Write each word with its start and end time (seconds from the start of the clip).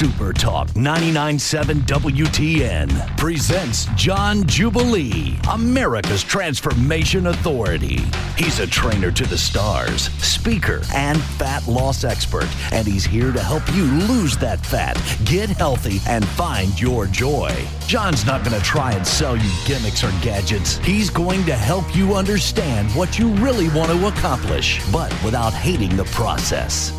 Super 0.00 0.32
Talk 0.32 0.68
99.7 0.68 1.82
WTN 1.82 3.18
presents 3.18 3.84
John 3.96 4.46
Jubilee, 4.46 5.38
America's 5.52 6.24
Transformation 6.24 7.26
Authority. 7.26 7.98
He's 8.34 8.60
a 8.60 8.66
trainer 8.66 9.10
to 9.10 9.26
the 9.26 9.36
stars, 9.36 10.04
speaker, 10.24 10.80
and 10.94 11.20
fat 11.20 11.68
loss 11.68 12.02
expert, 12.04 12.48
and 12.72 12.86
he's 12.86 13.04
here 13.04 13.30
to 13.30 13.42
help 13.42 13.62
you 13.74 13.84
lose 13.84 14.38
that 14.38 14.64
fat, 14.64 14.94
get 15.26 15.50
healthy, 15.50 16.00
and 16.08 16.26
find 16.28 16.80
your 16.80 17.04
joy. 17.04 17.54
John's 17.86 18.24
not 18.24 18.42
going 18.42 18.58
to 18.58 18.66
try 18.66 18.92
and 18.92 19.06
sell 19.06 19.36
you 19.36 19.50
gimmicks 19.66 20.02
or 20.02 20.12
gadgets. 20.22 20.78
He's 20.78 21.10
going 21.10 21.44
to 21.44 21.54
help 21.54 21.94
you 21.94 22.14
understand 22.14 22.88
what 22.92 23.18
you 23.18 23.34
really 23.34 23.68
want 23.68 23.90
to 23.90 24.06
accomplish, 24.06 24.80
but 24.90 25.12
without 25.22 25.52
hating 25.52 25.94
the 25.98 26.04
process. 26.04 26.90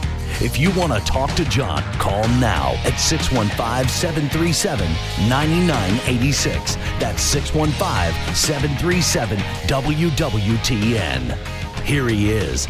If 0.44 0.58
you 0.58 0.72
want 0.72 0.92
to 0.92 1.00
talk 1.02 1.32
to 1.36 1.46
John, 1.46 1.84
call 2.00 2.28
now 2.40 2.72
at 2.84 3.00
615 3.00 3.88
737 3.88 4.88
9986. 5.30 6.76
That's 7.00 7.22
615 7.22 8.34
737 8.34 9.38
WWTN. 9.68 11.38
Here 11.84 12.08
he 12.08 12.32
is, 12.32 12.68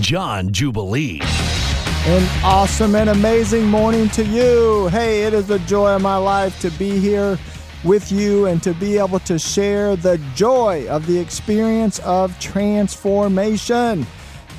John 0.00 0.52
Jubilee. 0.52 1.22
An 2.06 2.44
awesome 2.44 2.94
and 2.94 3.08
amazing 3.08 3.64
morning 3.64 4.10
to 4.10 4.22
you. 4.22 4.88
Hey, 4.88 5.22
it 5.22 5.32
is 5.32 5.46
the 5.46 5.60
joy 5.60 5.94
of 5.94 6.02
my 6.02 6.18
life 6.18 6.60
to 6.60 6.70
be 6.72 6.98
here 6.98 7.38
with 7.84 8.12
you 8.12 8.44
and 8.48 8.62
to 8.62 8.74
be 8.74 8.98
able 8.98 9.20
to 9.20 9.38
share 9.38 9.96
the 9.96 10.20
joy 10.34 10.86
of 10.88 11.06
the 11.06 11.18
experience 11.18 12.00
of 12.00 12.38
transformation. 12.38 14.06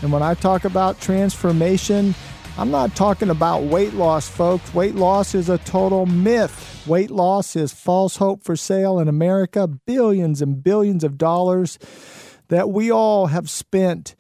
And 0.02 0.12
when 0.12 0.24
I 0.24 0.34
talk 0.34 0.66
about 0.66 1.00
transformation, 1.00 2.16
I'm 2.58 2.72
not 2.72 2.96
talking 2.96 3.30
about 3.30 3.64
weight 3.64 3.94
loss, 3.96 4.30
folks. 4.30 4.74
Weight 4.74 4.96
loss 4.96 5.36
is 5.36 5.50
a 5.50 5.58
total 5.58 6.06
myth. 6.06 6.88
Weight 6.88 7.12
loss 7.12 7.58
is 7.58 7.74
false 7.74 8.16
hope 8.16 8.46
for 8.46 8.56
sale 8.56 8.98
in 8.98 9.10
America. 9.10 9.68
Billions 9.68 10.42
and 10.42 10.64
billions 10.64 11.04
of 11.04 11.18
dollars 11.18 11.78
that 12.48 12.70
we 12.70 12.90
all 12.90 13.28
have 13.28 13.50
spent 13.50 14.16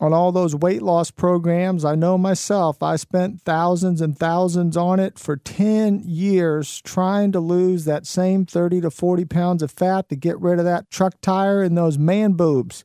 on 0.00 0.12
all 0.12 0.32
those 0.32 0.56
weight 0.56 0.82
loss 0.82 1.12
programs. 1.12 1.84
I 1.84 1.94
know 1.94 2.18
myself, 2.18 2.82
I 2.82 2.96
spent 2.96 3.42
thousands 3.42 4.00
and 4.00 4.18
thousands 4.18 4.76
on 4.76 4.98
it 4.98 5.16
for 5.16 5.36
10 5.36 6.00
years 6.04 6.80
trying 6.82 7.30
to 7.32 7.40
lose 7.40 7.84
that 7.84 8.04
same 8.04 8.46
30 8.46 8.80
to 8.80 8.90
40 8.90 9.24
pounds 9.26 9.62
of 9.62 9.70
fat 9.70 10.08
to 10.08 10.16
get 10.16 10.40
rid 10.40 10.58
of 10.58 10.64
that 10.64 10.90
truck 10.90 11.14
tire 11.20 11.62
and 11.62 11.78
those 11.78 11.98
man 11.98 12.32
boobs. 12.32 12.82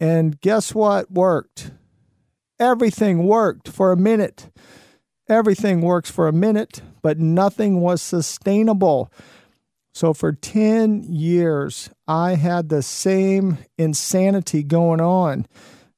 And 0.00 0.40
guess 0.40 0.74
what 0.74 1.10
worked? 1.10 1.72
Everything 2.58 3.26
worked 3.26 3.68
for 3.68 3.92
a 3.92 3.96
minute. 3.96 4.50
Everything 5.28 5.80
works 5.80 6.10
for 6.10 6.28
a 6.28 6.32
minute, 6.32 6.82
but 7.02 7.18
nothing 7.18 7.80
was 7.80 8.02
sustainable. 8.02 9.10
So 9.94 10.12
for 10.12 10.32
10 10.32 11.04
years, 11.04 11.90
I 12.08 12.34
had 12.34 12.68
the 12.68 12.82
same 12.82 13.58
insanity 13.76 14.62
going 14.62 15.00
on 15.00 15.46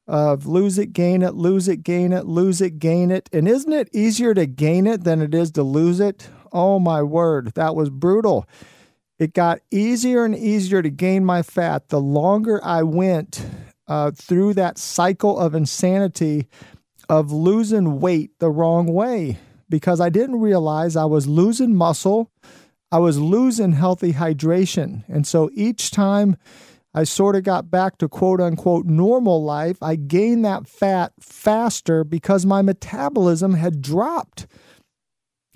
of 0.06 0.46
lose 0.46 0.78
it, 0.78 0.92
gain 0.92 1.22
it, 1.22 1.34
lose 1.34 1.68
it, 1.68 1.82
gain 1.82 2.12
it, 2.12 2.26
lose 2.26 2.60
it, 2.60 2.78
gain 2.78 3.10
it. 3.10 3.28
And 3.32 3.48
isn't 3.48 3.72
it 3.72 3.88
easier 3.92 4.34
to 4.34 4.46
gain 4.46 4.86
it 4.86 5.04
than 5.04 5.22
it 5.22 5.34
is 5.34 5.50
to 5.52 5.62
lose 5.62 6.00
it? 6.00 6.28
Oh 6.52 6.78
my 6.78 7.02
word, 7.02 7.52
that 7.54 7.74
was 7.74 7.88
brutal. 7.88 8.46
It 9.18 9.32
got 9.32 9.60
easier 9.70 10.24
and 10.24 10.36
easier 10.36 10.82
to 10.82 10.90
gain 10.90 11.24
my 11.24 11.42
fat 11.42 11.88
the 11.88 12.00
longer 12.00 12.60
I 12.64 12.82
went 12.82 13.46
uh, 13.88 14.10
through 14.12 14.54
that 14.54 14.78
cycle 14.78 15.38
of 15.38 15.54
insanity 15.54 16.48
of 17.08 17.30
losing 17.30 18.00
weight 18.00 18.30
the 18.38 18.50
wrong 18.50 18.86
way 18.86 19.38
because 19.68 20.00
I 20.00 20.08
didn't 20.08 20.40
realize 20.40 20.96
I 20.96 21.04
was 21.04 21.26
losing 21.26 21.74
muscle, 21.74 22.30
I 22.90 22.98
was 22.98 23.18
losing 23.18 23.72
healthy 23.72 24.12
hydration. 24.12 25.04
And 25.08 25.26
so 25.26 25.50
each 25.52 25.90
time 25.90 26.36
I 26.94 27.04
sort 27.04 27.34
of 27.34 27.42
got 27.42 27.70
back 27.70 27.98
to 27.98 28.08
quote 28.08 28.40
unquote 28.40 28.86
normal 28.86 29.42
life, 29.42 29.78
I 29.82 29.96
gained 29.96 30.44
that 30.44 30.68
fat 30.68 31.12
faster 31.20 32.04
because 32.04 32.46
my 32.46 32.62
metabolism 32.62 33.54
had 33.54 33.82
dropped. 33.82 34.46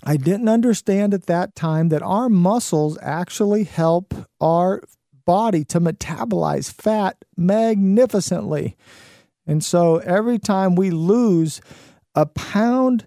I 0.05 0.17
didn't 0.17 0.49
understand 0.49 1.15
at 1.15 1.27
that 1.27 1.55
time 1.55 1.89
that 1.91 2.03
our 2.03 2.29
muscles 2.29 2.99
actually 3.03 3.65
help 3.65 4.15
our 4.41 4.83
body 5.29 5.63
to 5.63 5.79
metabolize 5.79 6.73
fat 6.73 7.23
magnificently. 7.37 8.79
And 9.47 9.63
so 9.63 9.99
every 9.99 10.39
time 10.39 10.75
we 10.75 10.89
lose 10.89 11.61
a 12.15 12.25
pound 12.25 13.07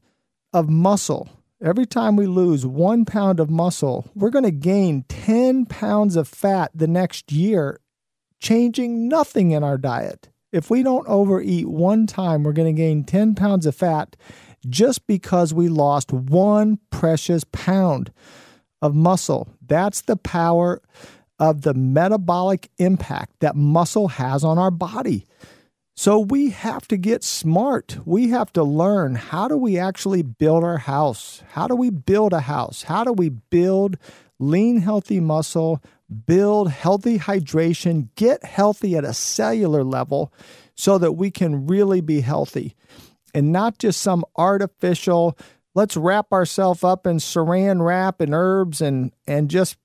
of 0.53 0.69
muscle, 0.69 1.29
every 1.63 1.87
time 1.87 2.15
we 2.15 2.27
lose 2.27 2.63
one 2.63 3.05
pound 3.05 3.39
of 3.39 3.49
muscle, 3.49 4.07
we're 4.13 4.29
going 4.29 4.45
to 4.45 4.51
gain 4.51 5.03
10 5.09 5.65
pounds 5.65 6.15
of 6.15 6.27
fat 6.27 6.69
the 6.75 6.85
next 6.85 7.31
year, 7.31 7.79
changing 8.39 9.07
nothing 9.07 9.49
in 9.49 9.63
our 9.63 9.79
diet. 9.79 10.29
If 10.51 10.69
we 10.69 10.83
don't 10.83 11.07
overeat 11.07 11.67
one 11.67 12.05
time, 12.05 12.43
we're 12.43 12.53
going 12.53 12.75
to 12.75 12.79
gain 12.79 13.03
10 13.03 13.33
pounds 13.33 13.65
of 13.65 13.73
fat 13.73 14.15
just 14.69 15.07
because 15.07 15.55
we 15.55 15.69
lost 15.69 16.13
one 16.13 16.77
precious 16.91 17.43
pound 17.51 18.13
of 18.79 18.93
muscle. 18.93 19.47
That's 19.65 20.01
the 20.01 20.17
power 20.17 20.83
of 21.41 21.63
the 21.63 21.73
metabolic 21.73 22.69
impact 22.77 23.39
that 23.39 23.55
muscle 23.55 24.07
has 24.07 24.43
on 24.43 24.59
our 24.59 24.69
body. 24.69 25.25
So 25.95 26.19
we 26.19 26.51
have 26.51 26.87
to 26.89 26.97
get 26.97 27.23
smart. 27.23 27.97
We 28.05 28.29
have 28.29 28.53
to 28.53 28.63
learn 28.63 29.15
how 29.15 29.47
do 29.47 29.57
we 29.57 29.79
actually 29.79 30.21
build 30.21 30.63
our 30.63 30.77
house? 30.77 31.41
How 31.49 31.67
do 31.67 31.75
we 31.75 31.89
build 31.89 32.31
a 32.31 32.41
house? 32.41 32.83
How 32.83 33.03
do 33.03 33.11
we 33.11 33.29
build 33.29 33.97
lean, 34.37 34.81
healthy 34.81 35.19
muscle, 35.19 35.83
build 36.27 36.69
healthy 36.69 37.17
hydration, 37.17 38.09
get 38.15 38.45
healthy 38.45 38.95
at 38.95 39.03
a 39.03 39.13
cellular 39.13 39.83
level 39.83 40.31
so 40.75 40.99
that 40.99 41.13
we 41.13 41.31
can 41.31 41.65
really 41.65 42.01
be 42.01 42.21
healthy 42.21 42.75
and 43.33 43.51
not 43.51 43.79
just 43.79 43.99
some 43.99 44.23
artificial 44.35 45.37
let's 45.73 45.95
wrap 45.95 46.31
ourselves 46.31 46.83
up 46.83 47.07
in 47.07 47.17
saran 47.17 47.85
wrap 47.85 48.19
and 48.21 48.33
herbs 48.33 48.81
and 48.81 49.11
and 49.25 49.49
just 49.49 49.77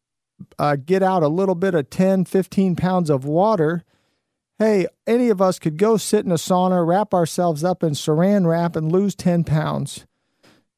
uh, 0.59 0.77
get 0.77 1.03
out 1.03 1.23
a 1.23 1.29
little 1.29 1.55
bit 1.55 1.75
of 1.75 1.91
10, 1.91 2.25
15 2.25 2.77
pounds 2.77 3.11
of 3.11 3.25
water, 3.25 3.85
hey, 4.59 4.87
any 5.07 5.29
of 5.29 5.41
us 5.41 5.59
could 5.59 5.77
go 5.77 5.97
sit 5.97 6.25
in 6.25 6.33
a 6.33 6.37
sauna, 6.37 6.87
wrap 6.87 7.13
ourselves 7.13 7.63
up 7.65 7.83
in 7.83 7.93
saran 7.93 8.47
wrap, 8.47 8.77
and 8.77 8.91
lose 8.91 9.15
10 9.15 9.45
pounds. 9.45 10.07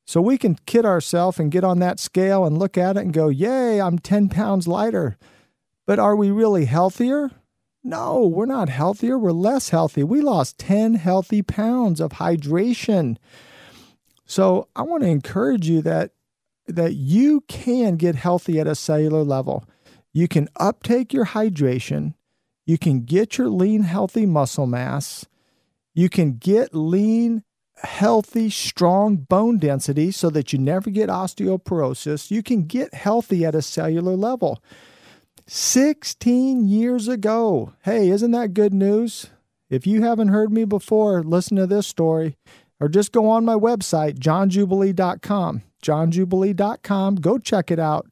So 0.06 0.20
we 0.20 0.38
can 0.38 0.58
kid 0.66 0.86
ourselves 0.86 1.38
and 1.38 1.50
get 1.50 1.64
on 1.64 1.80
that 1.80 2.00
scale 2.00 2.44
and 2.44 2.58
look 2.58 2.78
at 2.78 2.96
it 2.96 3.00
and 3.00 3.12
go, 3.12 3.28
yay, 3.28 3.80
I'm 3.80 3.98
10 3.98 4.30
pounds 4.30 4.66
lighter. 4.66 5.19
But 5.86 5.98
are 5.98 6.16
we 6.16 6.30
really 6.30 6.64
healthier? 6.64 7.30
No, 7.84 8.26
we're 8.26 8.46
not 8.46 8.69
healthier. 8.69 9.19
We're 9.19 9.32
less 9.32 9.69
healthy. 9.69 10.02
We 10.02 10.20
lost 10.20 10.58
10 10.58 10.94
healthy 10.94 11.42
pounds 11.42 12.00
of 12.00 12.12
hydration. 12.12 13.16
So 14.26 14.69
I 14.75 14.82
want 14.82 15.02
to 15.02 15.08
encourage 15.08 15.69
you 15.69 15.80
that 15.82 16.12
that 16.69 16.95
you 16.95 17.43
can 17.49 17.97
get 17.97 18.15
healthy 18.15 18.61
at 18.61 18.67
a 18.67 18.75
cellular 18.75 19.25
level. 19.25 19.65
You 20.12 20.29
can 20.29 20.49
uptake 20.56 21.12
your 21.12 21.27
hydration, 21.27 22.15
you 22.67 22.79
can 22.79 23.05
get 23.05 23.39
your 23.39 23.49
lean, 23.49 23.83
healthy 23.83 24.27
muscle 24.27 24.67
mass, 24.67 25.27
you 25.95 26.09
can 26.09 26.34
get 26.34 26.75
lean, 26.75 27.43
healthy, 27.83 28.51
strong 28.51 29.17
bone 29.17 29.59
density 29.59 30.11
so 30.11 30.31
that 30.31 30.53
you 30.53 30.59
never 30.59 30.91
get 30.91 31.09
osteoporosis. 31.09 32.31
You 32.31 32.43
can 32.43 32.65
get 32.65 32.95
healthy 32.95 33.45
at 33.45 33.55
a 33.55 33.62
cellular 33.62 34.17
level. 34.17 34.62
16 35.47 36.69
years 36.69 37.09
ago. 37.09 37.73
Hey, 37.83 38.11
isn't 38.11 38.33
that 38.33 38.55
good 38.55 38.75
news? 38.75 39.31
If 39.71 39.87
you 39.87 40.03
haven't 40.03 40.29
heard 40.29 40.53
me 40.53 40.65
before, 40.65 41.23
listen 41.23 41.56
to 41.56 41.67
this 41.67 41.87
story 41.87 42.37
or 42.81 42.89
just 42.89 43.12
go 43.12 43.29
on 43.29 43.45
my 43.45 43.55
website, 43.55 44.19
johnjubilee.com 44.19 45.62
johnjubilee.com. 45.83 47.17
Go 47.17 47.38
check 47.38 47.70
it 47.70 47.79
out. 47.79 48.06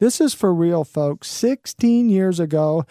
This 0.00 0.20
is 0.20 0.34
for 0.34 0.52
real, 0.52 0.84
folks. 0.84 1.28
16 1.28 2.08
years 2.08 2.40
ago, 2.40 2.84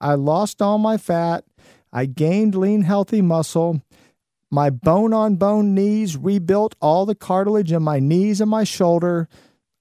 I 0.00 0.14
lost 0.14 0.62
all 0.62 0.78
my 0.78 0.96
fat. 0.96 1.44
I 1.92 2.06
gained 2.06 2.54
lean, 2.54 2.82
healthy 2.82 3.22
muscle. 3.22 3.82
My 4.50 4.70
bone 4.70 5.12
on 5.12 5.36
bone 5.36 5.74
knees 5.74 6.16
rebuilt 6.16 6.74
all 6.80 7.06
the 7.06 7.14
cartilage 7.14 7.72
in 7.72 7.82
my 7.82 8.00
knees 8.00 8.40
and 8.40 8.50
my 8.50 8.64
shoulder. 8.64 9.28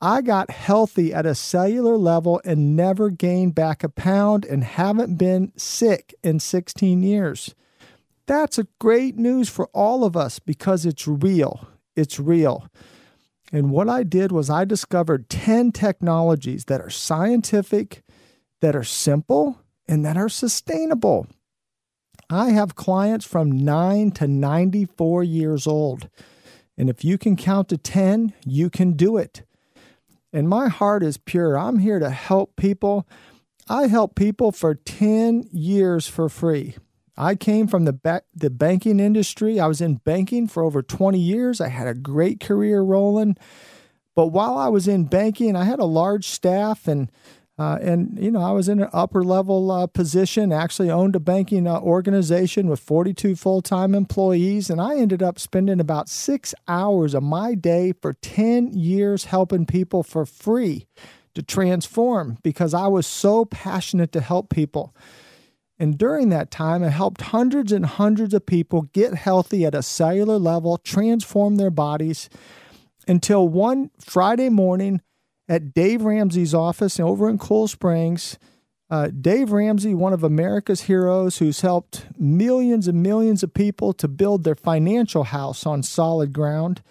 I 0.01 0.21
got 0.21 0.49
healthy 0.49 1.13
at 1.13 1.25
a 1.25 1.35
cellular 1.35 1.97
level 1.97 2.39
and 2.45 2.75
never 2.75 3.09
gained 3.09 3.55
back 3.55 3.83
a 3.83 3.89
pound 3.89 4.45
and 4.45 4.63
haven't 4.63 5.17
been 5.17 5.51
sick 5.57 6.13
in 6.23 6.39
16 6.39 7.03
years. 7.03 7.53
That's 8.25 8.57
a 8.57 8.67
great 8.79 9.17
news 9.17 9.49
for 9.49 9.67
all 9.73 10.03
of 10.03 10.15
us 10.15 10.39
because 10.39 10.85
it's 10.85 11.07
real. 11.07 11.67
It's 11.95 12.19
real. 12.19 12.69
And 13.51 13.71
what 13.71 13.89
I 13.89 14.03
did 14.03 14.31
was 14.31 14.49
I 14.49 14.65
discovered 14.65 15.29
10 15.29 15.71
technologies 15.71 16.65
that 16.65 16.81
are 16.81 16.89
scientific, 16.89 18.03
that 18.61 18.75
are 18.75 18.83
simple, 18.83 19.59
and 19.87 20.05
that 20.05 20.17
are 20.17 20.29
sustainable. 20.29 21.27
I 22.29 22.51
have 22.51 22.75
clients 22.75 23.25
from 23.25 23.49
9 23.49 24.11
to 24.11 24.27
94 24.27 25.23
years 25.23 25.65
old. 25.65 26.09
And 26.77 26.89
if 26.89 27.03
you 27.03 27.17
can 27.17 27.35
count 27.35 27.69
to 27.69 27.77
10, 27.77 28.33
you 28.45 28.69
can 28.69 28.93
do 28.93 29.17
it. 29.17 29.43
and 30.31 30.47
my 30.47 30.67
heart 30.67 31.01
is 31.03 31.17
pure. 31.17 31.57
I'm 31.57 31.79
here 31.79 31.99
to 31.99 32.11
help 32.11 32.55
people. 32.55 33.07
I 33.67 33.87
help 33.87 34.15
people 34.15 34.51
for 34.51 34.75
10 34.75 35.49
years 35.51 36.07
for 36.07 36.29
free. 36.29 36.75
I 37.19 37.35
came 37.35 37.67
from 37.67 37.83
the 37.83 37.93
ba- 37.93 38.23
the 38.33 38.49
banking 38.49 38.99
industry. 38.99 39.59
I 39.59 39.67
was 39.67 39.81
in 39.81 39.95
banking 39.95 40.47
for 40.47 40.63
over 40.63 40.81
20 40.81 41.19
years. 41.19 41.59
I 41.59 41.67
had 41.67 41.85
a 41.85 41.93
great 41.93 42.39
career 42.39 42.81
rolling. 42.81 43.35
But 44.15 44.27
while 44.27 44.57
I 44.57 44.69
was 44.69 44.87
in 44.87 45.05
banking, 45.05 45.55
I 45.55 45.65
had 45.65 45.79
a 45.79 45.85
large 45.85 46.25
staff 46.25 46.87
and 46.87 47.11
uh, 47.59 47.77
and 47.81 48.17
you 48.17 48.31
know 48.31 48.39
I 48.39 48.51
was 48.53 48.69
in 48.69 48.81
an 48.81 48.89
upper 48.93 49.21
level 49.21 49.69
uh, 49.69 49.85
position. 49.87 50.53
Actually, 50.53 50.89
owned 50.89 51.13
a 51.17 51.19
banking 51.19 51.67
uh, 51.67 51.81
organization 51.81 52.69
with 52.69 52.79
42 52.79 53.35
full 53.35 53.61
time 53.61 53.93
employees, 53.93 54.69
and 54.69 54.79
I 54.79 54.95
ended 54.95 55.21
up 55.21 55.37
spending 55.37 55.81
about 55.81 56.07
six 56.07 56.55
hours 56.69 57.13
of 57.13 57.21
my 57.21 57.55
day 57.55 57.91
for 58.01 58.13
10 58.13 58.71
years 58.71 59.25
helping 59.25 59.65
people 59.65 60.03
for 60.03 60.25
free 60.25 60.87
to 61.35 61.43
transform 61.43 62.37
because 62.43 62.73
I 62.73 62.87
was 62.87 63.05
so 63.05 63.43
passionate 63.43 64.13
to 64.13 64.21
help 64.21 64.49
people. 64.49 64.95
And 65.79 65.97
during 65.97 66.29
that 66.29 66.51
time, 66.51 66.83
I 66.83 66.89
helped 66.89 67.21
hundreds 67.21 67.71
and 67.71 67.85
hundreds 67.85 68.33
of 68.33 68.45
people 68.45 68.83
get 68.93 69.13
healthy 69.13 69.65
at 69.65 69.73
a 69.73 69.81
cellular 69.81 70.37
level, 70.37 70.77
transform 70.77 71.55
their 71.55 71.71
bodies 71.71 72.29
until 73.07 73.47
one 73.47 73.89
Friday 73.97 74.49
morning 74.49 75.01
at 75.47 75.73
Dave 75.73 76.03
Ramsey's 76.03 76.53
office 76.53 76.99
over 76.99 77.29
in 77.29 77.37
Cool 77.37 77.67
Springs. 77.69 78.37
Uh, 78.89 79.07
Dave 79.07 79.51
Ramsey, 79.51 79.93
one 79.93 80.13
of 80.13 80.23
America's 80.23 80.81
heroes 80.81 81.37
who's 81.37 81.61
helped 81.61 82.07
millions 82.17 82.87
and 82.87 83.01
millions 83.01 83.41
of 83.41 83.53
people 83.53 83.93
to 83.93 84.07
build 84.07 84.43
their 84.43 84.55
financial 84.55 85.25
house 85.25 85.65
on 85.65 85.81
solid 85.81 86.33
ground 86.33 86.81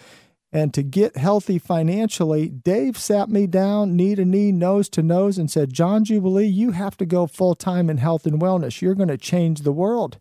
and 0.50 0.73
to 0.73 0.83
get 0.83 1.17
healthy 1.17 1.59
financially, 1.59 2.49
Dave 2.49 2.97
sat 2.97 3.29
me 3.29 3.47
down, 3.47 3.97
knee 3.97 4.15
to 4.15 4.25
knee, 4.25 4.50
nose 4.50 4.89
to 4.91 5.03
nose, 5.03 5.37
and 5.37 5.50
said, 5.50 5.75
John 5.75 6.05
Jubilee, 6.05 6.47
you 6.47 6.71
have 6.71 6.97
to 6.99 7.06
go 7.06 7.27
full 7.27 7.55
time 7.55 7.91
in 7.91 7.99
health 7.99 8.25
and 8.25 8.41
wellness. 8.41 8.81
You're 8.81 8.95
going 8.95 9.09
to 9.09 9.19
change 9.19 9.61
the 9.61 9.73
world. 9.73 10.19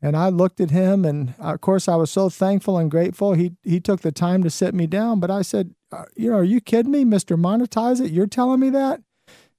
And 0.00 0.16
I 0.16 0.28
looked 0.28 0.60
at 0.60 0.70
him, 0.70 1.04
and 1.04 1.34
uh, 1.40 1.54
of 1.54 1.60
course, 1.60 1.88
I 1.88 1.96
was 1.96 2.10
so 2.10 2.28
thankful 2.28 2.78
and 2.78 2.90
grateful. 2.90 3.32
He 3.32 3.52
he 3.62 3.80
took 3.80 4.02
the 4.02 4.12
time 4.12 4.42
to 4.42 4.50
sit 4.50 4.74
me 4.74 4.86
down, 4.86 5.20
but 5.20 5.30
I 5.30 5.40
said, 5.42 5.74
uh, 5.90 6.04
"You 6.14 6.30
know, 6.30 6.36
are 6.36 6.44
you 6.44 6.60
kidding 6.60 6.92
me, 6.92 7.04
Mister 7.04 7.36
Monetize 7.36 8.00
It? 8.04 8.12
You're 8.12 8.26
telling 8.26 8.60
me 8.60 8.70
that?" 8.70 9.00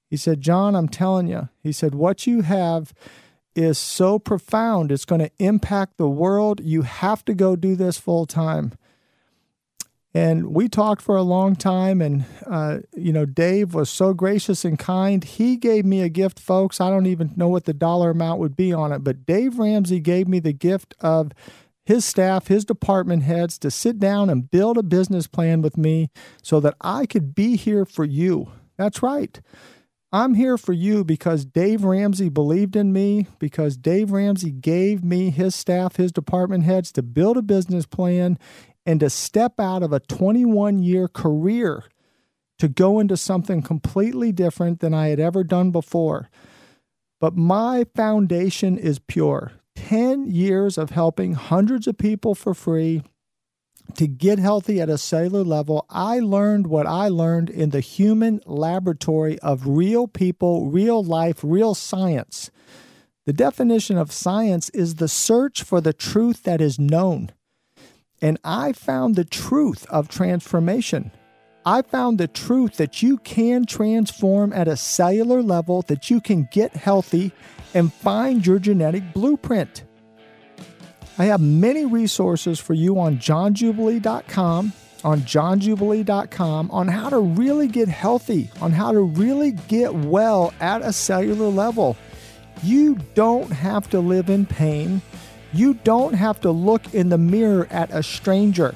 He 0.09 0.15
said, 0.15 0.41
"John, 0.41 0.75
I'm 0.75 0.89
telling 0.89 1.27
you." 1.27 1.49
He 1.63 1.71
said, 1.71 1.95
"What 1.95 2.27
you 2.27 2.43
have 2.43 2.93
is 3.55 3.79
so 3.79 4.19
profound; 4.19 4.91
it's 4.91 5.05
going 5.05 5.21
to 5.21 5.31
impact 5.39 5.97
the 5.97 6.07
world. 6.07 6.61
You 6.63 6.83
have 6.83 7.25
to 7.25 7.33
go 7.33 7.55
do 7.55 7.75
this 7.75 7.97
full 7.97 8.27
time." 8.27 8.73
And 10.17 10.47
we 10.47 10.67
talked 10.67 11.03
for 11.03 11.15
a 11.15 11.21
long 11.21 11.55
time, 11.55 12.01
and 12.01 12.25
uh, 12.47 12.79
you 12.95 13.13
know, 13.13 13.27
Dave 13.27 13.75
was 13.75 13.87
so 13.87 14.15
gracious 14.15 14.65
and 14.65 14.79
kind. 14.79 15.23
He 15.23 15.57
gave 15.57 15.85
me 15.85 16.01
a 16.01 16.09
gift, 16.09 16.39
folks. 16.39 16.81
I 16.81 16.89
don't 16.89 17.05
even 17.05 17.33
know 17.35 17.49
what 17.49 17.65
the 17.65 17.73
dollar 17.73 18.09
amount 18.09 18.39
would 18.39 18.55
be 18.55 18.73
on 18.73 18.91
it, 18.91 19.03
but 19.03 19.27
Dave 19.27 19.59
Ramsey 19.59 19.99
gave 19.99 20.27
me 20.27 20.39
the 20.39 20.53
gift 20.53 20.95
of 21.01 21.33
his 21.85 22.03
staff, 22.03 22.47
his 22.47 22.65
department 22.65 23.23
heads 23.23 23.59
to 23.59 23.69
sit 23.69 23.99
down 23.99 24.31
and 24.31 24.49
build 24.49 24.79
a 24.79 24.83
business 24.83 25.27
plan 25.27 25.61
with 25.61 25.77
me 25.77 26.09
so 26.41 26.59
that 26.61 26.73
I 26.81 27.05
could 27.05 27.35
be 27.35 27.55
here 27.55 27.85
for 27.85 28.03
you. 28.03 28.49
That's 28.75 29.03
right. 29.03 29.39
I'm 30.11 30.33
here 30.33 30.57
for 30.57 30.73
you 30.73 31.03
because 31.03 31.45
Dave 31.45 31.83
Ramsey 31.83 32.29
believed 32.29 32.75
in 32.75 32.91
me, 32.91 33.27
because 33.37 33.77
Dave 33.77 34.11
Ramsey 34.11 34.51
gave 34.51 35.03
me 35.03 35.29
his 35.29 35.53
staff, 35.53 35.97
his 35.97 36.11
department 36.11 36.63
heads 36.63 36.91
to 36.93 37.03
build 37.03 37.37
a 37.37 37.41
business 37.43 37.85
plan 37.85 38.39
and 38.87 39.01
to 39.01 39.09
step 39.09 39.59
out 39.59 39.83
of 39.83 39.91
a 39.91 39.99
21 39.99 40.79
year 40.79 41.09
career 41.09 41.83
to 42.57 42.69
go 42.69 42.99
into 42.99 43.17
something 43.17 43.61
completely 43.61 44.31
different 44.31 44.79
than 44.79 44.93
I 44.93 45.09
had 45.09 45.19
ever 45.19 45.43
done 45.43 45.71
before. 45.71 46.29
But 47.19 47.35
my 47.35 47.85
foundation 47.95 48.77
is 48.77 48.97
pure 48.97 49.51
10 49.75 50.31
years 50.31 50.77
of 50.77 50.91
helping 50.91 51.33
hundreds 51.33 51.85
of 51.85 51.97
people 51.97 52.33
for 52.33 52.53
free 52.53 53.03
to 53.95 54.07
get 54.07 54.39
healthy 54.39 54.79
at 54.79 54.89
a 54.89 54.97
cellular 54.97 55.43
level. 55.43 55.85
I 55.89 56.19
learned 56.19 56.67
what 56.67 56.87
I 56.87 57.09
learned 57.09 57.49
in 57.49 57.71
the 57.71 57.81
human 57.81 58.39
laboratory 58.45 59.37
of 59.39 59.67
real 59.67 60.07
people, 60.07 60.69
real 60.69 61.03
life, 61.03 61.39
real 61.43 61.75
science. 61.75 62.51
The 63.25 63.33
definition 63.33 63.97
of 63.97 64.13
science 64.13 64.69
is 64.69 64.95
the 64.95 65.09
search 65.09 65.61
for 65.61 65.81
the 65.81 65.93
truth 65.93 66.43
that 66.43 66.61
is 66.61 66.79
known. 66.79 67.31
And 68.21 68.39
I 68.43 68.73
found 68.73 69.15
the 69.15 69.25
truth 69.25 69.85
of 69.89 70.09
transformation. 70.09 71.11
I 71.65 71.81
found 71.81 72.17
the 72.17 72.27
truth 72.27 72.77
that 72.77 73.03
you 73.03 73.17
can 73.17 73.65
transform 73.65 74.53
at 74.53 74.67
a 74.67 74.77
cellular 74.77 75.43
level, 75.43 75.81
that 75.83 76.09
you 76.09 76.21
can 76.21 76.47
get 76.51 76.75
healthy 76.75 77.33
and 77.73 77.91
find 77.91 78.45
your 78.45 78.57
genetic 78.57 79.13
blueprint. 79.13 79.83
I 81.17 81.25
have 81.25 81.41
many 81.41 81.85
resources 81.85 82.59
for 82.59 82.73
you 82.73 82.99
on 82.99 83.17
johnjubilee.com, 83.17 84.71
on 85.03 85.21
johnjubilee.com, 85.21 86.71
on 86.71 86.87
how 86.87 87.09
to 87.09 87.19
really 87.19 87.67
get 87.67 87.87
healthy, 87.87 88.49
on 88.61 88.71
how 88.71 88.91
to 88.91 89.01
really 89.01 89.51
get 89.51 89.93
well 89.93 90.53
at 90.59 90.83
a 90.83 90.93
cellular 90.93 91.47
level. 91.47 91.97
You 92.63 92.95
don't 93.13 93.51
have 93.51 93.89
to 93.89 93.99
live 93.99 94.29
in 94.29 94.45
pain. 94.45 95.01
You 95.57 95.73
don't 95.73 96.13
have 96.13 96.39
to 96.41 96.51
look 96.51 96.93
in 96.93 97.09
the 97.09 97.17
mirror 97.17 97.67
at 97.71 97.89
a 97.91 98.03
stranger. 98.03 98.75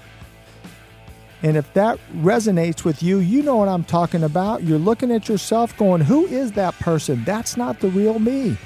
And 1.43 1.57
if 1.57 1.71
that 1.73 1.99
resonates 2.17 2.83
with 2.83 3.01
you, 3.01 3.19
you 3.19 3.41
know 3.41 3.55
what 3.55 3.67
I'm 3.67 3.83
talking 3.83 4.23
about. 4.23 4.63
You're 4.63 4.79
looking 4.79 5.11
at 5.11 5.29
yourself 5.29 5.75
going, 5.77 6.01
Who 6.01 6.25
is 6.25 6.51
that 6.53 6.73
person? 6.79 7.23
That's 7.23 7.57
not 7.57 7.79
the 7.79 7.89
real 7.89 8.19
me. 8.19 8.57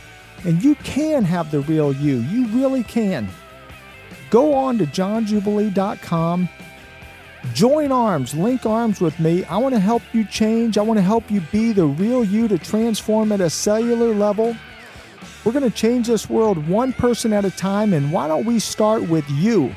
And 0.45 0.63
you 0.63 0.75
can 0.75 1.23
have 1.23 1.51
the 1.51 1.61
real 1.61 1.93
you. 1.93 2.17
You 2.17 2.47
really 2.47 2.83
can. 2.83 3.27
Go 4.29 4.53
on 4.53 4.77
to 4.77 4.85
johnjubilee.com. 4.85 6.49
Join 7.53 7.91
arms, 7.91 8.33
link 8.33 8.65
arms 8.65 8.99
with 8.99 9.19
me. 9.19 9.43
I 9.45 9.57
want 9.57 9.75
to 9.75 9.79
help 9.79 10.01
you 10.13 10.25
change. 10.25 10.77
I 10.77 10.81
want 10.81 10.97
to 10.97 11.03
help 11.03 11.29
you 11.29 11.41
be 11.51 11.71
the 11.71 11.85
real 11.85 12.23
you 12.23 12.47
to 12.47 12.57
transform 12.57 13.31
at 13.31 13.41
a 13.41 13.49
cellular 13.49 14.13
level. 14.13 14.55
We're 15.45 15.51
going 15.51 15.69
to 15.69 15.77
change 15.77 16.07
this 16.07 16.27
world 16.27 16.67
one 16.67 16.91
person 16.91 17.31
at 17.31 17.45
a 17.45 17.51
time, 17.51 17.93
and 17.93 18.11
why 18.11 18.27
don't 18.27 18.45
we 18.45 18.57
start 18.57 19.03
with 19.03 19.29
you? 19.29 19.75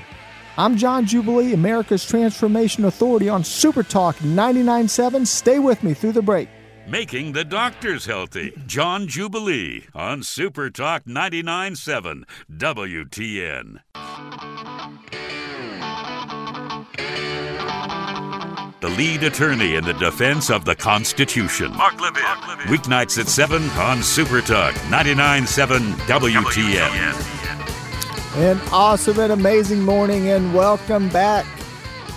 I'm 0.56 0.78
John 0.78 1.04
Jubilee, 1.04 1.52
America's 1.52 2.06
Transformation 2.06 2.86
Authority 2.86 3.28
on 3.28 3.44
Super 3.44 3.82
Talk 3.82 4.16
99.7. 4.16 5.26
Stay 5.26 5.58
with 5.58 5.84
me 5.84 5.92
through 5.92 6.12
the 6.12 6.22
break. 6.22 6.48
Making 6.88 7.32
the 7.32 7.44
doctors 7.44 8.06
healthy. 8.06 8.54
John 8.66 9.06
Jubilee 9.08 9.84
on 9.94 10.22
Super 10.22 10.70
Talk 10.70 11.04
99.7 11.04 12.24
WTN. 12.56 13.80
The 18.80 18.88
lead 18.90 19.24
attorney 19.24 19.74
in 19.74 19.82
the 19.84 19.92
defense 19.94 20.50
of 20.50 20.64
the 20.64 20.74
Constitution. 20.74 21.76
Mark 21.76 22.00
Levin. 22.00 22.22
Mark 22.22 22.46
Levin. 22.46 22.66
Weeknights 22.68 23.18
at 23.18 23.26
7 23.26 23.68
on 23.70 24.04
Super 24.04 24.40
Talk 24.40 24.72
99.7 24.86 25.80
WTN. 26.06 27.14
An 28.36 28.60
awesome 28.72 29.18
and 29.18 29.32
amazing 29.32 29.82
morning, 29.82 30.28
and 30.28 30.54
welcome 30.54 31.08
back. 31.08 31.44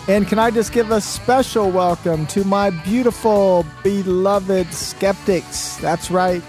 And 0.07 0.27
can 0.27 0.37
I 0.37 0.51
just 0.51 0.71
give 0.71 0.91
a 0.91 1.01
special 1.01 1.71
welcome 1.71 2.27
to 2.27 2.43
my 2.43 2.69
beautiful, 2.69 3.65
beloved 3.81 4.71
skeptics? 4.71 5.77
That's 5.77 6.11
right, 6.11 6.43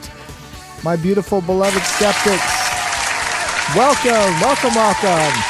my 0.85 0.97
beautiful, 0.97 1.41
beloved 1.41 1.83
skeptics. 1.83 2.43
Welcome, 3.75 4.41
welcome, 4.43 4.75
welcome. 4.75 5.43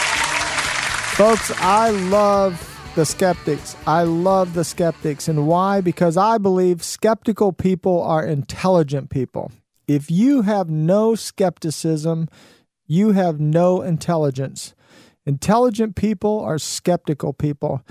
Folks, 1.17 1.51
I 1.57 1.91
love 1.91 2.72
the 2.95 3.07
skeptics. 3.07 3.75
I 3.87 4.03
love 4.03 4.55
the 4.55 4.65
skeptics. 4.65 5.27
And 5.29 5.47
why? 5.47 5.81
Because 5.81 6.17
I 6.17 6.39
believe 6.39 6.83
skeptical 6.83 7.53
people 7.53 8.03
are 8.03 8.25
intelligent 8.25 9.09
people. 9.09 9.51
If 9.89 10.11
you 10.11 10.43
have 10.43 10.69
no 10.69 11.15
skepticism, 11.15 12.29
you 12.87 13.13
have 13.13 13.41
no 13.41 13.81
intelligence. 13.81 14.75
Intelligent 15.25 15.97
people 15.97 16.41
are 16.41 16.59
skeptical 16.59 17.33
people, 17.33 17.83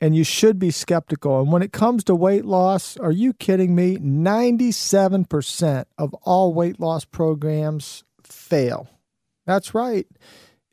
and 0.00 0.16
you 0.16 0.24
should 0.24 0.58
be 0.58 0.70
skeptical. 0.70 1.40
And 1.40 1.52
when 1.52 1.62
it 1.62 1.72
comes 1.72 2.02
to 2.04 2.14
weight 2.14 2.44
loss, 2.44 2.96
are 2.96 3.12
you 3.12 3.32
kidding 3.32 3.74
me? 3.74 3.98
97% 3.98 5.84
of 5.98 6.14
all 6.22 6.52
weight 6.52 6.80
loss 6.80 7.04
programs 7.04 8.02
fail. 8.22 8.88
That's 9.46 9.74
right. 9.74 10.06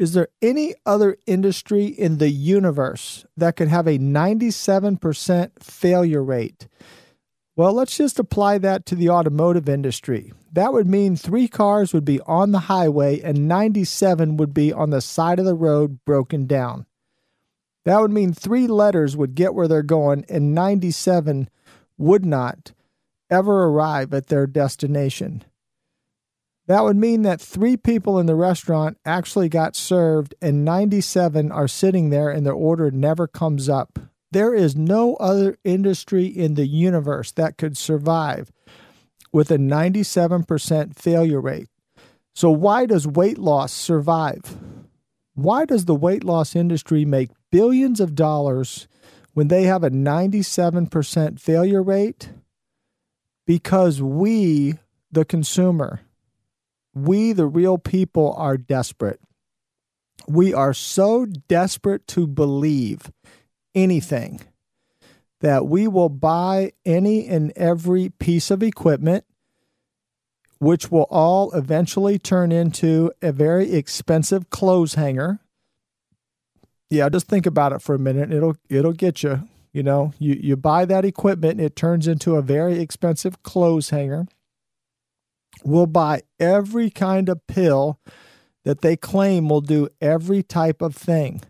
Is 0.02 0.14
there 0.14 0.30
any 0.42 0.74
other 0.84 1.16
industry 1.28 1.86
in 1.86 2.18
the 2.18 2.32
universe 2.32 3.24
that 3.38 3.56
could 3.56 3.68
have 3.68 3.86
a 3.86 4.00
97% 4.00 5.52
failure 5.60 6.24
rate? 6.24 6.68
Well, 7.56 7.74
let's 7.74 7.98
just 7.98 8.18
apply 8.18 8.58
that 8.58 8.88
to 8.88 8.96
the 8.96 9.12
automotive 9.12 9.70
industry. 9.70 10.34
That 10.54 10.74
would 10.74 10.88
mean 10.88 11.16
three 11.16 11.48
cars 11.48 11.94
would 11.94 12.04
be 12.04 12.20
on 12.22 12.52
the 12.52 12.62
highway 12.62 13.22
and 13.22 13.48
97 13.48 14.38
would 14.38 14.56
be 14.56 14.74
on 14.74 14.90
the 14.90 15.02
side 15.02 15.38
of 15.38 15.46
the 15.46 15.54
road 15.54 16.00
broken 16.04 16.48
down. 16.48 16.88
That 17.86 18.02
would 18.02 18.10
mean 18.10 18.34
three 18.34 18.66
letters 18.66 19.16
would 19.16 19.36
get 19.36 19.54
where 19.54 19.68
they're 19.68 19.84
going 19.84 20.26
and 20.28 20.56
97 20.56 21.48
would 22.00 22.26
not 22.26 22.72
ever 23.30 23.66
arrive 23.66 24.16
at 24.16 24.30
their 24.30 24.48
destination. 24.48 25.44
That 26.72 26.86
would 26.86 26.96
mean 26.96 27.24
that 27.24 27.42
three 27.42 27.76
people 27.76 28.18
in 28.18 28.28
the 28.28 28.36
restaurant 28.36 28.98
actually 29.04 29.50
got 29.50 29.76
served 29.76 30.34
and 30.42 30.64
97 30.64 31.52
are 31.52 31.68
sitting 31.68 32.12
there 32.12 32.30
and 32.30 32.46
their 32.46 32.54
order 32.54 32.90
never 32.90 33.28
comes 33.28 33.68
up. 33.68 34.00
There 34.32 34.54
is 34.54 34.74
no 34.74 35.16
other 35.18 35.58
industry 35.66 36.28
in 36.28 36.54
the 36.54 36.66
universe 36.66 37.34
that 37.34 37.58
could 37.58 37.78
survive 37.78 38.54
with 39.34 39.52
a 39.52 39.58
97% 39.58 40.96
failure 40.96 41.42
rate. 41.42 41.68
So, 42.34 42.50
why 42.50 42.86
does 42.86 43.06
weight 43.06 43.38
loss 43.38 43.74
survive? 43.74 44.58
Why 45.34 45.66
does 45.66 45.84
the 45.84 45.94
weight 45.94 46.24
loss 46.24 46.56
industry 46.56 47.04
make 47.04 47.32
billions 47.52 48.00
of 48.00 48.16
dollars 48.16 48.88
when 49.34 49.50
they 49.50 49.64
have 49.64 49.84
a 49.84 49.92
97% 49.92 51.38
failure 51.38 51.84
rate? 51.84 52.30
Because 53.46 54.02
we, 54.02 54.76
the 55.12 55.26
consumer, 55.26 56.00
we, 56.94 57.34
the 57.34 57.48
real 57.48 57.78
people, 57.78 58.34
are 58.38 58.58
desperate. 58.58 59.20
We 60.28 60.54
are 60.54 60.74
so 60.74 61.26
desperate 61.26 62.08
to 62.08 62.28
believe 62.28 63.12
anything 63.74 64.42
that 65.40 65.66
we 65.66 65.88
will 65.88 66.10
buy 66.10 66.72
any 66.86 67.28
and 67.28 67.52
every 67.56 68.10
piece 68.10 68.52
of 68.52 68.62
equipment, 68.62 69.26
which 70.60 70.92
will 70.92 71.08
all 71.10 71.52
eventually 71.54 72.20
turn 72.20 72.52
into 72.52 73.12
a 73.22 73.32
very 73.32 73.74
expensive 73.74 74.50
clothes 74.50 74.94
hanger. 74.94 75.40
Yeah, 76.90 77.10
just 77.10 77.28
think 77.28 77.46
about 77.46 77.72
it 77.72 77.82
for 77.82 77.96
a 77.96 78.00
minute. 78.00 78.32
It'll 78.32 78.58
it'll 78.70 78.94
get 78.94 79.24
you. 79.24 79.48
You 79.74 79.84
know, 79.84 80.14
you, 80.20 80.34
you 80.34 80.58
buy 80.58 80.84
that 80.84 81.06
equipment, 81.06 81.62
it 81.62 81.78
turns 81.78 82.06
into 82.06 82.36
a 82.36 82.42
very 82.42 82.82
expensive 82.82 83.42
clothes 83.42 83.90
hanger. 83.90 84.28
We'll 85.64 85.88
buy 85.88 86.22
every 86.40 86.90
kind 86.90 87.30
of 87.30 87.46
pill 87.48 88.00
that 88.64 88.82
they 88.82 88.96
claim 88.96 89.50
will 89.50 89.62
do 89.62 89.90
every 90.00 90.44
type 90.44 90.82
of 90.82 90.96
thing. 90.96 91.42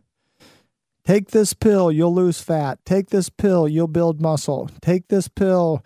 Take 1.05 1.31
this 1.31 1.53
pill, 1.53 1.91
you'll 1.91 2.13
lose 2.13 2.41
fat. 2.41 2.79
Take 2.85 3.09
this 3.09 3.29
pill, 3.29 3.67
you'll 3.67 3.87
build 3.87 4.21
muscle. 4.21 4.69
Take 4.81 5.07
this 5.07 5.27
pill, 5.27 5.83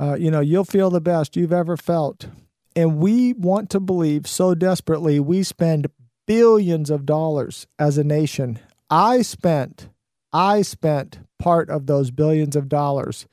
uh, 0.00 0.16
you 0.18 0.30
know, 0.30 0.40
you'll 0.40 0.64
feel 0.64 0.90
the 0.90 1.00
best 1.00 1.36
you've 1.36 1.52
ever 1.52 1.76
felt. 1.76 2.26
And 2.74 2.98
we 2.98 3.32
want 3.32 3.70
to 3.70 3.80
believe 3.80 4.26
so 4.26 4.54
desperately 4.54 5.20
we 5.20 5.42
spend 5.42 5.88
billions 6.26 6.90
of 6.90 7.06
dollars 7.06 7.66
as 7.78 7.98
a 7.98 8.04
nation. 8.04 8.58
I 8.90 9.22
spent, 9.22 9.88
I 10.32 10.62
spent 10.62 11.20
part 11.38 11.70
of 11.70 11.86
those 11.86 12.10
billions 12.10 12.56
of 12.56 12.68
dollars. 12.68 13.26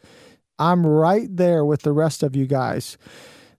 I'm 0.57 0.85
right 0.85 1.27
there 1.29 1.65
with 1.65 1.81
the 1.81 1.91
rest 1.91 2.23
of 2.23 2.35
you 2.35 2.45
guys 2.45 2.97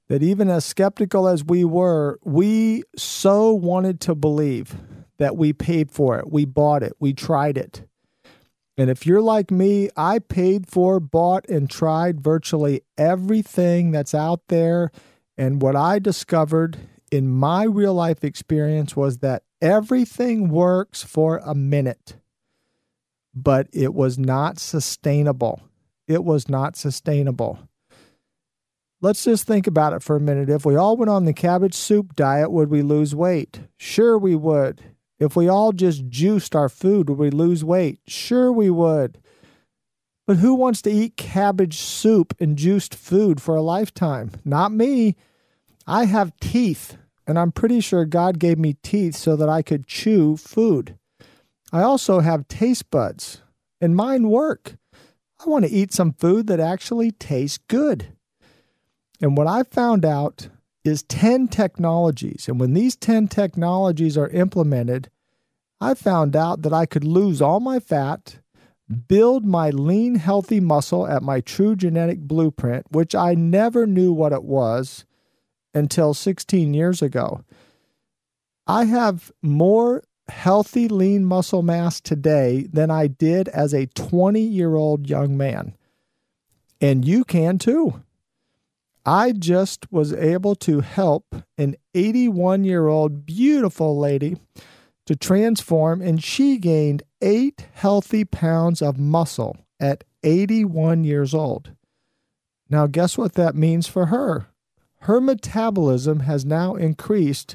that 0.09 0.23
even 0.23 0.49
as 0.49 0.65
skeptical 0.65 1.27
as 1.29 1.45
we 1.45 1.65
were, 1.65 2.19
we 2.25 2.83
so 2.97 3.53
wanted 3.53 4.01
to 4.03 4.15
believe 4.15 4.77
that 5.19 5.37
we 5.37 5.53
paid 5.53 5.91
for 5.91 6.19
it. 6.19 6.31
We 6.31 6.45
bought 6.45 6.83
it. 6.83 6.93
We 7.01 7.13
tried 7.13 7.59
it. 7.59 7.83
And 8.79 8.91
if 8.91 9.07
you're 9.07 9.23
like 9.23 9.51
me, 9.51 9.89
I 9.97 10.19
paid 10.19 10.69
for, 10.69 11.01
bought, 11.01 11.49
and 11.49 11.71
tried 11.71 12.21
virtually 12.21 12.83
everything 12.99 13.91
that's 13.91 14.15
out 14.15 14.43
there. 14.49 14.91
And 15.39 15.63
what 15.63 15.75
I 15.75 15.99
discovered 15.99 16.79
in 17.11 17.29
my 17.29 17.65
real 17.65 17.95
life 17.95 18.23
experience 18.23 18.95
was 18.95 19.19
that 19.19 19.45
everything 19.63 20.51
works 20.51 21.03
for 21.03 21.39
a 21.39 21.55
minute, 21.55 22.17
but 23.35 23.69
it 23.73 23.95
was 23.95 24.19
not 24.19 24.59
sustainable. 24.59 25.63
It 26.07 26.23
was 26.23 26.49
not 26.49 26.77
sustainable. 26.77 27.59
Let's 29.07 29.23
just 29.23 29.47
think 29.47 29.69
about 29.69 29.93
it 29.93 30.03
for 30.03 30.17
a 30.17 30.21
minute. 30.21 30.51
If 30.51 30.67
we 30.67 30.75
all 30.75 30.97
went 30.97 31.11
on 31.11 31.27
the 31.27 31.33
cabbage 31.33 31.75
soup 31.75 32.17
diet, 32.17 32.51
would 32.51 32.71
we 32.71 32.83
lose 32.83 33.15
weight? 33.15 33.61
Sure, 33.77 34.19
we 34.19 34.35
would. 34.35 34.83
If 35.21 35.37
we 35.37 35.47
all 35.47 35.71
just 35.71 36.09
juiced 36.09 36.57
our 36.57 36.69
food, 36.69 37.09
would 37.09 37.17
we 37.17 37.31
lose 37.31 37.65
weight? 37.65 38.01
Sure, 38.09 38.51
we 38.51 38.69
would. 38.69 39.19
But 40.27 40.39
who 40.39 40.55
wants 40.55 40.83
to 40.83 40.91
eat 40.91 41.17
cabbage 41.17 41.79
soup 41.79 42.35
and 42.41 42.59
juiced 42.59 42.97
food 42.97 43.41
for 43.41 43.55
a 43.55 43.63
lifetime? 43.63 44.33
Not 44.45 44.73
me. 44.73 45.15
I 45.87 46.07
have 46.07 46.37
teeth, 46.41 46.97
and 47.29 47.39
I'm 47.39 47.53
pretty 47.53 47.79
sure 47.79 48.07
God 48.07 48.41
gave 48.41 48.59
me 48.59 48.75
teeth 48.83 49.15
so 49.15 49.37
that 49.37 49.49
I 49.49 49.63
could 49.63 49.87
chew 49.87 50.37
food. 50.37 50.99
I 51.73 51.83
also 51.83 52.19
have 52.19 52.49
taste 52.49 52.91
buds, 52.91 53.41
and 53.81 53.95
mine 53.95 54.31
work. 54.31 54.75
I 55.39 55.49
want 55.49 55.65
to 55.65 55.71
eat 55.71 55.93
some 55.93 56.13
food 56.13 56.49
that 56.49 56.59
actually 56.59 57.13
tastes 57.13 57.61
good. 57.69 58.16
And 59.21 59.37
what 59.37 59.47
I 59.47 59.63
found 59.63 60.05
out 60.05 60.49
is 60.85 61.03
10 61.05 61.49
technologies. 61.49 62.49
And 62.49 62.61
when 62.61 62.75
these 62.75 62.97
10 62.97 63.29
technologies 63.29 64.17
are 64.17 64.29
implemented, 64.29 65.11
I 65.81 65.95
found 65.95 66.37
out 66.37 66.63
that 66.63 66.73
I 66.73 66.87
could 66.87 67.05
lose 67.05 67.43
all 67.43 67.61
my 67.61 67.81
fat, 67.81 68.39
build 69.09 69.45
my 69.45 69.71
lean, 69.71 70.17
healthy 70.17 70.61
muscle 70.61 71.07
at 71.07 71.23
my 71.23 71.41
true 71.41 71.77
genetic 71.77 72.21
blueprint, 72.21 72.87
which 72.91 73.15
I 73.15 73.35
never 73.35 73.87
knew 73.87 74.13
what 74.13 74.33
it 74.33 74.45
was 74.45 75.05
until 75.75 76.15
16 76.15 76.73
years 76.73 77.03
ago. 77.03 77.45
I 78.67 78.85
have 78.85 79.31
more 79.43 80.03
healthy, 80.29 80.89
lean 80.89 81.25
muscle 81.25 81.63
mass 81.63 82.01
today 82.01 82.67
than 82.73 82.91
I 82.91 83.07
did 83.07 83.49
as 83.49 83.73
a 83.73 83.87
20 83.87 84.41
year 84.41 84.75
old 84.75 85.09
young 85.09 85.37
man. 85.37 85.77
And 86.81 87.05
you 87.05 87.25
can 87.25 87.59
too. 87.59 88.03
I 89.09 89.31
just 89.31 89.93
was 89.93 90.13
able 90.13 90.57
to 90.57 90.81
help 90.81 91.37
an 91.57 91.77
81 91.95 92.65
year 92.65 92.89
old 92.89 93.25
beautiful 93.25 93.97
lady 93.97 94.37
to 95.07 95.15
transform, 95.15 96.03
and 96.03 96.23
she 96.23 96.59
gained 96.59 97.05
eight 97.23 97.69
healthy 97.73 98.25
pounds 98.25 98.83
of 98.83 98.99
muscle 98.99 99.57
at 99.79 100.03
81 100.25 101.05
years 101.05 101.33
old. 101.35 101.71
Now, 102.69 102.89
guess 102.89 103.17
what 103.17 103.35
that 103.35 103.55
means 103.55 103.87
for 103.87 104.07
her? 104.07 104.49
Her 105.03 105.21
metabolism 105.21 106.21
has 106.21 106.45
now 106.45 106.75
increased 106.75 107.55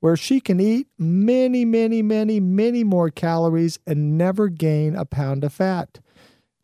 where 0.00 0.16
she 0.16 0.40
can 0.40 0.58
eat 0.58 0.88
many, 0.98 1.64
many, 1.64 2.02
many, 2.02 2.40
many 2.40 2.82
more 2.82 3.10
calories 3.10 3.78
and 3.86 4.18
never 4.18 4.48
gain 4.48 4.96
a 4.96 5.04
pound 5.04 5.44
of 5.44 5.52
fat. 5.52 6.00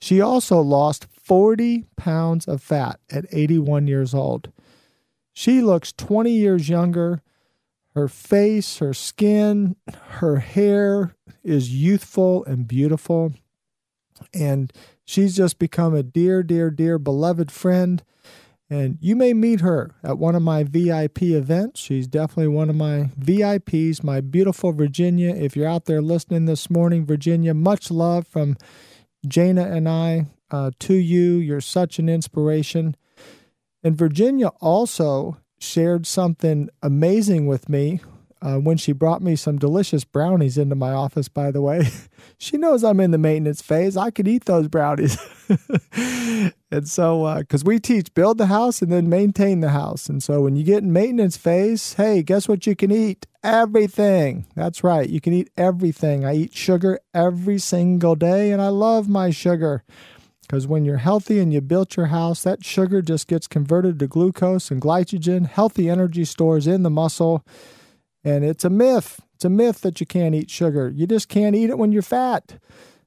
She 0.01 0.21
also 0.21 0.61
lost 0.61 1.07
40 1.25 1.87
pounds 1.97 2.47
of 2.47 2.63
fat 2.63 3.01
at 3.11 3.25
81 3.33 3.87
years 3.87 4.15
old. 4.15 4.53
She 5.33 5.63
looks 5.63 5.93
20 5.93 6.31
years 6.31 6.69
younger. 6.69 7.23
Her 7.95 8.09
face, 8.09 8.79
her 8.79 8.93
skin, 8.93 9.77
her 9.89 10.37
hair 10.37 11.15
is 11.43 11.75
youthful 11.75 12.45
and 12.45 12.69
beautiful. 12.69 13.33
And 14.33 14.73
she's 15.05 15.37
just 15.37 15.59
become 15.59 15.95
a 15.95 16.03
dear, 16.03 16.43
dear, 16.43 16.71
dear 16.71 16.99
beloved 16.99 17.51
friend. 17.51 18.03
And 18.69 18.99
you 19.01 19.15
may 19.15 19.33
meet 19.33 19.61
her 19.61 19.95
at 20.03 20.19
one 20.19 20.35
of 20.35 20.43
my 20.43 20.65
VIP 20.65 21.23
events. 21.23 21.81
She's 21.81 22.07
definitely 22.07 22.49
one 22.49 22.69
of 22.69 22.77
my 22.77 23.11
VIPs, 23.19 24.03
my 24.03 24.21
beautiful 24.21 24.73
Virginia. 24.73 25.35
If 25.35 25.57
you're 25.57 25.69
out 25.69 25.85
there 25.85 26.03
listening 26.03 26.47
this 26.47 26.69
morning, 26.71 27.07
Virginia, 27.07 27.55
much 27.55 27.91
love 27.91 28.27
from 28.27 28.57
Jana 29.27 29.67
and 29.67 29.89
I 29.89 30.27
uh, 30.51 30.71
to 30.81 30.95
you. 30.95 31.37
You're 31.37 31.61
such 31.61 31.99
an 31.99 32.09
inspiration. 32.09 32.97
And 33.83 33.97
Virginia 33.97 34.49
also 34.61 35.39
shared 35.59 36.07
something 36.07 36.69
amazing 36.83 37.47
with 37.47 37.69
me 37.69 38.01
uh, 38.45 38.59
when 38.59 38.77
she 38.77 38.93
brought 38.93 39.23
me 39.23 39.35
some 39.35 39.59
delicious 39.59 40.05
brownies 40.05 40.59
into 40.59 40.75
my 40.75 40.93
office, 40.93 41.29
by 41.29 41.51
the 41.51 41.63
way. 41.63 41.89
she 42.39 42.59
knows 42.59 42.85
I'm 42.85 43.01
in 43.01 43.11
the 43.11 43.19
maintenance 43.19 43.63
phase. 43.63 43.97
I 43.97 44.11
could 44.11 44.29
eat 44.29 44.45
those 44.45 44.69
brownies. 44.69 45.17
and 46.71 46.87
so, 46.87 47.35
because 47.39 47.63
uh, 47.63 47.67
we 47.67 47.81
teach 47.81 48.13
build 48.13 48.37
the 48.37 48.47
house 48.47 48.83
and 48.83 48.93
then 48.93 49.09
maintain 49.09 49.61
the 49.61 49.71
house. 49.71 50.11
And 50.11 50.23
so, 50.23 50.43
when 50.43 50.57
you 50.57 50.63
get 50.63 50.83
in 50.83 50.93
maintenance 50.93 51.39
phase, 51.39 51.95
hey, 51.95 52.23
guess 52.23 52.47
what 52.47 52.67
you 52.67 52.77
can 52.77 52.91
eat? 52.91 53.27
Everything. 53.43 54.47
That's 54.55 54.85
right. 54.85 55.09
You 55.09 55.23
can 55.23 55.33
eat 55.33 55.49
everything. 55.57 56.27
I 56.27 56.35
eat 56.35 56.55
sugar 56.55 57.01
every 57.15 57.59
single 57.59 58.15
day, 58.15 58.53
and 58.53 58.61
I 58.61 58.69
love 58.69 59.09
my 59.09 59.31
sugar. 59.31 59.85
Because 60.47 60.67
when 60.67 60.85
you're 60.85 60.99
healthy 60.99 61.39
and 61.39 61.53
you 61.53 61.61
built 61.61 61.97
your 61.97 62.07
house, 62.07 62.43
that 62.43 62.65
sugar 62.65 63.03
just 63.03 63.29
gets 63.29 63.47
converted 63.47 63.99
to 63.99 64.07
glucose 64.07 64.71
and 64.71 64.81
glycogen, 64.81 65.47
healthy 65.47 65.89
energy 65.89 66.25
stores 66.25 66.67
in 66.67 66.83
the 66.83 66.91
muscle. 66.91 67.45
And 68.23 68.45
it's 68.45 68.65
a 68.65 68.71
myth. 68.71 69.21
It's 69.35 69.45
a 69.45 69.51
myth 69.51 69.81
that 69.83 70.01
you 70.01 70.07
can't 70.07 70.35
eat 70.35 70.51
sugar. 70.51 70.93
You 70.95 71.07
just 71.07 71.29
can't 71.29 71.57
eat 71.57 71.71
it 71.71 71.79
when 71.79 71.93
you're 71.93 72.03
fat. 72.03 72.59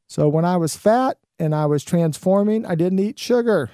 So 0.07 0.27
when 0.29 0.45
I 0.45 0.57
was 0.57 0.75
fat 0.75 1.17
and 1.39 1.53
I 1.53 1.65
was 1.65 1.83
transforming, 1.83 2.65
I 2.65 2.75
didn't 2.75 2.99
eat 2.99 3.19
sugar. 3.19 3.71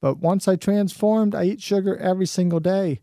But 0.00 0.18
once 0.18 0.46
I 0.46 0.56
transformed, 0.56 1.34
I 1.34 1.44
eat 1.44 1.62
sugar 1.62 1.96
every 1.96 2.26
single 2.26 2.60
day. 2.60 3.00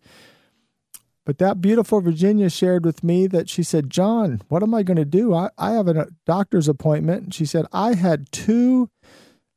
But 1.25 1.37
that 1.37 1.61
beautiful 1.61 2.01
Virginia 2.01 2.49
shared 2.49 2.85
with 2.85 3.03
me 3.03 3.27
that 3.27 3.49
she 3.49 3.63
said, 3.63 3.89
John, 3.89 4.41
what 4.49 4.61
am 4.61 4.73
I 4.73 4.83
going 4.83 4.97
to 4.97 5.05
do? 5.05 5.33
I, 5.33 5.49
I 5.57 5.71
have 5.71 5.87
a 5.87 6.07
doctor's 6.25 6.67
appointment. 6.67 7.23
And 7.23 7.33
she 7.33 7.45
said, 7.45 7.65
I 7.71 7.95
had 7.95 8.31
two 8.31 8.89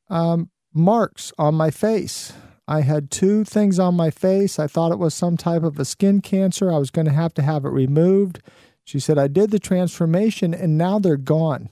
um, 0.09 0.51
marks 0.73 1.33
on 1.39 1.55
my 1.55 1.71
face. 1.71 2.33
I 2.69 2.81
had 2.81 3.11
two 3.11 3.45
things 3.45 3.79
on 3.79 3.95
my 3.95 4.11
face. 4.11 4.59
I 4.59 4.67
thought 4.67 4.93
it 4.93 4.99
was 4.99 5.15
some 5.15 5.37
type 5.37 5.63
of 5.63 5.79
a 5.79 5.85
skin 5.85 6.21
cancer. 6.21 6.73
I 6.73 6.79
was 6.79 6.91
going 6.91 7.07
to 7.07 7.13
have 7.13 7.33
to 7.35 7.43
have 7.43 7.65
it 7.65 7.71
removed. 7.71 8.41
She 8.85 8.99
said, 8.99 9.19
I 9.19 9.29
did 9.29 9.51
the 9.51 9.59
transformation 9.59 10.53
and 10.53 10.77
now 10.77 10.99
they're 10.99 11.17
gone. 11.17 11.71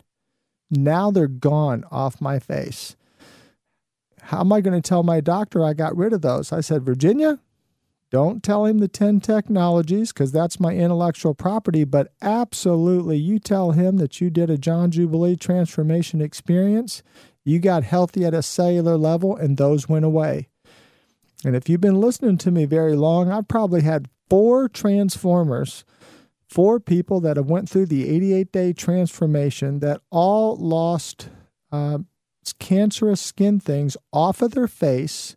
Now 0.71 1.11
they're 1.11 1.27
gone 1.27 1.85
off 1.91 2.21
my 2.21 2.39
face. 2.39 2.97
How 4.23 4.41
am 4.41 4.53
I 4.53 4.61
going 4.61 4.81
to 4.81 4.87
tell 4.87 5.03
my 5.03 5.21
doctor 5.21 5.65
I 5.65 5.75
got 5.75 5.97
rid 5.97 6.13
of 6.13 6.23
those? 6.23 6.53
I 6.53 6.61
said, 6.61 6.83
Virginia, 6.83 7.41
don't 8.11 8.43
tell 8.43 8.65
him 8.65 8.79
the 8.79 8.89
10 8.89 9.21
technologies 9.21 10.13
because 10.13 10.33
that's 10.33 10.61
my 10.61 10.73
intellectual 10.73 11.35
property, 11.35 11.85
but 11.85 12.13
absolutely, 12.23 13.17
you 13.17 13.39
tell 13.39 13.73
him 13.73 13.97
that 13.97 14.21
you 14.21 14.31
did 14.31 14.51
a 14.51 14.57
John 14.57 14.91
Jubilee 14.93 15.37
transformation 15.37 16.21
experience. 16.21 17.03
You 17.45 17.59
got 17.59 17.85
healthy 17.85 18.25
at 18.25 18.35
a 18.35 18.43
cellular 18.43 18.97
level, 18.97 19.37
and 19.37 19.57
those 19.57 19.89
went 19.89 20.05
away. 20.05 20.49
And 21.45 21.55
if 21.55 21.69
you've 21.69 21.81
been 21.81 22.01
listening 22.01 22.39
to 22.39 22.51
me 22.51 22.65
very 22.65 22.97
long, 22.97 23.31
I've 23.31 23.49
probably 23.49 23.83
had 23.83 24.09
four 24.31 24.69
transformers, 24.69 25.85
four 26.49 26.81
people 26.81 27.21
that 27.21 27.37
have 27.37 27.51
went 27.51 27.69
through 27.69 27.87
the 27.87 28.09
88 28.09 28.53
day 28.53 28.73
transformation 28.73 29.81
that 29.81 30.01
all 30.11 30.57
lost 30.57 31.29
uh, 31.71 31.99
cancerous 32.59 33.21
skin 33.21 33.61
things 33.61 33.97
off 34.13 34.41
of 34.41 34.53
their 34.53 34.69
face 34.69 35.37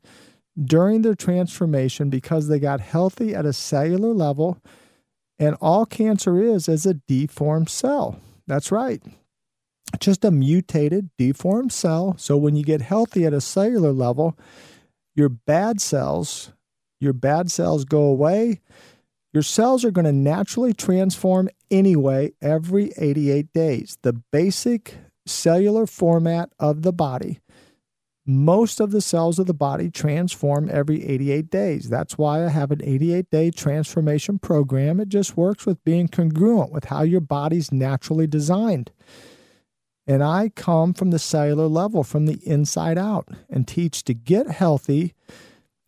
during 0.62 1.02
their 1.02 1.16
transformation 1.16 2.10
because 2.10 2.48
they 2.48 2.60
got 2.60 2.80
healthy 2.80 3.36
at 3.36 3.46
a 3.46 3.54
cellular 3.54 4.14
level. 4.14 4.58
And 5.40 5.56
all 5.62 5.86
cancer 5.86 6.42
is 6.42 6.68
is 6.68 6.86
a 6.86 6.96
deformed 6.96 7.70
cell. 7.70 8.20
That's 8.48 8.72
right. 8.72 9.04
Just 10.00 10.26
a 10.26 10.32
mutated, 10.32 11.10
deformed 11.18 11.72
cell. 11.72 12.16
So 12.18 12.38
when 12.38 12.56
you 12.56 12.64
get 12.64 12.82
healthy 12.82 13.26
at 13.26 13.34
a 13.34 13.42
cellular 13.42 13.92
level, 13.92 14.38
your 15.16 15.30
bad 15.30 15.82
cells, 15.82 16.52
your 17.00 17.14
bad 17.14 17.50
cells 17.52 17.86
go 17.86 18.04
away. 18.04 18.62
Your 19.34 19.44
cells 19.44 19.86
are 19.86 19.92
going 19.92 20.06
to 20.06 20.12
naturally 20.12 20.74
transform 20.74 21.50
anyway 21.70 22.34
every 22.42 22.92
88 22.98 23.52
days. 23.54 23.98
The 24.02 24.14
basic 24.14 24.96
cellular 25.26 25.86
format 25.86 26.52
of 26.60 26.82
the 26.82 26.94
body. 26.94 27.40
Most 28.26 28.82
of 28.82 28.92
the 28.92 29.02
cells 29.02 29.40
of 29.40 29.48
the 29.48 29.54
body 29.54 29.90
transform 29.90 30.70
every 30.70 31.06
88 31.06 31.50
days. 31.50 31.90
That's 31.90 32.18
why 32.18 32.46
I 32.46 32.50
have 32.50 32.72
an 32.72 32.82
88 32.84 33.30
day 33.30 33.52
transformation 33.52 34.38
program. 34.38 35.00
It 35.00 35.08
just 35.08 35.38
works 35.38 35.66
with 35.66 35.84
being 35.86 36.10
congruent 36.10 36.72
with 36.72 36.86
how 36.86 37.04
your 37.04 37.22
body's 37.22 37.72
naturally 37.72 38.28
designed. 38.28 38.92
And 40.08 40.24
I 40.24 40.50
come 40.56 40.94
from 40.94 41.12
the 41.12 41.20
cellular 41.20 41.68
level, 41.68 42.04
from 42.04 42.26
the 42.26 42.40
inside 42.48 42.98
out, 42.98 43.28
and 43.50 43.68
teach 43.68 44.04
to 44.06 44.14
get 44.14 44.48
healthy. 44.48 45.14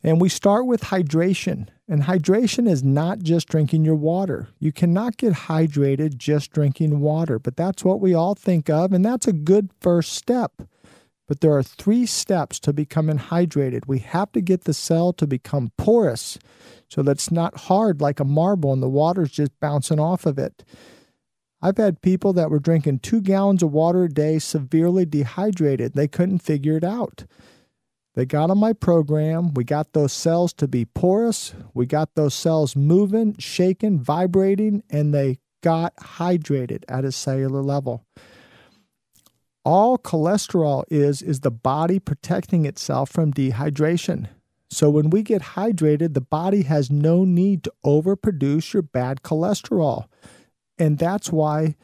And 0.04 0.20
we 0.20 0.28
start 0.28 0.66
with 0.66 0.82
hydration. 0.82 1.68
And 1.88 2.04
hydration 2.04 2.70
is 2.70 2.84
not 2.84 3.20
just 3.20 3.48
drinking 3.48 3.86
your 3.86 3.96
water. 3.96 4.50
You 4.60 4.72
cannot 4.74 5.18
get 5.18 5.34
hydrated 5.34 6.18
just 6.18 6.52
drinking 6.52 7.00
water, 7.00 7.40
but 7.40 7.56
that's 7.56 7.84
what 7.84 8.02
we 8.02 8.14
all 8.14 8.36
think 8.36 8.70
of, 8.70 8.94
and 8.94 9.04
that's 9.04 9.28
a 9.28 9.34
good 9.34 9.72
first 9.80 10.14
step. 10.14 10.62
But 11.28 11.42
there 11.42 11.54
are 11.54 11.64
three 11.64 12.06
steps 12.06 12.60
to 12.62 12.74
becoming 12.74 13.20
hydrated. 13.20 13.88
We 13.88 14.00
have 14.00 14.32
to 14.34 14.42
get 14.42 14.64
the 14.64 14.74
cell 14.74 15.14
to 15.14 15.28
become 15.28 15.72
porous 15.78 16.40
so 16.90 17.04
that 17.04 17.12
it's 17.12 17.32
not 17.32 17.56
hard 17.62 18.02
like 18.02 18.20
a 18.20 18.26
marble 18.26 18.74
and 18.74 18.82
the 18.82 18.90
water's 18.90 19.32
just 19.32 19.58
bouncing 19.60 20.00
off 20.00 20.26
of 20.26 20.40
it. 20.40 20.64
I've 21.62 21.78
had 21.78 22.02
people 22.02 22.34
that 22.34 22.50
were 22.50 22.60
drinking 22.60 23.00
two 23.00 23.22
gallons 23.22 23.64
of 23.64 23.72
water 23.72 24.06
a 24.06 24.10
day, 24.10 24.40
severely 24.40 25.06
dehydrated. 25.06 25.94
They 25.94 26.08
couldn't 26.08 26.40
figure 26.40 26.78
it 26.78 26.84
out. 26.84 27.26
They 28.16 28.26
got 28.26 28.50
on 28.50 28.58
my 28.58 28.74
program. 28.74 29.54
We 29.54 29.64
got 29.64 29.94
those 29.94 30.14
cells 30.14 30.54
to 30.54 30.68
be 30.68 30.86
porous. 30.86 31.54
We 31.74 31.86
got 31.86 32.16
those 32.16 32.34
cells 32.34 32.76
moving, 32.76 33.36
shaking, 33.38 34.00
vibrating, 34.00 34.84
and 34.90 35.14
they 35.14 35.40
got 35.62 35.96
hydrated 35.98 36.84
at 36.88 37.06
a 37.06 37.12
cellular 37.12 37.62
level. 37.62 38.06
All 39.66 39.98
cholesterol 39.98 40.86
is, 40.90 41.22
is 41.22 41.42
the 41.42 41.52
body 41.52 42.00
protecting 42.00 42.66
itself 42.66 43.10
from 43.10 43.34
dehydration. 43.34 44.28
So 44.72 44.90
when 44.90 45.10
we 45.10 45.24
get 45.24 45.42
hydrated, 45.42 46.14
the 46.14 46.22
body 46.22 46.64
has 46.64 46.90
no 46.90 47.26
need 47.26 47.64
to 47.64 47.74
overproduce 47.86 48.74
your 48.74 48.84
bad 48.84 49.22
cholesterol. 49.22 50.06
And 50.80 50.98
that's 50.98 51.32
why 51.32 51.76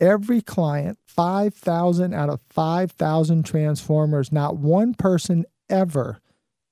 every 0.00 0.40
client, 0.40 0.98
5,000 1.06 2.14
out 2.14 2.30
of 2.30 2.40
5,000 2.40 3.44
transformers, 3.44 4.32
not 4.32 4.56
one 4.56 4.94
person 4.94 5.44
ever, 5.68 6.20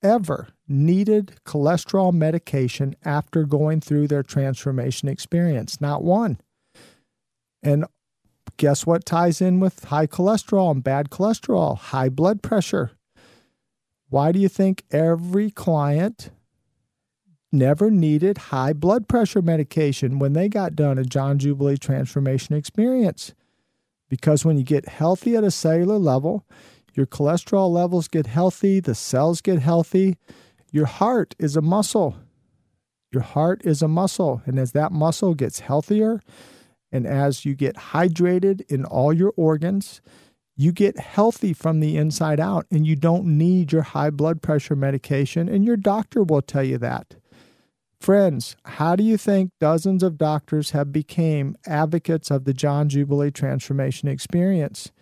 ever 0.02 0.48
needed 0.68 1.34
cholesterol 1.44 2.12
medication 2.12 2.94
after 3.04 3.44
going 3.44 3.80
through 3.80 4.06
their 4.06 4.22
transformation 4.22 5.08
experience. 5.08 5.80
Not 5.80 6.04
one. 6.04 6.38
And 7.62 7.84
guess 8.56 8.86
what 8.86 9.04
ties 9.04 9.40
in 9.40 9.58
with 9.60 9.84
high 9.84 10.06
cholesterol 10.06 10.70
and 10.70 10.84
bad 10.84 11.10
cholesterol? 11.10 11.76
High 11.76 12.08
blood 12.08 12.42
pressure. 12.42 12.92
Why 14.08 14.32
do 14.32 14.38
you 14.38 14.48
think 14.48 14.84
every 14.90 15.50
client 15.50 16.30
never 17.52 17.90
needed 17.90 18.38
high 18.38 18.72
blood 18.72 19.08
pressure 19.08 19.42
medication 19.42 20.18
when 20.18 20.32
they 20.32 20.48
got 20.48 20.76
done 20.76 20.98
a 20.98 21.04
John 21.04 21.38
Jubilee 21.38 21.76
transformation 21.76 22.54
experience. 22.54 23.34
Because 24.08 24.44
when 24.44 24.58
you 24.58 24.64
get 24.64 24.88
healthy 24.88 25.36
at 25.36 25.44
a 25.44 25.50
cellular 25.50 25.98
level, 25.98 26.44
your 26.94 27.06
cholesterol 27.06 27.70
levels 27.70 28.08
get 28.08 28.26
healthy, 28.26 28.80
the 28.80 28.94
cells 28.94 29.40
get 29.40 29.60
healthy. 29.60 30.16
Your 30.72 30.86
heart 30.86 31.34
is 31.38 31.56
a 31.56 31.62
muscle. 31.62 32.16
Your 33.12 33.22
heart 33.22 33.62
is 33.64 33.82
a 33.82 33.88
muscle. 33.88 34.42
And 34.46 34.58
as 34.58 34.72
that 34.72 34.92
muscle 34.92 35.34
gets 35.34 35.60
healthier, 35.60 36.20
and 36.90 37.06
as 37.06 37.44
you 37.44 37.54
get 37.54 37.76
hydrated 37.76 38.62
in 38.70 38.84
all 38.84 39.12
your 39.12 39.32
organs, 39.36 40.00
you 40.56 40.72
get 40.72 40.98
healthy 40.98 41.52
from 41.52 41.80
the 41.80 41.96
inside 41.96 42.40
out 42.40 42.66
and 42.70 42.86
you 42.86 42.96
don't 42.96 43.26
need 43.26 43.70
your 43.70 43.82
high 43.82 44.10
blood 44.10 44.42
pressure 44.42 44.74
medication. 44.74 45.48
And 45.48 45.64
your 45.64 45.76
doctor 45.76 46.22
will 46.22 46.42
tell 46.42 46.64
you 46.64 46.78
that. 46.78 47.14
Friends, 48.00 48.56
how 48.64 48.94
do 48.94 49.02
you 49.02 49.16
think 49.16 49.50
dozens 49.60 50.02
of 50.02 50.18
doctors 50.18 50.70
have 50.70 50.92
become 50.92 51.56
advocates 51.66 52.30
of 52.30 52.44
the 52.44 52.54
John 52.54 52.88
Jubilee 52.88 53.32
transformation 53.32 54.08
experience? 54.08 54.92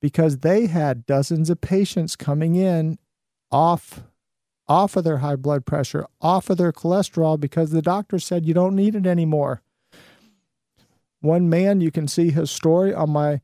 Because 0.00 0.38
they 0.38 0.66
had 0.66 1.06
dozens 1.06 1.50
of 1.50 1.60
patients 1.60 2.16
coming 2.16 2.54
in 2.54 2.98
off 3.50 4.02
off 4.68 4.94
of 4.94 5.02
their 5.02 5.18
high 5.18 5.34
blood 5.34 5.66
pressure, 5.66 6.06
off 6.20 6.48
of 6.48 6.56
their 6.56 6.72
cholesterol 6.72 7.38
because 7.38 7.72
the 7.72 7.82
doctor 7.82 8.20
said 8.20 8.46
you 8.46 8.54
don't 8.54 8.76
need 8.76 8.94
it 8.94 9.04
anymore. 9.04 9.62
One 11.20 11.50
man, 11.50 11.80
you 11.80 11.90
can 11.90 12.06
see 12.06 12.30
his 12.30 12.52
story 12.52 12.94
on 12.94 13.10
my 13.10 13.40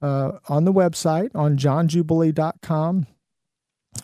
uh, 0.00 0.38
on 0.48 0.64
the 0.64 0.72
website 0.72 1.30
on 1.34 1.58
johnjubilee.com. 1.58 3.06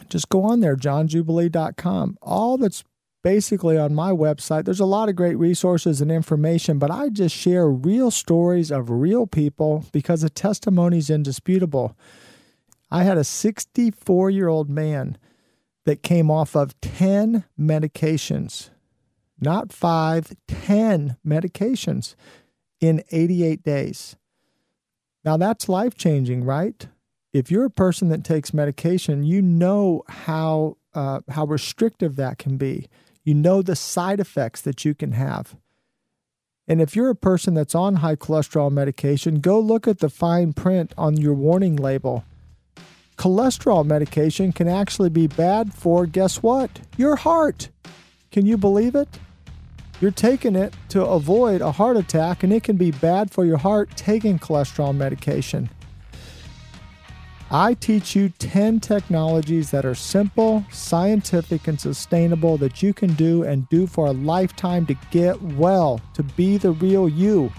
Just 0.08 0.28
go 0.28 0.42
on 0.42 0.60
there, 0.60 0.76
johnjubilee.com. 0.76 2.18
All 2.20 2.58
that's 2.58 2.82
basically 3.26 3.76
on 3.76 3.92
my 3.92 4.12
website. 4.12 4.64
There's 4.64 4.78
a 4.78 4.86
lot 4.86 5.08
of 5.08 5.16
great 5.16 5.34
resources 5.34 6.00
and 6.00 6.12
information, 6.12 6.78
but 6.78 6.92
I 6.92 7.08
just 7.08 7.34
share 7.34 7.68
real 7.68 8.12
stories 8.12 8.70
of 8.70 8.88
real 8.88 9.26
people 9.26 9.84
because 9.90 10.20
the 10.20 10.30
testimony 10.30 10.98
is 10.98 11.10
indisputable. 11.10 11.96
I 12.88 13.02
had 13.02 13.18
a 13.18 13.24
64 13.24 14.30
year 14.30 14.46
old 14.46 14.70
man 14.70 15.18
that 15.86 16.04
came 16.04 16.30
off 16.30 16.54
of 16.54 16.80
10 16.80 17.42
medications, 17.58 18.70
not 19.40 19.72
five, 19.72 20.32
10 20.46 21.16
medications 21.26 22.14
in 22.80 23.02
88 23.10 23.60
days. 23.64 24.14
Now 25.24 25.36
that's 25.36 25.68
life 25.68 25.96
changing, 25.96 26.44
right? 26.44 26.86
If 27.32 27.50
you're 27.50 27.64
a 27.64 27.70
person 27.70 28.08
that 28.10 28.22
takes 28.22 28.54
medication, 28.54 29.24
you 29.24 29.42
know 29.42 30.04
how 30.06 30.76
uh, 30.94 31.22
how 31.28 31.44
restrictive 31.44 32.14
that 32.14 32.38
can 32.38 32.56
be. 32.56 32.86
You 33.26 33.34
know 33.34 33.60
the 33.60 33.74
side 33.74 34.20
effects 34.20 34.60
that 34.60 34.84
you 34.84 34.94
can 34.94 35.10
have. 35.10 35.56
And 36.68 36.80
if 36.80 36.94
you're 36.94 37.10
a 37.10 37.16
person 37.16 37.54
that's 37.54 37.74
on 37.74 37.96
high 37.96 38.14
cholesterol 38.14 38.70
medication, 38.70 39.40
go 39.40 39.58
look 39.58 39.88
at 39.88 39.98
the 39.98 40.08
fine 40.08 40.52
print 40.52 40.94
on 40.96 41.16
your 41.16 41.34
warning 41.34 41.74
label. 41.74 42.24
Cholesterol 43.18 43.84
medication 43.84 44.52
can 44.52 44.68
actually 44.68 45.10
be 45.10 45.26
bad 45.26 45.74
for, 45.74 46.06
guess 46.06 46.40
what? 46.40 46.78
Your 46.96 47.16
heart. 47.16 47.70
Can 48.30 48.46
you 48.46 48.56
believe 48.56 48.94
it? 48.94 49.08
You're 50.00 50.12
taking 50.12 50.54
it 50.54 50.72
to 50.90 51.04
avoid 51.04 51.62
a 51.62 51.72
heart 51.72 51.96
attack, 51.96 52.44
and 52.44 52.52
it 52.52 52.62
can 52.62 52.76
be 52.76 52.92
bad 52.92 53.32
for 53.32 53.44
your 53.44 53.58
heart 53.58 53.90
taking 53.96 54.38
cholesterol 54.38 54.94
medication. 54.94 55.68
I 57.50 57.74
teach 57.74 58.16
you 58.16 58.30
10 58.30 58.80
technologies 58.80 59.70
that 59.70 59.84
are 59.84 59.94
simple, 59.94 60.64
scientific, 60.72 61.68
and 61.68 61.80
sustainable 61.80 62.56
that 62.58 62.82
you 62.82 62.92
can 62.92 63.14
do 63.14 63.44
and 63.44 63.68
do 63.68 63.86
for 63.86 64.06
a 64.06 64.12
lifetime 64.12 64.84
to 64.86 64.94
get 65.12 65.40
well, 65.40 66.00
to 66.14 66.24
be 66.24 66.58
the 66.58 66.72
real 66.72 67.08
you. 67.08 67.52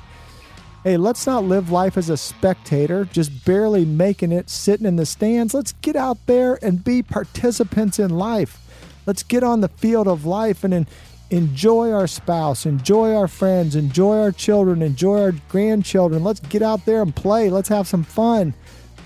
Hey, 0.84 0.98
let's 0.98 1.26
not 1.26 1.46
live 1.46 1.72
life 1.72 1.98
as 1.98 2.10
a 2.10 2.18
spectator, 2.18 3.06
just 3.06 3.46
barely 3.46 3.86
making 3.86 4.34
it, 4.34 4.50
sitting 4.50 4.86
in 4.86 4.98
the 4.98 5.06
stands. 5.06 5.54
Let's 5.54 5.72
get 5.72 5.96
out 5.96 6.18
there 6.26 6.60
and 6.62 6.84
be 6.84 7.02
participants 7.02 7.98
in 7.98 8.10
life. 8.12 8.60
Let's 9.06 9.24
get 9.24 9.42
on 9.42 9.62
the 9.62 9.70
field 9.70 10.08
of 10.10 10.26
life 10.26 10.66
and 10.66 10.74
en- 10.74 10.88
enjoy 11.30 11.92
our 11.92 12.08
spouse, 12.08 12.66
enjoy 12.66 13.16
our 13.16 13.28
friends, 13.28 13.74
enjoy 13.76 14.20
our 14.20 14.32
children, 14.34 14.82
enjoy 14.82 15.22
our 15.22 15.34
grandchildren. 15.48 16.26
Let's 16.26 16.42
get 16.42 16.62
out 16.62 16.86
there 16.86 17.02
and 17.02 17.16
play. 17.16 17.50
Let's 17.50 17.70
have 17.70 17.88
some 17.88 18.04
fun. 18.04 18.54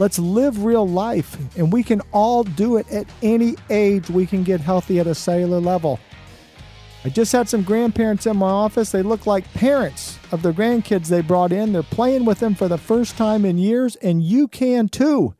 Let's 0.01 0.17
live 0.17 0.63
real 0.63 0.87
life. 0.87 1.37
And 1.55 1.71
we 1.71 1.83
can 1.83 2.01
all 2.11 2.43
do 2.43 2.77
it 2.77 2.89
at 2.91 3.05
any 3.21 3.53
age. 3.69 4.09
We 4.09 4.25
can 4.25 4.41
get 4.41 4.59
healthy 4.59 4.99
at 4.99 5.05
a 5.05 5.13
cellular 5.13 5.59
level. 5.59 5.99
I 7.05 7.09
just 7.09 7.31
had 7.31 7.47
some 7.47 7.61
grandparents 7.61 8.25
in 8.25 8.35
my 8.35 8.49
office. 8.49 8.91
They 8.91 9.03
look 9.03 9.27
like 9.27 9.53
parents 9.53 10.17
of 10.31 10.41
their 10.41 10.53
grandkids 10.53 11.07
they 11.07 11.21
brought 11.21 11.51
in. 11.51 11.71
They're 11.71 11.83
playing 11.83 12.25
with 12.25 12.39
them 12.39 12.55
for 12.55 12.67
the 12.67 12.79
first 12.79 13.15
time 13.15 13.45
in 13.45 13.59
years, 13.59 13.95
and 13.97 14.23
you 14.23 14.47
can 14.47 14.89
too. 14.89 15.35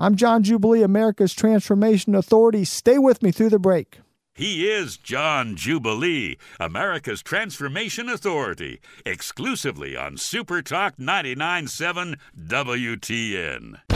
I'm 0.00 0.16
John 0.16 0.42
Jubilee, 0.42 0.82
America's 0.82 1.32
Transformation 1.32 2.16
Authority. 2.16 2.64
Stay 2.64 2.98
with 2.98 3.22
me 3.22 3.30
through 3.30 3.50
the 3.50 3.60
break. 3.60 4.00
He 4.34 4.68
is 4.68 4.96
John 4.96 5.54
Jubilee, 5.54 6.36
America's 6.58 7.22
Transformation 7.22 8.08
Authority, 8.08 8.80
exclusively 9.06 9.96
on 9.96 10.16
Super 10.16 10.62
Talk 10.62 10.96
99.7 10.96 12.16
WTN. 12.36 13.89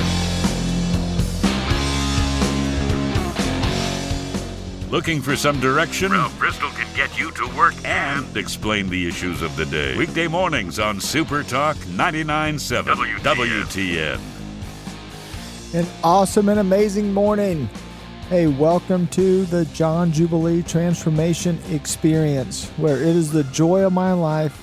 Looking 4.94 5.22
for 5.22 5.34
some 5.34 5.58
direction? 5.58 6.12
Ralph 6.12 6.38
Bristol 6.38 6.70
can 6.70 6.86
get 6.94 7.18
you 7.18 7.32
to 7.32 7.48
work 7.56 7.74
and 7.84 8.36
explain 8.36 8.88
the 8.88 9.08
issues 9.08 9.42
of 9.42 9.56
the 9.56 9.66
day. 9.66 9.96
Weekday 9.96 10.28
mornings 10.28 10.78
on 10.78 11.00
Super 11.00 11.42
Talk 11.42 11.76
99.7 11.78 12.84
WTN. 13.18 14.14
WTN. 14.14 14.20
An 15.74 15.84
awesome 16.04 16.48
and 16.48 16.60
amazing 16.60 17.12
morning. 17.12 17.68
Hey, 18.28 18.46
welcome 18.46 19.08
to 19.08 19.44
the 19.46 19.64
John 19.64 20.12
Jubilee 20.12 20.62
Transformation 20.62 21.58
Experience, 21.70 22.68
where 22.76 22.98
it 22.98 23.16
is 23.16 23.32
the 23.32 23.42
joy 23.42 23.82
of 23.82 23.92
my 23.92 24.12
life 24.12 24.56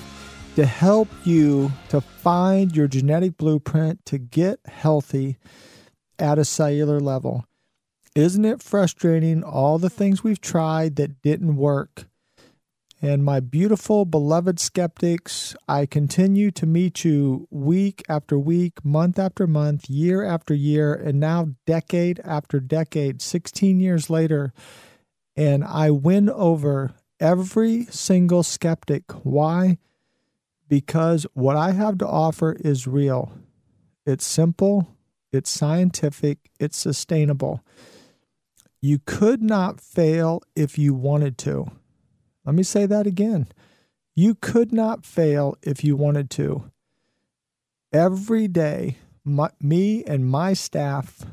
to 0.56 0.64
help 0.64 1.08
you 1.24 1.70
to 1.90 2.00
find 2.00 2.74
your 2.74 2.88
genetic 2.88 3.36
blueprint 3.36 4.06
to 4.06 4.16
get 4.16 4.60
healthy 4.64 5.36
at 6.18 6.38
a 6.38 6.44
cellular 6.46 7.00
level. 7.00 7.44
Isn't 8.14 8.44
it 8.44 8.62
frustrating 8.62 9.42
all 9.42 9.78
the 9.78 9.88
things 9.88 10.22
we've 10.22 10.40
tried 10.40 10.96
that 10.96 11.22
didn't 11.22 11.56
work? 11.56 12.06
And 13.00 13.24
my 13.24 13.40
beautiful, 13.40 14.04
beloved 14.04 14.60
skeptics, 14.60 15.56
I 15.66 15.86
continue 15.86 16.50
to 16.52 16.66
meet 16.66 17.04
you 17.04 17.48
week 17.50 18.02
after 18.08 18.38
week, 18.38 18.84
month 18.84 19.18
after 19.18 19.46
month, 19.46 19.88
year 19.88 20.22
after 20.22 20.54
year, 20.54 20.94
and 20.94 21.18
now 21.18 21.54
decade 21.66 22.20
after 22.20 22.60
decade, 22.60 23.22
16 23.22 23.80
years 23.80 24.08
later. 24.08 24.52
And 25.34 25.64
I 25.64 25.90
win 25.90 26.28
over 26.28 26.92
every 27.18 27.86
single 27.86 28.42
skeptic. 28.42 29.10
Why? 29.24 29.78
Because 30.68 31.26
what 31.32 31.56
I 31.56 31.72
have 31.72 31.98
to 31.98 32.06
offer 32.06 32.52
is 32.60 32.86
real. 32.86 33.32
It's 34.04 34.26
simple, 34.26 34.96
it's 35.32 35.50
scientific, 35.50 36.50
it's 36.60 36.76
sustainable. 36.76 37.64
You 38.84 38.98
could 38.98 39.40
not 39.40 39.80
fail 39.80 40.42
if 40.56 40.76
you 40.76 40.92
wanted 40.92 41.38
to. 41.38 41.70
Let 42.44 42.56
me 42.56 42.64
say 42.64 42.84
that 42.86 43.06
again. 43.06 43.46
You 44.16 44.34
could 44.34 44.72
not 44.72 45.06
fail 45.06 45.56
if 45.62 45.84
you 45.84 45.94
wanted 45.94 46.30
to. 46.30 46.64
Every 47.92 48.48
day, 48.48 48.98
my, 49.24 49.50
me 49.60 50.02
and 50.04 50.28
my 50.28 50.52
staff, 50.52 51.24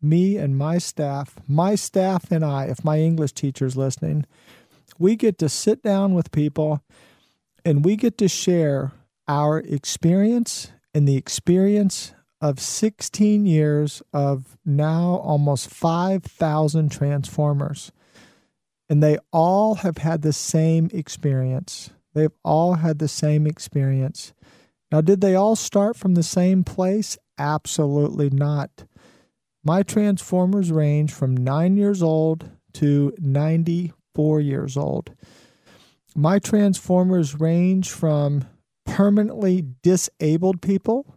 me 0.00 0.36
and 0.36 0.56
my 0.56 0.78
staff, 0.78 1.34
my 1.48 1.74
staff 1.74 2.30
and 2.30 2.44
I, 2.44 2.66
if 2.66 2.84
my 2.84 3.00
English 3.00 3.32
teacher's 3.32 3.76
listening, 3.76 4.24
we 4.96 5.16
get 5.16 5.38
to 5.38 5.48
sit 5.48 5.82
down 5.82 6.14
with 6.14 6.30
people 6.30 6.82
and 7.64 7.84
we 7.84 7.96
get 7.96 8.16
to 8.18 8.28
share 8.28 8.92
our 9.26 9.58
experience 9.58 10.70
and 10.94 11.08
the 11.08 11.16
experience 11.16 12.12
of 12.40 12.60
16 12.60 13.46
years 13.46 14.02
of 14.12 14.58
now 14.64 15.20
almost 15.22 15.70
5,000 15.70 16.90
transformers. 16.90 17.92
And 18.88 19.02
they 19.02 19.18
all 19.32 19.76
have 19.76 19.98
had 19.98 20.22
the 20.22 20.32
same 20.32 20.90
experience. 20.92 21.90
They've 22.14 22.36
all 22.44 22.74
had 22.74 22.98
the 22.98 23.08
same 23.08 23.46
experience. 23.46 24.32
Now, 24.92 25.00
did 25.00 25.20
they 25.20 25.34
all 25.34 25.56
start 25.56 25.96
from 25.96 26.14
the 26.14 26.22
same 26.22 26.62
place? 26.62 27.18
Absolutely 27.38 28.30
not. 28.30 28.84
My 29.64 29.82
transformers 29.82 30.70
range 30.70 31.12
from 31.12 31.36
nine 31.36 31.76
years 31.76 32.02
old 32.02 32.50
to 32.74 33.12
94 33.18 34.40
years 34.40 34.76
old. 34.76 35.14
My 36.14 36.38
transformers 36.38 37.38
range 37.40 37.90
from 37.90 38.44
permanently 38.84 39.64
disabled 39.82 40.62
people 40.62 41.15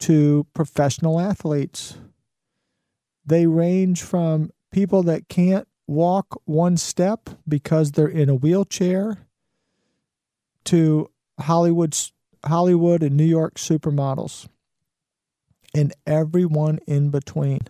to 0.00 0.46
professional 0.54 1.20
athletes. 1.20 1.96
They 3.24 3.46
range 3.46 4.02
from 4.02 4.50
people 4.70 5.02
that 5.04 5.28
can't 5.28 5.66
walk 5.86 6.40
one 6.44 6.76
step 6.76 7.30
because 7.48 7.92
they're 7.92 8.06
in 8.08 8.28
a 8.28 8.34
wheelchair 8.34 9.18
to 10.64 11.10
Hollywood 11.40 11.96
Hollywood 12.44 13.02
and 13.02 13.16
New 13.16 13.24
York 13.24 13.54
supermodels 13.54 14.48
and 15.74 15.92
everyone 16.06 16.78
in 16.86 17.10
between. 17.10 17.60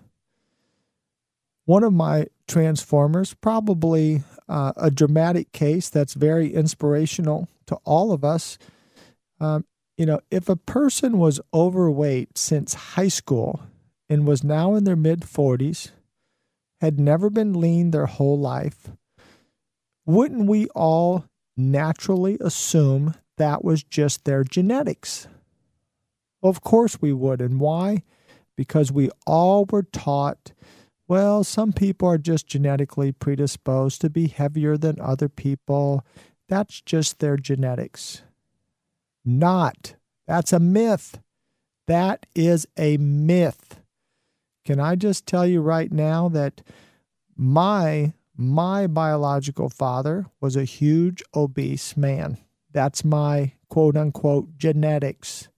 One 1.64 1.82
of 1.82 1.92
my 1.92 2.26
transformers, 2.46 3.34
probably 3.34 4.22
uh, 4.48 4.72
a 4.76 4.90
dramatic 4.90 5.52
case 5.52 5.88
that's 5.88 6.14
very 6.14 6.54
inspirational 6.54 7.48
to 7.66 7.76
all 7.84 8.12
of 8.12 8.24
us, 8.24 8.58
um, 9.40 9.64
you 9.96 10.06
know, 10.06 10.20
if 10.30 10.48
a 10.48 10.56
person 10.56 11.18
was 11.18 11.40
overweight 11.54 12.36
since 12.36 12.74
high 12.74 13.08
school 13.08 13.60
and 14.08 14.26
was 14.26 14.44
now 14.44 14.74
in 14.74 14.84
their 14.84 14.96
mid 14.96 15.20
40s, 15.20 15.90
had 16.80 17.00
never 17.00 17.30
been 17.30 17.58
lean 17.58 17.90
their 17.90 18.06
whole 18.06 18.38
life, 18.38 18.90
wouldn't 20.04 20.48
we 20.48 20.68
all 20.68 21.24
naturally 21.56 22.36
assume 22.40 23.14
that 23.38 23.64
was 23.64 23.82
just 23.82 24.24
their 24.24 24.44
genetics? 24.44 25.26
Well, 26.42 26.50
of 26.50 26.60
course 26.60 27.00
we 27.00 27.12
would. 27.12 27.40
And 27.40 27.58
why? 27.58 28.02
Because 28.56 28.92
we 28.92 29.10
all 29.26 29.64
were 29.64 29.82
taught 29.82 30.52
well, 31.08 31.44
some 31.44 31.72
people 31.72 32.08
are 32.08 32.18
just 32.18 32.48
genetically 32.48 33.12
predisposed 33.12 34.00
to 34.00 34.10
be 34.10 34.26
heavier 34.26 34.76
than 34.76 35.00
other 35.00 35.28
people. 35.28 36.04
That's 36.48 36.80
just 36.80 37.20
their 37.20 37.36
genetics 37.36 38.22
not. 39.26 39.94
That's 40.26 40.52
a 40.52 40.60
myth. 40.60 41.18
That 41.86 42.26
is 42.34 42.66
a 42.78 42.96
myth. 42.96 43.80
Can 44.64 44.80
I 44.80 44.96
just 44.96 45.26
tell 45.26 45.46
you 45.46 45.60
right 45.60 45.92
now 45.92 46.28
that 46.30 46.62
my 47.36 48.14
my 48.36 48.86
biological 48.86 49.68
father 49.70 50.26
was 50.40 50.56
a 50.56 50.64
huge 50.64 51.22
obese 51.34 51.96
man. 51.96 52.38
That's 52.72 53.04
my 53.04 53.52
quote 53.70 53.96
unquote 53.96 54.58
genetics. 54.58 55.48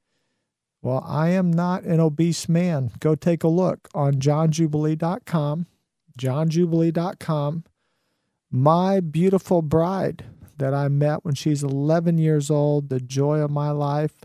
Well, 0.81 1.03
I 1.05 1.31
am 1.31 1.53
not 1.53 1.83
an 1.83 1.99
obese 1.99 2.49
man. 2.49 2.93
Go 3.01 3.17
take 3.17 3.43
a 3.43 3.49
look 3.49 3.89
on 3.95 4.15
johnjubilee.com. 4.15 5.67
johnjubilee.com. 6.17 7.65
My 8.51 9.01
beautiful 9.01 9.63
bride 9.63 10.25
that 10.59 10.75
I 10.75 10.89
met 10.89 11.25
when 11.25 11.35
she's 11.35 11.63
11 11.63 12.19
years 12.19 12.51
old, 12.51 12.89
the 12.89 13.01
joy 13.01 13.39
of 13.39 13.51
my 13.51 13.71
life. 13.71 14.25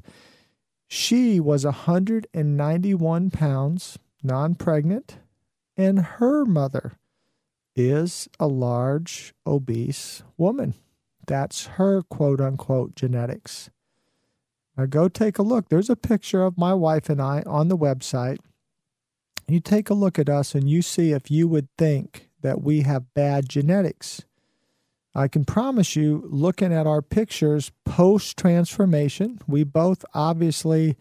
She 0.87 1.39
was 1.39 1.65
191 1.65 3.31
pounds, 3.31 3.97
non 4.21 4.55
pregnant, 4.55 5.17
and 5.75 5.99
her 5.99 6.45
mother 6.45 6.93
is 7.75 8.27
a 8.39 8.47
large, 8.47 9.33
obese 9.45 10.23
woman. 10.37 10.75
That's 11.25 11.65
her 11.65 12.03
quote 12.03 12.41
unquote 12.41 12.95
genetics. 12.95 13.69
Now 14.77 14.85
go 14.85 15.07
take 15.07 15.37
a 15.37 15.43
look. 15.43 15.69
There's 15.69 15.89
a 15.89 15.95
picture 15.95 16.43
of 16.43 16.57
my 16.57 16.73
wife 16.73 17.09
and 17.09 17.21
I 17.21 17.43
on 17.45 17.67
the 17.67 17.77
website. 17.77 18.39
You 19.47 19.59
take 19.59 19.89
a 19.89 19.95
look 19.95 20.17
at 20.17 20.29
us 20.29 20.55
and 20.55 20.69
you 20.69 20.81
see 20.81 21.11
if 21.11 21.29
you 21.29 21.47
would 21.47 21.67
think 21.77 22.29
that 22.41 22.61
we 22.61 22.81
have 22.81 23.13
bad 23.13 23.49
genetics. 23.49 24.23
I 25.15 25.27
can 25.27 25.45
promise 25.45 25.95
you, 25.95 26.27
looking 26.27 26.73
at 26.73 26.87
our 26.87 27.01
pictures 27.01 27.71
post 27.85 28.37
transformation, 28.37 29.39
we 29.47 29.63
both 29.63 30.03
obviously 30.13 30.97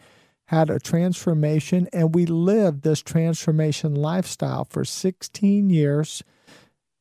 had 0.47 0.69
a 0.69 0.79
transformation 0.79 1.89
and 1.95 2.15
we 2.15 2.27
lived 2.27 2.83
this 2.83 3.01
transformation 3.01 3.95
lifestyle 3.95 4.65
for 4.65 4.85
16 4.85 5.71
years. 5.71 6.23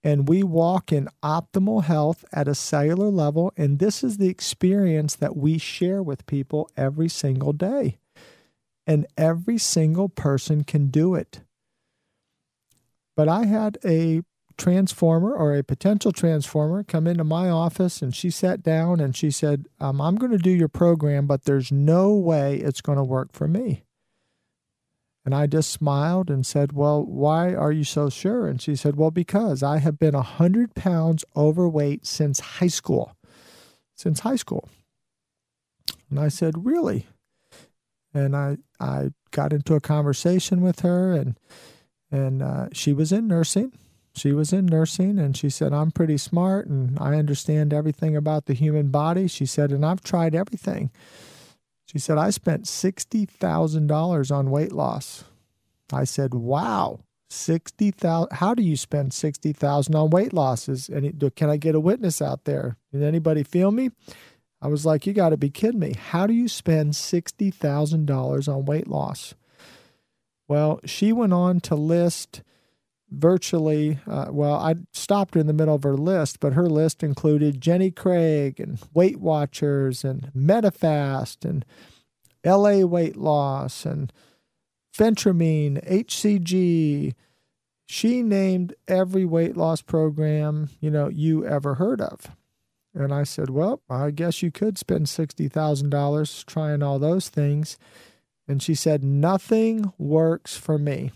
And 0.03 0.27
we 0.27 0.41
walk 0.41 0.91
in 0.91 1.09
optimal 1.21 1.83
health 1.83 2.25
at 2.31 2.47
a 2.47 2.55
cellular 2.55 3.09
level. 3.09 3.53
And 3.55 3.77
this 3.77 4.03
is 4.03 4.17
the 4.17 4.29
experience 4.29 5.15
that 5.17 5.35
we 5.35 5.57
share 5.57 6.01
with 6.01 6.25
people 6.25 6.69
every 6.75 7.09
single 7.09 7.53
day. 7.53 7.99
And 8.87 9.05
every 9.15 9.57
single 9.57 10.09
person 10.09 10.63
can 10.63 10.87
do 10.87 11.13
it. 11.13 11.41
But 13.15 13.27
I 13.27 13.45
had 13.45 13.77
a 13.85 14.23
transformer 14.61 15.33
or 15.33 15.55
a 15.55 15.63
potential 15.63 16.11
transformer 16.11 16.83
come 16.83 17.07
into 17.07 17.23
my 17.23 17.49
office 17.49 18.03
and 18.03 18.15
she 18.15 18.29
sat 18.29 18.61
down 18.61 18.99
and 18.99 19.15
she 19.15 19.31
said, 19.31 19.65
um, 19.79 19.99
I'm 19.99 20.17
going 20.17 20.31
to 20.31 20.37
do 20.37 20.51
your 20.51 20.67
program, 20.67 21.25
but 21.25 21.45
there's 21.45 21.71
no 21.71 22.13
way 22.13 22.57
it's 22.57 22.79
going 22.79 22.99
to 22.99 23.03
work 23.03 23.33
for 23.33 23.47
me. 23.47 23.83
And 25.25 25.33
I 25.33 25.47
just 25.47 25.71
smiled 25.71 26.29
and 26.29 26.45
said, 26.45 26.73
Well, 26.73 27.03
why 27.03 27.53
are 27.53 27.71
you 27.71 27.83
so 27.83 28.09
sure? 28.09 28.47
And 28.47 28.61
she 28.61 28.75
said, 28.75 28.95
Well, 28.95 29.11
because 29.11 29.61
I 29.63 29.77
have 29.77 29.99
been 29.99 30.15
100 30.15 30.75
pounds 30.75 31.25
overweight 31.35 32.05
since 32.05 32.39
high 32.39 32.67
school. 32.67 33.15
Since 33.95 34.21
high 34.21 34.35
school. 34.35 34.67
And 36.09 36.19
I 36.19 36.27
said, 36.27 36.65
Really? 36.65 37.07
And 38.13 38.35
I, 38.35 38.57
I 38.79 39.09
got 39.29 39.53
into 39.53 39.75
a 39.75 39.81
conversation 39.81 40.61
with 40.61 40.81
her, 40.81 41.13
and, 41.13 41.37
and 42.11 42.41
uh, 42.41 42.67
she 42.73 42.91
was 42.91 43.11
in 43.11 43.27
nursing. 43.27 43.73
She 44.13 44.33
was 44.33 44.51
in 44.51 44.65
nursing, 44.65 45.17
and 45.19 45.37
she 45.37 45.49
said, 45.49 45.71
I'm 45.71 45.91
pretty 45.91 46.17
smart 46.17 46.67
and 46.67 46.97
I 46.99 47.15
understand 47.15 47.73
everything 47.73 48.15
about 48.15 48.45
the 48.45 48.53
human 48.53 48.89
body. 48.89 49.27
She 49.27 49.45
said, 49.45 49.71
And 49.71 49.85
I've 49.85 50.03
tried 50.03 50.35
everything. 50.35 50.91
She 51.91 51.99
said, 51.99 52.17
I 52.17 52.29
spent 52.29 52.65
$60,000 52.65 54.31
on 54.31 54.51
weight 54.51 54.71
loss. 54.71 55.25
I 55.91 56.05
said, 56.05 56.33
wow, 56.33 57.01
60,000. 57.29 58.29
How 58.31 58.53
do 58.53 58.63
you 58.63 58.77
spend 58.77 59.13
60,000 59.13 59.93
on 59.93 60.09
weight 60.09 60.31
losses? 60.31 60.87
And 60.87 61.33
can 61.35 61.49
I 61.49 61.57
get 61.57 61.75
a 61.75 61.81
witness 61.81 62.21
out 62.21 62.45
there? 62.45 62.77
Did 62.93 63.03
anybody 63.03 63.43
feel 63.43 63.71
me? 63.71 63.91
I 64.61 64.67
was 64.67 64.85
like, 64.85 65.05
you 65.05 65.11
got 65.11 65.29
to 65.29 65.37
be 65.37 65.49
kidding 65.49 65.81
me. 65.81 65.95
How 65.95 66.27
do 66.27 66.33
you 66.33 66.47
spend 66.47 66.93
$60,000 66.93 68.47
on 68.47 68.65
weight 68.65 68.87
loss? 68.87 69.33
Well, 70.47 70.79
she 70.85 71.11
went 71.11 71.33
on 71.33 71.59
to 71.61 71.75
list 71.75 72.41
virtually, 73.11 73.99
uh, 74.07 74.27
well, 74.29 74.55
I 74.55 74.75
stopped 74.93 75.35
her 75.35 75.41
in 75.41 75.47
the 75.47 75.53
middle 75.53 75.75
of 75.75 75.83
her 75.83 75.97
list, 75.97 76.39
but 76.39 76.53
her 76.53 76.67
list 76.67 77.03
included 77.03 77.61
Jenny 77.61 77.91
Craig 77.91 78.59
and 78.59 78.79
Weight 78.93 79.19
Watchers 79.19 80.03
and 80.03 80.31
Medifast 80.35 81.43
and 81.47 81.65
LA 82.45 82.85
Weight 82.85 83.17
Loss 83.17 83.85
and 83.85 84.11
Phentermine, 84.95 85.85
HCG. 85.87 87.13
She 87.85 88.21
named 88.23 88.73
every 88.87 89.25
weight 89.25 89.57
loss 89.57 89.81
program, 89.81 90.69
you 90.79 90.89
know, 90.89 91.09
you 91.09 91.45
ever 91.45 91.75
heard 91.75 92.01
of. 92.01 92.31
And 92.93 93.13
I 93.13 93.23
said, 93.23 93.49
Well, 93.49 93.81
I 93.89 94.11
guess 94.11 94.41
you 94.41 94.51
could 94.51 94.77
spend 94.77 95.07
$60,000 95.07 96.45
trying 96.45 96.83
all 96.83 96.99
those 96.99 97.29
things. 97.29 97.77
And 98.47 98.61
she 98.61 98.75
said, 98.75 99.03
Nothing 99.03 99.93
works 99.97 100.57
for 100.57 100.77
me. 100.77 101.11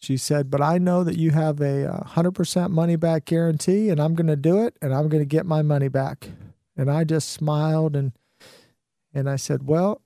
She 0.00 0.16
said, 0.16 0.50
But 0.50 0.62
I 0.62 0.78
know 0.78 1.04
that 1.04 1.18
you 1.18 1.30
have 1.30 1.60
a 1.60 1.86
uh, 1.86 2.04
100% 2.04 2.70
money 2.70 2.96
back 2.96 3.26
guarantee, 3.26 3.90
and 3.90 4.00
I'm 4.00 4.14
going 4.14 4.26
to 4.26 4.36
do 4.36 4.64
it, 4.64 4.76
and 4.80 4.94
I'm 4.94 5.08
going 5.08 5.22
to 5.22 5.26
get 5.26 5.44
my 5.46 5.62
money 5.62 5.88
back. 5.88 6.30
And 6.76 6.90
I 6.90 7.04
just 7.04 7.28
smiled 7.28 7.94
and 7.94 8.12
and 9.12 9.28
I 9.28 9.36
said, 9.36 9.66
Well, 9.66 10.00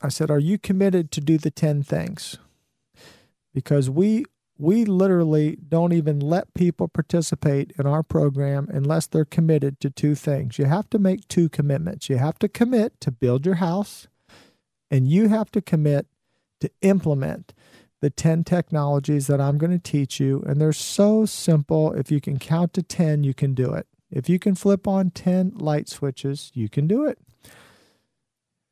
I 0.00 0.08
said, 0.08 0.30
Are 0.30 0.38
you 0.38 0.58
committed 0.58 1.10
to 1.12 1.20
do 1.20 1.38
the 1.38 1.50
10 1.50 1.82
things? 1.82 2.38
Because 3.52 3.90
we 3.90 4.24
we 4.58 4.84
literally 4.84 5.56
don't 5.56 5.92
even 5.92 6.20
let 6.20 6.54
people 6.54 6.86
participate 6.86 7.72
in 7.78 7.86
our 7.86 8.04
program 8.04 8.68
unless 8.70 9.08
they're 9.08 9.24
committed 9.24 9.80
to 9.80 9.90
two 9.90 10.14
things. 10.14 10.56
You 10.56 10.66
have 10.66 10.88
to 10.90 11.00
make 11.00 11.26
two 11.26 11.48
commitments. 11.48 12.08
You 12.08 12.18
have 12.18 12.38
to 12.40 12.48
commit 12.48 13.00
to 13.00 13.10
build 13.10 13.44
your 13.44 13.56
house, 13.56 14.06
and 14.88 15.08
you 15.08 15.28
have 15.28 15.50
to 15.52 15.60
commit 15.60 16.06
to 16.60 16.70
implement 16.82 17.52
the 18.02 18.10
10 18.10 18.42
technologies 18.42 19.28
that 19.28 19.40
I'm 19.40 19.58
going 19.58 19.70
to 19.70 19.78
teach 19.78 20.18
you. 20.18 20.42
And 20.44 20.60
they're 20.60 20.72
so 20.72 21.24
simple. 21.24 21.92
If 21.92 22.10
you 22.10 22.20
can 22.20 22.38
count 22.38 22.74
to 22.74 22.82
10, 22.82 23.22
you 23.22 23.32
can 23.32 23.54
do 23.54 23.72
it. 23.72 23.86
If 24.10 24.28
you 24.28 24.40
can 24.40 24.56
flip 24.56 24.88
on 24.88 25.10
10 25.10 25.52
light 25.54 25.88
switches, 25.88 26.50
you 26.52 26.68
can 26.68 26.88
do 26.88 27.06
it. 27.06 27.18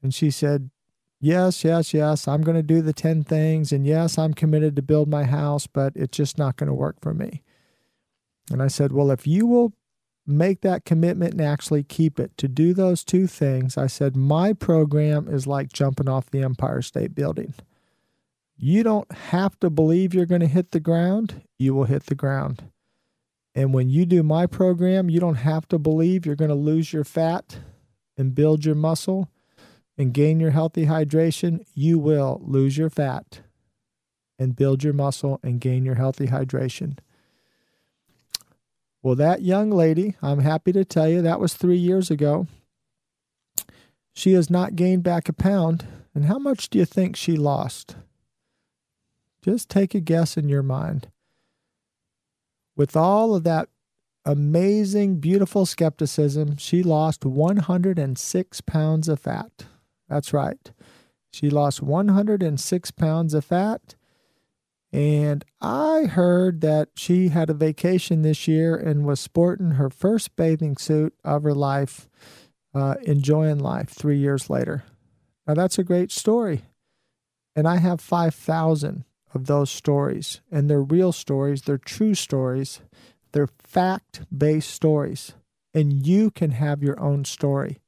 And 0.02 0.12
she 0.12 0.30
said, 0.30 0.70
Yes, 1.22 1.64
yes, 1.64 1.92
yes, 1.92 2.26
I'm 2.26 2.40
going 2.40 2.56
to 2.56 2.62
do 2.62 2.80
the 2.80 2.94
10 2.94 3.24
things. 3.24 3.72
And 3.72 3.86
yes, 3.86 4.18
I'm 4.18 4.34
committed 4.34 4.74
to 4.76 4.82
build 4.82 5.06
my 5.06 5.24
house, 5.24 5.66
but 5.66 5.92
it's 5.94 6.16
just 6.16 6.36
not 6.38 6.56
going 6.56 6.68
to 6.68 6.74
work 6.74 6.96
for 7.00 7.14
me. 7.14 7.42
And 8.50 8.60
I 8.62 8.68
said, 8.68 8.90
Well, 8.90 9.12
if 9.12 9.26
you 9.26 9.46
will 9.46 9.74
make 10.26 10.62
that 10.62 10.84
commitment 10.84 11.32
and 11.32 11.42
actually 11.42 11.84
keep 11.84 12.18
it 12.18 12.36
to 12.38 12.48
do 12.48 12.74
those 12.74 13.04
two 13.04 13.28
things, 13.28 13.78
I 13.78 13.86
said, 13.86 14.16
My 14.16 14.54
program 14.54 15.28
is 15.28 15.46
like 15.46 15.72
jumping 15.72 16.08
off 16.08 16.30
the 16.30 16.42
Empire 16.42 16.82
State 16.82 17.14
Building. 17.14 17.54
You 18.62 18.82
don't 18.82 19.10
have 19.10 19.58
to 19.60 19.70
believe 19.70 20.12
you're 20.12 20.26
going 20.26 20.42
to 20.42 20.46
hit 20.46 20.72
the 20.72 20.80
ground, 20.80 21.42
you 21.58 21.74
will 21.74 21.84
hit 21.84 22.06
the 22.06 22.14
ground. 22.14 22.64
And 23.54 23.72
when 23.72 23.88
you 23.88 24.04
do 24.04 24.22
my 24.22 24.44
program, 24.44 25.08
you 25.08 25.18
don't 25.18 25.36
have 25.36 25.66
to 25.68 25.78
believe 25.78 26.26
you're 26.26 26.36
going 26.36 26.50
to 26.50 26.54
lose 26.54 26.92
your 26.92 27.04
fat 27.04 27.60
and 28.18 28.34
build 28.34 28.66
your 28.66 28.74
muscle 28.74 29.30
and 29.96 30.12
gain 30.12 30.40
your 30.40 30.50
healthy 30.50 30.84
hydration. 30.84 31.64
You 31.74 31.98
will 31.98 32.42
lose 32.44 32.76
your 32.76 32.90
fat 32.90 33.40
and 34.38 34.54
build 34.54 34.84
your 34.84 34.92
muscle 34.92 35.40
and 35.42 35.58
gain 35.58 35.86
your 35.86 35.94
healthy 35.94 36.26
hydration. 36.26 36.98
Well, 39.02 39.14
that 39.14 39.40
young 39.40 39.70
lady, 39.70 40.16
I'm 40.20 40.40
happy 40.40 40.72
to 40.72 40.84
tell 40.84 41.08
you, 41.08 41.22
that 41.22 41.40
was 41.40 41.54
three 41.54 41.78
years 41.78 42.10
ago. 42.10 42.46
She 44.12 44.34
has 44.34 44.50
not 44.50 44.76
gained 44.76 45.02
back 45.02 45.30
a 45.30 45.32
pound. 45.32 45.86
And 46.14 46.26
how 46.26 46.38
much 46.38 46.68
do 46.68 46.78
you 46.78 46.84
think 46.84 47.16
she 47.16 47.38
lost? 47.38 47.96
Just 49.42 49.68
take 49.68 49.94
a 49.94 50.00
guess 50.00 50.36
in 50.36 50.48
your 50.48 50.62
mind. 50.62 51.08
With 52.76 52.96
all 52.96 53.34
of 53.34 53.44
that 53.44 53.68
amazing, 54.24 55.16
beautiful 55.16 55.66
skepticism, 55.66 56.56
she 56.56 56.82
lost 56.82 57.24
106 57.24 58.60
pounds 58.62 59.08
of 59.08 59.20
fat. 59.20 59.66
That's 60.08 60.32
right. 60.32 60.70
She 61.32 61.48
lost 61.48 61.82
106 61.82 62.90
pounds 62.92 63.34
of 63.34 63.44
fat. 63.44 63.94
And 64.92 65.44
I 65.60 66.04
heard 66.04 66.60
that 66.62 66.88
she 66.96 67.28
had 67.28 67.48
a 67.48 67.54
vacation 67.54 68.22
this 68.22 68.48
year 68.48 68.74
and 68.74 69.06
was 69.06 69.20
sporting 69.20 69.72
her 69.72 69.88
first 69.88 70.34
bathing 70.34 70.76
suit 70.76 71.14
of 71.24 71.44
her 71.44 71.54
life, 71.54 72.08
uh, 72.74 72.96
enjoying 73.02 73.58
life 73.58 73.90
three 73.90 74.18
years 74.18 74.50
later. 74.50 74.82
Now, 75.46 75.54
that's 75.54 75.78
a 75.78 75.84
great 75.84 76.10
story. 76.10 76.64
And 77.54 77.68
I 77.68 77.76
have 77.76 78.00
5,000 78.00 79.04
of 79.34 79.46
those 79.46 79.70
stories, 79.70 80.40
and 80.50 80.68
they're 80.68 80.82
real 80.82 81.12
stories, 81.12 81.62
they're 81.62 81.78
true 81.78 82.14
stories, 82.14 82.80
they're 83.32 83.48
fact 83.58 84.22
based 84.36 84.70
stories, 84.70 85.34
and 85.72 86.06
you 86.06 86.30
can 86.30 86.50
have 86.52 86.82
your 86.82 86.98
own 87.00 87.24
story. 87.24 87.80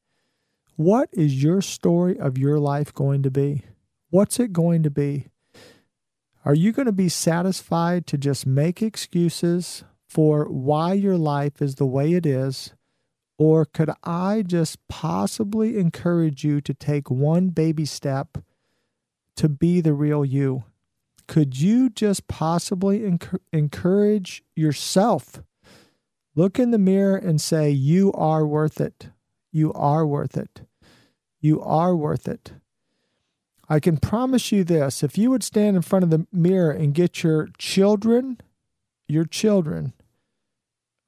What 0.77 1.09
is 1.13 1.43
your 1.43 1.61
story 1.61 2.19
of 2.19 2.39
your 2.39 2.59
life 2.59 2.95
going 2.95 3.23
to 3.25 3.31
be? 3.31 3.63
What's 4.11 4.39
it 4.41 4.53
going 4.53 4.83
to 4.83 4.91
be? 4.91 5.29
Are 6.45 6.55
you 6.55 6.73
going 6.73 6.87
to 6.87 6.93
be 6.93 7.09
satisfied 7.09 8.07
to 8.09 8.19
just 8.19 8.47
make 8.47 8.83
excuses 8.83 9.85
for 10.09 10.45
why 10.47 10.93
your 10.95 11.17
life 11.17 11.63
is 11.63 11.77
the 11.77 11.87
way 11.87 12.13
it 12.15 12.27
is? 12.27 12.75
Or 13.39 13.65
could 13.65 13.91
I 14.03 14.43
just 14.43 14.77
possibly 14.89 15.79
encourage 15.79 16.45
you 16.45 16.61
to 16.61 16.75
take 16.75 17.11
one 17.11 17.49
baby 17.49 17.85
step 17.85 18.39
to 19.37 19.49
be 19.49 19.81
the 19.81 19.95
real 19.95 20.25
you? 20.25 20.65
Could 21.27 21.59
you 21.59 21.91
just 21.91 22.29
possibly 22.29 23.19
encourage 23.53 24.43
yourself? 24.55 25.43
Look 26.35 26.59
in 26.59 26.71
the 26.71 26.79
mirror 26.79 27.17
and 27.17 27.41
say, 27.41 27.71
You 27.71 28.13
are 28.13 28.47
worth 28.47 28.81
it. 28.81 29.09
You 29.51 29.73
are 29.75 30.07
worth 30.07 30.37
it. 30.37 30.63
You 31.41 31.61
are 31.61 31.95
worth 31.95 32.29
it. 32.29 32.53
I 33.69 33.81
can 33.81 33.97
promise 33.97 34.53
you 34.53 34.65
this 34.65 35.03
if 35.03 35.17
you 35.17 35.31
would 35.31 35.43
stand 35.43 35.77
in 35.77 35.83
front 35.83 36.05
of 36.05 36.11
the 36.11 36.27
mirror 36.33 36.71
and 36.71 36.95
get 36.95 37.23
your 37.23 37.49
children, 37.59 38.39
your 39.09 39.25
children, 39.25 39.93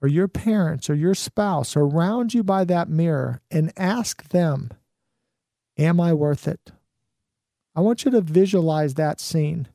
or 0.00 0.08
your 0.08 0.28
parents 0.28 0.90
or 0.90 0.94
your 0.94 1.14
spouse 1.14 1.76
around 1.76 2.34
you 2.34 2.42
by 2.42 2.64
that 2.64 2.88
mirror 2.88 3.40
and 3.50 3.72
ask 3.76 4.28
them, 4.28 4.70
Am 5.78 6.00
I 6.00 6.12
worth 6.12 6.46
it? 6.46 6.72
I 7.74 7.80
want 7.80 8.04
you 8.04 8.10
to 8.12 8.20
visualize 8.20 8.94
that 8.94 9.20
scene. 9.20 9.66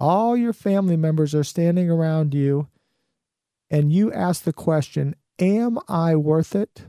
All 0.00 0.36
your 0.36 0.54
family 0.54 0.96
members 0.96 1.34
are 1.34 1.44
standing 1.44 1.90
around 1.90 2.32
you, 2.34 2.68
and 3.70 3.92
you 3.92 4.12
ask 4.12 4.42
the 4.44 4.52
question, 4.52 5.14
Am 5.38 5.78
I 5.88 6.16
worth 6.16 6.54
it? 6.54 6.86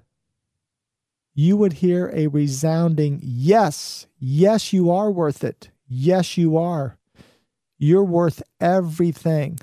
You 1.34 1.58
would 1.58 1.74
hear 1.74 2.12
a 2.14 2.28
resounding 2.28 3.20
yes. 3.24 4.08
Yes, 4.20 4.74
you 4.74 4.92
are 4.92 5.12
worth 5.12 5.44
it. 5.44 5.70
Yes, 5.88 6.38
you 6.38 6.58
are. 6.58 6.98
You're 7.78 8.04
worth 8.04 8.44
everything. 8.60 9.60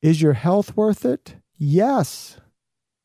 Is 0.00 0.20
your 0.20 0.32
health 0.32 0.76
worth 0.76 1.04
it? 1.04 1.36
Yes. 1.56 2.38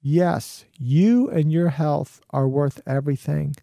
Yes, 0.01 0.65
you 0.79 1.29
and 1.29 1.51
your 1.51 1.69
health 1.69 2.21
are 2.29 2.47
worth 2.47 2.81
everything. 2.87 3.55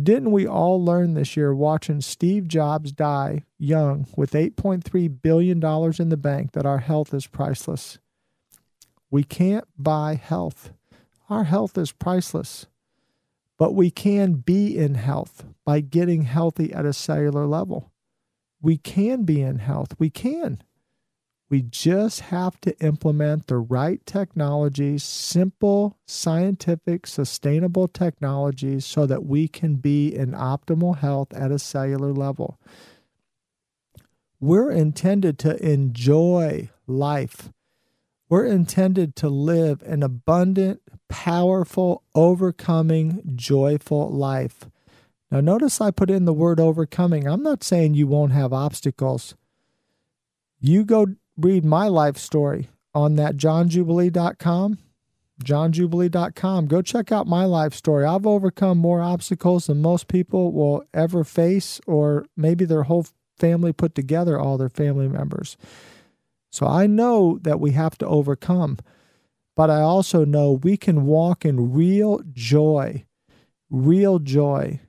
Didn't 0.00 0.32
we 0.32 0.46
all 0.46 0.84
learn 0.84 1.14
this 1.14 1.36
year 1.36 1.54
watching 1.54 2.00
Steve 2.00 2.48
Jobs 2.48 2.90
die 2.90 3.44
young 3.58 4.08
with 4.16 4.32
$8.3 4.32 5.22
billion 5.22 5.62
in 5.62 6.08
the 6.08 6.16
bank 6.16 6.52
that 6.52 6.66
our 6.66 6.78
health 6.78 7.14
is 7.14 7.28
priceless? 7.28 7.98
We 9.08 9.22
can't 9.22 9.66
buy 9.78 10.16
health. 10.16 10.72
Our 11.30 11.44
health 11.44 11.78
is 11.78 11.92
priceless. 11.92 12.66
But 13.56 13.74
we 13.74 13.90
can 13.90 14.34
be 14.34 14.76
in 14.76 14.94
health 14.94 15.44
by 15.64 15.80
getting 15.80 16.22
healthy 16.22 16.72
at 16.72 16.84
a 16.84 16.92
cellular 16.92 17.46
level. 17.46 17.92
We 18.60 18.76
can 18.76 19.22
be 19.22 19.40
in 19.42 19.60
health. 19.60 19.94
We 19.98 20.10
can. 20.10 20.60
We 21.54 21.62
just 21.62 22.18
have 22.18 22.60
to 22.62 22.76
implement 22.80 23.46
the 23.46 23.58
right 23.58 24.04
technologies, 24.04 25.04
simple, 25.04 25.96
scientific, 26.04 27.06
sustainable 27.06 27.86
technologies, 27.86 28.84
so 28.84 29.06
that 29.06 29.24
we 29.24 29.46
can 29.46 29.76
be 29.76 30.12
in 30.12 30.32
optimal 30.32 30.98
health 30.98 31.32
at 31.32 31.52
a 31.52 31.60
cellular 31.60 32.12
level. 32.12 32.58
We're 34.40 34.72
intended 34.72 35.38
to 35.38 35.64
enjoy 35.64 36.70
life. 36.88 37.50
We're 38.28 38.46
intended 38.46 39.14
to 39.14 39.28
live 39.28 39.80
an 39.82 40.02
abundant, 40.02 40.80
powerful, 41.08 42.02
overcoming, 42.16 43.22
joyful 43.36 44.10
life. 44.10 44.64
Now, 45.30 45.38
notice 45.38 45.80
I 45.80 45.92
put 45.92 46.10
in 46.10 46.24
the 46.24 46.32
word 46.32 46.58
overcoming. 46.58 47.28
I'm 47.28 47.44
not 47.44 47.62
saying 47.62 47.94
you 47.94 48.08
won't 48.08 48.32
have 48.32 48.52
obstacles. 48.52 49.36
You 50.60 50.84
go 50.84 51.14
read 51.36 51.64
my 51.64 51.88
life 51.88 52.16
story 52.16 52.68
on 52.94 53.16
that 53.16 53.36
johnjubilee.com. 53.36 54.78
johnjubilee.com. 55.42 56.66
Go 56.66 56.82
check 56.82 57.10
out 57.10 57.26
my 57.26 57.44
life 57.44 57.74
story. 57.74 58.04
I've 58.04 58.26
overcome 58.26 58.78
more 58.78 59.00
obstacles 59.00 59.66
than 59.66 59.82
most 59.82 60.08
people 60.08 60.52
will 60.52 60.84
ever 60.94 61.24
face, 61.24 61.80
or 61.86 62.26
maybe 62.36 62.64
their 62.64 62.84
whole 62.84 63.06
family 63.36 63.72
put 63.72 63.94
together, 63.94 64.38
all 64.38 64.56
their 64.56 64.68
family 64.68 65.08
members. 65.08 65.56
So 66.50 66.66
I 66.66 66.86
know 66.86 67.38
that 67.42 67.58
we 67.58 67.72
have 67.72 67.98
to 67.98 68.06
overcome, 68.06 68.78
but 69.56 69.70
I 69.70 69.80
also 69.80 70.24
know 70.24 70.52
we 70.52 70.76
can 70.76 71.04
walk 71.04 71.44
in 71.44 71.72
real 71.72 72.20
joy, 72.32 73.04
real 73.70 74.20
joy 74.20 74.80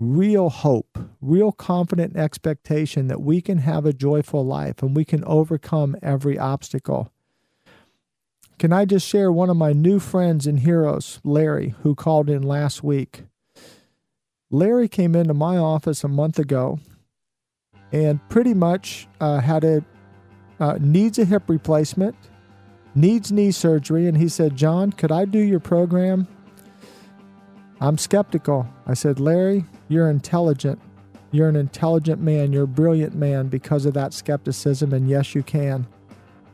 real 0.00 0.48
hope, 0.48 0.98
real 1.20 1.52
confident 1.52 2.16
expectation 2.16 3.06
that 3.08 3.20
we 3.20 3.42
can 3.42 3.58
have 3.58 3.84
a 3.84 3.92
joyful 3.92 4.44
life 4.44 4.82
and 4.82 4.96
we 4.96 5.04
can 5.04 5.22
overcome 5.24 5.94
every 6.02 6.38
obstacle. 6.38 7.12
Can 8.58 8.72
I 8.72 8.86
just 8.86 9.06
share 9.06 9.30
one 9.30 9.50
of 9.50 9.56
my 9.56 9.72
new 9.72 10.00
friends 10.00 10.46
and 10.46 10.60
heroes, 10.60 11.20
Larry, 11.22 11.74
who 11.82 11.94
called 11.94 12.30
in 12.30 12.42
last 12.42 12.82
week? 12.82 13.24
Larry 14.50 14.88
came 14.88 15.14
into 15.14 15.34
my 15.34 15.56
office 15.58 16.02
a 16.02 16.08
month 16.08 16.38
ago 16.38 16.80
and 17.92 18.26
pretty 18.28 18.54
much 18.54 19.06
uh, 19.20 19.40
had 19.40 19.64
a 19.64 19.84
uh, 20.58 20.76
needs 20.78 21.18
a 21.18 21.24
hip 21.24 21.44
replacement, 21.48 22.14
needs 22.94 23.32
knee 23.32 23.50
surgery, 23.50 24.06
and 24.06 24.18
he 24.18 24.28
said, 24.28 24.56
"John, 24.56 24.92
could 24.92 25.10
I 25.10 25.24
do 25.24 25.38
your 25.38 25.60
program?" 25.60 26.28
I'm 27.80 27.96
skeptical. 27.96 28.68
I 28.86 28.92
said, 28.92 29.18
Larry, 29.18 29.64
you're 29.90 30.08
intelligent. 30.08 30.80
You're 31.32 31.48
an 31.48 31.56
intelligent 31.56 32.22
man. 32.22 32.52
You're 32.52 32.64
a 32.64 32.68
brilliant 32.68 33.14
man 33.14 33.48
because 33.48 33.84
of 33.84 33.94
that 33.94 34.14
skepticism, 34.14 34.94
and 34.94 35.08
yes, 35.08 35.34
you 35.34 35.42
can. 35.42 35.86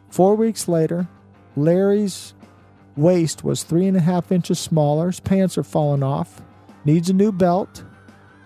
Four 0.09 0.35
weeks 0.37 0.69
later, 0.69 1.07
Larry's 1.55 2.33
waist 2.97 3.45
was 3.45 3.63
three 3.63 3.87
and 3.87 3.97
a 3.97 4.01
half 4.01 4.33
inches 4.33 4.59
smaller. 4.59 5.09
His 5.09 5.21
pants 5.21 5.59
are 5.59 5.63
falling 5.63 6.03
off, 6.03 6.41
needs 6.87 7.11
a 7.11 7.13
new 7.13 7.31
belt, 7.31 7.85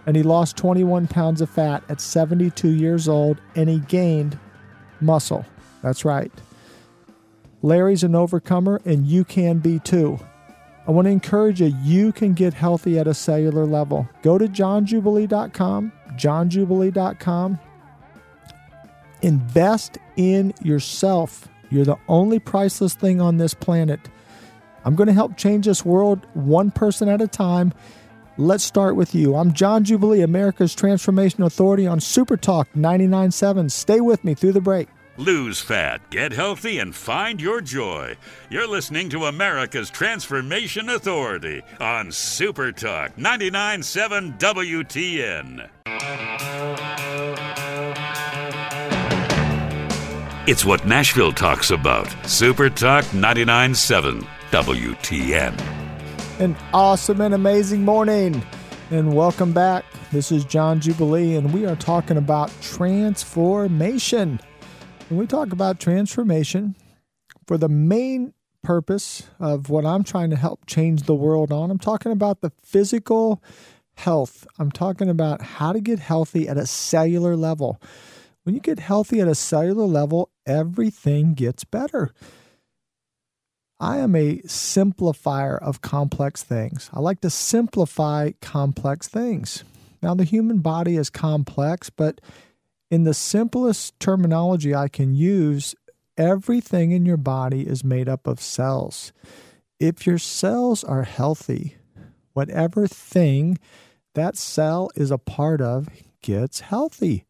and 0.06 0.16
he 0.16 0.24
lost 0.24 0.56
21 0.56 1.06
pounds 1.06 1.40
of 1.40 1.48
fat 1.48 1.84
at 1.88 2.00
72 2.00 2.68
years 2.68 3.08
old, 3.08 3.40
and 3.54 3.68
he 3.68 3.78
gained 3.78 4.36
muscle. 5.00 5.46
That's 5.82 6.04
right. 6.04 6.32
Larry's 7.62 8.02
an 8.02 8.16
overcomer, 8.16 8.80
and 8.84 9.06
you 9.06 9.24
can 9.24 9.58
be 9.58 9.78
too. 9.78 10.18
I 10.86 10.92
want 10.92 11.06
to 11.06 11.10
encourage 11.10 11.60
you, 11.60 11.74
you 11.82 12.12
can 12.12 12.32
get 12.32 12.54
healthy 12.54 12.98
at 12.98 13.06
a 13.06 13.14
cellular 13.14 13.66
level. 13.66 14.08
Go 14.22 14.38
to 14.38 14.46
johnjubilee.com, 14.46 15.92
johnjubilee.com. 16.12 17.58
Invest 19.22 19.98
in 20.16 20.54
yourself. 20.62 21.48
You're 21.70 21.84
the 21.84 21.98
only 22.08 22.38
priceless 22.38 22.94
thing 22.94 23.20
on 23.20 23.36
this 23.36 23.54
planet. 23.54 24.00
I'm 24.84 24.96
going 24.96 25.08
to 25.08 25.12
help 25.12 25.36
change 25.36 25.66
this 25.66 25.84
world 25.84 26.26
one 26.32 26.70
person 26.70 27.08
at 27.08 27.20
a 27.20 27.28
time. 27.28 27.74
Let's 28.38 28.64
start 28.64 28.96
with 28.96 29.14
you. 29.14 29.36
I'm 29.36 29.52
John 29.52 29.84
Jubilee, 29.84 30.22
America's 30.22 30.74
Transformation 30.74 31.42
Authority 31.42 31.86
on 31.86 32.00
Super 32.00 32.38
Talk 32.38 32.68
99.7. 32.74 33.70
Stay 33.70 34.00
with 34.00 34.24
me 34.24 34.32
through 34.32 34.52
the 34.52 34.62
break. 34.62 34.88
Lose 35.20 35.60
fat, 35.60 36.08
get 36.08 36.32
healthy, 36.32 36.78
and 36.78 36.94
find 36.94 37.42
your 37.42 37.60
joy. 37.60 38.16
You're 38.48 38.66
listening 38.66 39.10
to 39.10 39.26
America's 39.26 39.90
Transformation 39.90 40.88
Authority 40.88 41.60
on 41.78 42.10
Super 42.10 42.72
Talk 42.72 43.16
99.7 43.16 44.38
WTN. 44.38 45.68
It's 50.48 50.64
what 50.64 50.86
Nashville 50.86 51.32
talks 51.32 51.70
about. 51.70 52.08
Super 52.26 52.70
Talk 52.70 53.04
99.7 53.04 54.26
WTN. 54.50 56.40
An 56.40 56.56
awesome 56.72 57.20
and 57.20 57.34
amazing 57.34 57.84
morning, 57.84 58.42
and 58.90 59.12
welcome 59.12 59.52
back. 59.52 59.84
This 60.12 60.32
is 60.32 60.46
John 60.46 60.80
Jubilee, 60.80 61.36
and 61.36 61.52
we 61.52 61.66
are 61.66 61.76
talking 61.76 62.16
about 62.16 62.50
transformation. 62.62 64.40
When 65.10 65.18
we 65.18 65.26
talk 65.26 65.52
about 65.52 65.80
transformation, 65.80 66.76
for 67.48 67.58
the 67.58 67.68
main 67.68 68.32
purpose 68.62 69.24
of 69.40 69.68
what 69.68 69.84
I'm 69.84 70.04
trying 70.04 70.30
to 70.30 70.36
help 70.36 70.66
change 70.66 71.02
the 71.02 71.16
world 71.16 71.50
on, 71.50 71.72
I'm 71.72 71.80
talking 71.80 72.12
about 72.12 72.42
the 72.42 72.52
physical 72.62 73.42
health. 73.96 74.46
I'm 74.56 74.70
talking 74.70 75.08
about 75.08 75.42
how 75.42 75.72
to 75.72 75.80
get 75.80 75.98
healthy 75.98 76.46
at 76.46 76.56
a 76.56 76.64
cellular 76.64 77.34
level. 77.34 77.82
When 78.44 78.54
you 78.54 78.60
get 78.60 78.78
healthy 78.78 79.20
at 79.20 79.26
a 79.26 79.34
cellular 79.34 79.86
level, 79.86 80.30
everything 80.46 81.34
gets 81.34 81.64
better. 81.64 82.12
I 83.80 83.98
am 83.98 84.14
a 84.14 84.36
simplifier 84.42 85.60
of 85.60 85.80
complex 85.80 86.44
things. 86.44 86.88
I 86.94 87.00
like 87.00 87.20
to 87.22 87.30
simplify 87.30 88.30
complex 88.40 89.08
things. 89.08 89.64
Now, 90.02 90.14
the 90.14 90.22
human 90.22 90.58
body 90.58 90.96
is 90.96 91.10
complex, 91.10 91.90
but 91.90 92.20
in 92.90 93.04
the 93.04 93.14
simplest 93.14 93.98
terminology 94.00 94.74
I 94.74 94.88
can 94.88 95.14
use, 95.14 95.74
everything 96.16 96.90
in 96.90 97.06
your 97.06 97.16
body 97.16 97.66
is 97.66 97.84
made 97.84 98.08
up 98.08 98.26
of 98.26 98.40
cells. 98.40 99.12
If 99.78 100.06
your 100.06 100.18
cells 100.18 100.82
are 100.84 101.04
healthy, 101.04 101.76
whatever 102.32 102.86
thing 102.86 103.58
that 104.14 104.36
cell 104.36 104.90
is 104.96 105.10
a 105.10 105.18
part 105.18 105.60
of 105.60 105.88
gets 106.20 106.60
healthy. 106.60 107.24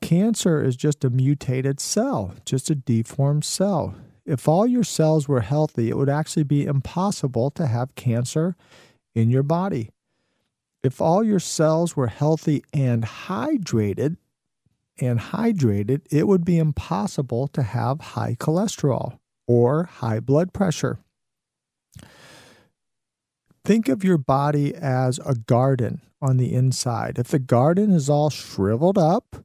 Cancer 0.00 0.62
is 0.62 0.76
just 0.76 1.04
a 1.04 1.10
mutated 1.10 1.80
cell, 1.80 2.34
just 2.44 2.70
a 2.70 2.76
deformed 2.76 3.44
cell. 3.44 3.96
If 4.24 4.46
all 4.46 4.66
your 4.66 4.84
cells 4.84 5.26
were 5.26 5.40
healthy, 5.40 5.88
it 5.88 5.96
would 5.96 6.08
actually 6.08 6.44
be 6.44 6.66
impossible 6.66 7.50
to 7.52 7.66
have 7.66 7.96
cancer 7.96 8.54
in 9.14 9.28
your 9.28 9.42
body. 9.42 9.90
If 10.84 11.00
all 11.00 11.24
your 11.24 11.40
cells 11.40 11.96
were 11.96 12.06
healthy 12.06 12.62
and 12.72 13.02
hydrated, 13.02 14.16
and 15.00 15.18
hydrated, 15.18 16.02
it 16.10 16.26
would 16.26 16.44
be 16.44 16.58
impossible 16.58 17.48
to 17.48 17.62
have 17.62 18.00
high 18.00 18.36
cholesterol 18.38 19.18
or 19.46 19.84
high 19.84 20.20
blood 20.20 20.52
pressure. 20.52 20.98
Think 23.64 23.88
of 23.88 24.04
your 24.04 24.18
body 24.18 24.74
as 24.74 25.18
a 25.26 25.34
garden 25.34 26.00
on 26.22 26.36
the 26.36 26.54
inside. 26.54 27.18
If 27.18 27.28
the 27.28 27.38
garden 27.38 27.92
is 27.92 28.08
all 28.08 28.30
shriveled 28.30 28.98
up 28.98 29.44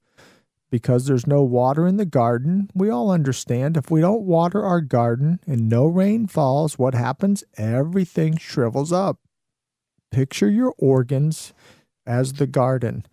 because 0.72 1.06
there's 1.06 1.28
no 1.28 1.44
water 1.44 1.86
in 1.86 1.98
the 1.98 2.06
garden, 2.06 2.70
we 2.74 2.90
all 2.90 3.12
understand 3.12 3.78
if 3.78 3.92
we 3.92 4.02
don't 4.02 4.24
water 4.24 4.64
our 4.64 4.82
garden 4.82 5.40
and 5.46 5.70
no 5.70 5.86
rain 5.86 6.28
falls, 6.28 6.80
what 6.80 6.96
happens? 6.96 7.44
Everything 7.58 8.38
shrivels 8.38 8.92
up. 8.92 9.20
Picture 10.12 10.50
your 10.50 10.74
organs 10.78 11.54
as 12.06 12.34
the 12.34 12.48
garden 12.48 13.06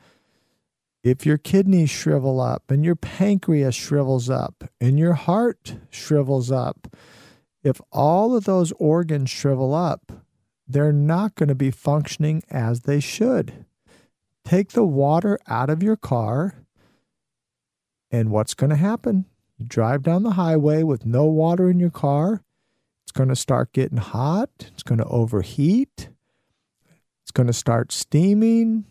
if 1.03 1.25
your 1.25 1.39
kidneys 1.39 1.91
shrivel 1.91 2.41
up 2.41 2.71
and 2.71 2.85
your 2.85 2.97
pancreas 2.97 3.75
shrivels 3.75 4.29
up 4.29 4.65
and 4.81 4.99
your 4.99 5.15
heart 5.15 5.77
shrivels 5.91 6.51
up, 6.51 6.95
if 7.63 7.81
all 7.93 8.37
of 8.37 8.45
those 8.45 8.73
organs 8.73 9.31
shrivel 9.31 9.75
up, 9.75 10.13
they're 10.67 10.93
not 10.93 11.35
going 11.35 11.49
to 11.49 11.55
be 11.55 11.71
functioning 11.71 12.43
as 12.51 12.81
they 12.81 13.01
should. 13.01 13.65
Take 14.45 14.71
the 14.71 14.85
water 14.85 15.39
out 15.47 15.69
of 15.69 15.83
your 15.83 15.97
car, 15.97 16.55
and 18.11 18.31
what's 18.31 18.55
going 18.55 18.71
to 18.71 18.77
happen? 18.77 19.27
You 19.59 19.67
drive 19.67 20.03
down 20.03 20.23
the 20.23 20.33
highway 20.33 20.83
with 20.83 21.05
no 21.05 21.25
water 21.27 21.69
in 21.69 21.79
your 21.79 21.91
car. 21.91 22.43
It's 23.05 23.13
going 23.13 23.29
to 23.29 23.37
start 23.37 23.73
getting 23.73 23.99
hot. 23.99 24.51
It's 24.73 24.83
going 24.83 24.99
to 24.99 25.05
overheat. 25.07 26.09
It's 27.23 27.31
going 27.33 27.49
to 27.49 27.53
start 27.53 27.93
steaming 27.93 28.85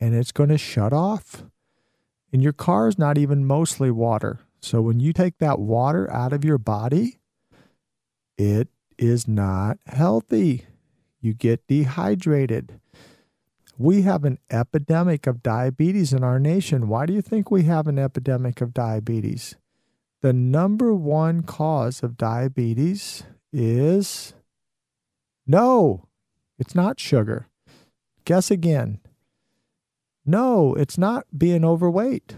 and 0.00 0.14
it's 0.14 0.32
going 0.32 0.48
to 0.48 0.58
shut 0.58 0.92
off. 0.92 1.44
And 2.32 2.42
your 2.42 2.52
car 2.52 2.88
is 2.88 2.98
not 2.98 3.18
even 3.18 3.44
mostly 3.44 3.90
water. 3.90 4.40
So 4.60 4.80
when 4.80 5.00
you 5.00 5.12
take 5.12 5.38
that 5.38 5.58
water 5.58 6.10
out 6.12 6.32
of 6.32 6.44
your 6.44 6.58
body, 6.58 7.18
it 8.38 8.68
is 8.98 9.26
not 9.26 9.78
healthy. 9.86 10.66
You 11.20 11.34
get 11.34 11.66
dehydrated. 11.66 12.80
We 13.76 14.02
have 14.02 14.24
an 14.24 14.38
epidemic 14.50 15.26
of 15.26 15.42
diabetes 15.42 16.12
in 16.12 16.22
our 16.22 16.38
nation. 16.38 16.88
Why 16.88 17.06
do 17.06 17.12
you 17.12 17.22
think 17.22 17.50
we 17.50 17.64
have 17.64 17.86
an 17.86 17.98
epidemic 17.98 18.60
of 18.60 18.74
diabetes? 18.74 19.56
The 20.20 20.34
number 20.34 20.94
one 20.94 21.42
cause 21.42 22.02
of 22.02 22.18
diabetes 22.18 23.22
is 23.52 24.34
no, 25.46 26.06
it's 26.58 26.74
not 26.74 27.00
sugar. 27.00 27.48
Guess 28.24 28.50
again. 28.50 29.00
No, 30.30 30.74
it's 30.74 30.96
not 30.96 31.26
being 31.36 31.64
overweight. 31.64 32.36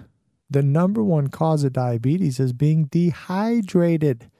The 0.48 0.62
number 0.62 1.04
one 1.04 1.28
cause 1.28 1.62
of 1.62 1.74
diabetes 1.74 2.40
is 2.40 2.54
being 2.54 2.84
dehydrated 2.84 4.30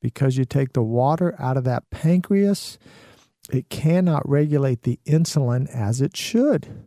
because 0.00 0.36
you 0.36 0.44
take 0.44 0.74
the 0.74 0.82
water 0.82 1.34
out 1.40 1.56
of 1.56 1.64
that 1.64 1.90
pancreas. 1.90 2.78
It 3.50 3.68
cannot 3.68 4.28
regulate 4.28 4.82
the 4.82 5.00
insulin 5.06 5.68
as 5.74 6.00
it 6.00 6.16
should. 6.16 6.86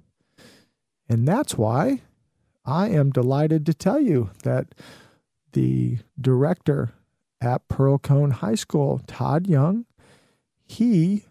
And 1.09 1.27
that's 1.27 1.57
why 1.57 2.03
I 2.63 2.87
am 2.87 3.11
delighted 3.11 3.65
to 3.65 3.73
tell 3.73 3.99
you 3.99 4.29
that 4.43 4.75
the 5.51 5.97
director 6.19 6.93
at 7.41 7.67
Pearl-Cohn 7.67 8.31
High 8.31 8.55
School, 8.55 9.01
Todd 9.07 9.45
Young, 9.45 9.85
he 10.65 11.25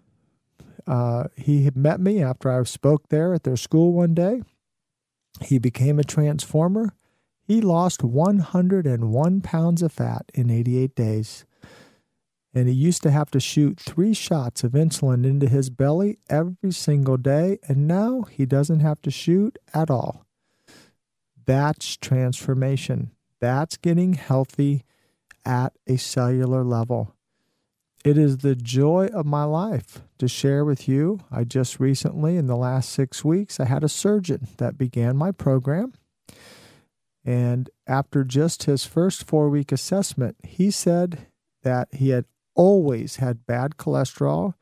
uh, 0.87 1.29
he 1.35 1.71
met 1.75 1.99
me 1.99 2.23
after 2.23 2.51
I 2.51 2.63
spoke 2.65 3.09
there 3.09 3.33
at 3.33 3.45
their 3.45 3.57
school 3.57 3.95
one 3.95 4.13
day. 4.13 4.43
He 5.43 5.59
became 5.59 5.99
a 5.99 6.05
transformer. 6.05 6.95
He 7.47 7.61
lost 7.61 8.03
101 8.03 9.41
pounds 9.41 9.83
of 9.83 9.93
fat 9.93 10.31
in 10.35 10.51
88 10.51 10.95
days. 10.95 11.45
And 12.55 12.69
he 12.69 12.75
used 12.75 13.03
to 13.03 13.11
have 13.11 13.31
to 13.33 13.41
shoot 13.41 13.79
three 13.79 14.15
shots 14.15 14.65
of 14.65 14.73
insulin 14.73 15.27
into 15.27 15.47
his 15.49 15.69
belly 15.69 16.19
every 16.31 16.73
single 16.73 17.19
day. 17.19 17.59
And 17.69 17.87
now 17.87 18.23
he 18.23 18.47
doesn't 18.47 18.81
have 18.81 19.03
to 19.03 19.11
shoot 19.11 19.59
at 19.75 19.91
all. 19.91 20.25
That's 21.45 21.97
transformation. 21.97 23.13
That's 23.41 23.77
getting 23.77 24.15
healthy 24.15 24.85
at 25.45 25.75
a 25.87 25.97
cellular 25.97 26.65
level. 26.65 27.16
It 28.07 28.17
is 28.17 28.39
the 28.39 28.55
joy 28.55 29.07
of 29.07 29.27
my 29.27 29.43
life 29.43 30.01
to 30.19 30.29
share 30.29 30.65
with 30.65 30.87
you. 30.87 31.19
I 31.29 31.43
just 31.43 31.81
recently, 31.81 32.37
in 32.37 32.47
the 32.47 32.55
last 32.55 32.91
six 32.91 33.25
weeks, 33.25 33.59
I 33.59 33.65
had 33.65 33.83
a 33.83 33.89
surgeon 33.89 34.47
that 34.59 34.79
began 34.79 35.17
my 35.17 35.33
program. 35.33 35.93
And 37.25 37.69
after 37.85 38.23
just 38.23 38.63
his 38.63 38.85
first 38.85 39.27
four 39.27 39.49
week 39.49 39.73
assessment, 39.73 40.37
he 40.45 40.71
said 40.71 41.27
that 41.65 41.89
he 41.95 42.11
had 42.11 42.27
always 42.55 43.17
had 43.17 43.45
bad 43.45 43.73
cholesterol, 43.77 44.55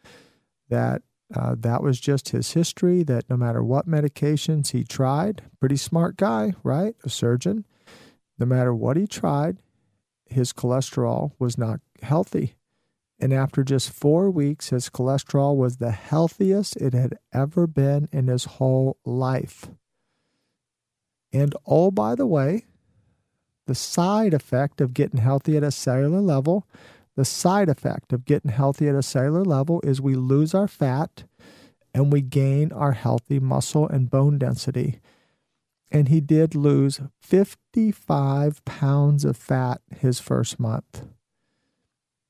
that 0.70 1.03
uh, 1.34 1.55
that 1.59 1.82
was 1.82 2.01
just 2.01 2.30
his 2.30 2.53
history, 2.53 3.03
that 3.03 3.28
no 3.28 3.36
matter 3.36 3.62
what 3.62 3.86
medications 3.86 4.70
he 4.70 4.84
tried, 4.84 5.42
pretty 5.61 5.76
smart 5.76 6.16
guy, 6.16 6.55
right? 6.62 6.95
A 7.05 7.11
surgeon. 7.11 7.66
No 8.38 8.47
matter 8.47 8.74
what 8.74 8.97
he 8.97 9.07
tried, 9.07 9.59
his 10.24 10.55
cholesterol 10.55 11.32
was 11.38 11.59
not 11.59 11.80
healthy. 12.01 12.55
And 13.25 13.33
after 13.33 13.64
just 13.64 13.89
four 13.89 14.31
weeks, 14.31 14.68
his 14.68 14.91
cholesterol 14.91 15.57
was 15.57 15.79
the 15.79 15.93
healthiest 15.93 16.77
it 16.77 16.93
had 16.93 17.16
ever 17.33 17.66
been 17.66 18.07
in 18.12 18.29
his 18.29 18.45
whole 18.45 18.99
life. 19.07 19.70
And 21.33 21.55
oh, 21.66 21.91
by 21.91 22.16
the 22.16 22.27
way, 22.27 22.66
the 23.66 23.75
side 23.75 24.35
effect 24.35 24.83
of 24.83 24.93
getting 24.93 25.20
healthy 25.20 25.57
at 25.57 25.62
a 25.62 25.70
cellular 25.70 26.20
level, 26.20 26.68
the 27.16 27.25
side 27.25 27.70
effect 27.70 28.12
of 28.12 28.27
getting 28.27 28.51
healthy 28.51 28.91
at 28.91 28.95
a 28.95 29.03
cellular 29.03 29.43
level 29.43 29.81
is 29.85 30.03
we 30.03 30.14
lose 30.14 30.53
our 30.53 30.68
fat 30.68 31.25
and 31.95 32.12
we 32.12 32.20
gain 32.20 32.72
our 32.72 32.93
healthy 32.93 33.41
muscle 33.41 33.89
and 33.89 34.11
bone 34.11 34.37
density. 34.37 35.01
And 35.91 36.09
he 36.09 36.20
did 36.20 36.55
lose 36.55 37.01
55 37.22 38.62
pounds 38.66 39.25
of 39.25 39.39
fat 39.39 39.81
his 39.99 40.20
first 40.20 40.61
month. 40.61 41.07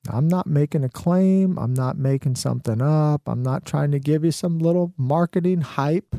I'm 0.09 0.27
not 0.27 0.47
making 0.47 0.83
a 0.83 0.89
claim. 0.89 1.57
I'm 1.57 1.73
not 1.73 1.97
making 1.97 2.35
something 2.35 2.81
up. 2.81 3.23
I'm 3.27 3.41
not 3.43 3.65
trying 3.65 3.91
to 3.91 3.99
give 3.99 4.23
you 4.23 4.31
some 4.31 4.59
little 4.59 4.93
marketing 4.97 5.61
hype. 5.61 6.15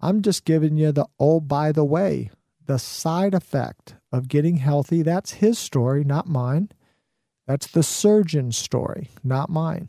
I'm 0.00 0.22
just 0.22 0.44
giving 0.44 0.76
you 0.76 0.92
the 0.92 1.06
oh, 1.18 1.40
by 1.40 1.72
the 1.72 1.84
way, 1.84 2.30
the 2.66 2.78
side 2.78 3.34
effect 3.34 3.96
of 4.12 4.28
getting 4.28 4.58
healthy. 4.58 5.02
That's 5.02 5.32
his 5.32 5.58
story, 5.58 6.04
not 6.04 6.28
mine. 6.28 6.70
That's 7.46 7.66
the 7.66 7.82
surgeon's 7.82 8.58
story, 8.58 9.08
not 9.24 9.48
mine. 9.48 9.88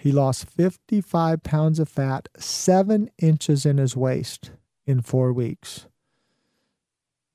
He 0.00 0.12
lost 0.12 0.48
55 0.50 1.42
pounds 1.42 1.78
of 1.78 1.88
fat, 1.88 2.28
seven 2.36 3.10
inches 3.18 3.64
in 3.64 3.78
his 3.78 3.96
waist 3.96 4.50
in 4.86 5.00
four 5.00 5.32
weeks. 5.32 5.86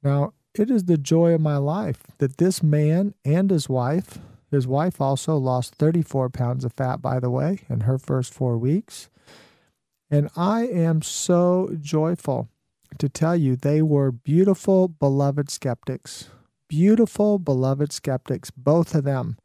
Now, 0.04 0.34
it 0.54 0.70
is 0.70 0.86
the 0.86 0.98
joy 0.98 1.34
of 1.34 1.42
my 1.42 1.58
life 1.58 2.04
that 2.20 2.38
this 2.38 2.62
man 2.62 3.14
and 3.26 3.50
his 3.50 3.70
wife, 3.70 4.20
his 4.52 4.68
wife 4.68 5.00
also 5.00 5.38
lost 5.38 5.76
34 5.76 6.30
pounds 6.30 6.66
of 6.66 6.74
fat, 6.74 7.02
by 7.02 7.20
the 7.20 7.30
way, 7.30 7.60
in 7.70 7.82
her 7.82 7.98
first 7.98 8.34
four 8.34 8.58
weeks. 8.58 9.10
And 10.10 10.30
I 10.36 10.66
am 10.66 11.02
so 11.02 11.76
joyful 11.80 12.50
to 12.98 13.08
tell 13.08 13.36
you 13.36 13.56
they 13.56 13.82
were 13.82 14.12
beautiful, 14.12 14.88
beloved 14.88 15.52
skeptics. 15.52 16.30
Beautiful, 16.68 17.38
beloved 17.38 17.92
skeptics, 17.92 18.50
both 18.50 18.96
of 18.96 19.04
them. 19.04 19.38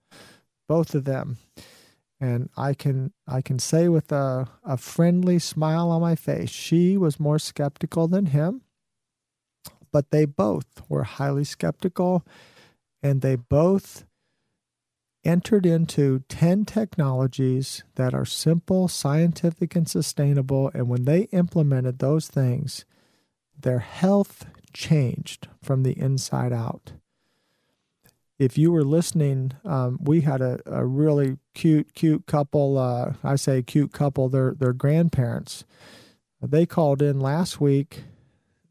Both 0.68 0.94
of 0.94 1.04
them. 1.04 1.36
And 2.18 2.48
I 2.56 2.72
can 2.72 3.12
I 3.26 3.42
can 3.42 3.58
say 3.58 3.88
with 3.88 4.10
a, 4.10 4.48
a 4.64 4.78
friendly 4.78 5.38
smile 5.38 5.90
on 5.90 6.00
my 6.00 6.14
face, 6.14 6.48
she 6.48 6.96
was 6.96 7.20
more 7.20 7.38
skeptical 7.38 8.08
than 8.08 8.26
him. 8.26 8.62
But 9.92 10.10
they 10.10 10.24
both 10.24 10.82
were 10.88 11.04
highly 11.04 11.44
skeptical 11.44 12.24
and 13.02 13.20
they 13.20 13.36
both 13.36 14.06
entered 15.24 15.66
into 15.66 16.22
10 16.28 16.64
technologies 16.64 17.84
that 17.94 18.14
are 18.14 18.24
simple, 18.24 18.88
scientific, 18.88 19.74
and 19.74 19.88
sustainable. 19.88 20.70
And 20.74 20.88
when 20.88 21.04
they 21.04 21.22
implemented 21.32 21.98
those 21.98 22.28
things, 22.28 22.84
their 23.58 23.80
health 23.80 24.46
changed 24.72 25.48
from 25.62 25.82
the 25.82 25.98
inside 25.98 26.52
out. 26.52 26.92
If 28.38 28.58
you 28.58 28.72
were 28.72 28.84
listening, 28.84 29.52
um, 29.64 29.98
we 30.02 30.22
had 30.22 30.40
a, 30.40 30.58
a 30.66 30.84
really 30.84 31.38
cute, 31.54 31.94
cute 31.94 32.26
couple. 32.26 32.76
Uh, 32.76 33.14
I 33.22 33.36
say 33.36 33.62
cute 33.62 33.92
couple, 33.92 34.28
they're, 34.28 34.54
they're 34.58 34.72
grandparents. 34.72 35.64
They 36.42 36.66
called 36.66 37.00
in 37.00 37.20
last 37.20 37.60
week. 37.60 38.04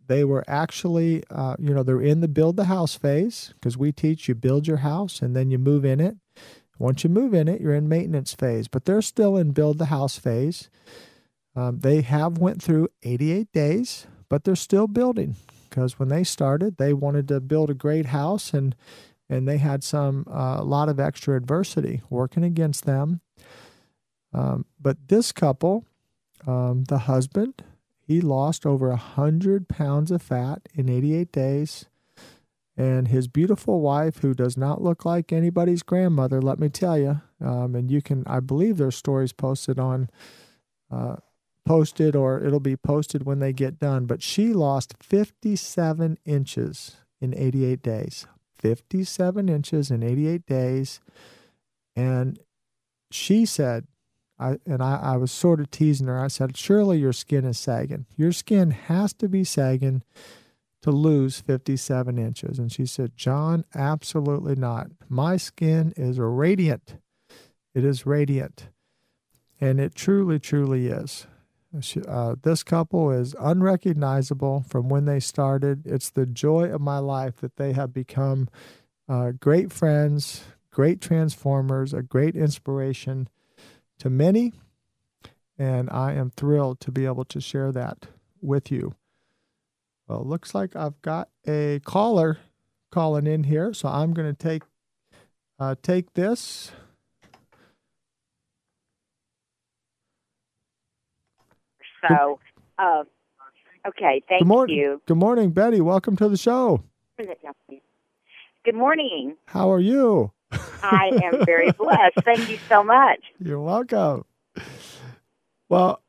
They 0.08 0.26
were 0.26 0.44
actually, 0.48 1.24
uh, 1.30 1.56
you 1.58 1.74
know, 1.74 1.82
they're 1.82 2.02
in 2.02 2.20
the 2.20 2.28
build 2.28 2.58
the 2.58 2.66
house 2.66 2.96
phase 2.96 3.54
because 3.56 3.78
we 3.78 3.92
teach 3.92 4.28
you 4.28 4.36
build 4.36 4.68
your 4.68 4.78
house 4.78 5.22
and 5.22 5.36
then 5.36 5.50
you 5.50 5.58
move 5.58 5.86
in 5.86 6.00
it. 6.00 6.18
Once 6.80 7.04
you 7.04 7.10
move 7.10 7.34
in 7.34 7.48
it, 7.48 7.62
you're 7.62 7.76
in 7.76 7.88
maintenance 7.88 8.34
phase, 8.34 8.68
but 8.68 8.86
they're 8.86 9.02
still 9.02 9.38
in 9.38 9.52
build 9.52 9.78
the 9.78 9.86
house 9.86 10.18
phase. 10.18 10.70
Um, 11.56 11.80
they 11.80 12.02
have 12.02 12.38
went 12.38 12.62
through 12.62 12.90
88 13.04 13.52
days, 13.52 14.08
but 14.28 14.44
they're 14.44 14.56
still 14.56 14.88
building 14.88 15.36
because 15.70 16.00
when 16.00 16.10
they 16.10 16.24
started, 16.24 16.78
they 16.78 16.94
wanted 16.94 17.28
to 17.28 17.40
build 17.40 17.70
a 17.70 17.76
great 17.76 18.08
house 18.08 18.54
and 18.54 18.76
and 19.30 19.48
they 19.48 19.58
had 19.58 19.84
some 19.84 20.26
uh, 20.30 20.58
a 20.60 20.64
lot 20.64 20.90
of 20.90 21.00
extra 21.00 21.36
adversity 21.36 22.02
working 22.10 22.44
against 22.44 22.86
them. 22.86 23.22
Um, 24.34 24.66
but 24.80 24.98
this 25.08 25.32
couple, 25.32 25.86
um, 26.46 26.84
the 26.86 27.00
husband, 27.00 27.64
he 28.06 28.20
lost 28.20 28.66
over 28.66 28.92
a 28.92 28.98
hundred 28.98 29.68
pounds 29.68 30.12
of 30.12 30.22
fat 30.22 30.68
in 30.76 30.90
88 30.90 31.32
days 31.32 31.86
and 32.76 33.08
his 33.10 33.28
beautiful 33.28 33.82
wife, 33.82 34.20
who 34.20 34.34
does 34.34 34.58
not 34.58 34.82
look 34.82 35.06
like 35.06 35.32
anybody's 35.32 35.84
grandmother, 35.84 36.42
let 36.42 36.60
me 36.60 36.70
tell 36.70 36.98
you. 36.98 37.22
Um, 37.40 37.76
and 37.76 37.92
you 37.92 38.02
can, 38.02 38.24
I 38.26 38.40
believe, 38.40 38.78
there's 38.78 38.96
stories 38.96 39.32
posted 39.32 39.78
on, 39.78 40.10
uh, 40.92 41.18
posted 41.66 42.16
or 42.16 42.44
it'll 42.44 42.60
be 42.60 42.76
posted 42.76 43.26
when 43.26 43.40
they 43.40 43.54
get 43.54 43.80
done. 43.80 44.06
But 44.06 44.24
she 44.24 44.54
lost 44.54 44.96
57 45.02 46.18
inches 46.26 46.98
in 47.22 47.36
88 47.38 47.84
days. 47.84 48.26
57 48.58 49.50
inches 49.50 49.92
in 49.92 50.02
88 50.02 50.46
days. 50.48 51.00
And 51.96 52.40
she 53.12 53.46
said, 53.46 53.86
I, 54.40 54.58
and 54.66 54.82
I, 54.82 54.96
I 54.96 55.18
was 55.18 55.32
sort 55.32 55.60
of 55.60 55.70
teasing 55.70 56.08
her. 56.08 56.20
I 56.20 56.28
said, 56.28 56.58
Surely 56.58 56.98
your 56.98 57.14
skin 57.14 57.46
is 57.46 57.60
sagging. 57.60 58.08
Your 58.18 58.32
skin 58.32 58.72
has 58.72 59.14
to 59.14 59.30
be 59.30 59.44
sagging 59.44 60.02
to 60.84 60.92
lose 60.92 61.40
57 61.40 62.20
inches. 62.20 62.60
And 62.60 62.72
she 62.72 62.86
said, 62.86 63.16
John, 63.16 63.64
absolutely 63.74 64.56
not. 64.56 64.88
My 65.10 65.38
skin 65.38 65.94
is 65.96 66.20
radiant. 66.20 66.98
It 67.74 67.86
is 67.86 68.06
radiant. 68.06 68.68
And 69.62 69.80
it 69.80 69.96
truly, 69.96 70.40
truly 70.40 70.88
is. 70.88 71.26
Uh, 72.08 72.36
this 72.44 72.64
couple 72.64 73.12
is 73.12 73.34
unrecognizable 73.40 74.66
from 74.68 74.90
when 74.90 75.06
they 75.06 75.22
started. 75.22 75.88
It's 75.88 76.10
the 76.10 76.26
joy 76.26 76.66
of 76.66 76.82
my 76.82 77.00
life 77.00 77.38
that 77.38 77.56
they 77.56 77.72
have 77.72 77.94
become 77.94 78.50
uh, 79.08 79.32
great 79.32 79.72
friends, 79.72 80.44
great 80.70 81.00
transformers, 81.00 81.94
a 81.94 82.04
great 82.04 82.36
inspiration 82.36 83.30
to 84.00 84.10
many. 84.10 84.52
And 85.58 85.90
I 85.90 86.12
am 86.14 86.30
thrilled 86.30 86.82
to 86.82 86.92
be 86.92 87.06
able 87.06 87.26
to 87.26 87.40
share 87.40 87.72
that 87.72 88.08
with 88.42 88.70
you. 88.70 88.96
Well, 90.08 90.26
looks 90.26 90.54
like 90.54 90.76
I've 90.76 91.02
got 91.02 91.30
a 91.48 91.80
caller 91.86 92.40
calling 92.92 93.26
in 93.26 93.46
here, 93.46 93.74
so 93.74 93.88
I'm 93.88 94.14
going 94.14 94.34
to 94.34 94.38
take 94.38 94.64
uh, 95.60 95.76
take 95.82 96.14
this. 96.14 96.72
So, 102.08 102.40
uh, 102.78 103.04
okay, 103.88 104.22
thank 104.28 104.42
good 104.42 104.48
mor- 104.48 104.68
you. 104.68 105.02
Good 105.06 105.18
morning, 105.18 105.52
Betty. 105.52 105.80
Welcome 105.80 106.18
to 106.18 106.28
the 106.28 106.36
show. 106.36 106.84
Good 107.18 108.76
morning. 108.76 109.38
How 109.46 109.72
are 109.72 109.80
you? 109.80 110.34
I 110.82 111.12
am 111.24 111.46
very 111.46 111.72
blessed. 111.78 112.24
Thank 112.26 112.50
you 112.50 112.60
so 112.68 112.84
much. 112.84 113.20
You're 113.40 113.62
welcome. 113.62 114.26
Well, 115.70 116.02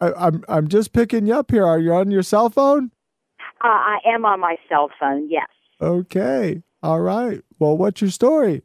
I, 0.00 0.08
am 0.08 0.14
I'm, 0.16 0.44
I'm 0.48 0.68
just 0.68 0.94
picking 0.94 1.26
you 1.26 1.34
up 1.34 1.50
here. 1.50 1.66
Are 1.66 1.78
you 1.78 1.92
on 1.92 2.10
your 2.10 2.22
cell 2.22 2.48
phone? 2.48 2.90
Uh, 3.62 3.68
I 3.68 3.98
am 4.06 4.24
on 4.24 4.40
my 4.40 4.56
cell 4.68 4.90
phone. 4.98 5.30
Yes. 5.30 5.46
Okay. 5.80 6.62
All 6.82 7.00
right. 7.00 7.42
Well, 7.58 7.76
what's 7.76 8.00
your 8.00 8.10
story? 8.10 8.62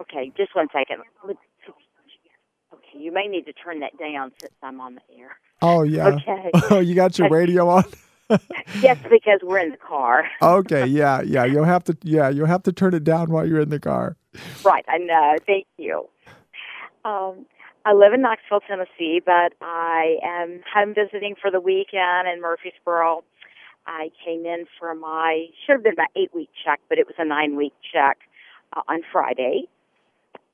Okay, 0.00 0.32
just 0.36 0.54
one 0.54 0.68
second. 0.72 1.02
Okay, 1.24 2.98
you 2.98 3.12
may 3.12 3.26
need 3.26 3.46
to 3.46 3.52
turn 3.52 3.80
that 3.80 3.98
down 3.98 4.30
since 4.40 4.52
I'm 4.62 4.80
on 4.80 4.94
the 4.94 5.00
air. 5.18 5.38
Oh 5.60 5.82
yeah. 5.82 6.08
Okay. 6.08 6.50
Oh, 6.70 6.78
you 6.78 6.94
got 6.94 7.18
your 7.18 7.28
radio 7.28 7.68
on? 7.68 7.84
yes, 8.80 8.98
because 9.10 9.40
we're 9.42 9.58
in 9.58 9.70
the 9.70 9.76
car. 9.76 10.24
okay, 10.42 10.86
yeah, 10.86 11.22
yeah. 11.22 11.44
You'll 11.44 11.64
have 11.64 11.82
to 11.84 11.96
yeah, 12.02 12.28
you'll 12.28 12.46
have 12.46 12.62
to 12.64 12.72
turn 12.72 12.94
it 12.94 13.02
down 13.02 13.30
while 13.30 13.46
you're 13.46 13.60
in 13.60 13.70
the 13.70 13.80
car. 13.80 14.16
Right, 14.64 14.84
I 14.86 14.98
know. 14.98 15.36
Thank 15.46 15.66
you. 15.78 16.08
Um, 17.04 17.46
I 17.88 17.94
live 17.94 18.12
in 18.12 18.20
Knoxville, 18.20 18.60
Tennessee, 18.68 19.22
but 19.24 19.54
I 19.62 20.18
am 20.22 20.60
home 20.74 20.92
visiting 20.94 21.34
for 21.40 21.50
the 21.50 21.58
weekend 21.58 22.28
in 22.28 22.42
Murfreesboro. 22.42 23.24
I 23.86 24.10
came 24.22 24.44
in 24.44 24.66
for 24.78 24.94
my 24.94 25.46
should 25.64 25.76
have 25.76 25.84
been 25.84 25.94
my 25.96 26.04
eight 26.14 26.28
week 26.34 26.50
check, 26.62 26.80
but 26.90 26.98
it 26.98 27.06
was 27.06 27.14
a 27.16 27.24
nine 27.24 27.56
week 27.56 27.72
check 27.90 28.18
uh, 28.76 28.82
on 28.88 29.00
Friday. 29.10 29.68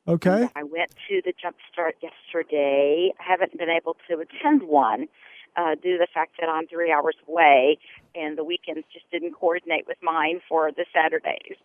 Okay. 0.06 0.42
And 0.42 0.50
I 0.54 0.62
went 0.62 0.94
to 1.08 1.22
the 1.24 1.32
jump 1.42 1.56
start 1.72 1.96
yesterday. 2.00 3.10
I 3.18 3.22
haven't 3.24 3.58
been 3.58 3.68
able 3.68 3.96
to 4.08 4.20
attend 4.20 4.62
one 4.62 5.08
uh, 5.56 5.74
due 5.74 5.98
to 5.98 5.98
the 5.98 6.08
fact 6.14 6.36
that 6.38 6.48
I'm 6.48 6.68
three 6.68 6.92
hours 6.92 7.16
away, 7.28 7.78
and 8.14 8.38
the 8.38 8.44
weekends 8.44 8.86
just 8.92 9.10
didn't 9.10 9.34
coordinate 9.34 9.88
with 9.88 9.98
mine 10.02 10.40
for 10.48 10.70
the 10.70 10.86
Saturdays. 10.94 11.58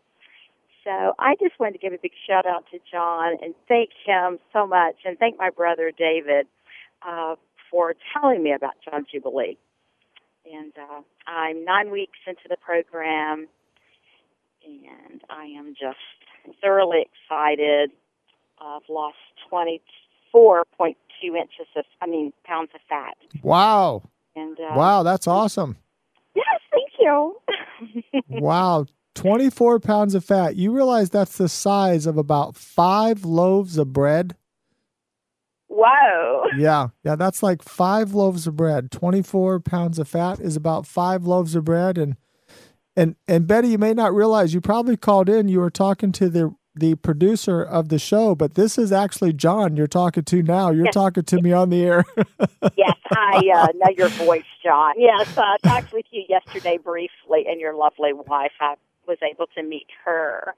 So 0.83 1.13
I 1.19 1.35
just 1.39 1.59
wanted 1.59 1.73
to 1.73 1.77
give 1.79 1.93
a 1.93 1.97
big 2.01 2.13
shout 2.27 2.45
out 2.45 2.65
to 2.71 2.79
John 2.91 3.37
and 3.41 3.53
thank 3.67 3.89
him 4.05 4.39
so 4.53 4.65
much, 4.65 4.95
and 5.05 5.17
thank 5.17 5.37
my 5.37 5.49
brother 5.49 5.91
David 5.95 6.47
uh, 7.07 7.35
for 7.69 7.95
telling 8.13 8.43
me 8.43 8.53
about 8.53 8.73
John 8.83 9.05
Jubilee. 9.11 9.57
And 10.51 10.73
uh, 10.77 11.01
I'm 11.27 11.63
nine 11.65 11.91
weeks 11.91 12.17
into 12.25 12.43
the 12.49 12.57
program, 12.57 13.47
and 14.65 15.21
I 15.29 15.45
am 15.45 15.73
just 15.79 15.97
thoroughly 16.61 17.05
excited. 17.05 17.91
I've 18.61 18.81
lost 18.89 19.17
24.2 19.51 20.95
inches 21.23 21.67
of, 21.75 21.85
I 22.01 22.07
mean, 22.07 22.33
pounds 22.45 22.71
of 22.73 22.81
fat. 22.89 23.15
Wow. 23.43 24.03
And 24.35 24.57
uh, 24.59 24.75
wow, 24.75 25.03
that's 25.03 25.27
awesome. 25.27 25.77
Yes, 26.35 26.61
thank 26.71 26.91
you. 26.99 27.39
wow, 28.29 28.85
24 29.19 29.81
pounds 29.81 30.15
of 30.15 30.23
fat. 30.23 30.55
You 30.55 30.71
realize 30.71 31.09
that's 31.09 31.37
the 31.37 31.49
size 31.49 32.05
of 32.05 32.17
about 32.17 32.55
five 32.55 33.25
loaves 33.25 33.77
of 33.77 33.91
bread? 33.91 34.37
Whoa. 35.67 36.45
Yeah, 36.57 36.87
yeah, 37.03 37.15
that's 37.15 37.43
like 37.43 37.61
five 37.61 38.13
loaves 38.13 38.47
of 38.47 38.55
bread. 38.55 38.91
24 38.91 39.59
pounds 39.59 39.99
of 39.99 40.07
fat 40.07 40.39
is 40.39 40.55
about 40.55 40.87
five 40.87 41.25
loaves 41.25 41.53
of 41.53 41.65
bread. 41.65 41.97
And 41.97 42.15
and 42.95 43.15
and 43.27 43.45
Betty, 43.45 43.67
you 43.67 43.77
may 43.77 43.93
not 43.93 44.15
realize 44.15 44.53
you 44.53 44.61
probably 44.61 44.97
called 44.97 45.29
in. 45.29 45.47
You 45.47 45.59
were 45.59 45.69
talking 45.69 46.11
to 46.13 46.27
the 46.29 46.55
the 46.73 46.95
producer 46.95 47.61
of 47.61 47.89
the 47.89 47.99
show, 47.99 48.33
but 48.35 48.55
this 48.55 48.77
is 48.77 48.91
actually 48.91 49.33
John 49.33 49.75
you're 49.75 49.85
talking 49.85 50.23
to 50.23 50.41
now. 50.41 50.71
You're 50.71 50.85
yes. 50.85 50.93
talking 50.93 51.23
to 51.23 51.41
me 51.41 51.51
on 51.51 51.69
the 51.69 51.83
air. 51.83 52.03
yes, 52.75 52.97
I 53.11 53.41
uh, 53.53 53.67
know 53.75 53.93
your 53.95 54.09
voice, 54.09 54.43
John. 54.63 54.93
Yes, 54.97 55.37
I 55.37 55.57
talked 55.61 55.93
with 55.93 56.05
you 56.09 56.23
yesterday 56.27 56.77
briefly, 56.77 57.45
and 57.47 57.59
your 57.59 57.75
lovely 57.75 58.13
wife. 58.13 58.53
I 58.59 58.75
was 59.09 59.17
able 59.29 59.47
to 59.57 59.63
meet 59.63 59.87
her, 60.05 60.53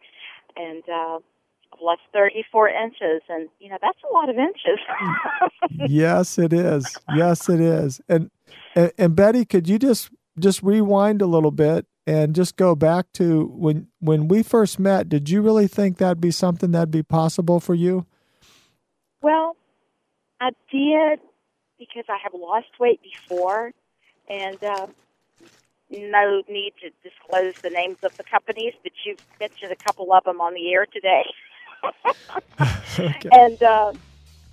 and 0.58 0.84
uh, 0.88 1.20
lost 1.82 2.02
34 2.14 2.70
inches, 2.70 3.22
and 3.30 3.50
you 3.60 3.70
know 3.70 3.78
that's 3.82 3.98
a 4.10 4.14
lot 4.14 4.30
of 4.30 4.36
inches. 4.38 4.80
yes, 5.90 6.38
it 6.38 6.54
is. 6.54 6.98
Yes, 7.16 7.50
it 7.50 7.62
is. 7.62 8.02
And, 8.10 8.30
and 8.76 8.92
and 8.98 9.16
Betty, 9.16 9.46
could 9.46 9.70
you 9.70 9.80
just 9.80 10.12
just 10.38 10.62
rewind 10.62 11.22
a 11.22 11.26
little 11.26 11.52
bit 11.52 11.86
and 12.06 12.36
just 12.36 12.58
go 12.58 12.76
back 12.76 13.06
to 13.14 13.46
when 13.56 13.88
when 14.00 14.28
we 14.28 14.44
first 14.44 14.80
met? 14.80 15.08
Did 15.08 15.30
you 15.30 15.42
really 15.42 15.68
think 15.68 15.98
that'd 15.98 16.22
be 16.22 16.32
something 16.32 16.72
that'd 16.72 16.92
be 16.92 17.04
possible 17.04 17.60
for 17.60 17.74
you? 17.74 18.06
Well, 19.22 19.56
I 20.42 20.50
did 20.72 21.20
because 21.80 22.06
I 22.10 22.18
have 22.22 22.34
lost 22.34 22.68
weight 22.80 23.00
before, 23.02 23.72
and. 24.30 24.62
Uh, 24.62 24.88
no 25.92 26.42
need 26.48 26.74
to 26.82 26.90
disclose 27.08 27.56
the 27.62 27.70
names 27.70 27.98
of 28.04 28.16
the 28.18 28.24
companies, 28.24 28.74
but 28.84 28.92
you've 29.06 29.20
mentioned 29.40 29.72
a 29.72 29.76
couple 29.76 30.12
of 30.14 30.24
them 30.24 30.40
on 30.40 30.54
the 30.54 30.74
air 30.74 30.86
today. 30.86 31.26
okay. 33.00 33.30
And 33.32 33.62
uh, 33.62 33.94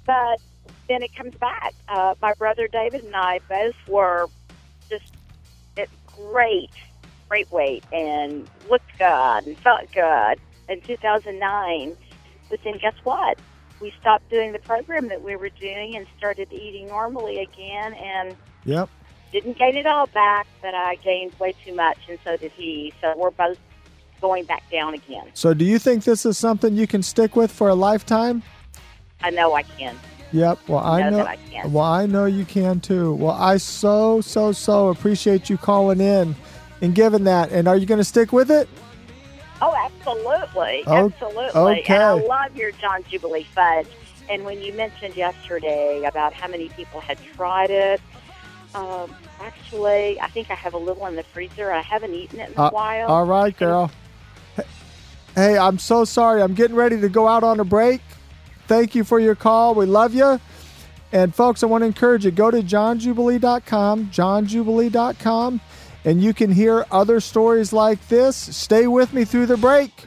but 0.07 0.41
then 0.89 1.03
it 1.03 1.14
comes 1.14 1.34
back. 1.36 1.74
Uh, 1.89 2.14
my 2.20 2.34
brother 2.34 2.68
David 2.68 3.05
and 3.05 3.14
I 3.14 3.41
both 3.49 3.76
were 3.86 4.28
just 4.89 5.12
at 5.76 5.89
great, 6.07 6.70
great 7.28 7.51
weight 7.53 7.84
and 7.93 8.49
looked 8.68 8.99
good 8.99 9.47
and 9.47 9.57
felt 9.59 9.93
good 9.93 10.41
in 10.68 10.80
2009. 10.80 11.97
But 12.51 12.61
then 12.64 12.78
guess 12.78 12.95
what? 13.05 13.39
We 13.80 13.93
stopped 14.01 14.28
doing 14.30 14.53
the 14.53 14.59
program 14.59 15.09
that 15.09 15.22
we 15.22 15.36
were 15.36 15.51
doing 15.51 15.95
and 15.95 16.07
started 16.16 16.53
eating 16.53 16.89
normally 16.89 17.41
again. 17.41 17.95
And 17.95 18.34
yep 18.64 18.89
didn't 19.32 19.58
gain 19.58 19.76
it 19.76 19.86
all 19.86 20.06
back, 20.06 20.46
but 20.62 20.74
I 20.74 20.96
gained 20.96 21.38
way 21.38 21.54
too 21.64 21.74
much, 21.74 21.98
and 22.08 22.18
so 22.24 22.36
did 22.36 22.52
he. 22.52 22.92
So 23.00 23.14
we're 23.16 23.30
both 23.30 23.58
going 24.20 24.44
back 24.44 24.68
down 24.70 24.94
again. 24.94 25.30
So, 25.34 25.54
do 25.54 25.64
you 25.64 25.78
think 25.78 26.04
this 26.04 26.26
is 26.26 26.38
something 26.38 26.74
you 26.74 26.86
can 26.86 27.02
stick 27.02 27.36
with 27.36 27.52
for 27.52 27.68
a 27.68 27.74
lifetime? 27.74 28.42
I 29.20 29.30
know 29.30 29.54
I 29.54 29.62
can. 29.62 29.96
Yep. 30.32 30.58
Well, 30.68 30.80
I, 30.80 31.00
I 31.00 31.10
know. 31.10 31.18
know 31.18 31.24
I 31.24 31.36
can. 31.36 31.72
Well, 31.72 31.84
I 31.84 32.06
know 32.06 32.26
you 32.26 32.44
can 32.44 32.80
too. 32.80 33.14
Well, 33.14 33.36
I 33.38 33.56
so 33.56 34.20
so 34.20 34.52
so 34.52 34.88
appreciate 34.88 35.48
you 35.48 35.56
calling 35.56 36.00
in 36.00 36.36
and 36.80 36.94
giving 36.94 37.24
that. 37.24 37.50
And 37.50 37.66
are 37.66 37.76
you 37.76 37.86
going 37.86 37.98
to 37.98 38.04
stick 38.04 38.32
with 38.32 38.50
it? 38.50 38.68
Oh, 39.60 39.74
absolutely, 39.74 40.84
oh, 40.86 41.06
absolutely. 41.06 41.60
Okay. 41.60 41.94
And 41.94 42.02
I 42.02 42.12
love 42.12 42.56
your 42.56 42.70
John 42.72 43.02
Jubilee 43.04 43.46
fudge. 43.54 43.88
And 44.30 44.44
when 44.44 44.60
you 44.60 44.74
mentioned 44.74 45.16
yesterday 45.16 46.04
about 46.04 46.34
how 46.34 46.48
many 46.48 46.68
people 46.70 47.00
had 47.00 47.18
tried 47.34 47.70
it, 47.70 48.00
um, 48.74 49.14
actually, 49.40 50.20
I 50.20 50.28
think 50.28 50.50
I 50.50 50.54
have 50.54 50.74
a 50.74 50.78
little 50.78 51.06
in 51.06 51.16
the 51.16 51.22
freezer. 51.22 51.70
I 51.70 51.80
haven't 51.80 52.14
eaten 52.14 52.40
it 52.40 52.50
in 52.50 52.56
a 52.56 52.64
uh, 52.64 52.70
while. 52.70 53.08
All 53.08 53.24
right, 53.24 53.56
girl. 53.56 53.90
Hey, 55.34 55.56
I'm 55.56 55.78
so 55.78 56.04
sorry. 56.04 56.42
I'm 56.42 56.54
getting 56.54 56.74
ready 56.74 57.00
to 57.00 57.08
go 57.08 57.28
out 57.28 57.44
on 57.44 57.60
a 57.60 57.64
break. 57.64 58.00
Thank 58.66 58.94
you 58.94 59.04
for 59.04 59.20
your 59.20 59.34
call. 59.34 59.74
We 59.74 59.86
love 59.86 60.12
you. 60.12 60.40
And 61.12 61.34
folks, 61.34 61.62
I 61.62 61.66
want 61.66 61.82
to 61.82 61.86
encourage 61.86 62.24
you 62.24 62.30
go 62.30 62.50
to 62.50 62.60
johnjubilee.com, 62.60 64.10
johnjubilee.com, 64.10 65.60
and 66.04 66.22
you 66.22 66.34
can 66.34 66.50
hear 66.50 66.84
other 66.90 67.20
stories 67.20 67.72
like 67.72 68.08
this. 68.08 68.36
Stay 68.36 68.86
with 68.86 69.12
me 69.12 69.24
through 69.24 69.46
the 69.46 69.56
break. 69.56 70.06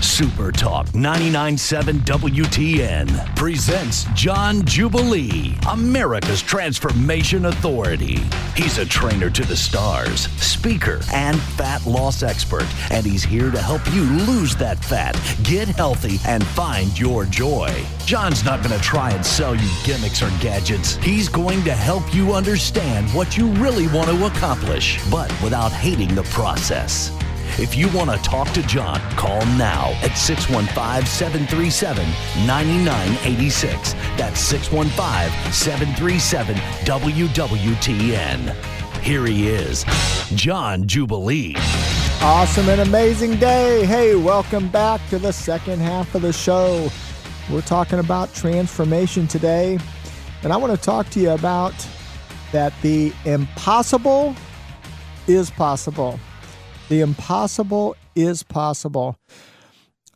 Super 0.00 0.52
Talk 0.52 0.86
99.7 0.88 2.00
WTN 2.00 3.36
presents 3.36 4.04
John 4.14 4.64
Jubilee, 4.64 5.56
America's 5.68 6.40
Transformation 6.40 7.46
Authority. 7.46 8.20
He's 8.54 8.78
a 8.78 8.86
trainer 8.86 9.28
to 9.30 9.44
the 9.44 9.56
stars, 9.56 10.28
speaker, 10.40 11.00
and 11.12 11.38
fat 11.40 11.84
loss 11.84 12.22
expert, 12.22 12.66
and 12.92 13.04
he's 13.04 13.24
here 13.24 13.50
to 13.50 13.60
help 13.60 13.84
you 13.92 14.02
lose 14.02 14.54
that 14.56 14.82
fat, 14.84 15.20
get 15.42 15.66
healthy, 15.66 16.18
and 16.26 16.46
find 16.46 16.96
your 16.98 17.24
joy. 17.24 17.72
John's 18.06 18.44
not 18.44 18.62
going 18.62 18.78
to 18.78 18.84
try 18.84 19.10
and 19.10 19.26
sell 19.26 19.56
you 19.56 19.68
gimmicks 19.84 20.22
or 20.22 20.30
gadgets. 20.40 20.96
He's 20.96 21.28
going 21.28 21.64
to 21.64 21.72
help 21.72 22.14
you 22.14 22.34
understand 22.34 23.08
what 23.10 23.36
you 23.36 23.48
really 23.54 23.88
want 23.88 24.08
to 24.10 24.26
accomplish, 24.26 25.00
but 25.10 25.28
without 25.42 25.72
hating 25.72 26.14
the 26.14 26.24
process. 26.24 27.10
If 27.60 27.74
you 27.74 27.88
want 27.88 28.08
to 28.08 28.16
talk 28.18 28.48
to 28.52 28.62
John, 28.62 29.00
call 29.16 29.44
now 29.56 29.90
at 30.04 30.16
615 30.16 31.04
737 31.04 32.06
9986. 32.46 33.94
That's 34.16 34.38
615 34.38 35.52
737 35.52 36.54
WWTN. 36.84 38.54
Here 39.02 39.26
he 39.26 39.48
is, 39.48 39.84
John 40.36 40.86
Jubilee. 40.86 41.56
Awesome 42.20 42.68
and 42.68 42.80
amazing 42.80 43.38
day. 43.38 43.84
Hey, 43.84 44.14
welcome 44.14 44.68
back 44.68 45.00
to 45.08 45.18
the 45.18 45.32
second 45.32 45.80
half 45.80 46.14
of 46.14 46.22
the 46.22 46.32
show. 46.32 46.88
We're 47.50 47.62
talking 47.62 47.98
about 47.98 48.32
transformation 48.34 49.26
today. 49.26 49.80
And 50.44 50.52
I 50.52 50.56
want 50.56 50.76
to 50.76 50.80
talk 50.80 51.10
to 51.10 51.18
you 51.18 51.30
about 51.30 51.74
that 52.52 52.72
the 52.82 53.12
impossible 53.24 54.36
is 55.26 55.50
possible. 55.50 56.20
The 56.88 57.00
impossible 57.00 57.96
is 58.14 58.42
possible. 58.42 59.18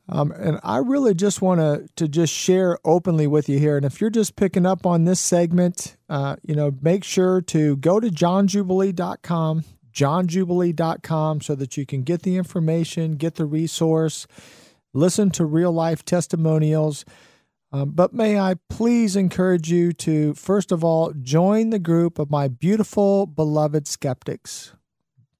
Um, 0.08 0.32
and 0.32 0.58
I 0.62 0.78
really 0.78 1.14
just 1.14 1.40
want 1.40 1.60
to 1.60 1.86
to 1.96 2.08
just 2.08 2.32
share 2.32 2.78
openly 2.84 3.26
with 3.26 3.48
you 3.48 3.58
here. 3.58 3.76
And 3.76 3.86
if 3.86 4.00
you're 4.00 4.10
just 4.10 4.36
picking 4.36 4.66
up 4.66 4.84
on 4.84 5.04
this 5.04 5.20
segment, 5.20 5.96
uh, 6.08 6.36
you 6.42 6.54
know, 6.54 6.72
make 6.82 7.04
sure 7.04 7.40
to 7.42 7.76
go 7.76 8.00
to 8.00 8.08
johnjubilee.com, 8.08 9.64
johnjubilee.com, 9.92 11.40
so 11.40 11.54
that 11.54 11.76
you 11.76 11.86
can 11.86 12.02
get 12.02 12.22
the 12.22 12.36
information, 12.36 13.16
get 13.16 13.36
the 13.36 13.46
resource, 13.46 14.26
listen 14.92 15.30
to 15.30 15.44
real 15.44 15.72
life 15.72 16.04
testimonials. 16.04 17.04
Um, 17.70 17.92
but 17.92 18.12
may 18.12 18.38
I 18.38 18.56
please 18.68 19.16
encourage 19.16 19.70
you 19.70 19.92
to, 19.94 20.34
first 20.34 20.72
of 20.72 20.84
all, 20.84 21.14
join 21.22 21.70
the 21.70 21.78
group 21.78 22.18
of 22.18 22.30
my 22.30 22.48
beautiful, 22.48 23.24
beloved 23.24 23.88
skeptics. 23.88 24.74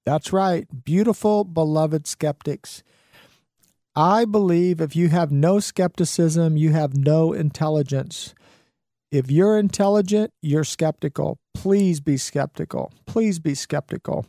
That's 0.04 0.32
right, 0.32 0.66
beautiful, 0.84 1.44
beloved 1.44 2.06
skeptics. 2.06 2.82
I 3.94 4.24
believe 4.24 4.80
if 4.80 4.96
you 4.96 5.08
have 5.10 5.30
no 5.30 5.60
skepticism, 5.60 6.56
you 6.56 6.72
have 6.72 6.96
no 6.96 7.32
intelligence. 7.32 8.34
If 9.10 9.30
you're 9.30 9.58
intelligent, 9.58 10.32
you're 10.40 10.64
skeptical. 10.64 11.38
Please 11.54 12.00
be 12.00 12.16
skeptical. 12.16 12.92
Please 13.06 13.38
be 13.38 13.54
skeptical. 13.54 14.26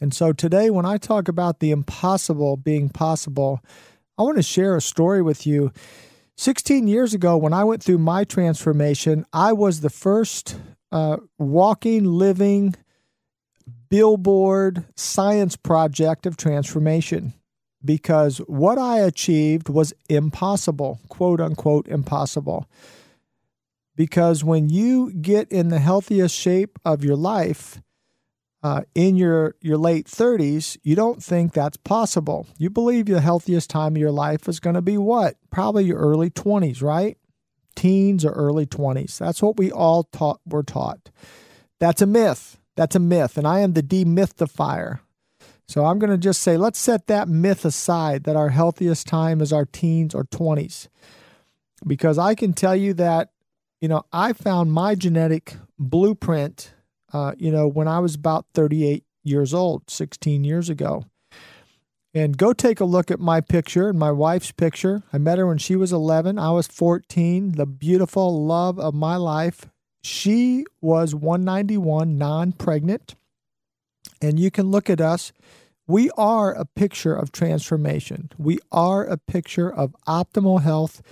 And 0.00 0.12
so 0.12 0.32
today, 0.32 0.70
when 0.70 0.84
I 0.84 0.96
talk 0.96 1.28
about 1.28 1.60
the 1.60 1.70
impossible 1.70 2.56
being 2.56 2.88
possible, 2.88 3.60
I 4.18 4.22
want 4.22 4.36
to 4.36 4.42
share 4.42 4.76
a 4.76 4.82
story 4.82 5.22
with 5.22 5.46
you 5.46 5.72
16 6.40 6.88
years 6.88 7.12
ago, 7.12 7.36
when 7.36 7.52
I 7.52 7.64
went 7.64 7.82
through 7.82 7.98
my 7.98 8.24
transformation, 8.24 9.26
I 9.30 9.52
was 9.52 9.82
the 9.82 9.90
first 9.90 10.56
uh, 10.90 11.18
walking, 11.38 12.04
living 12.04 12.76
billboard 13.90 14.84
science 14.96 15.56
project 15.56 16.24
of 16.24 16.36
transformation 16.36 17.34
because 17.84 18.38
what 18.38 18.78
I 18.78 19.00
achieved 19.00 19.68
was 19.68 19.92
impossible, 20.08 21.00
quote 21.08 21.40
unquote, 21.40 21.88
impossible. 21.88 22.68
Because 23.96 24.44
when 24.44 24.68
you 24.68 25.12
get 25.12 25.50
in 25.50 25.68
the 25.68 25.78
healthiest 25.78 26.34
shape 26.34 26.78
of 26.84 27.04
your 27.04 27.16
life, 27.16 27.82
uh, 28.62 28.82
in 28.94 29.16
your, 29.16 29.54
your 29.62 29.78
late 29.78 30.06
30s, 30.06 30.76
you 30.82 30.94
don't 30.94 31.22
think 31.22 31.52
that's 31.52 31.78
possible. 31.78 32.46
You 32.58 32.68
believe 32.68 33.06
the 33.06 33.20
healthiest 33.20 33.70
time 33.70 33.96
of 33.96 34.00
your 34.00 34.10
life 34.10 34.48
is 34.48 34.60
going 34.60 34.74
to 34.74 34.82
be 34.82 34.98
what? 34.98 35.36
Probably 35.50 35.84
your 35.84 35.98
early 35.98 36.30
20s, 36.30 36.82
right? 36.82 37.16
Teens 37.74 38.24
or 38.24 38.32
early 38.32 38.66
20s. 38.66 39.16
That's 39.16 39.40
what 39.40 39.56
we 39.56 39.72
all 39.72 40.04
taught 40.04 40.40
were 40.44 40.62
taught. 40.62 41.10
That's 41.78 42.02
a 42.02 42.06
myth. 42.06 42.59
That's 42.80 42.96
a 42.96 42.98
myth. 42.98 43.36
And 43.36 43.46
I 43.46 43.60
am 43.60 43.74
the 43.74 43.82
demythifier. 43.82 45.00
So 45.68 45.84
I'm 45.84 45.98
going 45.98 46.10
to 46.10 46.16
just 46.16 46.40
say, 46.40 46.56
let's 46.56 46.78
set 46.78 47.08
that 47.08 47.28
myth 47.28 47.66
aside 47.66 48.24
that 48.24 48.36
our 48.36 48.48
healthiest 48.48 49.06
time 49.06 49.42
is 49.42 49.52
our 49.52 49.66
teens 49.66 50.14
or 50.14 50.24
20s. 50.24 50.88
Because 51.86 52.16
I 52.16 52.34
can 52.34 52.54
tell 52.54 52.74
you 52.74 52.94
that, 52.94 53.32
you 53.82 53.88
know, 53.88 54.04
I 54.14 54.32
found 54.32 54.72
my 54.72 54.94
genetic 54.94 55.56
blueprint 55.78 56.72
uh, 57.12 57.32
you 57.36 57.50
know, 57.50 57.68
when 57.68 57.86
I 57.86 57.98
was 57.98 58.14
about 58.14 58.46
38 58.54 59.04
years 59.24 59.52
old, 59.52 59.90
16 59.90 60.42
years 60.42 60.70
ago. 60.70 61.04
And 62.14 62.38
go 62.38 62.54
take 62.54 62.80
a 62.80 62.86
look 62.86 63.10
at 63.10 63.20
my 63.20 63.42
picture 63.42 63.90
and 63.90 63.98
my 63.98 64.10
wife's 64.10 64.52
picture. 64.52 65.02
I 65.12 65.18
met 65.18 65.36
her 65.36 65.46
when 65.46 65.58
she 65.58 65.76
was 65.76 65.92
11. 65.92 66.38
I 66.38 66.50
was 66.50 66.66
14, 66.66 67.52
the 67.52 67.66
beautiful 67.66 68.46
love 68.46 68.80
of 68.80 68.94
my 68.94 69.16
life. 69.16 69.66
She 70.02 70.64
was 70.80 71.14
191, 71.14 72.16
non 72.16 72.52
pregnant. 72.52 73.14
And 74.22 74.38
you 74.38 74.50
can 74.50 74.70
look 74.70 74.90
at 74.90 75.00
us. 75.00 75.32
We 75.86 76.10
are 76.16 76.52
a 76.52 76.64
picture 76.64 77.14
of 77.14 77.32
transformation. 77.32 78.30
We 78.38 78.58
are 78.70 79.04
a 79.04 79.16
picture 79.16 79.72
of 79.72 79.96
optimal 80.06 80.62
health 80.62 81.02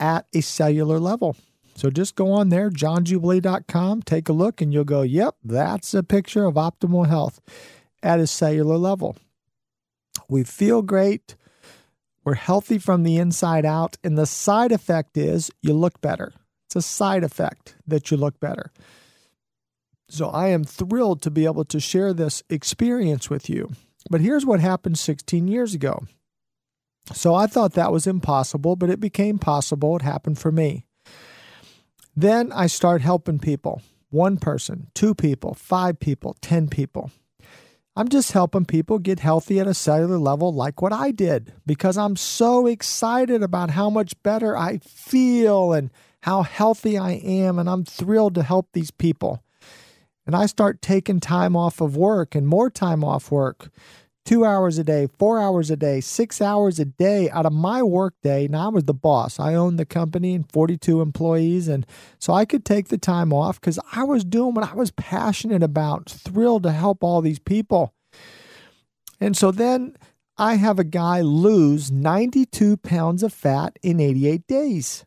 at 0.00 0.26
a 0.34 0.40
cellular 0.40 0.98
level. 0.98 1.36
So 1.76 1.90
just 1.90 2.16
go 2.16 2.32
on 2.32 2.48
there, 2.48 2.70
johnjubilee.com, 2.70 4.02
take 4.02 4.28
a 4.28 4.32
look, 4.32 4.60
and 4.60 4.72
you'll 4.72 4.84
go, 4.84 5.02
yep, 5.02 5.36
that's 5.44 5.92
a 5.92 6.02
picture 6.02 6.44
of 6.44 6.54
optimal 6.54 7.06
health 7.06 7.40
at 8.02 8.18
a 8.18 8.26
cellular 8.26 8.78
level. 8.78 9.16
We 10.28 10.42
feel 10.42 10.82
great. 10.82 11.36
We're 12.24 12.34
healthy 12.34 12.78
from 12.78 13.02
the 13.02 13.18
inside 13.18 13.64
out. 13.64 13.96
And 14.02 14.18
the 14.18 14.26
side 14.26 14.72
effect 14.72 15.16
is 15.16 15.50
you 15.60 15.74
look 15.74 16.00
better. 16.00 16.32
It's 16.76 16.84
a 16.84 16.88
side 16.88 17.24
effect 17.24 17.74
that 17.86 18.10
you 18.10 18.18
look 18.18 18.38
better. 18.38 18.70
So 20.10 20.28
I 20.28 20.48
am 20.48 20.62
thrilled 20.62 21.22
to 21.22 21.30
be 21.30 21.46
able 21.46 21.64
to 21.64 21.80
share 21.80 22.12
this 22.12 22.42
experience 22.50 23.30
with 23.30 23.48
you. 23.48 23.70
But 24.10 24.20
here's 24.20 24.44
what 24.44 24.60
happened 24.60 24.98
16 24.98 25.48
years 25.48 25.72
ago. 25.72 26.04
So 27.14 27.34
I 27.34 27.46
thought 27.46 27.72
that 27.72 27.92
was 27.92 28.06
impossible, 28.06 28.76
but 28.76 28.90
it 28.90 29.00
became 29.00 29.38
possible. 29.38 29.96
It 29.96 30.02
happened 30.02 30.38
for 30.38 30.52
me. 30.52 30.84
Then 32.14 32.52
I 32.52 32.66
start 32.66 33.00
helping 33.00 33.38
people 33.38 33.80
one 34.10 34.36
person, 34.36 34.88
two 34.94 35.14
people, 35.14 35.54
five 35.54 35.98
people, 35.98 36.36
10 36.42 36.68
people. 36.68 37.10
I'm 37.96 38.10
just 38.10 38.32
helping 38.32 38.66
people 38.66 38.98
get 38.98 39.20
healthy 39.20 39.60
at 39.60 39.66
a 39.66 39.72
cellular 39.72 40.18
level 40.18 40.52
like 40.52 40.82
what 40.82 40.92
I 40.92 41.10
did 41.10 41.54
because 41.64 41.96
I'm 41.96 42.16
so 42.16 42.66
excited 42.66 43.42
about 43.42 43.70
how 43.70 43.88
much 43.88 44.22
better 44.22 44.54
I 44.54 44.76
feel 44.76 45.72
and 45.72 45.90
how 46.26 46.42
healthy 46.42 46.98
I 46.98 47.12
am. 47.12 47.58
And 47.58 47.70
I'm 47.70 47.84
thrilled 47.84 48.34
to 48.34 48.42
help 48.42 48.68
these 48.72 48.90
people. 48.90 49.42
And 50.26 50.34
I 50.34 50.46
start 50.46 50.82
taking 50.82 51.20
time 51.20 51.54
off 51.54 51.80
of 51.80 51.96
work 51.96 52.34
and 52.34 52.48
more 52.48 52.68
time 52.68 53.04
off 53.04 53.30
work 53.30 53.70
two 54.24 54.44
hours 54.44 54.76
a 54.76 54.82
day, 54.82 55.06
four 55.06 55.40
hours 55.40 55.70
a 55.70 55.76
day, 55.76 56.00
six 56.00 56.42
hours 56.42 56.80
a 56.80 56.84
day 56.84 57.30
out 57.30 57.46
of 57.46 57.52
my 57.52 57.80
work 57.80 58.14
day. 58.24 58.48
Now 58.48 58.66
I 58.66 58.68
was 58.70 58.84
the 58.84 58.92
boss. 58.92 59.38
I 59.38 59.54
owned 59.54 59.78
the 59.78 59.86
company 59.86 60.34
and 60.34 60.50
42 60.50 61.00
employees. 61.00 61.68
And 61.68 61.86
so 62.18 62.32
I 62.32 62.44
could 62.44 62.64
take 62.64 62.88
the 62.88 62.98
time 62.98 63.32
off 63.32 63.60
because 63.60 63.78
I 63.92 64.02
was 64.02 64.24
doing 64.24 64.54
what 64.54 64.68
I 64.68 64.74
was 64.74 64.90
passionate 64.90 65.62
about, 65.62 66.10
thrilled 66.10 66.64
to 66.64 66.72
help 66.72 67.04
all 67.04 67.22
these 67.22 67.38
people. 67.38 67.94
And 69.20 69.36
so 69.36 69.52
then 69.52 69.96
I 70.36 70.56
have 70.56 70.80
a 70.80 70.84
guy 70.84 71.20
lose 71.20 71.92
92 71.92 72.78
pounds 72.78 73.22
of 73.22 73.32
fat 73.32 73.78
in 73.80 74.00
88 74.00 74.44
days. 74.48 75.06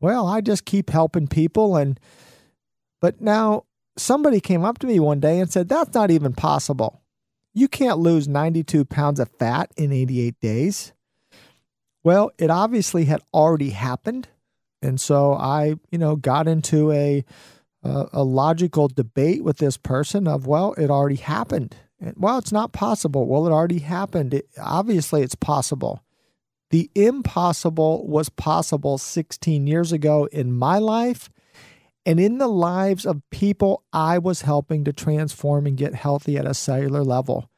Well, 0.00 0.26
I 0.26 0.40
just 0.40 0.64
keep 0.64 0.90
helping 0.90 1.26
people. 1.26 1.76
And, 1.76 2.00
but 3.00 3.20
now 3.20 3.64
somebody 3.96 4.40
came 4.40 4.64
up 4.64 4.78
to 4.78 4.86
me 4.86 4.98
one 4.98 5.20
day 5.20 5.38
and 5.38 5.50
said, 5.50 5.68
that's 5.68 5.94
not 5.94 6.10
even 6.10 6.32
possible. 6.32 7.02
You 7.52 7.68
can't 7.68 7.98
lose 7.98 8.28
92 8.28 8.84
pounds 8.84 9.20
of 9.20 9.28
fat 9.28 9.70
in 9.76 9.92
88 9.92 10.40
days. 10.40 10.92
Well, 12.02 12.30
it 12.38 12.50
obviously 12.50 13.04
had 13.04 13.22
already 13.34 13.70
happened. 13.70 14.28
And 14.82 15.00
so 15.00 15.34
I, 15.34 15.74
you 15.90 15.98
know, 15.98 16.16
got 16.16 16.48
into 16.48 16.90
a, 16.92 17.24
a, 17.82 18.06
a 18.14 18.24
logical 18.24 18.88
debate 18.88 19.44
with 19.44 19.58
this 19.58 19.76
person 19.76 20.26
of, 20.26 20.46
well, 20.46 20.72
it 20.74 20.90
already 20.90 21.16
happened. 21.16 21.76
And, 22.00 22.14
well, 22.16 22.38
it's 22.38 22.52
not 22.52 22.72
possible. 22.72 23.26
Well, 23.26 23.46
it 23.46 23.52
already 23.52 23.80
happened. 23.80 24.32
It, 24.32 24.48
obviously, 24.58 25.22
it's 25.22 25.34
possible. 25.34 26.02
The 26.70 26.90
impossible 26.94 28.06
was 28.06 28.28
possible 28.28 28.96
16 28.96 29.66
years 29.66 29.92
ago 29.92 30.26
in 30.26 30.52
my 30.52 30.78
life 30.78 31.28
and 32.06 32.18
in 32.18 32.38
the 32.38 32.48
lives 32.48 33.04
of 33.04 33.28
people 33.30 33.84
I 33.92 34.18
was 34.18 34.42
helping 34.42 34.84
to 34.84 34.92
transform 34.92 35.66
and 35.66 35.76
get 35.76 35.94
healthy 35.94 36.36
at 36.38 36.46
a 36.46 36.54
cellular 36.54 37.04
level. 37.04 37.50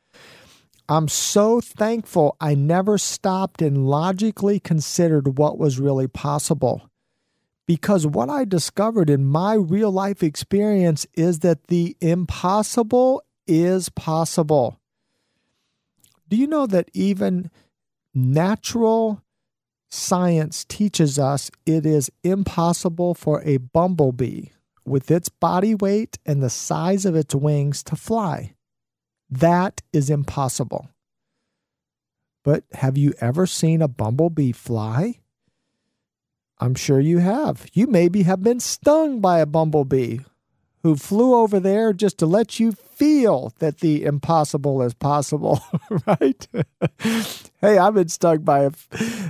I'm 0.88 1.08
so 1.08 1.60
thankful 1.60 2.36
I 2.40 2.54
never 2.54 2.98
stopped 2.98 3.62
and 3.62 3.86
logically 3.86 4.58
considered 4.58 5.38
what 5.38 5.58
was 5.58 5.78
really 5.78 6.08
possible. 6.08 6.90
Because 7.66 8.06
what 8.06 8.28
I 8.28 8.44
discovered 8.44 9.08
in 9.08 9.24
my 9.24 9.54
real 9.54 9.92
life 9.92 10.22
experience 10.22 11.06
is 11.14 11.38
that 11.40 11.68
the 11.68 11.96
impossible 12.00 13.22
is 13.46 13.88
possible. 13.90 14.80
Do 16.28 16.36
you 16.36 16.46
know 16.46 16.66
that 16.66 16.90
even 16.92 17.50
natural 18.14 19.22
Science 19.94 20.64
teaches 20.64 21.18
us 21.18 21.50
it 21.66 21.84
is 21.84 22.10
impossible 22.24 23.12
for 23.12 23.42
a 23.42 23.58
bumblebee 23.58 24.46
with 24.86 25.10
its 25.10 25.28
body 25.28 25.74
weight 25.74 26.18
and 26.24 26.42
the 26.42 26.48
size 26.48 27.04
of 27.04 27.14
its 27.14 27.34
wings 27.34 27.82
to 27.82 27.94
fly. 27.94 28.54
That 29.28 29.82
is 29.92 30.08
impossible. 30.08 30.88
But 32.42 32.64
have 32.72 32.96
you 32.96 33.12
ever 33.20 33.46
seen 33.46 33.82
a 33.82 33.86
bumblebee 33.86 34.52
fly? 34.52 35.18
I'm 36.58 36.74
sure 36.74 36.98
you 36.98 37.18
have. 37.18 37.66
You 37.74 37.86
maybe 37.86 38.22
have 38.22 38.42
been 38.42 38.60
stung 38.60 39.20
by 39.20 39.40
a 39.40 39.46
bumblebee 39.46 40.20
who 40.83 40.97
flew 40.97 41.35
over 41.35 41.61
there 41.61 41.93
just 41.93 42.18
to 42.18 42.26
let 42.26 42.59
you 42.59 42.72
feel 42.72 43.53
that 43.61 43.78
the 43.78 44.05
impossible 44.05 44.83
is 44.83 44.95
possible, 44.95 45.61
right? 46.07 46.47
hey, 47.61 47.78
I've 47.78 47.95
been 47.95 48.09
stung 48.09 48.39
by 48.39 48.64
a, 48.64 48.70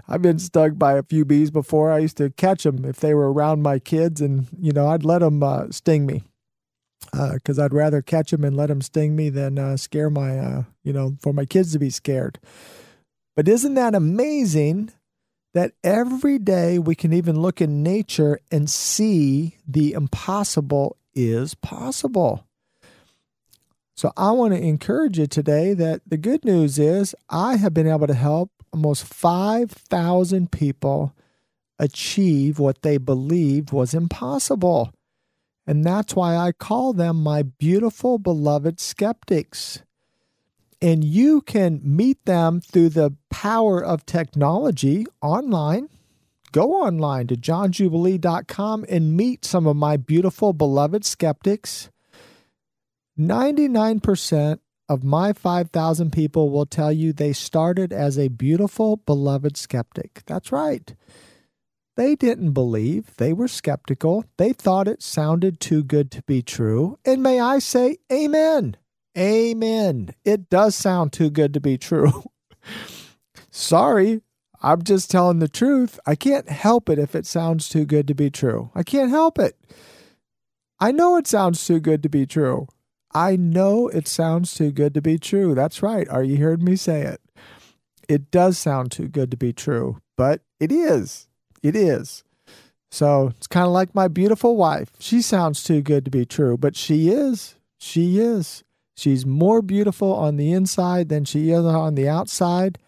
I've 0.08 0.22
been 0.22 0.38
stung 0.38 0.74
by 0.74 0.94
a 0.94 1.02
few 1.02 1.24
bees 1.24 1.50
before. 1.50 1.92
I 1.92 1.98
used 1.98 2.16
to 2.16 2.30
catch 2.30 2.62
them 2.62 2.84
if 2.84 2.96
they 3.00 3.14
were 3.14 3.32
around 3.32 3.62
my 3.62 3.78
kids, 3.78 4.20
and 4.20 4.46
you 4.58 4.72
know 4.72 4.88
I'd 4.88 5.04
let 5.04 5.18
them 5.18 5.42
uh, 5.42 5.66
sting 5.70 6.06
me 6.06 6.22
because 7.10 7.58
uh, 7.58 7.64
I'd 7.64 7.74
rather 7.74 8.00
catch 8.00 8.30
them 8.30 8.44
and 8.44 8.56
let 8.56 8.68
them 8.68 8.80
sting 8.80 9.14
me 9.14 9.28
than 9.28 9.58
uh, 9.58 9.76
scare 9.76 10.08
my, 10.08 10.38
uh, 10.38 10.62
you 10.82 10.92
know, 10.92 11.16
for 11.20 11.32
my 11.32 11.44
kids 11.44 11.72
to 11.72 11.78
be 11.78 11.90
scared. 11.90 12.38
But 13.36 13.48
isn't 13.48 13.74
that 13.74 13.94
amazing? 13.94 14.92
That 15.54 15.72
every 15.84 16.38
day 16.38 16.78
we 16.78 16.94
can 16.94 17.12
even 17.12 17.38
look 17.38 17.60
in 17.60 17.82
nature 17.82 18.40
and 18.50 18.70
see 18.70 19.58
the 19.68 19.92
impossible 19.92 20.96
is 21.14 21.54
possible. 21.54 22.46
So 23.94 24.12
I 24.16 24.32
want 24.32 24.54
to 24.54 24.60
encourage 24.60 25.18
you 25.18 25.26
today 25.26 25.74
that 25.74 26.02
the 26.06 26.16
good 26.16 26.44
news 26.44 26.78
is 26.78 27.14
I 27.28 27.56
have 27.56 27.74
been 27.74 27.86
able 27.86 28.06
to 28.06 28.14
help 28.14 28.50
almost 28.72 29.04
5,000 29.04 30.50
people 30.50 31.14
achieve 31.78 32.58
what 32.58 32.82
they 32.82 32.96
believed 32.96 33.72
was 33.72 33.94
impossible. 33.94 34.92
And 35.66 35.84
that's 35.84 36.16
why 36.16 36.36
I 36.36 36.52
call 36.52 36.92
them 36.92 37.22
my 37.22 37.42
beautiful, 37.42 38.18
beloved 38.18 38.80
skeptics. 38.80 39.82
And 40.80 41.04
you 41.04 41.40
can 41.42 41.80
meet 41.84 42.24
them 42.24 42.60
through 42.60 42.88
the 42.88 43.14
power 43.30 43.84
of 43.84 44.04
technology 44.04 45.06
online 45.20 45.88
go 46.52 46.72
online 46.74 47.26
to 47.28 47.36
johnjubilee.com 47.36 48.84
and 48.88 49.16
meet 49.16 49.44
some 49.44 49.66
of 49.66 49.76
my 49.76 49.96
beautiful, 49.96 50.52
beloved 50.52 51.04
skeptics. 51.04 51.90
99% 53.18 54.58
of 54.88 55.02
my 55.02 55.32
5,000 55.32 56.12
people 56.12 56.50
will 56.50 56.66
tell 56.66 56.92
you 56.92 57.12
they 57.12 57.32
started 57.32 57.92
as 57.92 58.18
a 58.18 58.28
beautiful, 58.28 58.96
beloved 58.96 59.56
skeptic. 59.56 60.22
That's 60.26 60.52
right. 60.52 60.94
They 61.96 62.14
didn't 62.14 62.52
believe. 62.52 63.16
They 63.16 63.32
were 63.32 63.48
skeptical. 63.48 64.24
They 64.38 64.52
thought 64.52 64.88
it 64.88 65.02
sounded 65.02 65.60
too 65.60 65.82
good 65.82 66.10
to 66.12 66.22
be 66.22 66.42
true. 66.42 66.98
And 67.04 67.22
may 67.22 67.40
I 67.40 67.58
say, 67.58 67.98
Amen. 68.10 68.76
Amen. 69.16 70.14
It 70.24 70.48
does 70.48 70.74
sound 70.74 71.12
too 71.12 71.28
good 71.28 71.52
to 71.54 71.60
be 71.60 71.76
true. 71.76 72.24
Sorry, 73.50 74.22
I'm 74.62 74.82
just 74.82 75.10
telling 75.10 75.40
the 75.40 75.48
truth. 75.48 75.98
I 76.06 76.14
can't 76.14 76.48
help 76.48 76.88
it 76.88 76.98
if 76.98 77.14
it 77.14 77.26
sounds 77.26 77.68
too 77.68 77.84
good 77.84 78.06
to 78.08 78.14
be 78.14 78.30
true. 78.30 78.70
I 78.74 78.84
can't 78.84 79.10
help 79.10 79.38
it. 79.38 79.56
I 80.78 80.92
know 80.92 81.16
it 81.16 81.26
sounds 81.26 81.64
too 81.64 81.80
good 81.80 82.02
to 82.04 82.08
be 82.08 82.26
true. 82.26 82.68
I 83.12 83.36
know 83.36 83.88
it 83.88 84.08
sounds 84.08 84.54
too 84.54 84.70
good 84.70 84.94
to 84.94 85.02
be 85.02 85.18
true. 85.18 85.54
That's 85.54 85.82
right. 85.82 86.08
Are 86.08 86.22
you 86.22 86.36
hearing 86.36 86.64
me 86.64 86.76
say 86.76 87.02
it? 87.02 87.20
It 88.08 88.30
does 88.30 88.56
sound 88.56 88.92
too 88.92 89.08
good 89.08 89.30
to 89.32 89.36
be 89.36 89.52
true, 89.52 89.98
but 90.16 90.42
it 90.60 90.70
is. 90.72 91.28
It 91.62 91.76
is. 91.76 92.24
So 92.90 93.28
it's 93.36 93.46
kind 93.46 93.66
of 93.66 93.72
like 93.72 93.94
my 93.94 94.08
beautiful 94.08 94.56
wife. 94.56 94.90
She 94.98 95.22
sounds 95.22 95.62
too 95.62 95.82
good 95.82 96.04
to 96.04 96.10
be 96.10 96.24
true, 96.24 96.56
but 96.56 96.76
she 96.76 97.08
is. 97.08 97.56
She 97.78 98.18
is. 98.18 98.64
She's 98.96 99.24
more 99.26 99.62
beautiful 99.62 100.14
on 100.14 100.36
the 100.36 100.52
inside 100.52 101.08
than 101.08 101.24
she 101.24 101.50
is 101.50 101.64
on 101.64 101.94
the 101.94 102.08
outside. 102.08 102.78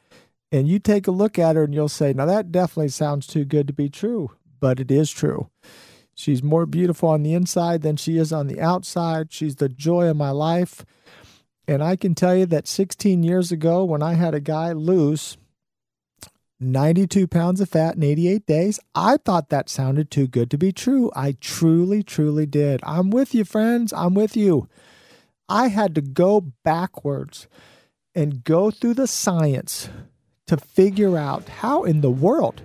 And 0.55 0.69
you 0.69 0.79
take 0.79 1.09
a 1.09 1.11
look 1.11 1.37
at 1.37 1.57
her 1.57 1.65
and 1.65 1.75
you'll 1.75 1.89
say, 1.89 2.13
now 2.13 2.27
that 2.27 2.53
definitely 2.53 2.91
sounds 2.91 3.27
too 3.27 3.45
good 3.45 3.67
to 3.67 3.73
be 3.73 3.89
true, 3.89 4.31
but 4.61 4.79
it 4.79 4.89
is 4.89 5.11
true. 5.11 5.51
She's 6.15 6.45
more 6.45 6.65
beautiful 6.65 7.09
on 7.09 7.25
the 7.25 7.35
inside 7.35 7.83
than 7.83 7.97
she 7.97 8.19
is 8.19 8.33
on 8.33 8.47
the 8.47 8.61
outside. 8.61 9.33
She's 9.33 9.57
the 9.57 9.69
joy 9.69 10.07
of 10.07 10.17
my 10.17 10.31
life. 10.31 10.87
And 11.67 11.83
I 11.83 11.97
can 11.97 12.15
tell 12.15 12.37
you 12.37 12.47
that 12.47 12.69
16 12.69 13.25
years 13.25 13.51
ago, 13.51 13.83
when 13.83 14.01
I 14.01 14.15
had 14.15 14.33
a 14.33 14.39
guy 14.39 14.71
lose 14.71 15.37
92 16.61 17.27
pounds 17.27 17.61
of 17.61 17.69
fat 17.69 17.97
in 17.97 18.05
88 18.05 18.47
days, 18.47 18.79
I 18.95 19.17
thought 19.17 19.49
that 19.49 19.69
sounded 19.69 20.09
too 20.09 20.29
good 20.29 20.53
to 20.53 20.57
be 20.57 20.71
true. 20.71 21.11
I 21.17 21.35
truly, 21.41 22.05
truly 22.05 22.47
did. 22.47 22.79
I'm 22.85 23.11
with 23.11 23.35
you, 23.35 23.45
friends. 23.45 23.93
I'm 23.93 24.15
with 24.15 24.37
you. 24.37 24.69
I 25.49 25.67
had 25.67 25.97
to 25.97 26.01
go 26.01 26.53
backwards 26.63 27.49
and 28.15 28.45
go 28.45 28.71
through 28.71 28.95
the 28.95 29.09
science 29.09 29.89
to 30.47 30.57
figure 30.57 31.17
out 31.17 31.49
how 31.49 31.85
in 31.85 32.01
the 32.01 32.11
world 32.11 32.63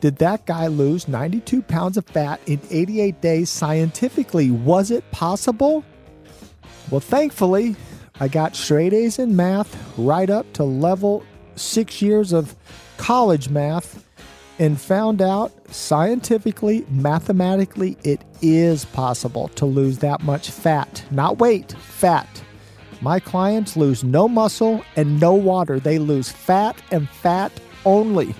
did 0.00 0.16
that 0.16 0.46
guy 0.46 0.66
lose 0.66 1.06
92 1.06 1.62
pounds 1.62 1.96
of 1.96 2.06
fat 2.06 2.40
in 2.46 2.60
88 2.70 3.20
days 3.20 3.50
scientifically? 3.50 4.50
Was 4.50 4.90
it 4.90 5.08
possible? 5.10 5.84
Well, 6.90 7.00
thankfully, 7.00 7.76
I 8.18 8.28
got 8.28 8.56
straight 8.56 8.92
A's 8.92 9.18
in 9.18 9.36
math 9.36 9.76
right 9.96 10.28
up 10.28 10.52
to 10.54 10.64
level 10.64 11.24
six 11.54 12.02
years 12.02 12.32
of 12.32 12.56
college 12.96 13.48
math 13.48 14.04
and 14.58 14.80
found 14.80 15.22
out 15.22 15.52
scientifically, 15.74 16.84
mathematically, 16.88 17.96
it 18.04 18.22
is 18.40 18.84
possible 18.86 19.48
to 19.48 19.66
lose 19.66 19.98
that 19.98 20.22
much 20.22 20.50
fat. 20.50 21.04
Not 21.10 21.38
weight, 21.38 21.72
fat. 21.72 22.42
My 23.02 23.18
clients 23.18 23.76
lose 23.76 24.04
no 24.04 24.28
muscle 24.28 24.84
and 24.94 25.20
no 25.20 25.34
water. 25.34 25.80
They 25.80 25.98
lose 25.98 26.28
fat 26.28 26.80
and 26.92 27.08
fat 27.08 27.50
only. 27.84 28.32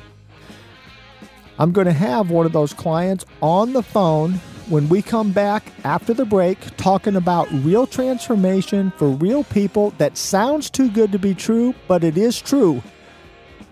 I'm 1.58 1.72
going 1.72 1.88
to 1.88 1.92
have 1.92 2.30
one 2.30 2.46
of 2.46 2.52
those 2.52 2.72
clients 2.72 3.26
on 3.40 3.72
the 3.72 3.82
phone 3.82 4.34
when 4.68 4.88
we 4.88 5.02
come 5.02 5.32
back 5.32 5.64
after 5.82 6.14
the 6.14 6.24
break 6.24 6.58
talking 6.76 7.16
about 7.16 7.50
real 7.50 7.88
transformation 7.88 8.92
for 8.98 9.08
real 9.08 9.42
people 9.42 9.90
that 9.98 10.16
sounds 10.16 10.70
too 10.70 10.88
good 10.92 11.10
to 11.10 11.18
be 11.18 11.34
true, 11.34 11.74
but 11.88 12.04
it 12.04 12.16
is 12.16 12.40
true. 12.40 12.80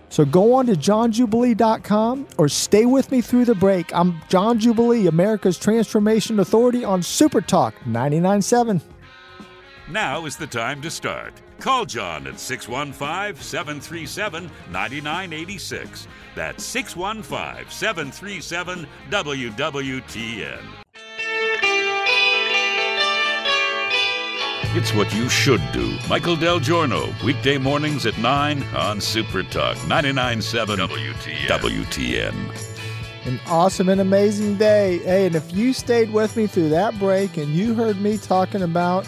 So 0.09 0.25
go 0.25 0.55
on 0.55 0.67
to 0.67 0.73
johnjubilee.com 0.73 2.27
or 2.37 2.49
stay 2.49 2.85
with 2.85 3.13
me 3.13 3.21
through 3.21 3.45
the 3.45 3.55
break. 3.55 3.95
I'm 3.95 4.21
John 4.29 4.59
Jubilee, 4.59 5.07
America's 5.07 5.57
Transformation 5.57 6.41
Authority 6.41 6.85
on 6.85 7.05
Super 7.05 7.41
Talk 7.41 7.75
997. 7.87 8.81
Now 9.91 10.25
is 10.25 10.37
the 10.37 10.47
time 10.47 10.81
to 10.83 10.91
start. 10.91 11.33
Call 11.59 11.85
John 11.85 12.29
at 12.29 12.39
615 12.39 13.43
737 13.43 14.45
9986. 14.71 16.07
That's 16.37 16.63
615 16.63 17.69
737 17.69 18.87
WWTN. 19.11 20.61
It's 24.77 24.95
what 24.95 25.13
you 25.13 25.29
should 25.29 25.61
do. 25.73 25.99
Michael 26.09 26.37
Del 26.37 26.61
Giorno, 26.61 27.13
weekday 27.25 27.59
mornings 27.59 28.07
at 28.07 28.17
9 28.17 28.63
on 28.77 29.01
Super 29.01 29.43
Talk 29.43 29.77
997 29.89 30.79
WTN. 30.79 31.49
WTN. 31.49 33.27
An 33.27 33.41
awesome 33.49 33.89
and 33.89 34.01
amazing 34.01 34.55
day. 34.55 34.99
Hey, 34.99 35.27
and 35.27 35.35
if 35.35 35.53
you 35.53 35.73
stayed 35.73 36.13
with 36.13 36.37
me 36.37 36.47
through 36.47 36.69
that 36.69 36.97
break 37.01 37.37
and 37.37 37.49
you 37.49 37.75
heard 37.75 38.01
me 38.01 38.17
talking 38.17 38.63
about 38.63 39.05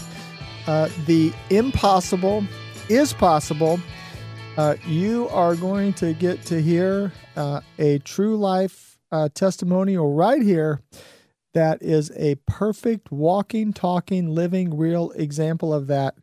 uh, 0.66 0.88
the 1.06 1.32
impossible 1.50 2.44
is 2.88 3.12
possible. 3.12 3.80
Uh, 4.56 4.76
you 4.86 5.28
are 5.30 5.54
going 5.54 5.92
to 5.94 6.12
get 6.12 6.44
to 6.46 6.60
hear 6.60 7.12
uh, 7.36 7.60
a 7.78 7.98
true 8.00 8.36
life 8.36 8.98
uh, 9.10 9.28
testimonial 9.34 10.14
right 10.14 10.42
here 10.42 10.80
that 11.54 11.82
is 11.82 12.10
a 12.16 12.36
perfect 12.46 13.10
walking, 13.10 13.72
talking, 13.72 14.34
living, 14.34 14.76
real 14.76 15.10
example 15.12 15.72
of 15.72 15.86
that. 15.88 16.14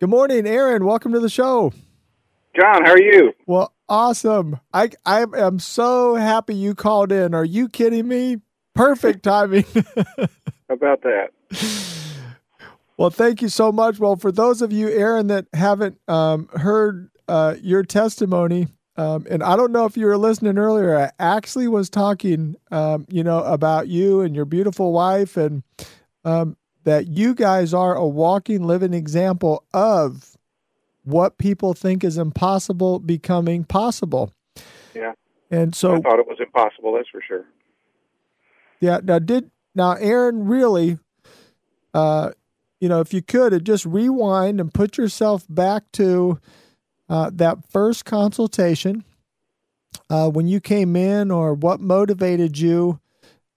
Good 0.00 0.10
morning, 0.10 0.46
Aaron. 0.46 0.84
Welcome 0.84 1.12
to 1.12 1.20
the 1.20 1.28
show. 1.28 1.72
John, 2.58 2.84
how 2.84 2.92
are 2.92 3.00
you? 3.00 3.32
Well, 3.46 3.72
awesome. 3.88 4.60
I 4.74 4.90
I 5.06 5.24
am 5.36 5.58
so 5.58 6.16
happy 6.16 6.54
you 6.54 6.74
called 6.74 7.12
in. 7.12 7.34
Are 7.34 7.44
you 7.44 7.68
kidding 7.68 8.08
me? 8.08 8.38
Perfect 8.74 9.22
timing. 9.22 9.64
how 9.74 10.74
about 10.74 11.02
that? 11.02 11.30
Well, 12.96 13.10
thank 13.10 13.42
you 13.42 13.48
so 13.48 13.72
much. 13.72 13.98
Well, 13.98 14.16
for 14.16 14.30
those 14.30 14.62
of 14.62 14.72
you, 14.72 14.88
Aaron, 14.88 15.28
that 15.28 15.46
haven't 15.52 15.98
um, 16.08 16.48
heard 16.54 17.10
uh, 17.26 17.56
your 17.60 17.82
testimony, 17.82 18.68
um, 18.96 19.26
and 19.30 19.42
I 19.42 19.56
don't 19.56 19.72
know 19.72 19.86
if 19.86 19.96
you 19.96 20.06
were 20.06 20.18
listening 20.18 20.58
earlier, 20.58 20.96
I 20.96 21.10
actually 21.18 21.68
was 21.68 21.88
talking, 21.88 22.56
um, 22.70 23.06
you 23.08 23.24
know, 23.24 23.42
about 23.42 23.88
you 23.88 24.20
and 24.20 24.36
your 24.36 24.44
beautiful 24.44 24.92
wife, 24.92 25.36
and 25.36 25.62
um, 26.24 26.56
that 26.84 27.08
you 27.08 27.34
guys 27.34 27.72
are 27.72 27.94
a 27.94 28.06
walking, 28.06 28.64
living 28.64 28.92
example 28.92 29.64
of 29.72 30.36
what 31.04 31.38
people 31.38 31.74
think 31.74 32.04
is 32.04 32.18
impossible 32.18 32.98
becoming 32.98 33.64
possible. 33.64 34.32
Yeah. 34.94 35.12
And 35.50 35.74
so 35.74 35.96
I 35.96 36.00
thought 36.00 36.18
it 36.18 36.26
was 36.26 36.38
impossible. 36.40 36.92
That's 36.94 37.08
for 37.08 37.22
sure. 37.26 37.44
Yeah. 38.80 39.00
Now, 39.02 39.18
did 39.18 39.50
now 39.74 39.92
Aaron 39.92 40.46
really? 40.46 40.98
Uh, 41.94 42.30
you 42.82 42.88
know, 42.88 42.98
if 42.98 43.14
you 43.14 43.22
could, 43.22 43.64
just 43.64 43.86
rewind 43.86 44.58
and 44.58 44.74
put 44.74 44.98
yourself 44.98 45.46
back 45.48 45.84
to 45.92 46.40
uh, 47.08 47.30
that 47.32 47.58
first 47.70 48.04
consultation, 48.04 49.04
uh, 50.10 50.28
when 50.28 50.48
you 50.48 50.58
came 50.58 50.96
in, 50.96 51.30
or 51.30 51.54
what 51.54 51.78
motivated 51.78 52.58
you, 52.58 52.98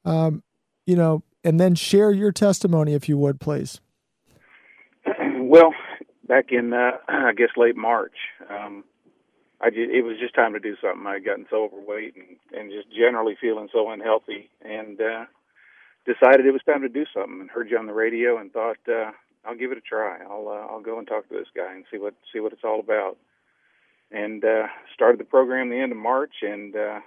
um, 0.06 0.44
you 0.86 0.96
know, 0.96 1.24
and 1.44 1.60
then 1.60 1.74
share 1.74 2.12
your 2.12 2.32
testimony 2.32 2.94
if 2.94 3.10
you 3.10 3.18
would, 3.18 3.40
please. 3.40 3.82
Well, 5.48 5.74
back 6.28 6.52
in 6.52 6.74
uh, 6.74 6.92
I 7.08 7.34
guess 7.34 7.50
late 7.56 7.78
March, 7.78 8.16
um, 8.50 8.84
I 9.62 9.70
just, 9.70 9.90
it 9.92 10.04
was 10.04 10.18
just 10.20 10.36
time 10.36 10.54
to 10.54 10.60
do 10.60 10.76
something. 10.82 11.08
I 11.08 11.14
had 11.14 11.26
gotten 11.26 11.46
so 11.50 11.64
overweight 11.64 12.16
and, 12.16 12.60
and 12.60 12.72
just 12.72 12.96
generally 12.96 13.38
feeling 13.40 13.70
so 13.72 13.90
unhealthy, 13.90 14.50
and 14.62 15.00
uh, 15.00 15.26
decided 16.06 16.46
it 16.46 16.52
was 16.52 16.62
time 16.66 16.82
to 16.82 16.90
do 16.90 17.06
something. 17.14 17.42
And 17.42 17.50
heard 17.50 17.70
you 17.70 17.78
on 17.78 17.88
the 17.88 17.94
radio 17.94 18.38
and 18.38 18.52
thought 18.52 18.78
uh, 18.88 19.12
I'll 19.46 19.56
give 19.56 19.72
it 19.72 19.78
a 19.78 19.82
try. 19.82 20.20
I'll 20.24 20.48
uh, 20.48 20.72
I'll 20.72 20.82
go 20.82 20.98
and 20.98 21.08
talk 21.08 21.28
to 21.30 21.36
this 21.36 21.48
guy 21.56 21.74
and 21.74 21.86
see 21.92 21.98
what 21.98 22.14
see 22.34 22.40
what 22.40 22.54
it's 22.54 22.64
all 22.64 22.80
about. 22.80 23.18
And 24.12 24.44
uh, 24.46 24.68
started 24.94 25.20
the 25.20 25.26
program 25.26 25.70
the 25.70 25.80
end 25.80 25.92
of 25.92 25.98
March, 25.98 26.36
and 26.42 26.76
uh, 26.76 27.00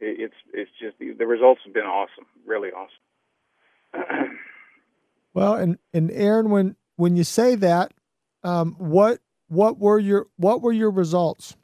it, 0.00 0.20
it's 0.20 0.34
it's 0.52 0.70
just 0.80 0.96
the 0.98 1.26
results 1.26 1.60
have 1.64 1.74
been 1.74 1.84
awesome, 1.84 2.26
really 2.46 2.70
awesome. 2.70 4.38
well, 5.34 5.54
and 5.54 5.78
and 5.94 6.10
Aaron, 6.10 6.50
when 6.50 6.76
when 6.96 7.16
you 7.16 7.24
say 7.24 7.54
that, 7.56 7.92
um, 8.42 8.74
what 8.78 9.20
what 9.48 9.78
were 9.78 9.98
your 9.98 10.26
what 10.36 10.62
were 10.62 10.72
your 10.72 10.90
results? 10.90 11.56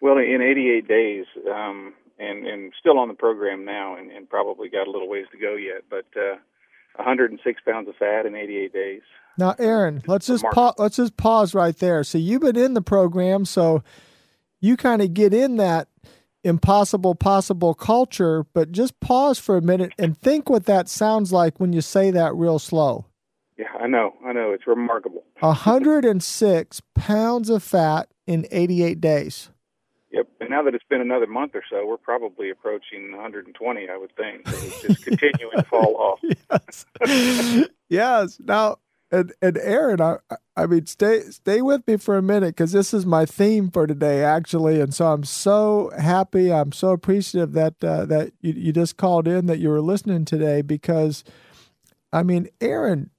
Well, 0.00 0.16
in 0.16 0.40
88 0.40 0.88
days, 0.88 1.26
um, 1.52 1.92
and 2.20 2.46
and 2.46 2.72
still 2.78 2.98
on 2.98 3.08
the 3.08 3.14
program 3.14 3.64
now, 3.64 3.96
and, 3.96 4.10
and 4.10 4.28
probably 4.28 4.68
got 4.68 4.86
a 4.86 4.90
little 4.90 5.08
ways 5.08 5.26
to 5.32 5.38
go 5.38 5.56
yet, 5.56 5.84
but 5.88 6.06
uh, 6.16 6.36
106 6.96 7.60
pounds 7.66 7.88
of 7.88 7.96
fat 7.96 8.26
in 8.26 8.34
88 8.34 8.72
days. 8.72 9.02
Now, 9.38 9.54
Aaron, 9.58 10.02
let's 10.06 10.26
just 10.26 10.44
pa- 10.52 10.74
let's 10.78 10.96
just 10.96 11.16
pause 11.16 11.54
right 11.54 11.76
there. 11.76 12.04
So 12.04 12.18
you've 12.18 12.42
been 12.42 12.58
in 12.58 12.74
the 12.74 12.82
program, 12.82 13.44
so 13.44 13.82
you 14.60 14.76
kind 14.76 15.00
of 15.00 15.14
get 15.14 15.32
in 15.32 15.56
that 15.56 15.88
impossible 16.44 17.14
possible 17.14 17.74
culture, 17.74 18.44
but 18.52 18.72
just 18.72 18.98
pause 19.00 19.38
for 19.38 19.56
a 19.56 19.62
minute 19.62 19.92
and 19.98 20.16
think 20.16 20.48
what 20.48 20.66
that 20.66 20.88
sounds 20.88 21.32
like 21.32 21.58
when 21.58 21.72
you 21.72 21.80
say 21.80 22.10
that 22.10 22.34
real 22.34 22.58
slow. 22.58 23.06
Yeah, 23.58 23.66
I 23.78 23.86
know. 23.86 24.14
I 24.24 24.32
know. 24.32 24.52
It's 24.52 24.66
remarkable. 24.66 25.22
106 25.40 26.82
pounds 26.94 27.50
of 27.50 27.62
fat 27.62 28.08
in 28.26 28.46
88 28.50 29.00
days. 29.00 29.50
Yep. 30.12 30.28
And 30.40 30.50
now 30.50 30.62
that 30.62 30.74
it's 30.74 30.84
been 30.88 31.00
another 31.00 31.26
month 31.26 31.54
or 31.54 31.62
so, 31.70 31.86
we're 31.86 31.96
probably 31.96 32.50
approaching 32.50 33.12
120, 33.12 33.88
I 33.88 33.96
would 33.96 34.14
think. 34.16 34.48
So 34.48 34.66
it's 34.66 34.82
just 34.82 35.04
continuing 35.04 35.56
to 35.56 35.62
fall 35.64 35.96
off. 35.96 36.20
Yes. 36.50 37.68
yes. 37.88 38.40
Now, 38.44 38.78
and, 39.12 39.32
and 39.40 39.58
Aaron, 39.58 40.00
I, 40.00 40.16
I 40.56 40.66
mean, 40.66 40.86
stay 40.86 41.22
stay 41.22 41.62
with 41.62 41.86
me 41.86 41.96
for 41.96 42.16
a 42.16 42.22
minute 42.22 42.54
because 42.56 42.72
this 42.72 42.94
is 42.94 43.04
my 43.04 43.26
theme 43.26 43.70
for 43.70 43.86
today, 43.86 44.22
actually. 44.22 44.80
And 44.80 44.94
so 44.94 45.06
I'm 45.06 45.24
so 45.24 45.90
happy. 45.98 46.52
I'm 46.52 46.72
so 46.72 46.90
appreciative 46.90 47.52
that 47.52 47.82
uh, 47.82 48.04
that 48.06 48.32
you, 48.40 48.52
you 48.52 48.72
just 48.72 48.96
called 48.96 49.26
in, 49.26 49.46
that 49.46 49.58
you 49.58 49.68
were 49.68 49.80
listening 49.80 50.24
today, 50.24 50.62
because, 50.62 51.24
I 52.12 52.22
mean, 52.22 52.48
Aaron, 52.60 53.10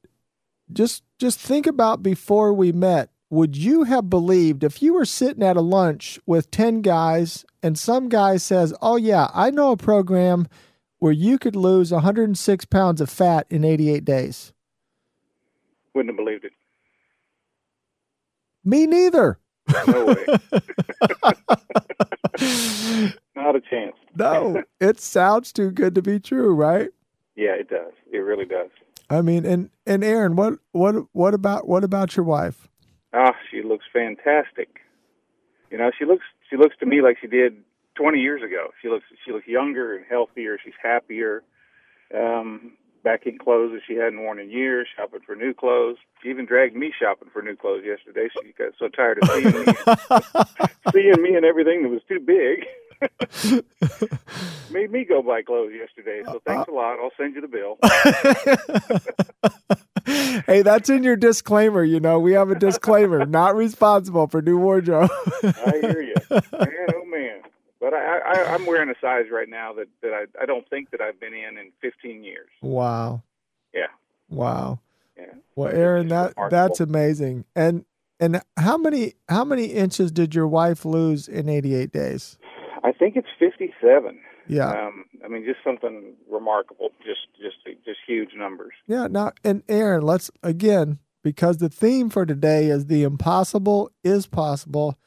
just 0.71 1.03
just 1.19 1.39
think 1.39 1.67
about 1.67 2.03
before 2.03 2.53
we 2.53 2.71
met. 2.71 3.10
Would 3.31 3.55
you 3.55 3.83
have 3.83 4.09
believed 4.09 4.61
if 4.61 4.81
you 4.81 4.93
were 4.93 5.05
sitting 5.05 5.41
at 5.41 5.55
a 5.55 5.61
lunch 5.61 6.19
with 6.25 6.51
10 6.51 6.81
guys 6.81 7.45
and 7.63 7.79
some 7.79 8.09
guy 8.09 8.35
says, 8.35 8.73
Oh, 8.81 8.97
yeah, 8.97 9.29
I 9.33 9.51
know 9.51 9.71
a 9.71 9.77
program 9.77 10.49
where 10.99 11.13
you 11.13 11.39
could 11.39 11.55
lose 11.55 11.93
106 11.93 12.65
pounds 12.65 12.99
of 12.99 13.09
fat 13.09 13.47
in 13.49 13.63
88 13.63 14.03
days? 14.03 14.51
Wouldn't 15.93 16.13
have 16.13 16.17
believed 16.25 16.43
it. 16.43 16.51
Me 18.65 18.85
neither. 18.85 19.39
No 19.87 20.05
way. 20.07 20.25
Not 23.35 23.55
a 23.55 23.61
chance. 23.61 23.95
no, 24.15 24.61
it 24.81 24.99
sounds 24.99 25.53
too 25.53 25.71
good 25.71 25.95
to 25.95 26.01
be 26.01 26.19
true, 26.19 26.53
right? 26.53 26.89
Yeah, 27.37 27.53
it 27.53 27.69
does. 27.69 27.93
It 28.11 28.17
really 28.17 28.43
does. 28.45 28.69
I 29.09 29.21
mean, 29.21 29.45
and 29.45 29.69
and 29.87 30.03
Aaron, 30.03 30.35
what 30.35 30.55
what 30.73 30.95
what 31.13 31.33
about 31.33 31.65
what 31.67 31.85
about 31.85 32.17
your 32.17 32.25
wife? 32.25 32.67
Ah, 33.13 33.35
she 33.49 33.61
looks 33.61 33.85
fantastic. 33.91 34.79
You 35.69 35.77
know, 35.77 35.91
she 35.97 36.05
looks 36.05 36.25
she 36.49 36.57
looks 36.57 36.75
to 36.79 36.85
me 36.85 37.01
like 37.01 37.17
she 37.19 37.27
did 37.27 37.57
20 37.95 38.19
years 38.19 38.41
ago. 38.41 38.69
She 38.81 38.89
looks 38.89 39.05
she 39.25 39.31
looks 39.31 39.47
younger 39.47 39.95
and 39.95 40.05
healthier. 40.09 40.57
She's 40.63 40.73
happier. 40.81 41.43
Um, 42.13 42.73
back 43.03 43.25
in 43.25 43.37
clothes 43.37 43.71
that 43.73 43.81
she 43.87 43.95
hadn't 43.95 44.21
worn 44.21 44.39
in 44.39 44.49
years, 44.49 44.87
shopping 44.95 45.21
for 45.25 45.35
new 45.35 45.53
clothes. 45.53 45.97
She 46.21 46.29
even 46.29 46.45
dragged 46.45 46.75
me 46.75 46.93
shopping 46.97 47.29
for 47.31 47.41
new 47.41 47.55
clothes 47.55 47.83
yesterday. 47.85 48.27
She 48.31 48.53
got 48.53 48.73
so 48.77 48.89
tired 48.89 49.19
of 49.21 49.29
seeing 49.29 49.65
me, 49.65 49.73
seeing 50.93 51.21
me 51.21 51.35
and 51.35 51.45
everything 51.45 51.83
that 51.83 51.89
was 51.89 52.01
too 52.07 52.19
big. 52.19 52.65
Made 54.71 54.91
me 54.91 55.05
go 55.05 55.21
buy 55.21 55.41
clothes 55.41 55.73
yesterday. 55.73 56.21
So 56.25 56.35
uh, 56.35 56.39
thanks 56.45 56.69
uh, 56.69 56.71
a 56.71 56.73
lot. 56.73 56.99
I'll 56.99 57.11
send 57.17 57.35
you 57.35 57.41
the 57.41 57.47
bill. 57.47 57.77
hey, 60.45 60.61
that's 60.61 60.89
in 60.89 61.03
your 61.03 61.15
disclaimer. 61.15 61.83
You 61.83 61.99
know, 61.99 62.19
we 62.19 62.33
have 62.33 62.51
a 62.51 62.55
disclaimer: 62.55 63.25
not 63.27 63.55
responsible 63.55 64.27
for 64.27 64.41
new 64.41 64.57
wardrobe. 64.57 65.09
I 65.43 65.79
hear 65.81 66.01
you, 66.01 66.15
man. 66.29 66.41
Oh 66.95 67.05
man. 67.05 67.41
But 67.79 67.95
I, 67.95 68.19
I, 68.19 68.53
I'm 68.53 68.67
wearing 68.67 68.89
a 68.89 68.95
size 69.01 69.25
right 69.31 69.49
now 69.49 69.73
that, 69.73 69.87
that 70.03 70.13
I, 70.13 70.25
I 70.43 70.45
don't 70.45 70.69
think 70.69 70.91
that 70.91 71.01
I've 71.01 71.19
been 71.19 71.33
in 71.33 71.57
in 71.57 71.71
15 71.81 72.23
years. 72.23 72.47
Wow. 72.61 73.23
Yeah. 73.73 73.87
Wow. 74.29 74.79
Yeah. 75.17 75.33
Well, 75.55 75.69
Aaron, 75.73 76.07
that 76.09 76.35
that's 76.51 76.79
amazing. 76.79 77.45
And 77.55 77.85
and 78.19 78.41
how 78.55 78.77
many 78.77 79.15
how 79.27 79.43
many 79.43 79.65
inches 79.65 80.11
did 80.11 80.35
your 80.35 80.47
wife 80.47 80.85
lose 80.85 81.27
in 81.27 81.49
88 81.49 81.91
days? 81.91 82.37
I 82.83 82.91
think 82.91 83.15
it's 83.15 83.27
57. 83.39 84.19
Yeah. 84.47 84.69
Um, 84.69 85.05
I 85.23 85.27
mean, 85.27 85.45
just 85.45 85.59
something 85.63 86.15
remarkable. 86.29 86.89
Just 86.99 87.27
just 87.41 87.57
just 87.85 87.99
huge 88.07 88.29
numbers. 88.35 88.73
Yeah. 88.87 89.07
Now, 89.07 89.33
and 89.43 89.63
Aaron, 89.69 90.01
let's 90.01 90.31
again 90.41 90.99
because 91.23 91.57
the 91.57 91.69
theme 91.69 92.09
for 92.09 92.25
today 92.25 92.67
is 92.67 92.87
the 92.87 93.03
impossible 93.03 93.91
is 94.03 94.27
possible. 94.27 94.97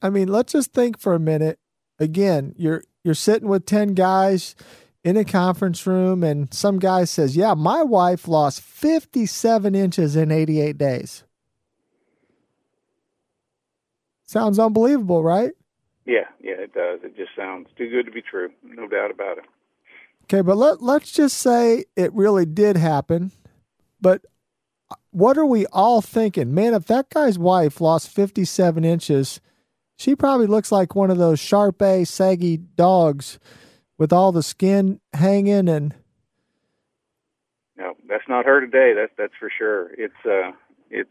I 0.00 0.10
mean, 0.10 0.28
let's 0.28 0.52
just 0.52 0.72
think 0.72 0.98
for 0.98 1.14
a 1.14 1.20
minute 1.20 1.58
again, 1.98 2.54
you're 2.56 2.82
you're 3.02 3.14
sitting 3.14 3.48
with 3.48 3.66
10 3.66 3.94
guys 3.94 4.54
in 5.02 5.16
a 5.16 5.24
conference 5.24 5.86
room 5.86 6.22
and 6.22 6.52
some 6.54 6.78
guy 6.78 7.04
says, 7.04 7.36
"Yeah, 7.36 7.54
my 7.54 7.82
wife 7.82 8.26
lost 8.28 8.60
57 8.62 9.74
inches 9.74 10.16
in 10.16 10.30
88 10.30 10.78
days." 10.78 11.24
Sounds 14.26 14.58
unbelievable, 14.58 15.22
right? 15.22 15.52
Yeah, 16.06 16.28
yeah, 16.42 16.54
it 16.54 16.74
does. 16.74 17.00
It 17.02 17.16
just 17.16 17.30
sounds 17.36 17.68
too 17.76 17.88
good 17.88 18.06
to 18.06 18.12
be 18.12 18.22
true. 18.22 18.50
No 18.62 18.86
doubt 18.86 19.10
about 19.10 19.38
it. 19.38 19.44
Okay, 20.24 20.42
but 20.42 20.56
let 20.56 20.82
let's 20.82 21.10
just 21.12 21.38
say 21.38 21.84
it 21.96 22.12
really 22.12 22.46
did 22.46 22.76
happen. 22.76 23.32
But 24.00 24.24
what 25.10 25.38
are 25.38 25.46
we 25.46 25.66
all 25.66 26.00
thinking? 26.02 26.52
Man, 26.54 26.74
if 26.74 26.86
that 26.86 27.08
guy's 27.08 27.38
wife 27.38 27.80
lost 27.80 28.10
57 28.10 28.84
inches, 28.84 29.40
she 29.96 30.14
probably 30.14 30.46
looks 30.46 30.72
like 30.72 30.94
one 30.94 31.10
of 31.10 31.18
those 31.18 31.40
Shar-Pei, 31.40 32.04
saggy 32.04 32.56
dogs 32.56 33.38
with 33.96 34.12
all 34.12 34.32
the 34.32 34.42
skin 34.42 35.00
hanging 35.12 35.68
and. 35.68 35.94
No, 37.76 37.94
that's 38.08 38.28
not 38.28 38.44
her 38.44 38.60
today. 38.60 38.92
That's 38.94 39.12
that's 39.16 39.34
for 39.38 39.50
sure. 39.56 39.90
It's 39.94 40.14
uh, 40.24 40.52
it's 40.90 41.10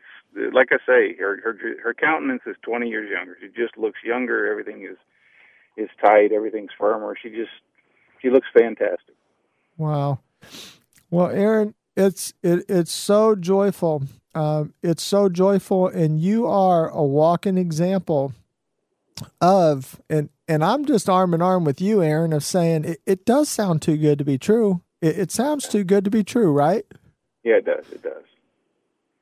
like 0.53 0.69
I 0.71 0.77
say, 0.85 1.15
her 1.19 1.39
her 1.43 1.57
her 1.83 1.93
countenance 1.93 2.41
is 2.45 2.55
20 2.63 2.89
years 2.89 3.09
younger. 3.11 3.37
She 3.39 3.47
just 3.47 3.77
looks 3.77 3.99
younger. 4.03 4.49
Everything 4.49 4.83
is 4.83 4.97
is 5.77 5.89
tight. 6.01 6.31
Everything's 6.31 6.71
firmer. 6.77 7.15
She 7.21 7.29
just 7.29 7.51
she 8.21 8.29
looks 8.29 8.47
fantastic. 8.53 9.15
Wow. 9.77 10.19
Well, 11.09 11.29
Aaron, 11.29 11.75
it's 11.95 12.33
it, 12.41 12.65
it's 12.69 12.91
so 12.91 13.35
joyful. 13.35 14.03
Um, 14.35 14.73
it's 14.81 15.03
so 15.03 15.29
joyful, 15.29 15.87
and 15.87 16.19
you 16.19 16.47
are 16.47 16.89
a 16.89 17.03
walking 17.03 17.57
example 17.57 18.33
of 19.39 20.01
and 20.09 20.29
and 20.47 20.63
I'm 20.63 20.85
just 20.85 21.07
arm 21.07 21.33
in 21.33 21.41
arm 21.41 21.63
with 21.63 21.79
you, 21.79 22.01
Aaron, 22.01 22.33
of 22.33 22.43
saying 22.43 22.85
it, 22.85 23.01
it 23.05 23.25
does 23.25 23.49
sound 23.49 23.81
too 23.81 23.97
good 23.97 24.17
to 24.17 24.25
be 24.25 24.37
true. 24.37 24.81
It, 25.01 25.19
it 25.19 25.31
sounds 25.31 25.67
too 25.67 25.83
good 25.83 26.03
to 26.05 26.11
be 26.11 26.23
true, 26.23 26.51
right? 26.51 26.85
Yeah, 27.43 27.55
it 27.55 27.65
does. 27.65 27.85
It 27.91 28.01
does. 28.01 28.23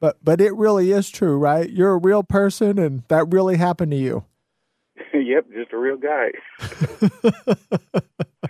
But 0.02 0.18
but 0.24 0.42
it 0.42 0.54
really 0.56 0.92
is 0.92 1.10
true, 1.12 1.38
right? 1.38 1.70
You're 1.70 1.94
a 1.94 1.98
real 1.98 2.24
person, 2.24 2.80
and 2.80 3.04
that 3.08 3.32
really 3.32 3.56
happened 3.58 3.92
to 3.92 3.98
you. 3.98 4.26
yep, 5.14 5.46
just 5.54 5.72
a 5.72 5.78
real 5.78 5.96
guy. 5.96 6.32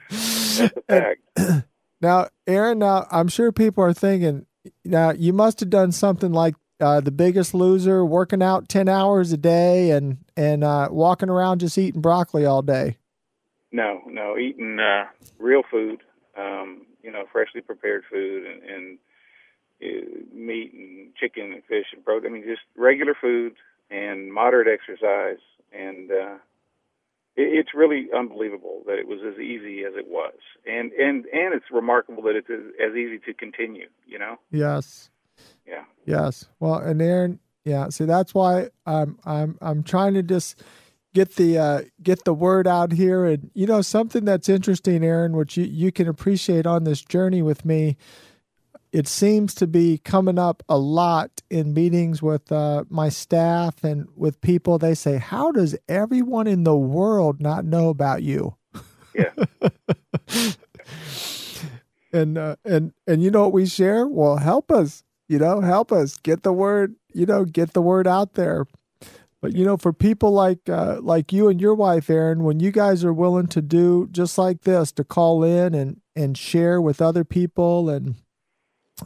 That's 0.09 0.77
a 0.77 0.81
fact. 0.87 1.19
now, 2.01 2.29
Aaron, 2.47 2.79
now 2.79 3.05
I'm 3.11 3.27
sure 3.27 3.51
people 3.51 3.83
are 3.83 3.93
thinking, 3.93 4.45
now 4.85 5.11
you 5.11 5.33
must 5.33 5.59
have 5.59 5.69
done 5.69 5.91
something 5.91 6.31
like 6.31 6.55
uh, 6.79 7.01
the 7.01 7.11
Biggest 7.11 7.53
Loser, 7.53 8.05
working 8.05 8.41
out 8.41 8.69
ten 8.69 8.87
hours 8.87 9.33
a 9.33 9.37
day 9.37 9.91
and 9.91 10.19
and 10.37 10.63
uh, 10.63 10.87
walking 10.89 11.29
around 11.29 11.59
just 11.59 11.77
eating 11.77 11.99
broccoli 11.99 12.45
all 12.45 12.61
day. 12.61 12.97
No, 13.73 14.01
no, 14.07 14.37
eating 14.37 14.79
uh, 14.79 15.07
real 15.37 15.63
food, 15.69 15.99
um, 16.37 16.85
you 17.03 17.11
know, 17.11 17.25
freshly 17.29 17.59
prepared 17.59 18.03
food 18.09 18.45
and, 18.45 18.63
and 18.63 18.97
meat 20.33 20.73
and 20.73 21.13
chicken 21.15 21.51
and 21.53 21.63
fish 21.65 21.87
and 21.93 22.03
protein. 22.05 22.31
I 22.31 22.33
mean, 22.33 22.43
just 22.43 22.61
regular 22.77 23.15
food. 23.19 23.53
and 23.89 24.33
moderate 24.33 24.67
exercise, 24.67 25.43
and 25.73 26.09
uh, 26.11 26.35
it, 27.35 27.59
it's 27.59 27.69
really 27.75 28.07
unbelievable 28.15 28.83
that 28.85 28.97
it 28.97 29.07
was 29.07 29.19
as 29.27 29.37
easy 29.39 29.83
as 29.83 29.93
it 29.95 30.07
was, 30.07 30.33
and 30.65 30.91
and 30.93 31.25
and 31.25 31.53
it's 31.53 31.65
remarkable 31.71 32.23
that 32.23 32.35
it's 32.35 32.49
as, 32.49 32.61
as 32.81 32.95
easy 32.95 33.19
to 33.19 33.33
continue. 33.33 33.87
You 34.07 34.19
know. 34.19 34.37
Yes. 34.49 35.09
Yeah. 35.67 35.83
Yes. 36.05 36.47
Well, 36.59 36.75
and 36.75 37.01
Aaron, 37.01 37.39
yeah. 37.65 37.89
See, 37.89 38.05
that's 38.05 38.33
why 38.33 38.69
I'm 38.85 39.19
I'm 39.25 39.57
I'm 39.61 39.83
trying 39.83 40.13
to 40.13 40.23
just 40.23 40.63
get 41.13 41.35
the 41.35 41.57
uh, 41.57 41.81
get 42.01 42.23
the 42.23 42.33
word 42.33 42.67
out 42.67 42.93
here, 42.93 43.25
and 43.25 43.51
you 43.53 43.67
know 43.67 43.81
something 43.81 44.23
that's 44.23 44.47
interesting, 44.47 45.03
Aaron, 45.03 45.35
which 45.35 45.57
you 45.57 45.65
you 45.65 45.91
can 45.91 46.07
appreciate 46.07 46.65
on 46.65 46.85
this 46.85 47.01
journey 47.01 47.41
with 47.41 47.65
me. 47.65 47.97
It 48.91 49.07
seems 49.07 49.55
to 49.55 49.67
be 49.67 49.99
coming 49.99 50.37
up 50.37 50.63
a 50.67 50.77
lot 50.77 51.41
in 51.49 51.73
meetings 51.73 52.21
with 52.21 52.51
uh, 52.51 52.83
my 52.89 53.07
staff 53.09 53.83
and 53.83 54.07
with 54.15 54.41
people. 54.41 54.77
They 54.77 54.95
say, 54.95 55.17
"How 55.17 55.51
does 55.51 55.77
everyone 55.87 56.47
in 56.47 56.63
the 56.63 56.75
world 56.75 57.41
not 57.41 57.63
know 57.63 57.89
about 57.89 58.21
you?" 58.23 58.55
Yeah. 59.15 59.31
and 62.13 62.37
uh, 62.37 62.55
and 62.65 62.93
and 63.07 63.23
you 63.23 63.31
know 63.31 63.43
what 63.43 63.53
we 63.53 63.65
share? 63.65 64.07
Well, 64.07 64.37
help 64.37 64.71
us. 64.71 65.03
You 65.27 65.39
know, 65.39 65.61
help 65.61 65.91
us 65.91 66.17
get 66.17 66.43
the 66.43 66.53
word. 66.53 66.95
You 67.13 67.25
know, 67.25 67.45
get 67.45 67.73
the 67.73 67.81
word 67.81 68.07
out 68.07 68.33
there. 68.33 68.65
But 69.41 69.55
you 69.55 69.65
know, 69.65 69.77
for 69.77 69.91
people 69.91 70.31
like 70.31 70.69
uh, 70.69 70.99
like 71.01 71.33
you 71.33 71.47
and 71.47 71.59
your 71.59 71.73
wife, 71.73 72.09
Aaron, 72.09 72.43
when 72.43 72.59
you 72.59 72.71
guys 72.71 73.03
are 73.03 73.13
willing 73.13 73.47
to 73.47 73.61
do 73.61 74.07
just 74.11 74.37
like 74.37 74.61
this, 74.61 74.91
to 74.93 75.03
call 75.03 75.43
in 75.43 75.73
and 75.73 76.01
and 76.15 76.37
share 76.37 76.79
with 76.79 77.01
other 77.01 77.23
people, 77.23 77.89
and 77.89 78.15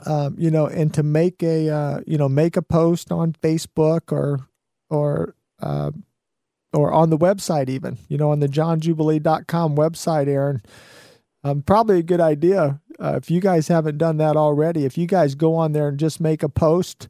um, 0.05 0.36
you 0.38 0.51
know, 0.51 0.67
and 0.67 0.93
to 0.93 1.03
make 1.03 1.41
a 1.43 1.69
uh, 1.69 1.99
you 2.05 2.17
know 2.17 2.29
make 2.29 2.57
a 2.57 2.61
post 2.61 3.11
on 3.11 3.33
Facebook 3.33 4.11
or 4.11 4.47
or 4.89 5.36
uh, 5.61 5.91
or 6.73 6.91
on 6.91 7.09
the 7.09 7.17
website, 7.17 7.69
even 7.69 7.97
you 8.09 8.17
know, 8.17 8.31
on 8.31 8.39
the 8.39 8.47
johnjubilee.com 8.47 9.75
website, 9.75 10.27
Aaron. 10.27 10.61
Um, 11.43 11.61
probably 11.61 11.99
a 11.99 12.03
good 12.03 12.19
idea 12.21 12.81
uh, 12.99 13.13
if 13.21 13.29
you 13.29 13.39
guys 13.39 13.67
haven't 13.67 13.97
done 13.99 14.17
that 14.17 14.36
already. 14.36 14.83
If 14.86 14.97
you 14.97 15.05
guys 15.05 15.36
go 15.36 15.55
on 15.55 15.73
there 15.73 15.88
and 15.88 15.99
just 15.99 16.19
make 16.19 16.41
a 16.41 16.49
post, 16.49 17.07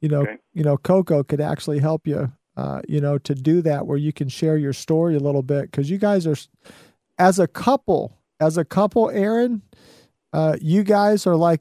you 0.00 0.08
know, 0.08 0.22
Okay. 0.22 0.36
you 0.54 0.64
know, 0.64 0.78
Coco 0.78 1.22
could 1.22 1.40
actually 1.40 1.78
help 1.80 2.06
you, 2.06 2.32
uh, 2.56 2.80
you 2.88 2.98
know, 3.00 3.18
to 3.18 3.34
do 3.34 3.60
that 3.62 3.86
where 3.86 3.98
you 3.98 4.10
can 4.12 4.28
share 4.30 4.56
your 4.56 4.72
story 4.72 5.16
a 5.16 5.20
little 5.20 5.42
bit 5.42 5.70
because 5.70 5.90
you 5.90 5.98
guys 5.98 6.26
are, 6.26 6.36
as 7.18 7.38
a 7.38 7.46
couple, 7.46 8.16
as 8.40 8.56
a 8.56 8.64
couple, 8.64 9.10
Aaron, 9.10 9.60
uh, 10.32 10.56
you 10.62 10.82
guys 10.82 11.26
are 11.26 11.36
like, 11.36 11.60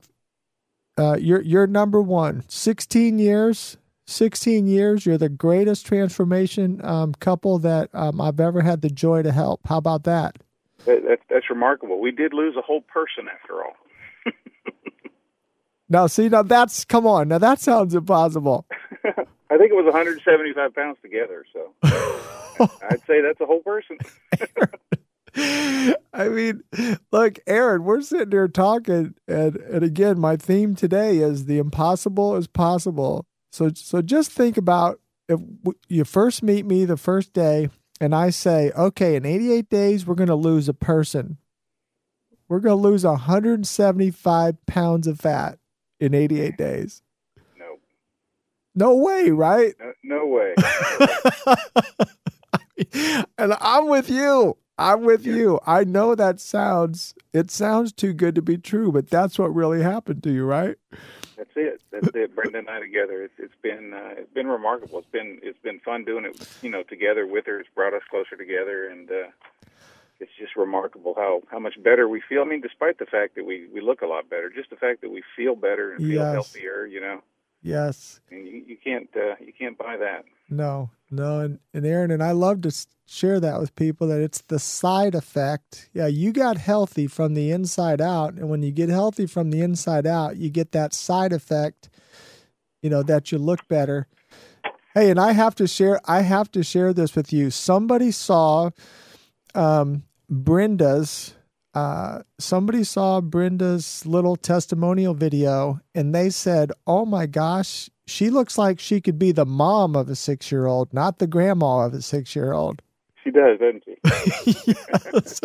uh, 0.98 1.18
you're 1.20 1.42
you're 1.42 1.68
number 1.68 2.02
one. 2.02 2.44
Sixteen 2.48 3.20
years, 3.20 3.78
sixteen 4.06 4.68
years. 4.68 5.06
You're 5.06 5.18
the 5.18 5.30
greatest 5.30 5.86
transformation 5.86 6.84
um, 6.84 7.14
couple 7.14 7.60
that 7.60 7.90
um, 7.94 8.20
I've 8.20 8.40
ever 8.40 8.62
had 8.62 8.82
the 8.82 8.90
joy 8.90 9.24
to 9.24 9.32
help. 9.32 9.62
How 9.68 9.78
about 9.78 10.04
that? 10.04 10.38
That, 10.86 11.04
that's 11.08 11.24
that's 11.30 11.50
remarkable. 11.50 12.00
We 12.00 12.12
did 12.12 12.34
lose 12.34 12.56
a 12.58 12.62
whole 12.62 12.82
person 12.82 13.28
after 13.32 13.64
all. 13.64 13.76
Now, 15.90 16.08
see, 16.08 16.28
now 16.28 16.44
that's 16.44 16.84
come 16.86 17.08
on. 17.08 17.30
Now 17.30 17.38
that 17.38 17.60
sounds 17.60 17.96
impossible. 17.96 18.66
I 19.50 19.58
think 19.58 19.72
it 19.72 19.76
was 19.76 19.86
175 19.86 20.76
pounds 20.76 20.98
together. 21.02 21.46
So 21.54 21.74
I'd 21.84 23.02
say 23.08 23.22
that's 23.22 23.40
a 23.40 23.46
whole 23.46 23.62
person. 23.62 23.98
I 25.38 26.30
mean, 26.30 26.64
look, 27.12 27.40
Aaron, 27.46 27.84
we're 27.84 28.02
sitting 28.02 28.32
here 28.32 28.48
talking, 28.48 29.14
and 29.28 29.56
and 29.56 29.84
again, 29.84 30.20
my 30.20 30.36
theme 30.36 30.76
today 30.76 31.18
is 31.18 31.46
the 31.46 31.60
impossible 31.60 32.36
is 32.36 32.48
possible. 32.48 33.26
So 33.52 33.72
so 33.76 34.02
just 34.02 34.32
think 34.32 34.58
about 34.58 35.00
if 35.30 35.40
you 35.88 36.04
first 36.06 36.42
meet 36.42 36.66
me 36.66 36.86
the 36.86 36.98
first 36.98 37.34
day, 37.34 37.70
and 38.02 38.16
I 38.16 38.30
say, 38.32 38.72
okay, 38.72 39.16
in 39.16 39.26
88 39.26 39.70
days 39.70 40.06
we're 40.06 40.16
going 40.16 40.28
to 40.28 40.36
lose 40.36 40.68
a 40.70 40.74
person. 40.74 41.38
We're 42.50 42.62
going 42.62 42.82
to 42.82 42.88
lose 42.88 43.04
175 43.04 44.66
pounds 44.66 45.06
of 45.06 45.20
fat 45.20 45.60
in 46.00 46.14
88 46.14 46.56
days. 46.58 47.02
No, 47.58 47.78
No 48.74 48.96
way, 48.96 49.32
right? 49.32 49.76
no, 49.80 49.94
no 50.04 50.26
way. 50.28 50.56
and 53.38 53.54
I'm 53.60 53.88
with 53.90 54.10
you. 54.10 54.56
I'm 54.78 55.04
with 55.04 55.26
you. 55.26 55.60
I 55.66 55.84
know 55.84 56.14
that 56.16 56.40
sounds 56.40 57.16
it 57.34 57.50
sounds 57.52 57.92
too 57.92 58.14
good 58.14 58.36
to 58.36 58.42
be 58.42 58.58
true, 58.58 58.92
but 58.92 59.10
that's 59.10 59.40
what 59.40 59.54
really 59.54 59.82
happened 59.82 60.24
to 60.24 60.32
you, 60.32 60.46
right? 60.46 60.76
That's 61.36 61.50
it. 61.56 61.82
That's 61.92 62.08
it. 62.16 62.36
Brenda 62.36 62.60
and 62.60 62.70
I 62.70 62.80
together. 62.80 63.24
It's, 63.24 63.34
it's 63.38 63.54
been 63.62 63.94
uh, 63.94 64.14
it's 64.18 64.34
been 64.34 64.48
remarkable. 64.48 65.00
It's 65.00 65.08
been 65.12 65.40
it's 65.42 65.60
been 65.64 65.80
fun 65.80 66.04
doing 66.06 66.26
it. 66.26 66.48
You 66.62 66.70
know, 66.70 66.84
together 66.84 67.26
with 67.26 67.46
her. 67.48 67.60
It's 67.60 67.70
brought 67.74 67.94
us 67.94 68.02
closer 68.10 68.36
together, 68.36 68.88
and 68.88 69.10
uh, 69.10 69.28
it's 70.20 70.32
just 70.40 70.56
remarkable 70.56 71.14
how 71.16 71.42
how 71.50 71.60
much 71.60 71.82
better 71.84 72.08
we 72.08 72.22
feel. 72.28 72.42
I 72.42 72.46
mean, 72.46 72.62
despite 72.62 73.00
the 73.00 73.06
fact 73.06 73.36
that 73.36 73.46
we 73.46 73.68
we 73.74 73.82
look 73.82 74.02
a 74.02 74.08
lot 74.08 74.30
better, 74.30 74.50
just 74.50 74.70
the 74.70 74.76
fact 74.76 75.02
that 75.02 75.10
we 75.12 75.24
feel 75.36 75.56
better 75.56 75.92
and 75.94 76.00
feel 76.00 76.22
Yes. 76.22 76.34
healthier. 76.34 76.86
You 76.86 77.02
know, 77.02 77.22
Yes. 77.62 78.22
Mean, 78.32 78.46
you, 78.46 78.64
you 78.68 78.78
can't 78.84 79.10
uh, 79.16 79.36
you 79.40 79.54
can't 79.58 79.78
buy 79.78 79.98
that. 79.98 80.26
No. 80.50 80.90
No, 81.10 81.40
and, 81.40 81.60
and 81.74 81.86
Aaron 81.86 82.12
and 82.12 82.22
I 82.22 82.32
love 82.32 82.62
to 82.62 82.86
share 83.06 83.40
that 83.40 83.60
with 83.62 83.76
people 83.76 84.08
that 84.08 84.20
it's 84.20 84.42
the 84.42 84.60
side 84.60 85.16
effect. 85.16 85.90
Yeah, 85.94 86.08
you 86.08 86.34
got 86.34 86.58
healthy 86.58 87.08
from 87.08 87.34
the 87.34 87.52
inside 87.52 88.02
out, 88.02 88.34
and 88.34 88.50
when 88.50 88.62
you 88.62 88.72
get 88.72 88.90
healthy 88.90 89.26
from 89.26 89.50
the 89.50 89.62
inside 89.62 90.06
out, 90.06 90.36
you 90.36 90.50
get 90.50 90.74
that 90.74 90.94
side 90.94 91.32
effect, 91.32 91.90
you 92.82 92.90
know, 92.90 93.04
that 93.04 93.32
you 93.32 93.38
look 93.38 93.68
better. 93.70 94.08
Hey, 94.94 95.10
and 95.10 95.20
I 95.20 95.32
have 95.32 95.56
to 95.56 95.68
share 95.68 96.02
I 96.06 96.22
have 96.22 96.52
to 96.52 96.64
share 96.64 96.92
this 96.92 97.16
with 97.16 97.32
you. 97.32 97.52
Somebody 97.52 98.12
saw 98.12 98.72
um 99.56 100.04
Brenda's 100.30 101.36
uh 101.78 102.24
somebody 102.40 102.84
saw 102.84 103.22
Brenda's 103.22 104.06
little 104.06 104.36
testimonial 104.36 105.14
video 105.14 105.80
and 105.94 106.14
they 106.14 106.30
said, 106.30 106.72
"Oh 106.86 107.06
my 107.06 107.26
gosh, 107.26 107.90
she 108.06 108.30
looks 108.30 108.58
like 108.58 108.80
she 108.80 109.02
could 109.02 109.20
be 109.20 109.32
the 109.32 109.46
mom 109.46 109.96
of 109.96 110.10
a 110.10 110.14
6-year-old, 110.14 110.94
not 110.94 111.20
the 111.20 111.28
grandma 111.28 111.86
of 111.86 111.94
a 111.94 111.98
6-year-old." 111.98 112.82
She 113.24 113.32
does, 113.32 113.60
doesn't 113.60 113.84
she? 113.86 113.96
yes. 114.74 115.42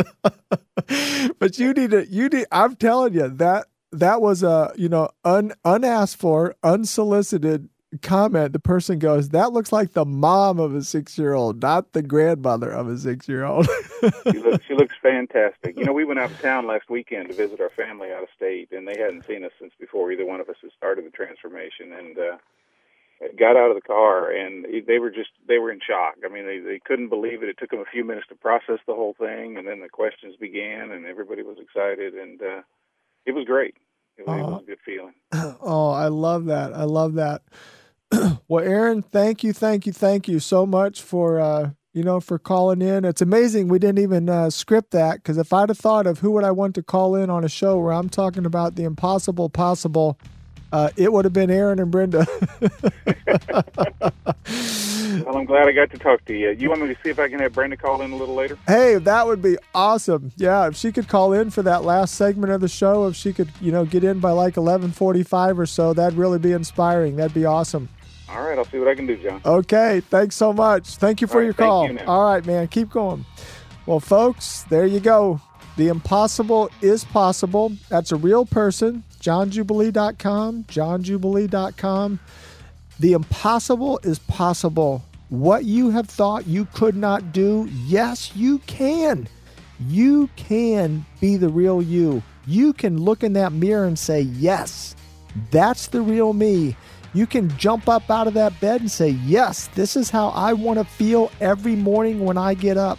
but 1.39 1.59
you 1.59 1.73
need 1.73 1.91
to 1.91 2.07
you 2.09 2.29
need 2.29 2.47
I'm 2.51 2.77
telling 2.77 3.15
you 3.15 3.29
that 3.29 3.67
that 3.93 4.23
was 4.23 4.43
a, 4.43 4.73
you 4.77 4.89
know, 4.89 5.11
un 5.25 5.53
unasked 5.65 6.19
for, 6.19 6.55
unsolicited 6.63 7.69
comment. 8.01 8.53
The 8.53 8.59
person 8.59 8.99
goes, 8.99 9.31
"That 9.31 9.53
looks 9.53 9.73
like 9.73 9.93
the 9.93 10.05
mom 10.05 10.59
of 10.59 10.75
a 10.75 10.79
6-year-old, 10.79 11.61
not 11.61 11.93
the 11.93 12.03
grandmother 12.03 12.71
of 12.71 12.89
a 12.89 12.95
6-year-old." 12.95 13.67
she 14.31 14.39
looks 14.39 14.65
she 14.67 14.75
looks 14.75 14.95
fantastic. 15.03 15.77
You 15.77 15.85
know, 15.85 15.93
we 15.93 16.05
went 16.05 16.21
out 16.21 16.31
of 16.31 16.41
town 16.41 16.67
last 16.67 16.89
weekend 16.89 17.29
to 17.29 17.35
visit 17.35 17.61
our 17.61 17.71
family 17.71 18.11
out 18.13 18.23
of 18.23 18.29
state, 18.35 18.71
and 18.73 18.89
they 18.89 18.97
hadn't 18.99 19.27
seen 19.27 19.45
us 19.45 19.53
since 19.61 19.73
before 19.79 20.11
either 20.13 20.25
one 20.25 20.41
of 20.41 20.49
us 20.49 20.57
had 20.63 20.71
started 20.77 21.05
the 21.05 21.11
transformation. 21.11 21.93
And 21.93 22.19
uh, 22.19 22.37
got 23.39 23.57
out 23.57 23.71
of 23.71 23.77
the 23.77 23.87
car, 23.87 24.31
and 24.31 24.67
they 24.87 24.99
were 24.99 25.11
just 25.11 25.31
they 25.47 25.59
were 25.59 25.71
in 25.71 25.81
shock. 25.87 26.15
I 26.25 26.29
mean, 26.29 26.47
they 26.47 26.59
they 26.59 26.81
couldn't 26.85 27.09
believe 27.09 27.43
it. 27.43 27.49
It 27.49 27.57
took 27.59 27.71
them 27.71 27.81
a 27.81 27.91
few 27.91 28.05
minutes 28.05 28.27
to 28.29 28.35
process 28.35 28.79
the 28.87 28.95
whole 28.95 29.15
thing, 29.19 29.57
and 29.57 29.67
then 29.67 29.81
the 29.81 29.89
questions 29.89 30.37
began, 30.37 30.91
and 30.91 31.07
everybody 31.07 31.43
was 31.43 31.59
excited, 31.59 32.15
and 32.15 32.41
uh, 32.43 32.63
it 33.27 33.33
was 33.33 33.45
great. 33.45 33.77
It 34.19 34.27
was, 34.27 34.39
it 34.39 34.43
was 34.43 34.63
a 34.63 34.67
good 34.67 34.79
feeling. 34.85 35.15
Oh, 35.65 35.91
I 35.91 36.09
love 36.09 36.47
that. 36.47 36.75
I 36.75 36.83
love 36.85 37.15
that. 37.15 37.43
well, 38.49 38.65
Aaron, 38.65 39.03
thank 39.03 39.43
you, 39.43 39.53
thank 39.53 39.87
you, 39.87 39.93
thank 39.93 40.29
you 40.29 40.39
so 40.39 40.67
much 40.67 41.03
for 41.03 41.41
uh, 41.41 41.71
you 41.93 42.03
know 42.03 42.21
for 42.21 42.39
calling 42.39 42.83
in. 42.83 43.05
It's 43.05 43.23
amazing 43.23 43.69
we 43.69 43.79
didn't 43.79 44.01
even 44.01 44.29
uh, 44.29 44.51
script 44.51 44.91
that 44.93 45.17
because 45.17 45.39
if 45.39 45.53
I'd 45.53 45.69
have 45.69 45.79
thought 45.79 46.07
of 46.07 46.19
who 46.21 46.33
would 46.33 46.45
I 46.45 46.51
want 46.51 46.75
to 46.77 46.83
call 46.83 47.15
in 47.15 47.31
on 47.31 47.45
a 47.45 47.49
show 47.49 47.79
where 47.79 47.93
I'm 47.93 48.09
talking 48.09 48.47
about 48.47 48.77
the 48.77 48.85
impossible 48.85 49.49
possible, 49.49 50.19
uh, 50.73 50.91
it 50.97 51.13
would 51.13 51.25
have 51.25 51.35
been 51.35 51.51
Aaron 51.51 51.79
and 51.79 51.91
Brenda. 51.91 52.27
Well, 55.25 55.37
I'm 55.37 55.45
glad 55.45 55.69
I 55.69 55.73
got 55.73 55.91
to 55.91 55.99
talk 55.99 56.25
to 56.27 56.35
you. 56.35 56.51
You 56.51 56.71
want 56.71 56.83
me 56.83 56.89
to 56.89 56.97
see 57.03 57.11
if 57.11 57.19
I 57.19 57.29
can 57.29 57.39
have 57.41 57.53
Brenda 57.53 57.77
call 57.77 58.01
in 58.03 58.13
a 58.13 58.17
little 58.17 58.35
later? 58.35 58.59
hey, 58.67 58.97
that 58.97 59.27
would 59.27 59.43
be 59.43 59.57
awesome. 59.75 60.33
Yeah, 60.37 60.69
if 60.69 60.77
she 60.77 60.91
could 60.91 61.09
call 61.09 61.33
in 61.33 61.51
for 61.51 61.63
that 61.63 61.85
last 61.85 62.15
segment 62.15 62.53
of 62.53 62.61
the 62.61 62.69
show, 62.69 63.07
if 63.07 63.17
she 63.17 63.33
could, 63.33 63.51
you 63.61 63.73
know, 63.73 63.85
get 63.85 64.05
in 64.05 64.21
by 64.21 64.31
like 64.31 64.55
11:45 64.55 65.59
or 65.59 65.67
so, 65.67 65.93
that'd 65.93 66.19
really 66.19 66.39
be 66.39 66.53
inspiring. 66.53 67.17
That'd 67.17 67.35
be 67.35 67.45
awesome. 67.45 67.89
All 68.33 68.43
right, 68.43 68.57
I'll 68.57 68.65
see 68.65 68.79
what 68.79 68.89
I 68.89 68.95
can 68.95 69.07
do, 69.07 69.17
John. 69.17 69.41
Okay, 69.45 70.01
thanks 70.01 70.37
so 70.37 70.53
much. 70.53 70.97
Thank 70.97 71.21
you 71.21 71.27
for 71.27 71.39
right, 71.39 71.45
your 71.45 71.55
call. 71.55 71.91
you. 71.91 71.99
All 72.07 72.25
right, 72.25 72.45
man, 72.45 72.67
keep 72.69 72.91
going. 72.91 73.27
Well, 73.85 74.01
folks, 74.01 74.63
there 74.65 74.87
you 74.87 75.01
go. 75.01 75.41
The 75.77 75.89
impossible 75.89 76.71
is 76.81 77.05
possible. 77.05 77.73
That's 77.89 78.13
a 78.13 78.17
real 78.17 78.47
person. 78.47 79.05
JohnJubilee.com, 79.21 80.65
JohnJubilee.com. 80.65 82.21
The 83.01 83.13
impossible 83.13 84.01
is 84.03 84.19
possible. 84.19 85.03
What 85.29 85.65
you 85.65 85.91
have 85.91 86.09
thought 86.09 86.47
you 86.47 86.67
could 86.67 86.95
not 86.95 87.33
do, 87.33 87.69
yes, 87.87 88.33
you 88.37 88.59
can. 88.61 89.29
You 89.89 90.29
can 90.37 91.07
be 91.21 91.37
the 91.37 91.49
real 91.49 91.83
you. 91.83 92.23
You 92.47 92.73
can 92.73 92.99
look 92.99 93.25
in 93.25 93.33
that 93.33 93.53
mirror 93.53 93.85
and 93.85 93.99
say, 93.99 94.21
Yes, 94.21 94.95
that's 95.51 95.89
the 95.89 96.03
real 96.03 96.33
me. 96.33 96.77
You 97.15 97.27
can 97.27 97.55
jump 97.57 97.89
up 97.89 98.11
out 98.11 98.27
of 98.27 98.35
that 98.35 98.59
bed 98.61 98.81
and 98.81 98.91
say, 98.91 99.11
Yes, 99.11 99.69
this 99.69 99.97
is 99.97 100.11
how 100.11 100.29
I 100.29 100.53
want 100.53 100.79
to 100.79 100.85
feel 100.85 101.31
every 101.41 101.77
morning 101.77 102.25
when 102.25 102.39
I 102.39 102.55
get 102.55 102.77
up. 102.77 102.99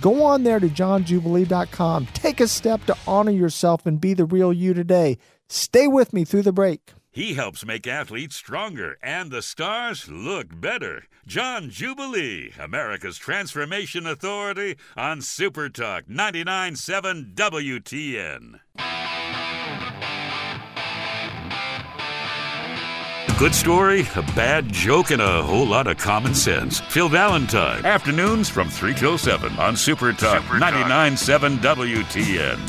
Go 0.00 0.24
on 0.24 0.42
there 0.42 0.60
to 0.60 0.68
johnjubilee.com. 0.68 2.06
Take 2.12 2.40
a 2.40 2.48
step 2.48 2.84
to 2.86 2.96
honor 3.06 3.30
yourself 3.30 3.86
and 3.86 4.00
be 4.00 4.12
the 4.12 4.26
real 4.26 4.52
you 4.52 4.74
today. 4.74 5.18
Stay 5.48 5.86
with 5.86 6.12
me 6.12 6.24
through 6.24 6.42
the 6.42 6.52
break. 6.52 6.92
He 7.10 7.34
helps 7.34 7.64
make 7.64 7.86
athletes 7.86 8.34
stronger 8.34 8.98
and 9.00 9.30
the 9.30 9.40
stars 9.40 10.10
look 10.10 10.60
better. 10.60 11.04
John 11.26 11.70
Jubilee, 11.70 12.52
America's 12.58 13.16
Transformation 13.16 14.04
Authority 14.06 14.76
on 14.96 15.22
Super 15.22 15.68
Talk 15.68 16.04
99.7 16.06 17.34
WTN. 17.34 18.60
Good 23.36 23.52
story, 23.52 24.06
a 24.14 24.22
bad 24.36 24.72
joke, 24.72 25.10
and 25.10 25.20
a 25.20 25.42
whole 25.42 25.66
lot 25.66 25.88
of 25.88 25.98
common 25.98 26.34
sense. 26.34 26.78
Phil 26.78 27.08
Valentine, 27.08 27.84
afternoons 27.84 28.48
from 28.48 28.68
3 28.68 28.94
till 28.94 29.18
7 29.18 29.58
on 29.58 29.76
Super 29.76 30.12
Talk, 30.12 30.42
Super 30.42 30.60
Talk. 30.60 30.72
99.7 30.72 31.58
WTN. 31.58 32.60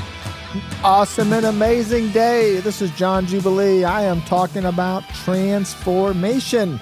Awesome 0.84 1.34
and 1.34 1.45
amazing 1.45 2.09
day. 2.09 2.61
This 2.61 2.82
is 2.82 2.89
John 2.97 3.28
Jubilee. 3.28 3.84
I 3.84 4.01
am 4.05 4.22
talking 4.24 4.66
about 4.66 5.07
transformation. 5.09 6.82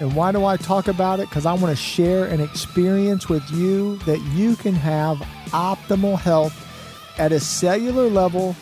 And 0.00 0.16
why 0.16 0.32
do 0.32 0.44
I 0.44 0.56
talk 0.56 0.88
about 0.88 1.20
it? 1.20 1.28
Because 1.28 1.46
I 1.46 1.52
want 1.52 1.70
to 1.70 1.80
share 1.80 2.24
an 2.24 2.40
experience 2.40 3.28
with 3.28 3.48
you 3.52 3.98
that 3.98 4.18
you 4.34 4.56
can 4.56 4.74
have 4.74 5.18
optimal 5.50 6.18
health 6.18 6.66
at 7.16 7.30
a 7.30 7.38
cellular 7.38 8.10
level. 8.10 8.56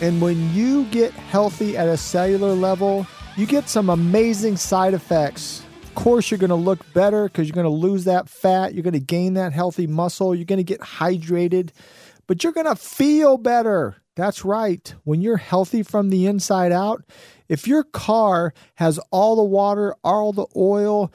And 0.00 0.22
when 0.22 0.54
you 0.54 0.86
get 0.86 1.12
healthy 1.12 1.76
at 1.76 1.86
a 1.86 1.98
cellular 1.98 2.54
level, 2.54 3.06
you 3.36 3.46
get 3.46 3.68
some 3.68 3.88
amazing 3.88 4.56
side 4.56 4.94
effects. 4.94 5.64
Of 5.84 5.94
course, 5.94 6.30
you're 6.30 6.38
going 6.38 6.50
to 6.50 6.54
look 6.54 6.92
better 6.92 7.24
because 7.24 7.48
you're 7.48 7.54
going 7.54 7.64
to 7.64 7.70
lose 7.70 8.04
that 8.04 8.28
fat. 8.28 8.74
You're 8.74 8.82
going 8.82 8.92
to 8.92 9.00
gain 9.00 9.34
that 9.34 9.52
healthy 9.52 9.86
muscle. 9.86 10.34
You're 10.34 10.44
going 10.44 10.58
to 10.58 10.64
get 10.64 10.80
hydrated, 10.80 11.70
but 12.26 12.44
you're 12.44 12.52
going 12.52 12.66
to 12.66 12.76
feel 12.76 13.38
better. 13.38 13.96
That's 14.16 14.44
right. 14.44 14.94
When 15.04 15.22
you're 15.22 15.38
healthy 15.38 15.82
from 15.82 16.10
the 16.10 16.26
inside 16.26 16.72
out, 16.72 17.04
if 17.48 17.66
your 17.66 17.84
car 17.84 18.52
has 18.74 18.98
all 19.10 19.36
the 19.36 19.44
water, 19.44 19.94
all 20.04 20.32
the 20.32 20.46
oil, 20.54 21.12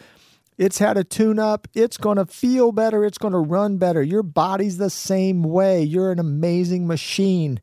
it's 0.57 0.79
had 0.79 0.97
a 0.97 1.03
tune 1.03 1.37
up, 1.37 1.67
it's 1.75 1.97
going 1.97 2.17
to 2.17 2.25
feel 2.25 2.71
better, 2.71 3.05
it's 3.05 3.19
going 3.19 3.33
to 3.33 3.39
run 3.39 3.77
better. 3.77 4.01
Your 4.01 4.23
body's 4.23 4.77
the 4.77 4.89
same 4.89 5.43
way. 5.43 5.83
You're 5.83 6.11
an 6.11 6.19
amazing 6.19 6.87
machine. 6.87 7.61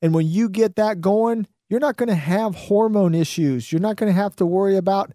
And 0.00 0.14
when 0.14 0.28
you 0.28 0.48
get 0.48 0.76
that 0.76 1.00
going, 1.00 1.48
you're 1.68 1.80
not 1.80 1.96
going 1.96 2.08
to 2.08 2.14
have 2.14 2.54
hormone 2.54 3.14
issues. 3.14 3.70
You're 3.70 3.80
not 3.80 3.96
going 3.96 4.12
to 4.12 4.20
have 4.20 4.36
to 4.36 4.46
worry 4.46 4.76
about 4.76 5.12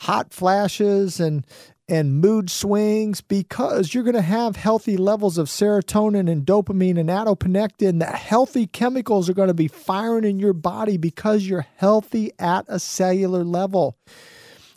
hot 0.00 0.32
flashes 0.32 1.20
and 1.20 1.46
and 1.88 2.20
mood 2.20 2.48
swings 2.48 3.20
because 3.20 3.92
you're 3.92 4.04
going 4.04 4.14
to 4.14 4.22
have 4.22 4.54
healthy 4.54 4.96
levels 4.96 5.38
of 5.38 5.48
serotonin 5.48 6.30
and 6.30 6.46
dopamine 6.46 6.96
and 6.96 7.08
adiponectin. 7.08 7.98
The 7.98 8.06
healthy 8.06 8.68
chemicals 8.68 9.28
are 9.28 9.34
going 9.34 9.48
to 9.48 9.54
be 9.54 9.66
firing 9.66 10.22
in 10.22 10.38
your 10.38 10.52
body 10.52 10.98
because 10.98 11.48
you're 11.48 11.66
healthy 11.78 12.30
at 12.38 12.64
a 12.68 12.78
cellular 12.78 13.42
level. 13.42 13.98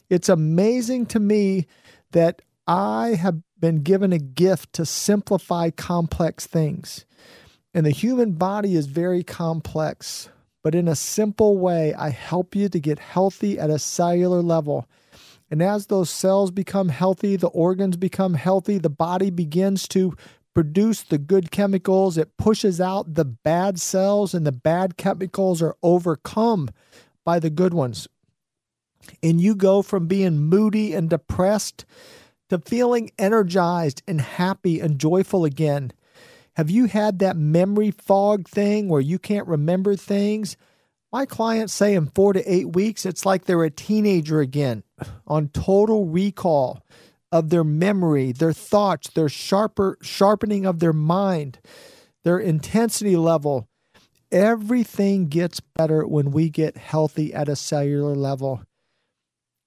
It's 0.10 0.28
amazing 0.28 1.06
to 1.08 1.20
me 1.20 1.68
that 2.14 2.42
I 2.66 3.10
have 3.10 3.44
been 3.60 3.84
given 3.84 4.12
a 4.12 4.18
gift 4.18 4.74
to 4.74 4.86
simplify 4.86 5.70
complex 5.70 6.48
things. 6.48 7.06
And 7.76 7.86
the 7.86 7.92
human 7.92 8.32
body 8.32 8.74
is 8.74 8.88
very 8.88 9.24
complex 9.24 10.30
but 10.64 10.74
in 10.74 10.88
a 10.88 10.96
simple 10.96 11.58
way, 11.58 11.94
I 11.94 12.10
help 12.10 12.56
you 12.56 12.70
to 12.70 12.80
get 12.80 12.98
healthy 12.98 13.60
at 13.60 13.70
a 13.70 13.78
cellular 13.78 14.42
level. 14.42 14.88
And 15.52 15.62
as 15.62 15.88
those 15.88 16.10
cells 16.10 16.50
become 16.50 16.90
healthy, 16.90 17.36
the 17.36 17.48
organs 17.48 17.98
become 17.98 18.34
healthy, 18.34 18.78
the 18.80 18.90
body 18.90 19.30
begins 19.30 19.88
to 19.90 20.16
produce 20.54 21.04
the 21.04 21.18
good 21.18 21.52
chemicals. 21.52 22.18
It 22.18 22.38
pushes 22.38 22.80
out 22.80 23.14
the 23.14 23.26
bad 23.26 23.80
cells, 23.80 24.34
and 24.34 24.48
the 24.48 24.52
bad 24.52 24.98
chemicals 24.98 25.62
are 25.62 25.76
overcome 25.84 26.70
by 27.26 27.40
the 27.40 27.50
good 27.50 27.74
ones. 27.74 28.08
And 29.22 29.42
you 29.42 29.56
go 29.56 29.82
from 29.82 30.08
being 30.08 30.40
moody 30.40 30.94
and 30.94 31.10
depressed 31.10 31.86
to 32.50 32.60
feeling 32.60 33.12
energized 33.18 34.02
and 34.08 34.22
happy 34.22 34.80
and 34.80 35.00
joyful 35.00 35.44
again. 35.44 35.92
Have 36.56 36.70
you 36.70 36.86
had 36.86 37.20
that 37.20 37.36
memory 37.36 37.92
fog 37.92 38.48
thing 38.48 38.88
where 38.88 39.02
you 39.02 39.18
can't 39.18 39.48
remember 39.48 39.96
things? 39.96 40.56
My 41.12 41.26
clients 41.26 41.74
say 41.74 41.96
in 41.96 42.08
four 42.08 42.34
to 42.34 42.52
eight 42.52 42.76
weeks, 42.76 43.06
it's 43.06 43.26
like 43.26 43.46
they're 43.46 43.64
a 43.64 43.72
teenager 43.72 44.40
again 44.40 44.84
on 45.28 45.50
total 45.50 46.06
recall 46.06 46.84
of 47.32 47.50
their 47.50 47.64
memory, 47.64 48.32
their 48.32 48.54
thoughts, 48.54 49.10
their 49.10 49.30
sharper 49.30 49.98
sharpening 50.02 50.66
of 50.66 50.80
their 50.80 50.94
mind, 50.94 51.60
their 52.24 52.38
intensity 52.38 53.16
level. 53.16 53.68
Everything 54.32 55.28
gets 55.28 55.60
better 55.60 56.06
when 56.06 56.32
we 56.32 56.50
get 56.50 56.78
healthy 56.78 57.34
at 57.34 57.50
a 57.50 57.56
cellular 57.56 58.16
level. 58.16 58.64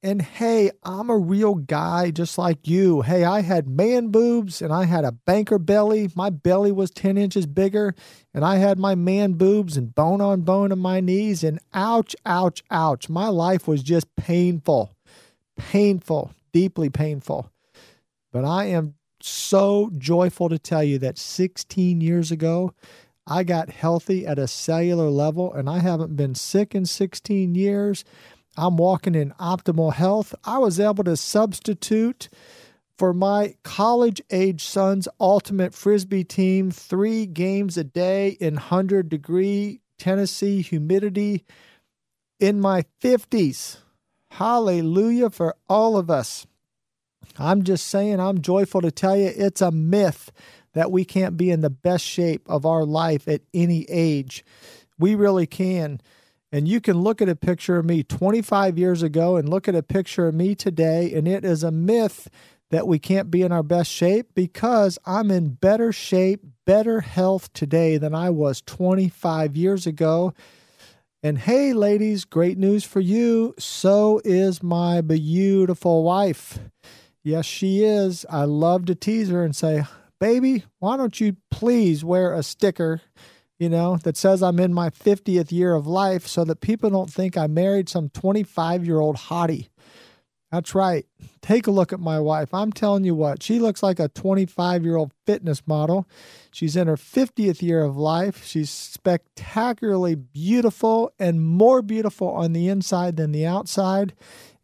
And 0.06 0.22
hey, 0.22 0.70
I'm 0.84 1.10
a 1.10 1.18
real 1.18 1.56
guy 1.56 2.12
just 2.12 2.38
like 2.38 2.68
you. 2.68 3.02
Hey, 3.02 3.24
I 3.24 3.40
had 3.40 3.66
man 3.66 4.12
boobs 4.12 4.62
and 4.62 4.72
I 4.72 4.84
had 4.84 5.04
a 5.04 5.10
banker 5.10 5.58
belly. 5.58 6.08
My 6.14 6.30
belly 6.30 6.70
was 6.70 6.92
10 6.92 7.18
inches 7.18 7.44
bigger 7.44 7.92
and 8.32 8.44
I 8.44 8.58
had 8.58 8.78
my 8.78 8.94
man 8.94 9.32
boobs 9.32 9.76
and 9.76 9.92
bone 9.92 10.20
on 10.20 10.42
bone 10.42 10.70
in 10.70 10.78
my 10.78 11.00
knees. 11.00 11.42
And 11.42 11.58
ouch, 11.74 12.14
ouch, 12.24 12.62
ouch. 12.70 13.08
My 13.08 13.26
life 13.26 13.66
was 13.66 13.82
just 13.82 14.14
painful, 14.14 14.94
painful, 15.56 16.30
deeply 16.52 16.88
painful. 16.88 17.50
But 18.32 18.44
I 18.44 18.66
am 18.66 18.94
so 19.20 19.90
joyful 19.98 20.48
to 20.50 20.58
tell 20.60 20.84
you 20.84 21.00
that 21.00 21.18
16 21.18 22.00
years 22.00 22.30
ago, 22.30 22.72
I 23.26 23.42
got 23.42 23.70
healthy 23.70 24.24
at 24.24 24.38
a 24.38 24.46
cellular 24.46 25.10
level 25.10 25.52
and 25.52 25.68
I 25.68 25.80
haven't 25.80 26.14
been 26.14 26.36
sick 26.36 26.76
in 26.76 26.86
16 26.86 27.56
years. 27.56 28.04
I'm 28.56 28.76
walking 28.76 29.14
in 29.14 29.32
optimal 29.32 29.92
health. 29.92 30.34
I 30.44 30.58
was 30.58 30.80
able 30.80 31.04
to 31.04 31.16
substitute 31.16 32.28
for 32.98 33.12
my 33.12 33.54
college 33.62 34.22
age 34.30 34.64
son's 34.64 35.06
ultimate 35.20 35.74
frisbee 35.74 36.24
team 36.24 36.70
three 36.70 37.26
games 37.26 37.76
a 37.76 37.84
day 37.84 38.30
in 38.40 38.54
100 38.54 39.08
degree 39.08 39.80
Tennessee 39.98 40.62
humidity 40.62 41.44
in 42.40 42.60
my 42.60 42.84
50s. 43.02 43.78
Hallelujah 44.30 45.30
for 45.30 45.56
all 45.68 45.96
of 45.96 46.10
us. 46.10 46.46
I'm 47.38 47.64
just 47.64 47.86
saying, 47.86 48.20
I'm 48.20 48.40
joyful 48.40 48.80
to 48.80 48.90
tell 48.90 49.16
you 49.16 49.30
it's 49.34 49.60
a 49.60 49.70
myth 49.70 50.32
that 50.72 50.90
we 50.90 51.04
can't 51.04 51.36
be 51.36 51.50
in 51.50 51.60
the 51.60 51.70
best 51.70 52.04
shape 52.04 52.48
of 52.48 52.64
our 52.64 52.84
life 52.84 53.28
at 53.28 53.42
any 53.52 53.84
age. 53.88 54.44
We 54.98 55.14
really 55.14 55.46
can. 55.46 56.00
And 56.56 56.66
you 56.66 56.80
can 56.80 57.02
look 57.02 57.20
at 57.20 57.28
a 57.28 57.36
picture 57.36 57.76
of 57.76 57.84
me 57.84 58.02
25 58.02 58.78
years 58.78 59.02
ago 59.02 59.36
and 59.36 59.46
look 59.46 59.68
at 59.68 59.74
a 59.74 59.82
picture 59.82 60.26
of 60.26 60.34
me 60.34 60.54
today, 60.54 61.12
and 61.12 61.28
it 61.28 61.44
is 61.44 61.62
a 61.62 61.70
myth 61.70 62.30
that 62.70 62.88
we 62.88 62.98
can't 62.98 63.30
be 63.30 63.42
in 63.42 63.52
our 63.52 63.62
best 63.62 63.90
shape 63.90 64.28
because 64.34 64.98
I'm 65.04 65.30
in 65.30 65.50
better 65.50 65.92
shape, 65.92 66.40
better 66.64 67.02
health 67.02 67.52
today 67.52 67.98
than 67.98 68.14
I 68.14 68.30
was 68.30 68.62
25 68.62 69.54
years 69.54 69.86
ago. 69.86 70.32
And 71.22 71.36
hey, 71.36 71.74
ladies, 71.74 72.24
great 72.24 72.56
news 72.56 72.84
for 72.84 73.00
you. 73.00 73.54
So 73.58 74.22
is 74.24 74.62
my 74.62 75.02
beautiful 75.02 76.04
wife. 76.04 76.58
Yes, 77.22 77.44
she 77.44 77.84
is. 77.84 78.24
I 78.30 78.44
love 78.44 78.86
to 78.86 78.94
tease 78.94 79.28
her 79.28 79.44
and 79.44 79.54
say, 79.54 79.84
Baby, 80.18 80.64
why 80.78 80.96
don't 80.96 81.20
you 81.20 81.36
please 81.50 82.02
wear 82.02 82.32
a 82.32 82.42
sticker 82.42 83.02
you 83.58 83.68
know, 83.68 83.96
that 84.04 84.16
says 84.16 84.42
I'm 84.42 84.60
in 84.60 84.74
my 84.74 84.90
50th 84.90 85.50
year 85.50 85.74
of 85.74 85.86
life 85.86 86.26
so 86.26 86.44
that 86.44 86.60
people 86.60 86.90
don't 86.90 87.12
think 87.12 87.36
I 87.36 87.46
married 87.46 87.88
some 87.88 88.10
25 88.10 88.84
year 88.84 89.00
old 89.00 89.16
hottie. 89.16 89.68
That's 90.52 90.74
right. 90.74 91.04
Take 91.42 91.66
a 91.66 91.72
look 91.72 91.92
at 91.92 91.98
my 91.98 92.20
wife. 92.20 92.54
I'm 92.54 92.72
telling 92.72 93.04
you 93.04 93.14
what, 93.14 93.42
she 93.42 93.58
looks 93.58 93.82
like 93.82 93.98
a 93.98 94.08
25 94.08 94.84
year 94.84 94.96
old 94.96 95.12
fitness 95.24 95.66
model. 95.66 96.08
She's 96.52 96.76
in 96.76 96.86
her 96.86 96.96
50th 96.96 97.62
year 97.62 97.82
of 97.82 97.96
life. 97.96 98.44
She's 98.44 98.70
spectacularly 98.70 100.14
beautiful 100.14 101.12
and 101.18 101.44
more 101.44 101.82
beautiful 101.82 102.28
on 102.28 102.52
the 102.52 102.68
inside 102.68 103.16
than 103.16 103.32
the 103.32 103.44
outside. 103.44 104.14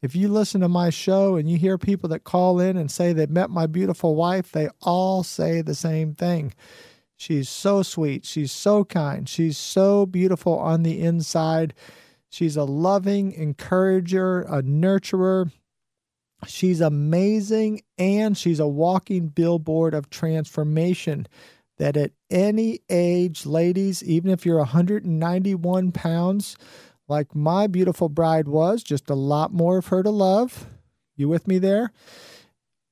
If 0.01 0.17
you 0.17 0.29
listen 0.29 0.61
to 0.63 0.69
my 0.69 0.91
show 0.91 1.37
and 1.37 1.49
you 1.49 1.57
hear 1.57 1.79
people 1.79 2.09
that 2.11 2.25
call 2.25 2.59
in 2.59 2.77
and 2.77 2.91
say 2.91 3.13
they've 3.13 3.29
met 3.31 3.51
my 3.51 3.67
beautiful 3.67 4.15
wife, 4.15 4.51
they 4.51 4.69
all 4.81 5.23
say 5.23 5.63
the 5.63 5.75
same 5.75 6.15
thing. 6.15 6.55
She's 7.17 7.49
so 7.49 7.83
sweet. 7.83 8.25
She's 8.25 8.53
so 8.53 8.85
kind. 8.85 9.29
She's 9.29 9.57
so 9.57 10.07
beautiful 10.07 10.59
on 10.59 10.83
the 10.83 11.01
inside. 11.01 11.75
She's 12.29 12.57
a 12.57 12.65
loving 12.65 13.33
encourager, 13.33 14.43
a 14.43 14.63
nurturer. 14.63 15.53
She's 16.47 16.81
amazing 16.81 17.83
and 17.99 18.37
she's 18.37 18.59
a 18.59 18.67
walking 18.67 19.29
billboard 19.29 19.95
of 19.95 20.11
transformation. 20.11 21.27
That 21.79 21.97
at 21.97 22.13
any 22.31 22.81
age, 22.91 23.47
ladies, 23.47 24.03
even 24.05 24.31
if 24.31 24.45
you're 24.45 24.59
191 24.59 25.93
pounds, 25.93 26.57
like 27.09 27.35
my 27.35 27.67
beautiful 27.67 28.09
bride 28.09 28.49
was, 28.49 28.83
just 28.83 29.11
a 29.11 29.15
lot 29.15 29.53
more 29.53 29.79
of 29.79 29.87
her 29.89 30.03
to 30.03 30.11
love. 30.11 30.67
You 31.17 31.29
with 31.29 31.47
me 31.47 31.59
there? 31.59 31.93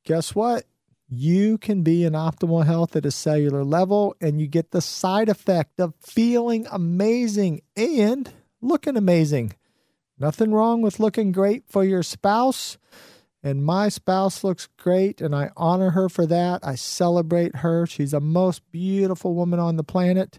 Guess 0.05 0.35
what? 0.35 0.65
You 1.13 1.59
can 1.59 1.83
be 1.83 2.05
in 2.05 2.13
optimal 2.13 2.65
health 2.65 2.95
at 2.95 3.05
a 3.05 3.11
cellular 3.11 3.65
level 3.65 4.15
and 4.21 4.41
you 4.41 4.47
get 4.47 4.71
the 4.71 4.81
side 4.81 5.29
effect 5.29 5.81
of 5.81 5.93
feeling 6.01 6.69
amazing 6.71 7.63
and 7.77 8.33
looking 8.61 8.97
amazing. 8.97 9.55
Nothing 10.21 10.53
wrong 10.53 10.83
with 10.83 11.01
looking 11.01 11.33
great 11.33 11.65
for 11.69 11.83
your 11.83 12.05
spouse. 12.05 12.79
And 13.43 13.65
my 13.65 13.89
spouse 13.89 14.45
looks 14.45 14.69
great, 14.77 15.23
and 15.23 15.35
I 15.35 15.51
honor 15.57 15.91
her 15.91 16.11
for 16.11 16.27
that. 16.27 16.61
I 16.63 16.75
celebrate 16.75 17.57
her. 17.57 17.87
She's 17.87 18.11
the 18.11 18.21
most 18.21 18.61
beautiful 18.71 19.35
woman 19.35 19.59
on 19.59 19.77
the 19.77 19.83
planet. 19.83 20.39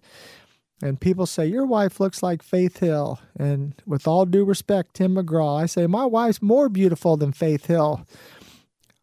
And 0.84 1.02
people 1.02 1.26
say, 1.26 1.48
Your 1.48 1.66
wife 1.66 2.00
looks 2.00 2.22
like 2.22 2.44
Faith 2.44 2.78
Hill. 2.78 3.20
And 3.40 3.74
with 3.88 4.08
all 4.08 4.28
due 4.28 4.46
respect, 4.46 4.94
Tim 4.94 5.16
McGraw, 5.16 5.64
I 5.64 5.66
say, 5.66 5.88
My 5.88 6.06
wife's 6.06 6.44
more 6.44 6.70
beautiful 6.70 7.18
than 7.18 7.34
Faith 7.34 7.66
Hill. 7.66 8.06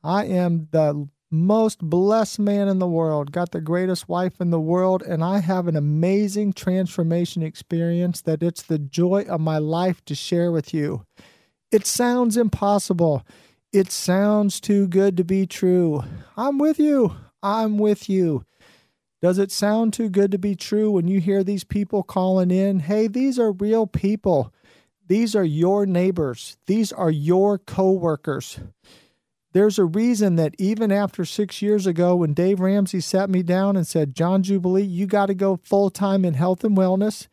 I 0.05 0.27
am 0.27 0.69
the 0.71 1.09
most 1.31 1.81
blessed 1.81 2.39
man 2.39 2.69
in 2.69 2.79
the 2.79 2.89
world, 2.89 3.33
got 3.33 3.51
the 3.51 3.61
greatest 3.61 4.09
wife 4.09 4.41
in 4.41 4.51
the 4.51 4.61
world, 4.61 5.03
and 5.03 5.23
I 5.23 5.41
have 5.41 5.69
an 5.69 5.77
amazing 5.77 6.55
transformation 6.55 7.43
experience 7.43 8.23
that 8.23 8.43
it's 8.43 8.63
the 8.63 8.79
joy 8.79 9.25
of 9.29 9.41
my 9.41 9.59
life 9.59 10.05
to 10.07 10.15
share 10.15 10.51
with 10.51 10.73
you. 10.73 11.05
It 11.71 11.87
sounds 11.87 12.37
impossible. 12.37 13.27
It 13.73 13.91
sounds 13.93 14.61
too 14.61 14.89
good 14.89 15.17
to 15.19 15.25
be 15.25 15.47
true. 15.47 16.03
I'm 16.37 16.59
with 16.59 16.79
you. 16.79 17.15
I'm 17.43 17.77
with 17.79 18.09
you. 18.09 18.45
Does 19.21 19.39
it 19.39 19.51
sound 19.51 19.93
too 19.93 20.09
good 20.09 20.31
to 20.31 20.39
be 20.39 20.55
true 20.55 20.91
when 20.93 21.09
you 21.09 21.21
hear 21.21 21.43
these 21.45 21.65
people 21.65 22.03
calling 22.03 22.51
in? 22.51 22.81
Hey, 22.81 23.09
these 23.09 23.39
are 23.39 23.53
real 23.53 23.87
people. 23.87 24.55
These 25.07 25.35
are 25.35 25.45
your 25.45 25.87
neighbors. 25.87 26.57
These 26.67 26.93
are 26.93 27.11
your 27.11 27.59
coworkers. 27.59 28.61
There's 29.59 29.81
a 29.81 29.85
reason 29.85 30.37
that 30.37 30.55
even 30.57 30.93
after 30.93 31.25
six 31.25 31.61
years 31.61 31.85
ago, 31.85 32.15
when 32.15 32.33
Dave 32.33 32.61
Ramsey 32.61 33.01
sat 33.01 33.29
me 33.29 33.43
down 33.43 33.75
and 33.75 33.85
said, 33.85 34.15
John 34.15 34.45
Jubilee, 34.45 34.85
you 34.85 35.09
got 35.09 35.27
to 35.27 35.35
go 35.35 35.59
full 35.65 35.91
time 35.91 36.25
in 36.25 36.35
health 36.35 36.63
and 36.63 36.77
wellness. 36.77 37.27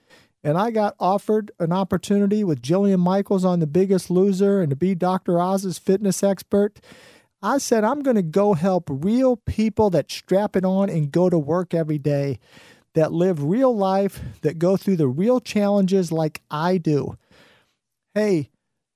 And 0.43 0.57
I 0.57 0.71
got 0.71 0.95
offered 0.99 1.51
an 1.59 1.71
opportunity 1.71 2.43
with 2.43 2.63
Jillian 2.63 2.97
Michaels 2.97 3.45
on 3.45 3.59
The 3.59 3.67
Biggest 3.67 4.09
Loser 4.09 4.59
and 4.59 4.71
to 4.71 4.75
be 4.75 4.95
Dr. 4.95 5.39
Oz's 5.39 5.77
fitness 5.77 6.23
expert. 6.23 6.81
I 7.43 7.59
said, 7.59 7.83
I'm 7.83 8.01
going 8.01 8.15
to 8.15 8.23
go 8.23 8.55
help 8.55 8.85
real 8.89 9.37
people 9.37 9.91
that 9.91 10.11
strap 10.11 10.55
it 10.55 10.65
on 10.65 10.89
and 10.89 11.11
go 11.11 11.29
to 11.29 11.37
work 11.37 11.75
every 11.75 11.99
day, 11.99 12.39
that 12.95 13.13
live 13.13 13.43
real 13.43 13.77
life, 13.77 14.19
that 14.41 14.57
go 14.57 14.77
through 14.77 14.95
the 14.95 15.07
real 15.07 15.39
challenges 15.39 16.11
like 16.11 16.41
I 16.49 16.79
do. 16.79 17.19
Hey, 18.15 18.49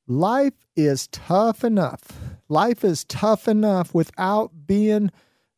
life 0.07 0.65
is 0.75 1.05
tough 1.09 1.63
enough. 1.63 2.28
Life 2.49 2.83
is 2.83 3.03
tough 3.05 3.47
enough 3.47 3.93
without 3.93 4.65
being 4.65 5.11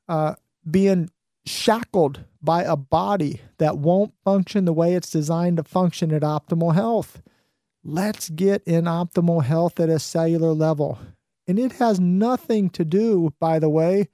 uh, 0.10 0.36
being 0.70 1.10
shackled 1.46 2.26
by 2.42 2.64
a 2.64 2.76
body 2.76 3.42
that 3.58 3.78
won't 3.78 4.14
function 4.24 4.66
the 4.66 4.74
way 4.74 4.94
it's 4.94 5.10
designed 5.10 5.58
to 5.58 5.64
function 5.64 6.14
at 6.14 6.22
optimal 6.22 6.76
health. 6.76 7.22
Let's 7.84 8.30
get 8.30 8.62
in 8.66 8.86
optimal 8.86 9.44
health 9.44 9.80
at 9.80 9.90
a 9.90 10.00
cellular 10.00 10.52
level. 10.52 11.00
And 11.48 11.58
it 11.58 11.74
has 11.74 12.00
nothing 12.00 12.70
to 12.72 12.86
do, 12.86 13.34
by 13.40 13.58
the 13.58 13.70
way, 13.70 14.10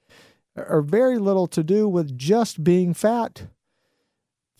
or 0.56 0.80
very 0.80 1.18
little 1.18 1.46
to 1.48 1.62
do 1.62 1.88
with 1.88 2.16
just 2.16 2.64
being 2.64 2.94
fat. 2.94 3.48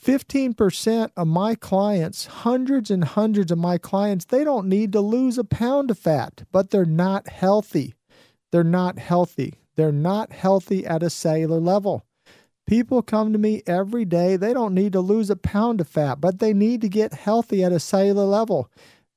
15% 0.05 1.11
of 1.17 1.27
my 1.27 1.55
clients, 1.55 2.27
hundreds 2.27 2.91
and 2.91 3.03
hundreds 3.03 3.51
of 3.51 3.59
my 3.59 3.79
clients, 3.79 4.27
they 4.27 4.45
don't 4.45 4.69
need 4.69 4.93
to 4.93 5.01
lose 5.01 5.39
a 5.39 5.45
pound 5.45 5.91
of 5.91 5.99
fat, 5.99 6.45
but 6.53 6.71
they're 6.71 6.85
not 6.85 7.29
healthy. 7.29 7.95
They're 8.51 8.65
not 8.65 8.99
healthy. 8.99 9.55
They're 9.77 9.93
not 9.93 10.33
healthy 10.33 10.87
at 10.87 11.03
a 11.03 11.11
cellular 11.11 11.61
level. 11.61 12.05
People 12.67 13.01
come 13.01 13.33
to 13.33 13.39
me 13.39 13.63
every 13.67 14.05
day. 14.05 14.37
They 14.37 14.53
don't 14.53 14.75
need 14.75 14.93
to 14.93 15.01
lose 15.01 15.31
a 15.31 15.37
pound 15.37 15.81
of 15.81 15.89
fat, 15.89 16.21
but 16.21 16.39
they 16.39 16.53
need 16.53 16.83
to 16.83 16.89
get 16.89 17.15
healthy 17.15 17.65
at 17.65 17.73
a 17.73 17.81
cellular 17.81 18.25
level. 18.25 18.71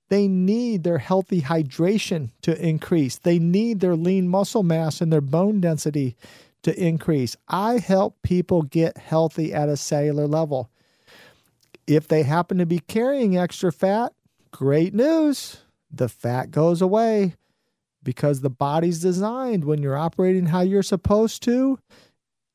They 0.09 0.27
need 0.27 0.83
their 0.83 0.99
healthy 0.99 1.41
hydration 1.41 2.29
to 2.43 2.57
increase. 2.65 3.17
They 3.17 3.39
need 3.39 3.79
their 3.79 3.95
lean 3.95 4.27
muscle 4.27 4.63
mass 4.63 5.01
and 5.01 5.11
their 5.11 5.21
bone 5.21 5.61
density 5.61 6.15
to 6.63 6.77
increase. 6.81 7.35
I 7.47 7.79
help 7.79 8.21
people 8.21 8.61
get 8.61 8.97
healthy 8.97 9.53
at 9.53 9.69
a 9.69 9.77
cellular 9.77 10.27
level. 10.27 10.69
If 11.87 12.07
they 12.07 12.23
happen 12.23 12.57
to 12.59 12.65
be 12.65 12.79
carrying 12.79 13.37
extra 13.37 13.71
fat, 13.71 14.13
great 14.51 14.93
news. 14.93 15.57
The 15.89 16.07
fat 16.07 16.51
goes 16.51 16.81
away 16.81 17.35
because 18.03 18.41
the 18.41 18.49
body's 18.49 18.99
designed 18.99 19.65
when 19.65 19.81
you're 19.81 19.97
operating 19.97 20.47
how 20.47 20.61
you're 20.61 20.83
supposed 20.83 21.43
to, 21.43 21.79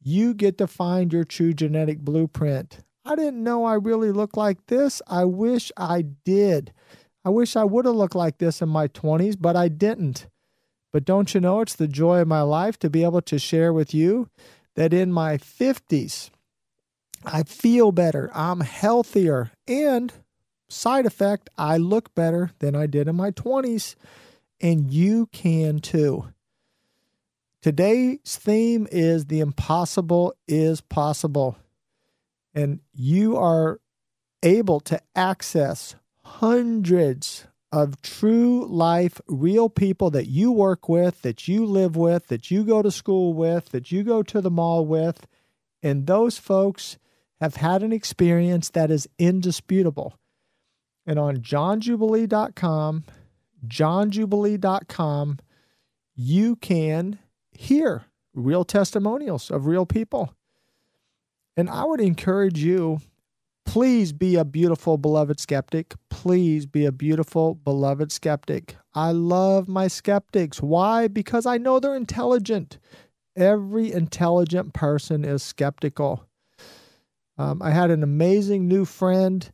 you 0.03 0.35
get 0.35 0.59
to 0.59 0.67
find 0.67 1.13
your 1.13 1.25
true 1.25 1.53
genetic 1.53 2.01
blueprint. 2.01 2.81
I 3.05 3.15
didn't 3.15 3.43
know 3.43 3.65
I 3.65 3.75
really 3.75 4.11
looked 4.11 4.37
like 4.37 4.67
this. 4.67 5.01
I 5.07 5.25
wish 5.25 5.71
I 5.77 6.03
did. 6.03 6.73
I 7.25 7.31
wish 7.31 7.57
I 7.57 7.65
would 7.65 7.85
have 7.85 7.95
looked 7.95 8.15
like 8.15 8.39
this 8.39 8.61
in 8.61 8.69
my 8.69 8.89
20s, 8.89 9.37
but 9.39 9.57
I 9.57 9.69
didn't. 9.69 10.27
But 10.93 11.05
don't 11.05 11.35
you 11.35 11.41
know 11.41 11.61
it's 11.61 11.75
the 11.75 11.89
joy 11.89 12.21
of 12.21 12.29
my 12.29 12.43
life 12.43 12.79
to 12.81 12.91
be 12.91 13.05
able 13.05 13.23
to 13.23 13.39
share 13.39 13.73
with 13.73 13.93
you 13.93 14.29
that 14.75 14.93
in 14.93 15.13
my 15.13 15.39
50s, 15.39 16.31
I 17.25 17.43
feel 17.43 17.93
better, 17.93 18.31
I'm 18.35 18.61
healthier, 18.61 19.51
and 19.67 20.13
side 20.69 21.07
effect, 21.07 21.51
I 21.59 21.77
look 21.77 22.15
better 22.15 22.53
than 22.61 22.77
I 22.77 22.87
did 22.87 23.09
in 23.09 23.17
my 23.17 23.31
20s 23.31 23.97
and 24.61 24.91
you 24.91 25.27
can 25.27 25.81
too. 25.81 26.27
Today's 27.63 28.37
theme 28.37 28.87
is 28.93 29.27
the 29.27 29.41
impossible 29.41 30.35
is 30.47 30.81
possible. 30.81 31.57
And 32.55 32.81
you 32.95 33.37
are 33.37 33.81
able 34.43 34.81
to 34.81 35.01
access 35.15 35.97
hundreds 36.23 37.47
of 37.73 38.01
true 38.03 38.67
life, 38.67 39.21
real 39.27 39.69
people 39.69 40.11
that 40.11 40.27
you 40.27 40.53
work 40.53 40.89
with, 40.89 41.23
that 41.23 41.49
you 41.49 41.67
live 41.67 41.97
with, 41.97 42.29
that 42.29 42.51
you 42.51 42.65
go 42.65 42.83
to 42.83 42.91
school 42.91 43.35
with, 43.35 43.71
that 43.71 43.91
you 43.91 44.03
go 44.03 44.23
to 44.23 44.41
the 44.41 44.51
mall 44.51 44.87
with. 44.87 45.27
And 45.83 46.07
those 46.07 46.39
folks 46.39 46.99
have 47.41 47.57
had 47.57 47.83
an 47.83 47.93
experience 47.93 48.71
that 48.71 48.91
is 48.91 49.09
indisputable. 49.19 50.15
And 51.05 51.19
on 51.19 51.39
johnjubilee.com, 51.39 53.05
johnjubilee.com, 53.67 55.39
you 56.15 56.57
can 56.57 57.19
hear 57.53 58.05
real 58.35 58.65
testimonials 58.65 59.51
of 59.51 59.67
real 59.67 59.87
people. 59.87 60.35
And 61.57 61.71
I 61.71 61.85
would 61.85 62.01
encourage 62.01 62.59
you 62.59 63.01
please 63.65 64.13
be 64.13 64.37
a 64.37 64.45
beautiful, 64.45 64.97
beloved 64.97 65.41
skeptic. 65.41 65.95
Please 66.09 66.65
be 66.65 66.87
a 66.87 66.93
beautiful, 66.93 67.55
beloved 67.55 68.13
skeptic. 68.13 68.77
I 68.95 69.13
love 69.13 69.69
my 69.69 69.89
skeptics. 69.89 70.63
Why? 70.63 71.09
Because 71.09 71.45
I 71.45 71.59
know 71.59 71.79
they're 71.79 71.97
intelligent. 71.97 72.79
Every 73.37 73.93
intelligent 73.93 74.73
person 74.73 75.25
is 75.25 75.43
skeptical. 75.43 76.27
Um, 77.37 77.61
I 77.61 77.71
had 77.71 77.91
an 77.91 78.03
amazing 78.03 78.67
new 78.67 78.87
friend 78.87 79.51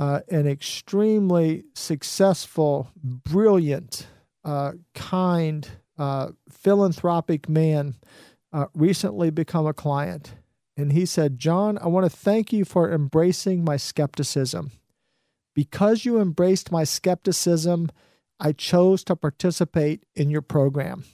uh, 0.00 0.20
an 0.30 0.46
extremely 0.46 1.62
successful, 1.74 2.90
brilliant, 3.04 4.06
uh, 4.46 4.72
kind, 4.94 5.68
uh, 5.98 6.28
philanthropic 6.48 7.50
man 7.50 7.96
uh, 8.50 8.64
recently 8.72 9.28
become 9.28 9.66
a 9.66 9.74
client. 9.74 10.32
And 10.74 10.94
he 10.94 11.04
said, 11.04 11.38
John, 11.38 11.76
I 11.76 11.88
want 11.88 12.10
to 12.10 12.16
thank 12.16 12.50
you 12.50 12.64
for 12.64 12.90
embracing 12.90 13.62
my 13.62 13.76
skepticism. 13.76 14.70
Because 15.54 16.06
you 16.06 16.18
embraced 16.18 16.72
my 16.72 16.84
skepticism, 16.84 17.90
I 18.40 18.52
chose 18.52 19.04
to 19.04 19.16
participate 19.16 20.06
in 20.14 20.30
your 20.30 20.40
program. 20.40 21.04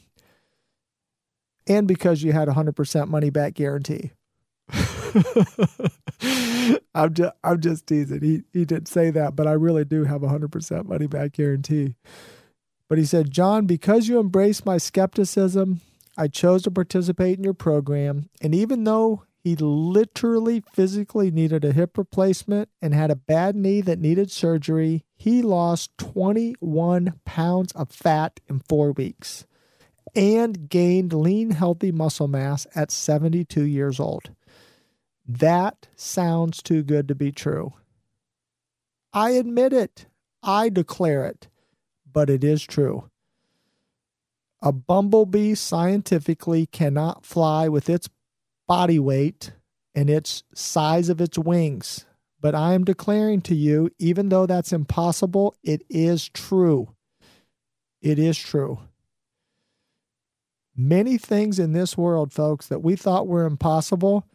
And 1.67 1.89
because 1.89 2.23
you 2.23 2.31
had 2.31 2.49
a 2.49 2.53
100% 2.53 3.09
money 3.09 3.31
back 3.31 3.55
guarantee. 3.55 4.13
I'm 6.95 7.15
just 7.15 7.33
I'm 7.45 7.61
just 7.61 7.87
teasing. 7.87 8.21
He 8.21 8.43
he 8.53 8.65
didn't 8.65 8.89
say 8.89 9.11
that, 9.11 9.37
but 9.37 9.47
I 9.47 9.53
really 9.53 9.85
do 9.85 10.05
have 10.05 10.23
a 10.23 10.29
hundred 10.29 10.53
percent 10.53 10.89
money 10.89 11.07
back 11.07 11.33
guarantee. 11.33 11.97
But 12.89 12.99
he 12.99 13.05
said, 13.05 13.31
John, 13.31 13.67
because 13.67 14.09
you 14.09 14.21
embraced 14.21 14.65
my 14.65 14.79
skepticism, 14.79 15.81
I 16.17 16.29
chose 16.29 16.63
to 16.63 16.71
participate 16.71 17.39
in 17.39 17.45
your 17.45 17.55
program. 17.55 18.29
And 18.41 18.55
even 18.55 18.85
though 18.85 19.25
he 19.43 19.57
literally 19.57 20.63
physically 20.73 21.31
needed 21.31 21.65
a 21.65 21.73
hip 21.73 21.99
replacement 21.99 22.69
and 22.81 22.95
had 22.95 23.11
a 23.11 23.17
bad 23.17 23.57
knee 23.57 23.81
that 23.81 23.99
needed 23.99 24.31
surgery, 24.31 25.05
he 25.17 25.43
lost 25.43 25.97
21 25.99 27.21
pounds 27.25 27.73
of 27.73 27.91
fat 27.91 28.41
in 28.49 28.61
four 28.69 28.93
weeks 28.93 29.47
and 30.17 30.69
gained 30.69 31.13
lean, 31.13 31.51
healthy 31.51 31.93
muscle 31.93 32.29
mass 32.29 32.67
at 32.75 32.91
72 32.91 33.63
years 33.63 34.01
old. 34.01 34.31
That 35.29 35.89
sounds 35.97 36.63
too 36.63 36.83
good 36.83 37.09
to 37.09 37.15
be 37.15 37.33
true. 37.33 37.75
I 39.13 39.31
admit 39.31 39.73
it. 39.73 40.07
I 40.43 40.69
declare 40.69 41.25
it, 41.25 41.49
but 42.11 42.31
it 42.31 42.45
is 42.45 42.63
true. 42.63 43.11
A 44.63 44.73
bumblebee 44.73 45.55
scientifically 45.55 46.67
cannot 46.67 47.27
fly 47.27 47.69
with 47.69 47.91
its 47.91 48.09
body 48.69 48.99
weight 48.99 49.53
and 49.95 50.09
its 50.09 50.45
size 50.55 51.09
of 51.09 51.21
its 51.21 51.39
wings. 51.39 52.07
But 52.41 52.55
I 52.55 52.75
am 52.75 52.85
declaring 52.85 53.41
to 53.43 53.55
you, 53.55 53.91
even 53.99 54.29
though 54.29 54.47
that's 54.47 54.73
impossible, 54.73 55.57
it 55.63 55.83
is 55.89 56.29
true. 56.29 56.95
It 58.01 58.19
is 58.19 58.39
true. 58.39 58.79
Many 60.77 61.17
things 61.17 61.59
in 61.59 61.73
this 61.73 61.97
world, 61.97 62.33
folks, 62.33 62.67
that 62.69 62.83
we 62.83 62.95
thought 62.95 63.27
were 63.27 63.47
impossible, 63.47 64.27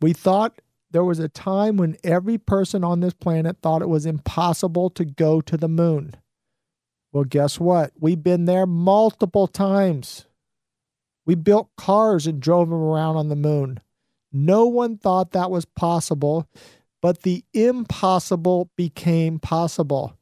we 0.00 0.12
thought 0.12 0.60
there 0.90 1.04
was 1.04 1.18
a 1.18 1.28
time 1.28 1.76
when 1.76 1.96
every 2.04 2.38
person 2.38 2.84
on 2.84 3.00
this 3.00 3.14
planet 3.14 3.58
thought 3.60 3.82
it 3.82 3.88
was 3.88 4.06
impossible 4.06 4.90
to 4.90 5.04
go 5.04 5.40
to 5.40 5.56
the 5.56 5.68
moon. 5.68 6.14
Well, 7.12 7.24
guess 7.24 7.58
what? 7.58 7.92
We've 7.98 8.22
been 8.22 8.44
there 8.44 8.66
multiple 8.66 9.46
times. 9.46 10.26
We 11.24 11.34
built 11.34 11.74
cars 11.76 12.26
and 12.26 12.40
drove 12.40 12.68
them 12.68 12.78
around 12.78 13.16
on 13.16 13.28
the 13.28 13.36
moon. 13.36 13.80
No 14.32 14.66
one 14.66 14.96
thought 14.98 15.32
that 15.32 15.50
was 15.50 15.64
possible, 15.64 16.46
but 17.00 17.22
the 17.22 17.44
impossible 17.52 18.70
became 18.76 19.38
possible. 19.38 20.16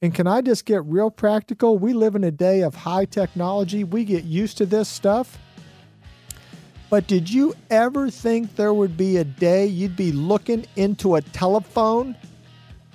And 0.00 0.14
can 0.14 0.26
I 0.26 0.40
just 0.40 0.64
get 0.64 0.84
real 0.84 1.10
practical? 1.10 1.78
We 1.78 1.92
live 1.92 2.14
in 2.14 2.22
a 2.22 2.30
day 2.30 2.62
of 2.62 2.74
high 2.74 3.04
technology. 3.04 3.82
We 3.82 4.04
get 4.04 4.24
used 4.24 4.56
to 4.58 4.66
this 4.66 4.88
stuff. 4.88 5.38
But 6.90 7.06
did 7.06 7.28
you 7.28 7.54
ever 7.70 8.10
think 8.10 8.56
there 8.56 8.72
would 8.72 8.96
be 8.96 9.18
a 9.18 9.24
day 9.24 9.66
you'd 9.66 9.96
be 9.96 10.12
looking 10.12 10.64
into 10.76 11.16
a 11.16 11.20
telephone 11.20 12.16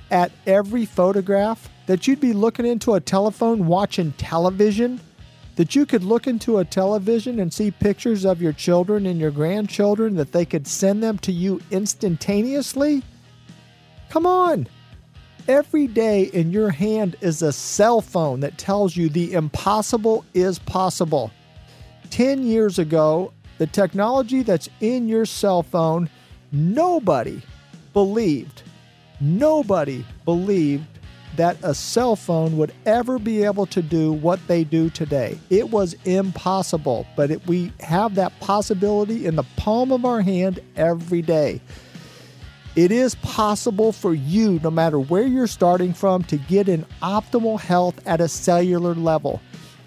at 0.10 0.32
every 0.48 0.86
photograph? 0.86 1.70
That 1.86 2.08
you'd 2.08 2.20
be 2.20 2.34
looking 2.34 2.66
into 2.66 2.96
a 2.96 3.02
telephone 3.02 3.68
watching 3.68 4.14
television? 4.14 5.00
That 5.58 5.76
you 5.76 5.86
could 5.86 6.04
look 6.04 6.26
into 6.26 6.58
a 6.58 6.66
television 6.66 7.40
and 7.40 7.54
see 7.54 7.70
pictures 7.70 8.26
of 8.26 8.42
your 8.42 8.54
children 8.54 9.06
and 9.06 9.20
your 9.20 9.30
grandchildren, 9.30 10.16
that 10.16 10.32
they 10.32 10.46
could 10.46 10.66
send 10.66 11.04
them 11.04 11.20
to 11.20 11.32
you 11.32 11.62
instantaneously? 11.70 13.04
Come 14.10 14.26
on. 14.26 14.68
Every 15.48 15.86
day 15.86 16.24
in 16.24 16.52
your 16.52 16.72
hand 16.72 17.16
is 17.22 17.44
a 17.44 17.52
cell 17.52 18.02
phone 18.02 18.40
that 18.40 18.58
tells 18.58 18.96
you 18.96 19.10
the 19.10 19.34
impossible 19.34 20.26
is 20.34 20.58
possible. 20.58 21.32
10 22.10 22.44
years 22.44 22.80
ago, 22.80 23.34
the 23.64 23.68
technology 23.68 24.44
that's 24.44 24.68
in 24.82 25.08
your 25.08 25.26
cell 25.26 25.64
phone, 25.64 26.10
nobody 26.52 27.42
believed, 27.94 28.62
nobody 29.22 30.04
believed 30.26 30.84
that 31.38 31.56
a 31.64 31.74
cell 31.74 32.18
phone 32.18 32.58
would 32.58 32.74
ever 32.86 33.18
be 33.18 33.42
able 33.42 33.66
to 33.66 33.82
do 33.82 34.12
what 34.12 34.46
they 34.50 34.66
do 34.66 34.90
today. 34.90 35.40
It 35.50 35.70
was 35.70 35.96
impossible, 36.04 37.08
but 37.16 37.32
it, 37.32 37.48
we 37.48 37.72
have 37.80 38.16
that 38.16 38.38
possibility 38.42 39.26
in 39.26 39.38
the 39.38 39.46
palm 39.56 39.94
of 39.94 40.04
our 40.04 40.20
hand 40.20 40.60
every 40.76 41.22
day. 41.22 41.62
It 42.76 42.92
is 42.92 43.16
possible 43.16 43.94
for 43.94 44.14
you, 44.14 44.60
no 44.62 44.72
matter 44.72 45.00
where 45.00 45.26
you're 45.26 45.48
starting 45.48 45.94
from, 45.94 46.26
to 46.26 46.36
get 46.36 46.68
in 46.68 46.86
optimal 47.02 47.62
health 47.62 48.06
at 48.06 48.20
a 48.20 48.28
cellular 48.28 48.94
level. 48.94 49.40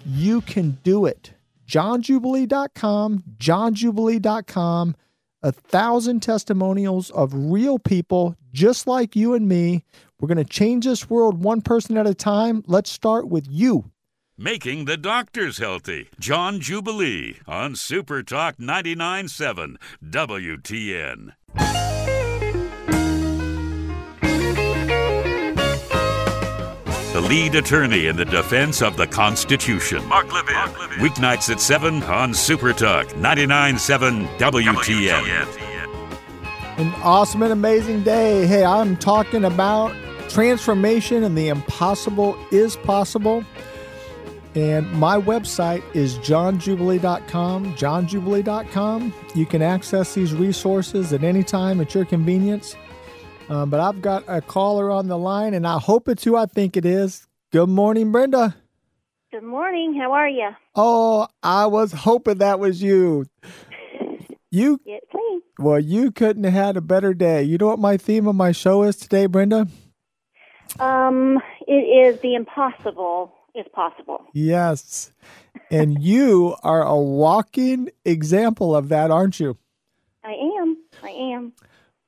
You 0.03 0.41
can 0.41 0.79
do 0.83 1.05
it. 1.05 1.31
JohnJubilee.com, 1.67 3.23
JohnJubilee.com, 3.37 4.95
a 5.43 5.51
thousand 5.51 6.21
testimonials 6.21 7.11
of 7.11 7.31
real 7.33 7.77
people 7.79 8.35
just 8.53 8.87
like 8.87 9.15
you 9.15 9.33
and 9.33 9.47
me. 9.47 9.83
We're 10.19 10.27
going 10.27 10.37
to 10.37 10.45
change 10.45 10.85
this 10.85 11.09
world 11.09 11.43
one 11.43 11.61
person 11.61 11.97
at 11.97 12.07
a 12.07 12.15
time. 12.15 12.63
Let's 12.67 12.89
start 12.89 13.27
with 13.27 13.45
you. 13.49 13.91
Making 14.37 14.85
the 14.85 14.97
doctors 14.97 15.57
healthy. 15.57 16.09
John 16.19 16.59
Jubilee 16.59 17.39
on 17.47 17.75
Super 17.75 18.21
Talk 18.23 18.57
99.7 18.57 19.77
WTN. 20.03 21.86
The 27.17 27.27
lead 27.27 27.55
attorney 27.55 28.05
in 28.05 28.15
the 28.15 28.25
defense 28.25 28.79
of 28.79 28.95
the 28.95 29.07
Constitution. 29.07 30.05
Mark 30.05 30.31
Levin. 30.31 30.53
Mark 30.53 30.79
Levin. 30.79 30.99
Weeknights 30.99 31.49
at 31.49 31.59
7 31.59 32.03
on 32.03 32.31
Super 32.31 32.73
Talk 32.73 33.07
99.7 33.07 34.27
WTN. 34.37 35.23
WTN. 35.23 36.77
An 36.77 36.93
awesome 37.01 37.41
and 37.41 37.51
amazing 37.51 38.03
day. 38.03 38.45
Hey, 38.45 38.63
I'm 38.63 38.95
talking 38.97 39.45
about 39.45 39.95
transformation 40.29 41.23
and 41.23 41.35
the 41.35 41.47
impossible 41.47 42.37
is 42.51 42.75
possible. 42.75 43.43
And 44.53 44.91
my 44.91 45.17
website 45.17 45.81
is 45.95 46.19
johnjubilee.com. 46.19 47.73
Johnjubilee.com. 47.73 49.13
You 49.33 49.45
can 49.47 49.63
access 49.63 50.13
these 50.13 50.35
resources 50.35 51.11
at 51.13 51.23
any 51.23 51.43
time 51.43 51.81
at 51.81 51.95
your 51.95 52.05
convenience. 52.05 52.75
Um, 53.49 53.69
but 53.69 53.79
I've 53.79 54.01
got 54.01 54.25
a 54.27 54.41
caller 54.41 54.91
on 54.91 55.07
the 55.07 55.17
line, 55.17 55.53
and 55.53 55.65
I 55.65 55.79
hope 55.79 56.09
it's 56.09 56.23
who 56.23 56.35
I 56.35 56.45
think 56.47 56.75
it 56.75 56.85
is. 56.85 57.27
Good 57.51 57.69
morning, 57.69 58.11
Brenda. 58.11 58.55
Good 59.31 59.43
morning. 59.43 59.95
How 59.95 60.11
are 60.11 60.27
you? 60.27 60.49
Oh, 60.75 61.27
I 61.41 61.65
was 61.67 61.93
hoping 61.93 62.39
that 62.39 62.59
was 62.59 62.81
you. 62.81 63.25
You 64.49 64.79
it's 64.85 65.13
me. 65.13 65.41
Well, 65.59 65.77
you 65.77 66.09
couldn't 66.09 66.45
have 66.45 66.53
had 66.53 66.77
a 66.77 66.81
better 66.81 67.13
day. 67.13 67.43
You 67.43 67.57
know 67.57 67.67
what 67.67 67.79
my 67.79 67.97
theme 67.97 68.27
of 68.27 68.35
my 68.35 68.53
show 68.53 68.83
is 68.83 68.95
today, 68.95 69.25
Brenda? 69.25 69.67
Um, 70.79 71.41
it 71.67 71.73
is 71.73 72.21
the 72.21 72.33
impossible 72.33 73.33
is 73.53 73.65
possible. 73.73 74.23
Yes. 74.33 75.11
And 75.69 76.01
you 76.01 76.55
are 76.63 76.81
a 76.81 76.95
walking 76.95 77.89
example 78.05 78.73
of 78.73 78.87
that, 78.87 79.11
aren't 79.11 79.37
you? 79.37 79.57
I 80.23 80.31
am. 80.31 80.77
I 81.03 81.09
am. 81.09 81.51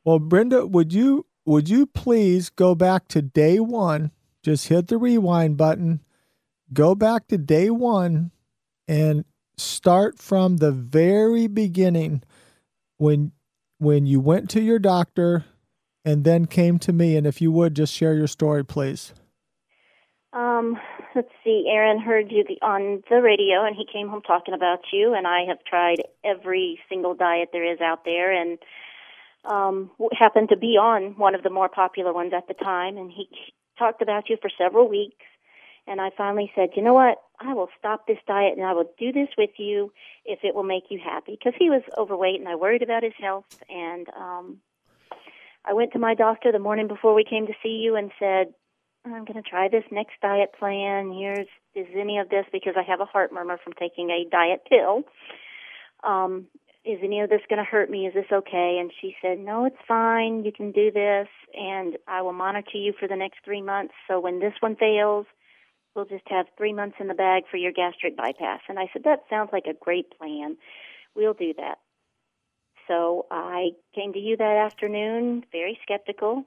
Well, 0.05 0.19
Brenda, 0.19 0.65
would 0.65 0.93
you 0.93 1.25
would 1.45 1.69
you 1.69 1.85
please 1.85 2.49
go 2.49 2.75
back 2.75 3.07
to 3.09 3.21
day 3.21 3.59
one? 3.59 4.11
Just 4.43 4.67
hit 4.67 4.87
the 4.87 4.97
rewind 4.97 5.57
button, 5.57 6.01
go 6.71 6.95
back 6.95 7.27
to 7.27 7.37
day 7.37 7.69
one, 7.69 8.31
and 8.87 9.25
start 9.57 10.19
from 10.19 10.57
the 10.57 10.71
very 10.71 11.47
beginning 11.47 12.23
when 12.97 13.31
when 13.79 14.05
you 14.05 14.19
went 14.19 14.49
to 14.49 14.61
your 14.61 14.79
doctor 14.79 15.45
and 16.05 16.23
then 16.23 16.45
came 16.45 16.79
to 16.79 16.93
me. 16.93 17.15
And 17.15 17.25
if 17.27 17.41
you 17.41 17.51
would, 17.51 17.75
just 17.75 17.93
share 17.93 18.13
your 18.13 18.27
story, 18.27 18.63
please. 18.65 19.13
Um, 20.33 20.77
let's 21.15 21.31
see. 21.43 21.65
Aaron 21.69 21.99
heard 21.99 22.31
you 22.31 22.43
on 22.61 23.03
the 23.09 23.21
radio, 23.21 23.65
and 23.65 23.75
he 23.75 23.85
came 23.91 24.09
home 24.09 24.21
talking 24.21 24.53
about 24.53 24.79
you. 24.93 25.13
And 25.13 25.25
I 25.25 25.45
have 25.47 25.63
tried 25.65 26.03
every 26.23 26.79
single 26.89 27.15
diet 27.15 27.49
there 27.51 27.69
is 27.69 27.81
out 27.81 28.05
there, 28.05 28.31
and 28.31 28.57
um, 29.45 29.91
happened 30.17 30.49
to 30.49 30.57
be 30.57 30.77
on 30.77 31.17
one 31.17 31.35
of 31.35 31.43
the 31.43 31.49
more 31.49 31.69
popular 31.69 32.13
ones 32.13 32.33
at 32.35 32.47
the 32.47 32.53
time, 32.53 32.97
and 32.97 33.11
he 33.11 33.29
talked 33.77 34.01
about 34.01 34.29
you 34.29 34.37
for 34.41 34.49
several 34.57 34.87
weeks. 34.87 35.25
And 35.87 35.99
I 35.99 36.11
finally 36.15 36.51
said, 36.55 36.69
you 36.75 36.83
know 36.83 36.93
what? 36.93 37.17
I 37.39 37.53
will 37.53 37.69
stop 37.79 38.05
this 38.05 38.19
diet 38.27 38.55
and 38.55 38.65
I 38.65 38.73
will 38.73 38.91
do 38.99 39.11
this 39.11 39.29
with 39.37 39.49
you 39.57 39.91
if 40.23 40.39
it 40.43 40.53
will 40.53 40.63
make 40.63 40.83
you 40.89 40.99
happy. 41.03 41.31
Because 41.31 41.57
he 41.57 41.71
was 41.71 41.81
overweight 41.97 42.39
and 42.39 42.47
I 42.47 42.55
worried 42.55 42.83
about 42.83 43.01
his 43.01 43.13
health. 43.17 43.45
And 43.69 44.07
um, 44.15 44.57
I 45.65 45.73
went 45.73 45.93
to 45.93 45.99
my 45.99 46.13
doctor 46.13 46.51
the 46.51 46.59
morning 46.59 46.87
before 46.87 47.15
we 47.15 47.23
came 47.23 47.47
to 47.47 47.53
see 47.63 47.81
you 47.81 47.95
and 47.95 48.11
said, 48.19 48.53
I'm 49.03 49.25
going 49.25 49.41
to 49.41 49.49
try 49.49 49.67
this 49.67 49.85
next 49.91 50.13
diet 50.21 50.49
plan. 50.59 51.11
Here's 51.11 51.47
is 51.73 51.87
any 51.95 52.19
of 52.19 52.29
this 52.29 52.45
because 52.51 52.73
I 52.77 52.83
have 52.83 52.99
a 52.99 53.05
heart 53.05 53.31
murmur 53.31 53.57
from 53.63 53.73
taking 53.73 54.09
a 54.09 54.29
diet 54.29 54.61
pill. 54.69 55.03
Um, 56.03 56.47
is 56.85 56.99
any 57.03 57.19
of 57.19 57.29
this 57.29 57.41
going 57.49 57.63
to 57.63 57.69
hurt 57.69 57.89
me? 57.89 58.07
Is 58.07 58.13
this 58.13 58.31
okay? 58.31 58.77
And 58.79 58.91
she 59.01 59.15
said, 59.21 59.39
no, 59.39 59.65
it's 59.65 59.75
fine. 59.87 60.45
You 60.45 60.51
can 60.51 60.71
do 60.71 60.91
this, 60.91 61.27
and 61.53 61.97
I 62.07 62.21
will 62.21 62.33
monitor 62.33 62.77
you 62.77 62.93
for 62.97 63.07
the 63.07 63.17
next 63.17 63.39
three 63.43 63.61
months. 63.61 63.93
So 64.07 64.19
when 64.19 64.39
this 64.39 64.53
one 64.61 64.75
fails, 64.75 65.25
we'll 65.93 66.05
just 66.05 66.27
have 66.27 66.45
three 66.57 66.73
months 66.73 66.97
in 66.99 67.07
the 67.07 67.13
bag 67.13 67.43
for 67.51 67.57
your 67.57 67.73
gastric 67.73 68.15
bypass. 68.15 68.61
And 68.69 68.79
I 68.79 68.89
said, 68.93 69.03
that 69.03 69.23
sounds 69.29 69.49
like 69.51 69.65
a 69.65 69.73
great 69.73 70.17
plan. 70.17 70.57
We'll 71.15 71.33
do 71.33 71.53
that. 71.57 71.79
So 72.87 73.25
I 73.29 73.71
came 73.93 74.13
to 74.13 74.19
you 74.19 74.37
that 74.37 74.57
afternoon, 74.65 75.43
very 75.51 75.77
skeptical. 75.83 76.45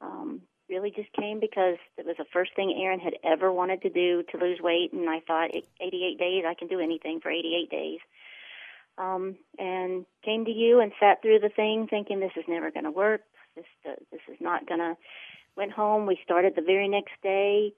Um, 0.00 0.42
really 0.68 0.90
just 0.90 1.12
came 1.12 1.40
because 1.40 1.76
it 1.98 2.06
was 2.06 2.16
the 2.18 2.24
first 2.32 2.54
thing 2.54 2.74
Aaron 2.80 3.00
had 3.00 3.14
ever 3.24 3.52
wanted 3.52 3.82
to 3.82 3.90
do 3.90 4.22
to 4.30 4.38
lose 4.38 4.60
weight, 4.60 4.92
and 4.92 5.08
I 5.10 5.20
thought, 5.20 5.50
88 5.80 6.18
days, 6.18 6.44
I 6.46 6.54
can 6.54 6.68
do 6.68 6.80
anything 6.80 7.20
for 7.20 7.30
88 7.30 7.68
days 7.70 7.98
um, 8.98 9.36
and 9.58 10.06
came 10.24 10.44
to 10.44 10.50
you 10.50 10.80
and 10.80 10.92
sat 11.00 11.22
through 11.22 11.40
the 11.40 11.48
thing, 11.48 11.86
thinking 11.88 12.20
this 12.20 12.32
is 12.36 12.44
never 12.48 12.70
going 12.70 12.84
to 12.84 12.90
work. 12.90 13.22
This 13.54 13.64
uh, 13.88 13.94
this 14.10 14.20
is 14.28 14.36
not 14.40 14.66
going 14.66 14.80
to. 14.80 14.96
Went 15.56 15.72
home. 15.72 16.04
We 16.04 16.18
started 16.22 16.52
the 16.54 16.60
very 16.60 16.86
next 16.86 17.14
day. 17.22 17.72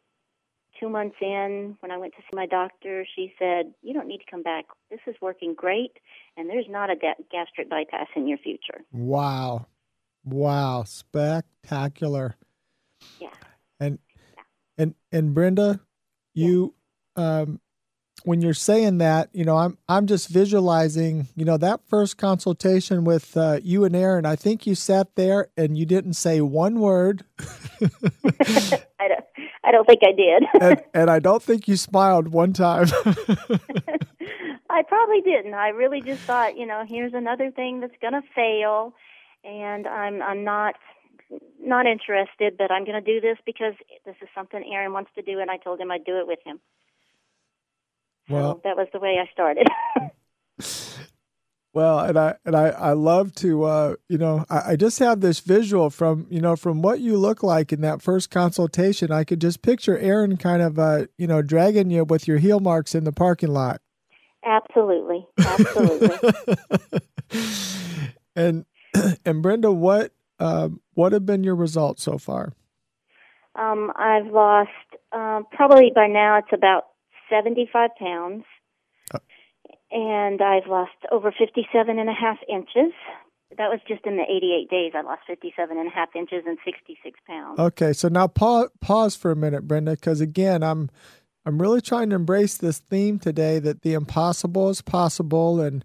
Two 0.80 0.88
months 0.88 1.14
in, 1.20 1.76
when 1.78 1.92
I 1.92 1.96
went 1.96 2.12
to 2.14 2.22
see 2.22 2.34
my 2.34 2.46
doctor, 2.46 3.06
she 3.14 3.32
said, 3.38 3.72
"You 3.82 3.94
don't 3.94 4.08
need 4.08 4.18
to 4.18 4.30
come 4.30 4.42
back. 4.42 4.64
This 4.90 4.98
is 5.06 5.14
working 5.20 5.54
great, 5.54 5.92
and 6.36 6.50
there's 6.50 6.66
not 6.68 6.90
a 6.90 6.96
da- 6.96 7.22
gastric 7.30 7.70
bypass 7.70 8.08
in 8.16 8.26
your 8.26 8.38
future." 8.38 8.84
Wow, 8.92 9.66
wow, 10.24 10.82
spectacular. 10.84 12.36
Yeah. 13.20 13.28
And 13.78 14.00
yeah. 14.36 14.42
And 14.76 14.94
and 15.12 15.34
Brenda, 15.34 15.80
you 16.34 16.74
um 17.14 17.60
when 18.24 18.40
you're 18.40 18.54
saying 18.54 18.98
that, 18.98 19.28
you 19.32 19.44
know, 19.44 19.56
I'm 19.56 19.78
I'm 19.88 20.06
just 20.06 20.28
visualizing, 20.28 21.28
you 21.34 21.44
know, 21.44 21.56
that 21.58 21.80
first 21.88 22.18
consultation 22.18 23.04
with 23.04 23.36
uh, 23.36 23.60
you 23.62 23.84
and 23.84 23.94
Aaron. 23.94 24.26
I 24.26 24.36
think 24.36 24.66
you 24.66 24.74
sat 24.74 25.14
there 25.14 25.48
and 25.56 25.76
you 25.76 25.86
didn't 25.86 26.14
say 26.14 26.40
one 26.40 26.80
word. 26.80 27.24
I 27.40 29.08
don't. 29.08 29.24
I 29.64 29.70
don't 29.70 29.86
think 29.86 30.00
I 30.02 30.12
did. 30.12 30.44
and, 30.62 30.82
and 30.94 31.10
I 31.10 31.18
don't 31.18 31.42
think 31.42 31.68
you 31.68 31.76
smiled 31.76 32.28
one 32.28 32.52
time. 32.52 32.86
I 34.70 34.82
probably 34.82 35.20
didn't. 35.20 35.54
I 35.54 35.68
really 35.68 36.00
just 36.00 36.22
thought, 36.22 36.56
you 36.56 36.66
know, 36.66 36.84
here's 36.88 37.14
another 37.14 37.50
thing 37.50 37.80
that's 37.80 37.96
going 38.00 38.14
to 38.14 38.22
fail, 38.34 38.94
and 39.44 39.86
I'm 39.86 40.22
I'm 40.22 40.44
not 40.44 40.74
not 41.60 41.86
interested, 41.86 42.56
but 42.56 42.70
I'm 42.70 42.84
going 42.84 43.02
to 43.02 43.12
do 43.12 43.20
this 43.20 43.38
because 43.44 43.74
this 44.06 44.16
is 44.22 44.28
something 44.34 44.62
Aaron 44.72 44.92
wants 44.92 45.10
to 45.16 45.22
do, 45.22 45.40
and 45.40 45.50
I 45.50 45.58
told 45.58 45.80
him 45.80 45.90
I'd 45.90 46.04
do 46.04 46.18
it 46.18 46.26
with 46.26 46.38
him. 46.44 46.60
Well, 48.28 48.54
so 48.54 48.60
that 48.64 48.76
was 48.76 48.88
the 48.92 48.98
way 48.98 49.16
I 49.20 49.30
started. 49.32 49.66
well, 51.72 52.00
and 52.00 52.18
I 52.18 52.36
and 52.44 52.56
I 52.56 52.68
I 52.68 52.92
love 52.92 53.34
to 53.36 53.64
uh, 53.64 53.94
you 54.08 54.18
know 54.18 54.44
I, 54.50 54.72
I 54.72 54.76
just 54.76 54.98
have 54.98 55.20
this 55.20 55.40
visual 55.40 55.90
from 55.90 56.26
you 56.30 56.40
know 56.40 56.56
from 56.56 56.82
what 56.82 57.00
you 57.00 57.16
look 57.16 57.42
like 57.42 57.72
in 57.72 57.80
that 57.82 58.02
first 58.02 58.30
consultation. 58.30 59.10
I 59.10 59.24
could 59.24 59.40
just 59.40 59.62
picture 59.62 59.98
Aaron 59.98 60.36
kind 60.36 60.62
of 60.62 60.78
uh, 60.78 61.06
you 61.16 61.26
know 61.26 61.42
dragging 61.42 61.90
you 61.90 62.04
with 62.04 62.28
your 62.28 62.38
heel 62.38 62.60
marks 62.60 62.94
in 62.94 63.04
the 63.04 63.12
parking 63.12 63.52
lot. 63.52 63.80
Absolutely, 64.44 65.26
absolutely. 65.38 66.30
and 68.36 68.64
and 69.24 69.42
Brenda, 69.42 69.72
what 69.72 70.12
um, 70.38 70.80
what 70.94 71.12
have 71.12 71.26
been 71.26 71.44
your 71.44 71.56
results 71.56 72.02
so 72.02 72.18
far? 72.18 72.52
Um, 73.54 73.92
I've 73.96 74.26
lost 74.26 74.70
uh, 75.12 75.42
probably 75.52 75.90
by 75.94 76.06
now 76.06 76.38
it's 76.38 76.52
about 76.52 76.84
75 77.30 77.90
pounds. 77.98 78.44
And 79.90 80.42
I've 80.42 80.66
lost 80.68 80.92
over 81.10 81.32
57 81.32 81.98
and 81.98 82.08
a 82.08 82.12
half 82.12 82.36
inches. 82.48 82.92
That 83.56 83.70
was 83.70 83.80
just 83.88 84.04
in 84.04 84.16
the 84.16 84.22
88 84.22 84.68
days. 84.68 84.92
I 84.94 85.00
lost 85.00 85.22
57 85.26 85.78
and 85.78 85.88
a 85.88 85.90
half 85.90 86.14
inches 86.14 86.44
and 86.46 86.58
66 86.64 87.18
pounds. 87.26 87.58
Okay, 87.58 87.94
so 87.94 88.08
now 88.08 88.26
pause, 88.26 88.68
pause 88.82 89.16
for 89.16 89.30
a 89.30 89.36
minute, 89.36 89.66
Brenda, 89.66 89.92
because 89.92 90.20
again, 90.20 90.62
I'm 90.62 90.90
I'm 91.46 91.62
really 91.62 91.80
trying 91.80 92.10
to 92.10 92.16
embrace 92.16 92.58
this 92.58 92.78
theme 92.78 93.18
today 93.18 93.58
that 93.60 93.80
the 93.80 93.94
impossible 93.94 94.68
is 94.68 94.82
possible, 94.82 95.62
and 95.62 95.82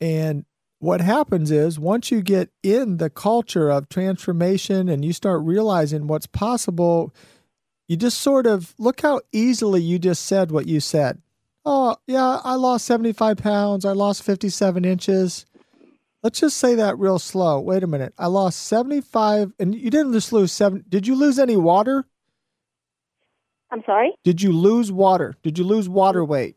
and 0.00 0.44
what 0.78 1.00
happens 1.00 1.50
is 1.50 1.80
once 1.80 2.12
you 2.12 2.22
get 2.22 2.50
in 2.62 2.98
the 2.98 3.10
culture 3.10 3.68
of 3.68 3.88
transformation 3.88 4.88
and 4.88 5.04
you 5.04 5.12
start 5.12 5.42
realizing 5.42 6.06
what's 6.06 6.28
possible, 6.28 7.12
you 7.88 7.96
just 7.96 8.20
sort 8.20 8.46
of 8.46 8.74
look 8.78 9.00
how 9.00 9.20
easily 9.32 9.80
you 9.80 9.98
just 9.98 10.24
said 10.26 10.50
what 10.50 10.66
you 10.66 10.80
said. 10.80 11.20
Oh, 11.64 11.96
yeah, 12.06 12.40
I 12.44 12.54
lost 12.54 12.84
75 12.86 13.38
pounds. 13.38 13.84
I 13.84 13.92
lost 13.92 14.22
57 14.22 14.84
inches. 14.84 15.46
Let's 16.22 16.40
just 16.40 16.56
say 16.56 16.74
that 16.76 16.98
real 16.98 17.18
slow. 17.18 17.60
Wait 17.60 17.82
a 17.82 17.86
minute. 17.86 18.14
I 18.18 18.26
lost 18.26 18.60
75 18.66 19.52
and 19.58 19.74
you 19.74 19.90
didn't 19.90 20.12
just 20.12 20.32
lose 20.32 20.52
7 20.52 20.84
Did 20.88 21.06
you 21.06 21.14
lose 21.14 21.38
any 21.38 21.56
water? 21.56 22.04
I'm 23.70 23.82
sorry? 23.84 24.12
Did 24.24 24.42
you 24.42 24.52
lose 24.52 24.90
water? 24.92 25.34
Did 25.42 25.58
you 25.58 25.64
lose 25.64 25.88
water 25.88 26.24
weight? 26.24 26.55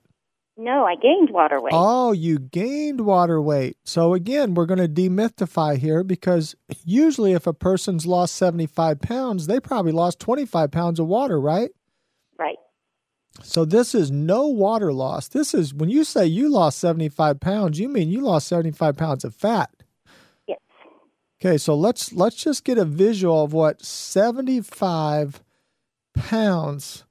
No, 0.61 0.83
I 0.83 0.95
gained 0.95 1.29
water 1.29 1.61
weight. 1.61 1.71
Oh, 1.73 2.11
you 2.11 2.37
gained 2.37 2.99
water 3.05 3.41
weight. 3.41 3.77
So 3.85 4.13
again, 4.13 4.55
we're 4.55 4.65
going 4.65 4.81
to 4.81 4.89
demystify 4.89 5.77
here 5.77 6.03
because 6.03 6.53
usually 6.83 7.31
if 7.31 7.47
a 7.47 7.53
person's 7.53 8.05
lost 8.05 8.35
75 8.35 8.99
pounds, 8.99 9.47
they 9.47 9.61
probably 9.61 9.93
lost 9.93 10.19
25 10.19 10.69
pounds 10.69 10.99
of 10.99 11.07
water, 11.07 11.39
right? 11.39 11.69
Right. 12.37 12.57
So 13.41 13.63
this 13.63 13.95
is 13.95 14.11
no 14.11 14.47
water 14.47 14.91
loss. 14.91 15.29
This 15.29 15.53
is 15.53 15.73
when 15.73 15.87
you 15.87 16.03
say 16.03 16.25
you 16.25 16.49
lost 16.49 16.79
75 16.79 17.39
pounds, 17.39 17.79
you 17.79 17.87
mean 17.87 18.09
you 18.09 18.19
lost 18.19 18.45
75 18.49 18.97
pounds 18.97 19.23
of 19.23 19.33
fat. 19.33 19.69
Yes. 20.45 20.59
Okay, 21.41 21.57
so 21.57 21.73
let's 21.73 22.11
let's 22.11 22.35
just 22.35 22.65
get 22.65 22.77
a 22.77 22.83
visual 22.83 23.45
of 23.45 23.53
what 23.53 23.81
75 23.81 25.41
pounds 26.15 27.05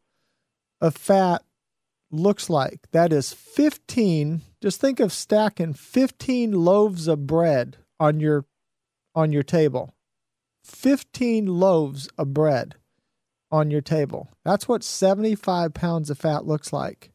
of 0.83 0.95
fat 0.95 1.43
looks 2.11 2.49
like. 2.49 2.91
That 2.93 3.13
is 3.13 3.33
15, 3.33 4.43
just 4.63 4.81
think 4.81 5.01
of 5.01 5.13
stacking 5.13 5.75
15 5.75 6.53
loaves 6.53 7.09
of 7.09 7.27
bread 7.27 7.77
on 8.01 8.21
your 8.21 8.45
on 9.15 9.33
your 9.33 9.43
table. 9.43 9.95
15 10.65 11.47
loaves 11.47 12.09
of 12.19 12.33
bread 12.35 12.77
on 13.51 13.71
your 13.71 13.81
table. 13.81 14.29
That's 14.45 14.69
what 14.69 14.85
75 14.85 15.75
pounds 15.75 16.11
of 16.11 16.19
fat 16.19 16.47
looks 16.47 16.73
like. 16.73 17.11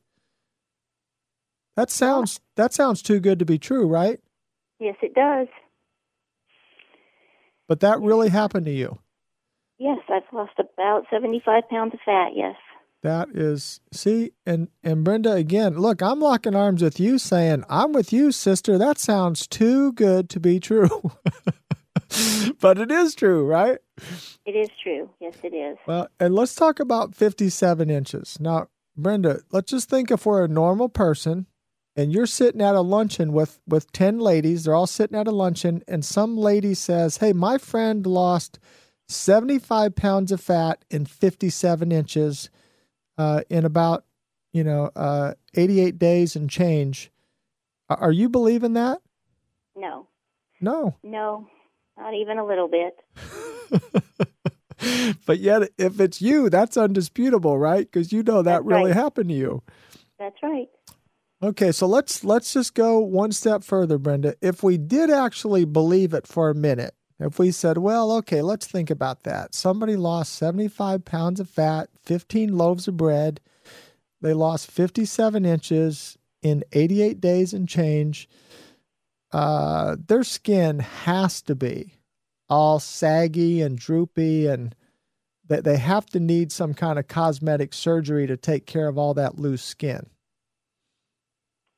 That 1.76 1.90
sounds 1.90 2.40
that 2.56 2.74
sounds 2.74 3.02
too 3.02 3.20
good 3.20 3.40
to 3.40 3.46
be 3.46 3.58
true, 3.58 3.88
right? 3.88 4.20
Yes, 4.80 4.96
it 5.02 5.14
does. 5.14 5.48
But 7.68 7.80
that 7.80 8.02
really 8.02 8.30
happened 8.30 8.66
to 8.66 8.72
you. 8.72 9.00
Yes, 9.78 10.00
I've 10.10 10.24
lost 10.32 10.54
about 10.60 11.06
75 11.12 11.68
pounds 11.70 11.94
of 11.94 12.00
fat, 12.06 12.30
yes. 12.36 12.56
That 13.04 13.32
is, 13.34 13.82
see, 13.92 14.32
and 14.46 14.70
and 14.82 15.04
Brenda 15.04 15.34
again. 15.34 15.78
Look, 15.78 16.02
I'm 16.02 16.22
locking 16.22 16.56
arms 16.56 16.82
with 16.82 17.02
you, 17.02 17.18
saying 17.18 17.66
I'm 17.70 17.92
with 17.92 18.14
you, 18.14 18.32
sister. 18.32 18.78
That 18.78 18.98
sounds 18.98 19.46
too 19.46 19.92
good 19.92 20.30
to 20.30 20.40
be 20.40 20.62
true, 20.62 21.12
but 22.62 22.78
it 22.78 22.92
is 22.92 23.14
true, 23.14 23.46
right? 23.46 23.78
It 24.46 24.56
is 24.56 24.70
true. 24.82 25.10
Yes, 25.20 25.36
it 25.44 25.54
is. 25.54 25.78
Well, 25.86 26.08
and 26.18 26.34
let's 26.34 26.56
talk 26.56 26.80
about 26.80 27.14
57 27.14 27.90
inches 27.90 28.40
now, 28.40 28.70
Brenda. 28.96 29.42
Let's 29.52 29.72
just 29.72 29.90
think 29.90 30.10
if 30.10 30.26
we're 30.26 30.46
a 30.46 30.48
normal 30.48 30.88
person, 30.88 31.48
and 31.98 32.14
you're 32.14 32.26
sitting 32.26 32.62
at 32.62 32.74
a 32.74 32.80
luncheon 32.82 33.34
with 33.34 33.60
with 33.68 33.92
10 33.92 34.20
ladies. 34.20 34.64
They're 34.64 34.76
all 34.76 34.88
sitting 34.88 35.20
at 35.20 35.28
a 35.28 35.32
luncheon, 35.32 35.84
and 35.90 36.06
some 36.06 36.38
lady 36.38 36.74
says, 36.74 37.18
"Hey, 37.18 37.34
my 37.34 37.58
friend 37.58 38.08
lost 38.08 38.60
75 39.10 39.94
pounds 39.94 40.32
of 40.32 40.40
fat 40.40 40.86
in 40.90 41.06
57 41.06 41.92
inches." 41.92 42.50
Uh, 43.18 43.42
in 43.50 43.66
about 43.66 44.06
you 44.52 44.64
know 44.64 44.92
uh, 44.96 45.34
88 45.56 45.98
days 45.98 46.36
and 46.36 46.50
change. 46.50 47.12
Are 47.90 48.12
you 48.12 48.30
believing 48.30 48.74
that? 48.74 49.02
No. 49.76 50.08
No. 50.62 50.96
No, 51.04 51.48
not 51.98 52.14
even 52.14 52.38
a 52.38 52.46
little 52.46 52.70
bit. 52.70 52.96
but 55.26 55.40
yet, 55.40 55.70
if 55.78 56.00
it's 56.00 56.22
you, 56.22 56.50
that's 56.50 56.78
undisputable, 56.78 57.58
right? 57.58 57.86
Because 57.86 58.14
you 58.14 58.24
know 58.24 58.42
that 58.42 58.44
that's 58.44 58.66
really 58.66 58.92
right. 58.92 58.96
happened 58.96 59.30
to 59.30 59.36
you. 59.36 59.62
That's 60.18 60.38
right. 60.42 60.70
Okay, 61.42 61.74
so 61.74 61.88
let's 61.88 62.24
let's 62.24 62.54
just 62.54 62.74
go 62.74 63.00
one 63.00 63.34
step 63.34 63.64
further, 63.64 63.98
Brenda. 63.98 64.36
If 64.42 64.64
we 64.64 64.78
did 64.78 65.10
actually 65.10 65.66
believe 65.66 66.14
it 66.14 66.26
for 66.26 66.50
a 66.50 66.56
minute, 66.56 66.96
if 67.20 67.40
we 67.40 67.52
said, 67.52 67.78
well, 67.78 68.12
okay, 68.18 68.42
let's 68.42 68.68
think 68.68 68.90
about 68.90 69.24
that. 69.24 69.54
Somebody 69.56 69.96
lost 69.96 70.34
75 70.34 71.06
pounds 71.06 71.40
of 71.40 71.50
fat, 71.50 71.90
15 72.04 72.58
loaves 72.58 72.88
of 72.88 72.98
bread, 72.98 73.40
they 74.24 74.34
lost 74.34 74.72
57 74.72 75.46
inches 75.46 76.18
in 76.42 76.64
88 76.72 77.20
days 77.20 77.54
and 77.54 77.68
change. 77.68 78.30
Uh, 79.34 79.98
their 80.08 80.24
skin 80.24 80.80
has 80.80 81.42
to 81.44 81.56
be 81.56 81.96
all 82.50 82.80
saggy 82.80 83.62
and 83.62 83.78
droopy, 83.78 84.48
and 84.48 84.76
that 85.48 85.66
they 85.66 85.78
have 85.78 86.06
to 86.08 86.20
need 86.20 86.52
some 86.54 86.74
kind 86.74 86.98
of 86.98 87.08
cosmetic 87.08 87.74
surgery 87.74 88.26
to 88.28 88.38
take 88.38 88.66
care 88.66 88.88
of 88.88 88.98
all 88.98 89.14
that 89.14 89.38
loose 89.38 89.64
skin. 89.64 90.08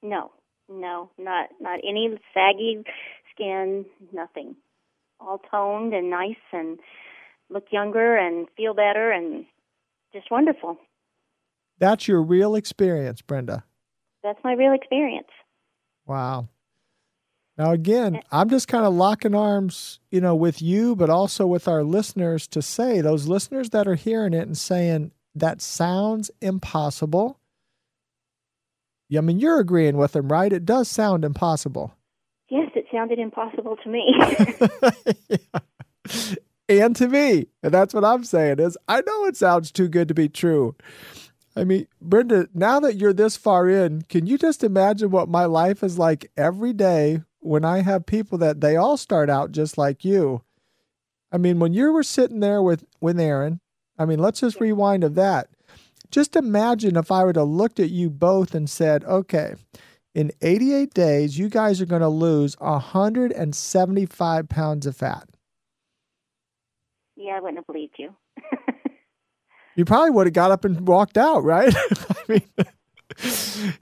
No, 0.03 0.31
no, 0.69 1.09
not 1.17 1.49
not 1.59 1.79
any 1.87 2.19
saggy 2.33 2.83
skin, 3.33 3.85
nothing 4.13 4.55
all 5.19 5.39
toned 5.51 5.93
and 5.93 6.09
nice 6.09 6.35
and 6.51 6.79
look 7.49 7.65
younger 7.71 8.15
and 8.15 8.47
feel 8.57 8.73
better 8.73 9.11
and 9.11 9.45
just 10.13 10.31
wonderful. 10.31 10.77
That's 11.79 12.07
your 12.07 12.21
real 12.21 12.55
experience, 12.55 13.21
Brenda. 13.21 13.63
That's 14.23 14.39
my 14.43 14.53
real 14.53 14.73
experience. 14.73 15.27
Wow. 16.05 16.47
Now 17.57 17.71
again, 17.71 18.19
I'm 18.31 18.49
just 18.49 18.67
kind 18.67 18.85
of 18.85 18.93
locking 18.93 19.33
arms, 19.33 19.99
you 20.11 20.19
know, 20.19 20.35
with 20.35 20.61
you, 20.61 20.95
but 20.95 21.09
also 21.09 21.47
with 21.47 21.67
our 21.67 21.83
listeners 21.83 22.47
to 22.47 22.61
say 22.61 23.01
those 23.01 23.27
listeners 23.27 23.69
that 23.69 23.87
are 23.87 23.95
hearing 23.95 24.33
it 24.33 24.45
and 24.45 24.57
saying 24.57 25.11
that 25.35 25.61
sounds 25.61 26.31
impossible. 26.41 27.39
I 29.15 29.21
mean, 29.21 29.39
you're 29.39 29.59
agreeing 29.59 29.97
with 29.97 30.13
them, 30.13 30.29
right? 30.29 30.51
It 30.51 30.65
does 30.65 30.89
sound 30.89 31.23
impossible. 31.23 31.94
Yes, 32.49 32.71
it 32.75 32.85
sounded 32.91 33.19
impossible 33.19 33.77
to 33.83 33.89
me. 33.89 34.15
yeah. 35.29 35.37
And 36.67 36.95
to 36.95 37.07
me. 37.07 37.47
And 37.63 37.73
that's 37.73 37.93
what 37.93 38.05
I'm 38.05 38.23
saying 38.23 38.59
is 38.59 38.77
I 38.87 39.01
know 39.01 39.25
it 39.25 39.37
sounds 39.37 39.71
too 39.71 39.87
good 39.87 40.07
to 40.07 40.13
be 40.13 40.29
true. 40.29 40.75
I 41.55 41.63
mean, 41.63 41.87
Brenda, 42.01 42.49
now 42.53 42.79
that 42.81 42.97
you're 42.97 43.13
this 43.13 43.37
far 43.37 43.69
in, 43.69 44.01
can 44.03 44.27
you 44.27 44.37
just 44.37 44.63
imagine 44.63 45.09
what 45.09 45.29
my 45.29 45.45
life 45.45 45.83
is 45.83 45.97
like 45.97 46.29
every 46.35 46.73
day 46.73 47.21
when 47.39 47.63
I 47.63 47.81
have 47.81 48.05
people 48.05 48.37
that 48.39 48.59
they 48.61 48.75
all 48.75 48.97
start 48.97 49.29
out 49.29 49.51
just 49.51 49.77
like 49.77 50.03
you? 50.03 50.41
I 51.31 51.37
mean, 51.37 51.59
when 51.59 51.73
you 51.73 51.91
were 51.91 52.03
sitting 52.03 52.41
there 52.41 52.61
with 52.61 52.85
with 52.99 53.19
Aaron 53.19 53.61
I 53.97 54.05
mean, 54.05 54.19
let's 54.19 54.41
just 54.41 54.59
rewind 54.59 55.03
of 55.03 55.15
that. 55.15 55.49
Just 56.11 56.35
imagine 56.35 56.95
if 56.97 57.11
I 57.11 57.23
were 57.23 57.33
to 57.33 57.43
looked 57.43 57.79
at 57.79 57.89
you 57.89 58.09
both 58.09 58.53
and 58.53 58.69
said, 58.69 59.03
okay, 59.05 59.55
in 60.15 60.31
88 60.41 60.93
days, 60.93 61.37
you 61.37 61.49
guys 61.49 61.81
are 61.81 61.85
going 61.85 62.01
to 62.01 62.07
lose 62.07 62.57
175 62.59 64.49
pounds 64.49 64.85
of 64.85 64.95
fat. 64.95 65.27
Yeah, 67.17 67.33
I 67.33 67.39
wouldn't 67.41 67.57
have 67.57 67.67
believed 67.67 67.95
you. 67.99 68.15
you 69.75 69.83
probably 69.83 70.11
would 70.11 70.27
have 70.27 70.33
got 70.33 70.51
up 70.51 70.63
and 70.63 70.87
walked 70.87 71.17
out, 71.17 71.43
right? 71.43 71.75
I 72.09 72.15
mean, 72.29 72.43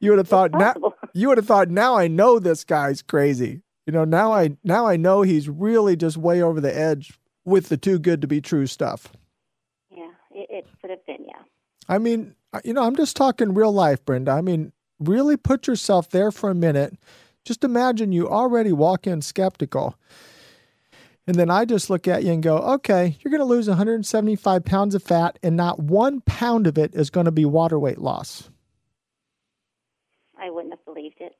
you 0.00 0.10
would 0.10 0.18
have 0.18 0.28
thought 0.28 0.50
now. 0.52 0.74
You 1.14 1.28
would 1.28 1.38
have 1.38 1.46
thought 1.46 1.70
now 1.70 1.96
I 1.96 2.08
know 2.08 2.40
this 2.40 2.64
guy's 2.64 3.00
crazy. 3.00 3.62
You 3.86 3.92
know 3.92 4.04
now 4.04 4.32
I 4.32 4.56
now 4.64 4.86
I 4.86 4.96
know 4.96 5.22
he's 5.22 5.48
really 5.48 5.94
just 5.94 6.16
way 6.16 6.42
over 6.42 6.60
the 6.60 6.76
edge 6.76 7.16
with 7.44 7.68
the 7.68 7.76
too 7.76 8.00
good 8.00 8.20
to 8.22 8.26
be 8.26 8.40
true 8.40 8.66
stuff. 8.66 9.12
Yeah, 9.90 10.10
it, 10.32 10.48
it 10.50 10.66
could 10.80 10.90
have 10.90 11.06
been. 11.06 11.24
Yeah. 11.26 11.42
I 11.88 11.98
mean, 11.98 12.34
you 12.64 12.72
know, 12.72 12.82
I'm 12.82 12.96
just 12.96 13.16
talking 13.16 13.54
real 13.54 13.70
life, 13.70 14.04
Brenda. 14.04 14.32
I 14.32 14.40
mean, 14.40 14.72
really 14.98 15.36
put 15.36 15.66
yourself 15.66 16.10
there 16.10 16.30
for 16.30 16.50
a 16.50 16.54
minute. 16.54 16.96
Just 17.44 17.64
imagine 17.64 18.12
you 18.12 18.28
already 18.28 18.72
walk 18.72 19.06
in 19.06 19.22
skeptical. 19.22 19.96
And 21.26 21.36
then 21.36 21.50
I 21.50 21.64
just 21.64 21.90
look 21.90 22.06
at 22.06 22.22
you 22.22 22.32
and 22.32 22.42
go, 22.42 22.58
okay, 22.58 23.16
you're 23.20 23.30
going 23.30 23.40
to 23.40 23.44
lose 23.44 23.68
175 23.68 24.64
pounds 24.64 24.94
of 24.94 25.02
fat, 25.02 25.38
and 25.42 25.56
not 25.56 25.80
one 25.80 26.20
pound 26.20 26.66
of 26.66 26.78
it 26.78 26.94
is 26.94 27.10
going 27.10 27.24
to 27.24 27.32
be 27.32 27.44
water 27.44 27.78
weight 27.78 27.98
loss. 27.98 28.48
I 30.38 30.50
wouldn't 30.50 30.72
have 30.72 30.84
believed 30.84 31.16
it. 31.20 31.34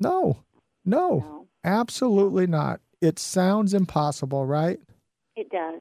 No, 0.00 0.38
no, 0.84 1.18
no. 1.18 1.46
absolutely 1.62 2.48
not. 2.48 2.80
It 3.00 3.18
sounds 3.18 3.74
impossible, 3.74 4.44
right? 4.44 4.80
It 5.36 5.50
does. 5.50 5.80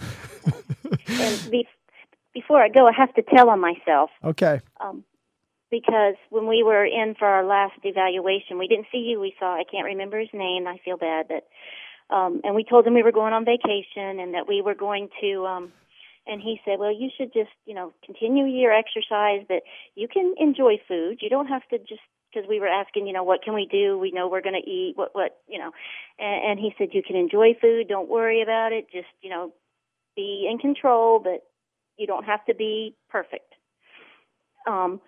and 1.08 1.50
be- 1.50 1.68
before 2.32 2.62
I 2.62 2.68
go, 2.68 2.86
I 2.86 2.92
have 2.92 3.12
to 3.14 3.22
tell 3.22 3.50
on 3.50 3.60
myself. 3.60 4.10
Okay. 4.24 4.60
Um, 4.80 5.04
because 5.70 6.14
when 6.30 6.46
we 6.46 6.62
were 6.62 6.84
in 6.84 7.14
for 7.18 7.26
our 7.26 7.44
last 7.44 7.78
evaluation, 7.82 8.58
we 8.58 8.68
didn't 8.68 8.86
see 8.90 8.98
you. 8.98 9.20
We 9.20 9.34
saw 9.38 9.54
I 9.54 9.64
can't 9.70 9.86
remember 9.86 10.18
his 10.18 10.32
name. 10.32 10.66
I 10.66 10.78
feel 10.84 10.96
bad 10.96 11.26
that. 11.28 11.44
Um, 12.10 12.40
and 12.42 12.54
we 12.54 12.64
told 12.64 12.86
him 12.86 12.94
we 12.94 13.02
were 13.02 13.12
going 13.12 13.34
on 13.34 13.44
vacation 13.44 14.18
and 14.18 14.32
that 14.32 14.48
we 14.48 14.62
were 14.62 14.74
going 14.74 15.08
to. 15.20 15.44
Um, 15.46 15.72
and 16.26 16.40
he 16.40 16.60
said, 16.64 16.78
"Well, 16.78 16.92
you 16.92 17.10
should 17.16 17.32
just 17.32 17.50
you 17.66 17.74
know 17.74 17.92
continue 18.04 18.46
your 18.46 18.72
exercise, 18.72 19.44
but 19.46 19.62
you 19.94 20.08
can 20.08 20.34
enjoy 20.38 20.80
food. 20.88 21.18
You 21.20 21.30
don't 21.30 21.48
have 21.48 21.66
to 21.70 21.78
just." 21.78 22.00
Because 22.30 22.46
we 22.46 22.60
were 22.60 22.68
asking, 22.68 23.06
you 23.06 23.14
know, 23.14 23.24
what 23.24 23.40
can 23.42 23.54
we 23.54 23.64
do? 23.64 23.98
We 23.98 24.10
know 24.10 24.28
we're 24.28 24.42
going 24.42 24.60
to 24.62 24.70
eat. 24.70 24.92
What, 24.96 25.14
what, 25.14 25.38
you 25.48 25.58
know? 25.58 25.70
And, 26.18 26.50
and 26.50 26.60
he 26.60 26.74
said, 26.76 26.88
you 26.92 27.02
can 27.02 27.16
enjoy 27.16 27.54
food. 27.58 27.88
Don't 27.88 28.10
worry 28.10 28.42
about 28.42 28.70
it. 28.70 28.84
Just, 28.92 29.06
you 29.22 29.30
know, 29.30 29.54
be 30.14 30.46
in 30.46 30.58
control, 30.58 31.20
but 31.20 31.44
you 31.96 32.06
don't 32.06 32.24
have 32.24 32.44
to 32.44 32.54
be 32.54 32.94
perfect. 33.08 33.54
Um, 34.66 35.00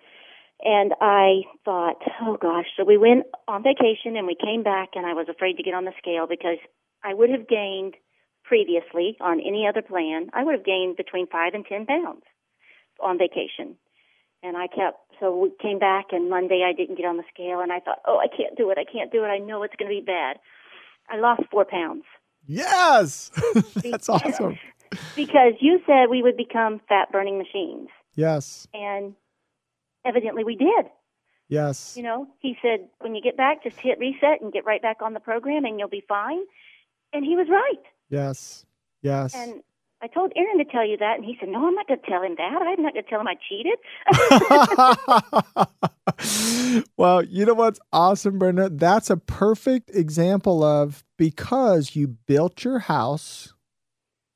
and 0.63 0.93
I 1.01 1.41
thought, 1.65 2.01
oh 2.21 2.37
gosh. 2.39 2.65
So 2.77 2.83
we 2.83 2.97
went 2.97 3.25
on 3.47 3.63
vacation 3.63 4.15
and 4.17 4.27
we 4.27 4.35
came 4.35 4.63
back 4.63 4.89
and 4.95 5.05
I 5.05 5.13
was 5.13 5.27
afraid 5.29 5.57
to 5.57 5.63
get 5.63 5.73
on 5.73 5.85
the 5.85 5.93
scale 5.97 6.27
because 6.27 6.57
I 7.03 7.13
would 7.13 7.29
have 7.29 7.47
gained 7.47 7.95
previously 8.43 9.17
on 9.21 9.39
any 9.39 9.65
other 9.67 9.81
plan, 9.81 10.29
I 10.33 10.43
would 10.43 10.55
have 10.55 10.65
gained 10.65 10.97
between 10.97 11.27
five 11.27 11.53
and 11.53 11.65
ten 11.65 11.85
pounds 11.85 12.23
on 13.01 13.17
vacation. 13.17 13.77
And 14.43 14.57
I 14.57 14.67
kept, 14.67 14.97
so 15.19 15.37
we 15.37 15.51
came 15.61 15.79
back 15.79 16.07
and 16.11 16.29
Monday 16.29 16.65
I 16.67 16.73
didn't 16.73 16.97
get 16.97 17.05
on 17.05 17.17
the 17.17 17.23
scale 17.33 17.59
and 17.59 17.71
I 17.71 17.79
thought, 17.79 17.99
oh, 18.05 18.17
I 18.17 18.27
can't 18.27 18.57
do 18.57 18.69
it. 18.71 18.77
I 18.77 18.83
can't 18.83 19.11
do 19.11 19.23
it. 19.23 19.27
I 19.27 19.37
know 19.37 19.63
it's 19.63 19.75
going 19.77 19.89
to 19.89 19.99
be 19.99 20.05
bad. 20.05 20.37
I 21.09 21.17
lost 21.17 21.43
four 21.51 21.65
pounds. 21.65 22.03
Yes. 22.47 23.31
That's 23.75 24.09
awesome. 24.09 24.57
because 25.15 25.53
you 25.59 25.79
said 25.85 26.09
we 26.09 26.23
would 26.23 26.37
become 26.37 26.81
fat 26.89 27.11
burning 27.11 27.37
machines. 27.37 27.89
Yes. 28.15 28.67
And 28.73 29.15
evidently 30.05 30.43
we 30.43 30.55
did. 30.55 30.85
Yes. 31.47 31.95
You 31.97 32.03
know, 32.03 32.27
he 32.39 32.57
said, 32.61 32.87
when 32.99 33.13
you 33.13 33.21
get 33.21 33.35
back, 33.35 33.63
just 33.63 33.77
hit 33.77 33.99
reset 33.99 34.41
and 34.41 34.53
get 34.53 34.65
right 34.65 34.81
back 34.81 35.01
on 35.01 35.13
the 35.13 35.19
program 35.19 35.65
and 35.65 35.77
you'll 35.77 35.89
be 35.89 36.03
fine. 36.07 36.39
And 37.11 37.25
he 37.25 37.35
was 37.35 37.47
right. 37.49 37.83
Yes. 38.09 38.65
Yes. 39.01 39.35
And 39.35 39.61
I 40.03 40.07
told 40.07 40.31
Aaron 40.35 40.57
to 40.57 40.65
tell 40.65 40.87
you 40.87 40.97
that, 40.97 41.17
and 41.17 41.25
he 41.25 41.37
said, 41.39 41.49
"No, 41.49 41.67
I'm 41.67 41.75
not 41.75 41.87
going 41.87 41.99
to 41.99 42.05
tell 42.07 42.23
him 42.23 42.35
that. 42.37 42.59
I'm 42.59 42.81
not 42.81 42.93
going 42.93 43.03
to 43.03 43.09
tell 43.09 43.19
him 43.19 43.27
I 43.27 43.35
cheated." 43.47 43.77
well, 46.97 47.23
you 47.23 47.45
know 47.45 47.53
what's 47.53 47.79
awesome, 47.93 48.39
Brenda? 48.39 48.69
That's 48.69 49.11
a 49.11 49.17
perfect 49.17 49.95
example 49.95 50.63
of 50.63 51.03
because 51.17 51.95
you 51.95 52.07
built 52.07 52.63
your 52.63 52.79
house 52.79 53.53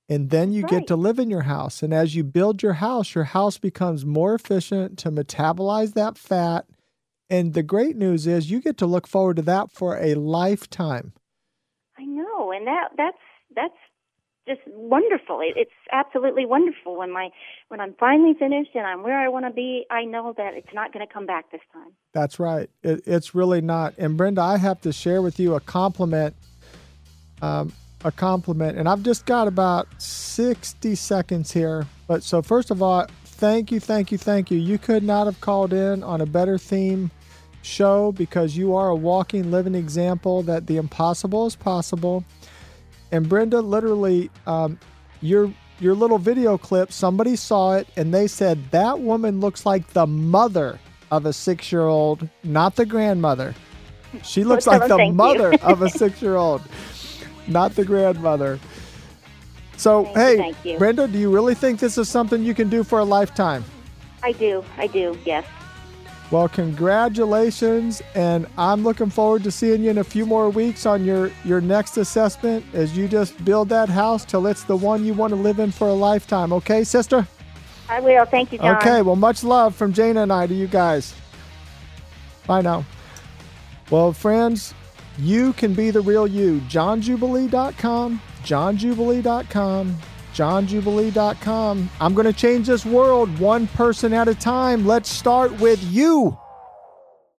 and 0.08 0.30
then 0.30 0.52
you 0.52 0.64
right. 0.64 0.72
get 0.72 0.88
to 0.88 0.96
live 0.96 1.20
in 1.20 1.30
your 1.30 1.44
house. 1.44 1.82
And 1.82 1.94
as 1.94 2.16
you 2.16 2.24
build 2.24 2.62
your 2.62 2.74
house, 2.74 3.16
your 3.16 3.24
house 3.24 3.58
becomes 3.58 4.06
more 4.06 4.36
efficient 4.36 5.00
to 5.00 5.12
metabolize 5.12 5.94
that 5.94 6.18
fat. 6.18 6.66
And 7.30 7.54
the 7.54 7.64
great 7.64 7.96
news 7.96 8.28
is 8.28 8.52
you 8.52 8.62
get 8.62 8.78
to 8.78 8.86
look 8.86 9.08
forward 9.08 9.38
to 9.38 9.42
that 9.44 9.72
for 9.72 9.98
a 9.98 10.14
lifetime. 10.14 11.14
I 11.98 12.06
know, 12.06 12.52
and 12.52 12.68
that 12.68 12.90
that's 12.96 13.18
that's 13.56 13.74
just 14.48 14.62
wonderful. 14.68 15.40
It, 15.42 15.54
it's 15.56 15.72
absolutely 15.92 16.46
wonderful 16.46 16.98
when 16.98 17.12
my 17.12 17.30
when 17.70 17.80
I'm 17.80 17.96
finally 18.00 18.36
finished 18.38 18.72
and 18.76 18.86
I'm 18.86 19.02
where 19.02 19.20
I 19.20 19.28
want 19.30 19.46
to 19.46 19.52
be. 19.52 19.88
I 19.90 20.06
know 20.06 20.36
that 20.38 20.54
it's 20.54 20.72
not 20.72 20.94
going 20.94 21.06
to 21.06 21.12
come 21.12 21.26
back 21.26 21.52
this 21.52 21.62
time. 21.74 21.94
That's 22.14 22.40
right. 22.40 22.70
It, 22.84 23.02
it's 23.08 23.34
really 23.34 23.62
not. 23.62 23.96
And 23.98 24.18
Brenda, 24.18 24.42
I 24.42 24.58
have 24.58 24.82
to 24.82 24.94
share 24.94 25.24
with 25.24 25.40
you 25.40 25.56
a 25.56 25.60
compliment. 25.60 26.36
Um, 27.42 27.74
a 28.06 28.12
compliment, 28.12 28.78
and 28.78 28.88
I've 28.88 29.02
just 29.02 29.26
got 29.26 29.48
about 29.48 29.88
60 29.98 30.94
seconds 30.94 31.52
here. 31.52 31.88
But 32.08 32.22
so, 32.22 32.44
first 32.44 32.70
of 32.70 32.82
all, 32.84 33.08
thank 33.26 33.72
you, 33.72 33.80
thank 33.80 34.12
you, 34.12 34.18
thank 34.20 34.52
you. 34.52 34.60
You 34.60 34.78
could 34.78 35.04
not 35.04 35.26
have 35.26 35.42
called 35.42 35.74
in 35.74 36.04
on 36.04 36.22
a 36.22 36.26
better 36.28 36.60
theme 36.60 37.10
show 37.64 38.12
because 38.12 38.56
you 38.56 38.76
are 38.76 38.90
a 38.90 38.96
walking, 38.96 39.50
living 39.50 39.74
example 39.74 40.44
that 40.44 40.68
the 40.68 40.78
impossible 40.78 41.48
is 41.48 41.56
possible. 41.56 42.24
And 43.12 43.28
Brenda, 43.28 43.60
literally, 43.60 44.30
um, 44.46 44.80
your 45.22 45.52
your 45.80 45.96
little 45.96 46.20
video 46.20 46.58
clip, 46.60 46.92
somebody 46.92 47.36
saw 47.36 47.74
it 47.74 47.88
and 47.98 48.14
they 48.14 48.28
said 48.28 48.72
that 48.72 49.00
woman 49.00 49.42
looks 49.42 49.66
like 49.66 49.88
the 49.90 50.06
mother 50.06 50.80
of 51.12 51.26
a 51.26 51.34
six 51.34 51.72
year 51.72 51.82
old, 51.82 52.30
not 52.44 52.76
the 52.76 52.86
grandmother. 52.86 53.56
She 54.24 54.44
looks 54.44 54.68
like 54.68 54.88
the 54.88 55.12
mother 55.12 55.54
of 55.56 55.82
a 55.82 55.90
six 55.90 56.22
year 56.22 56.36
old 56.36 56.62
not 57.48 57.76
the 57.76 57.86
grandmother. 57.86 58.60
So, 59.78 60.06
thank 60.14 60.56
hey, 60.56 60.72
you, 60.72 60.78
Brenda, 60.78 61.08
do 61.08 61.18
you 61.18 61.30
really 61.30 61.54
think 61.54 61.80
this 61.80 61.98
is 61.98 62.08
something 62.08 62.44
you 62.44 62.54
can 62.54 62.70
do 62.70 62.84
for 62.84 63.00
a 63.00 63.04
lifetime? 63.04 63.64
I 64.24 64.32
do. 64.32 64.64
I 64.78 64.88
do. 64.88 65.18
Yes. 65.26 65.46
Well, 66.32 66.50
congratulations, 66.50 68.02
and 68.16 68.48
I'm 68.58 68.84
looking 68.84 69.12
forward 69.12 69.44
to 69.44 69.52
seeing 69.52 69.84
you 69.84 69.92
in 69.92 70.00
a 70.00 70.04
few 70.04 70.26
more 70.26 70.50
weeks 70.50 70.86
on 70.86 71.06
your 71.06 71.32
your 71.44 71.62
next 71.62 71.98
assessment 71.98 72.66
as 72.74 72.98
you 72.98 73.08
just 73.08 73.44
build 73.46 73.70
that 73.70 73.90
house 73.90 74.26
till 74.26 74.48
it's 74.48 74.64
the 74.64 74.76
one 74.76 75.06
you 75.06 75.14
want 75.14 75.32
to 75.32 75.40
live 75.40 75.60
in 75.60 75.72
for 75.72 75.90
a 75.90 75.94
lifetime. 75.94 76.52
Okay, 76.52 76.84
sister? 76.84 77.28
I 77.88 78.00
will. 78.00 78.26
Thank 78.26 78.52
you, 78.52 78.58
John. 78.58 78.78
Okay. 78.78 79.04
Well, 79.04 79.16
much 79.16 79.44
love 79.44 79.76
from 79.76 79.94
Jana 79.94 80.24
and 80.24 80.34
I 80.34 80.48
to 80.48 80.54
you 80.54 80.68
guys. 80.68 81.14
Bye 82.48 82.62
now. 82.62 82.86
Well, 83.92 84.12
friends, 84.12 84.74
you 85.18 85.54
can 85.54 85.74
be 85.74 85.92
the 85.92 86.02
real 86.02 86.28
you. 86.28 86.60
JohnJubilee.com, 86.62 88.22
JohnJubilee.com, 88.44 89.98
JohnJubilee.com. 90.34 91.90
I'm 92.02 92.14
going 92.14 92.28
to 92.28 92.34
change 92.34 92.68
this 92.68 92.86
world 92.86 93.40
one 93.40 93.68
person 93.68 94.14
at 94.14 94.28
a 94.28 94.36
time. 94.36 94.86
Let's 94.86 95.10
start 95.10 95.60
with 95.60 95.84
you. 95.84 96.38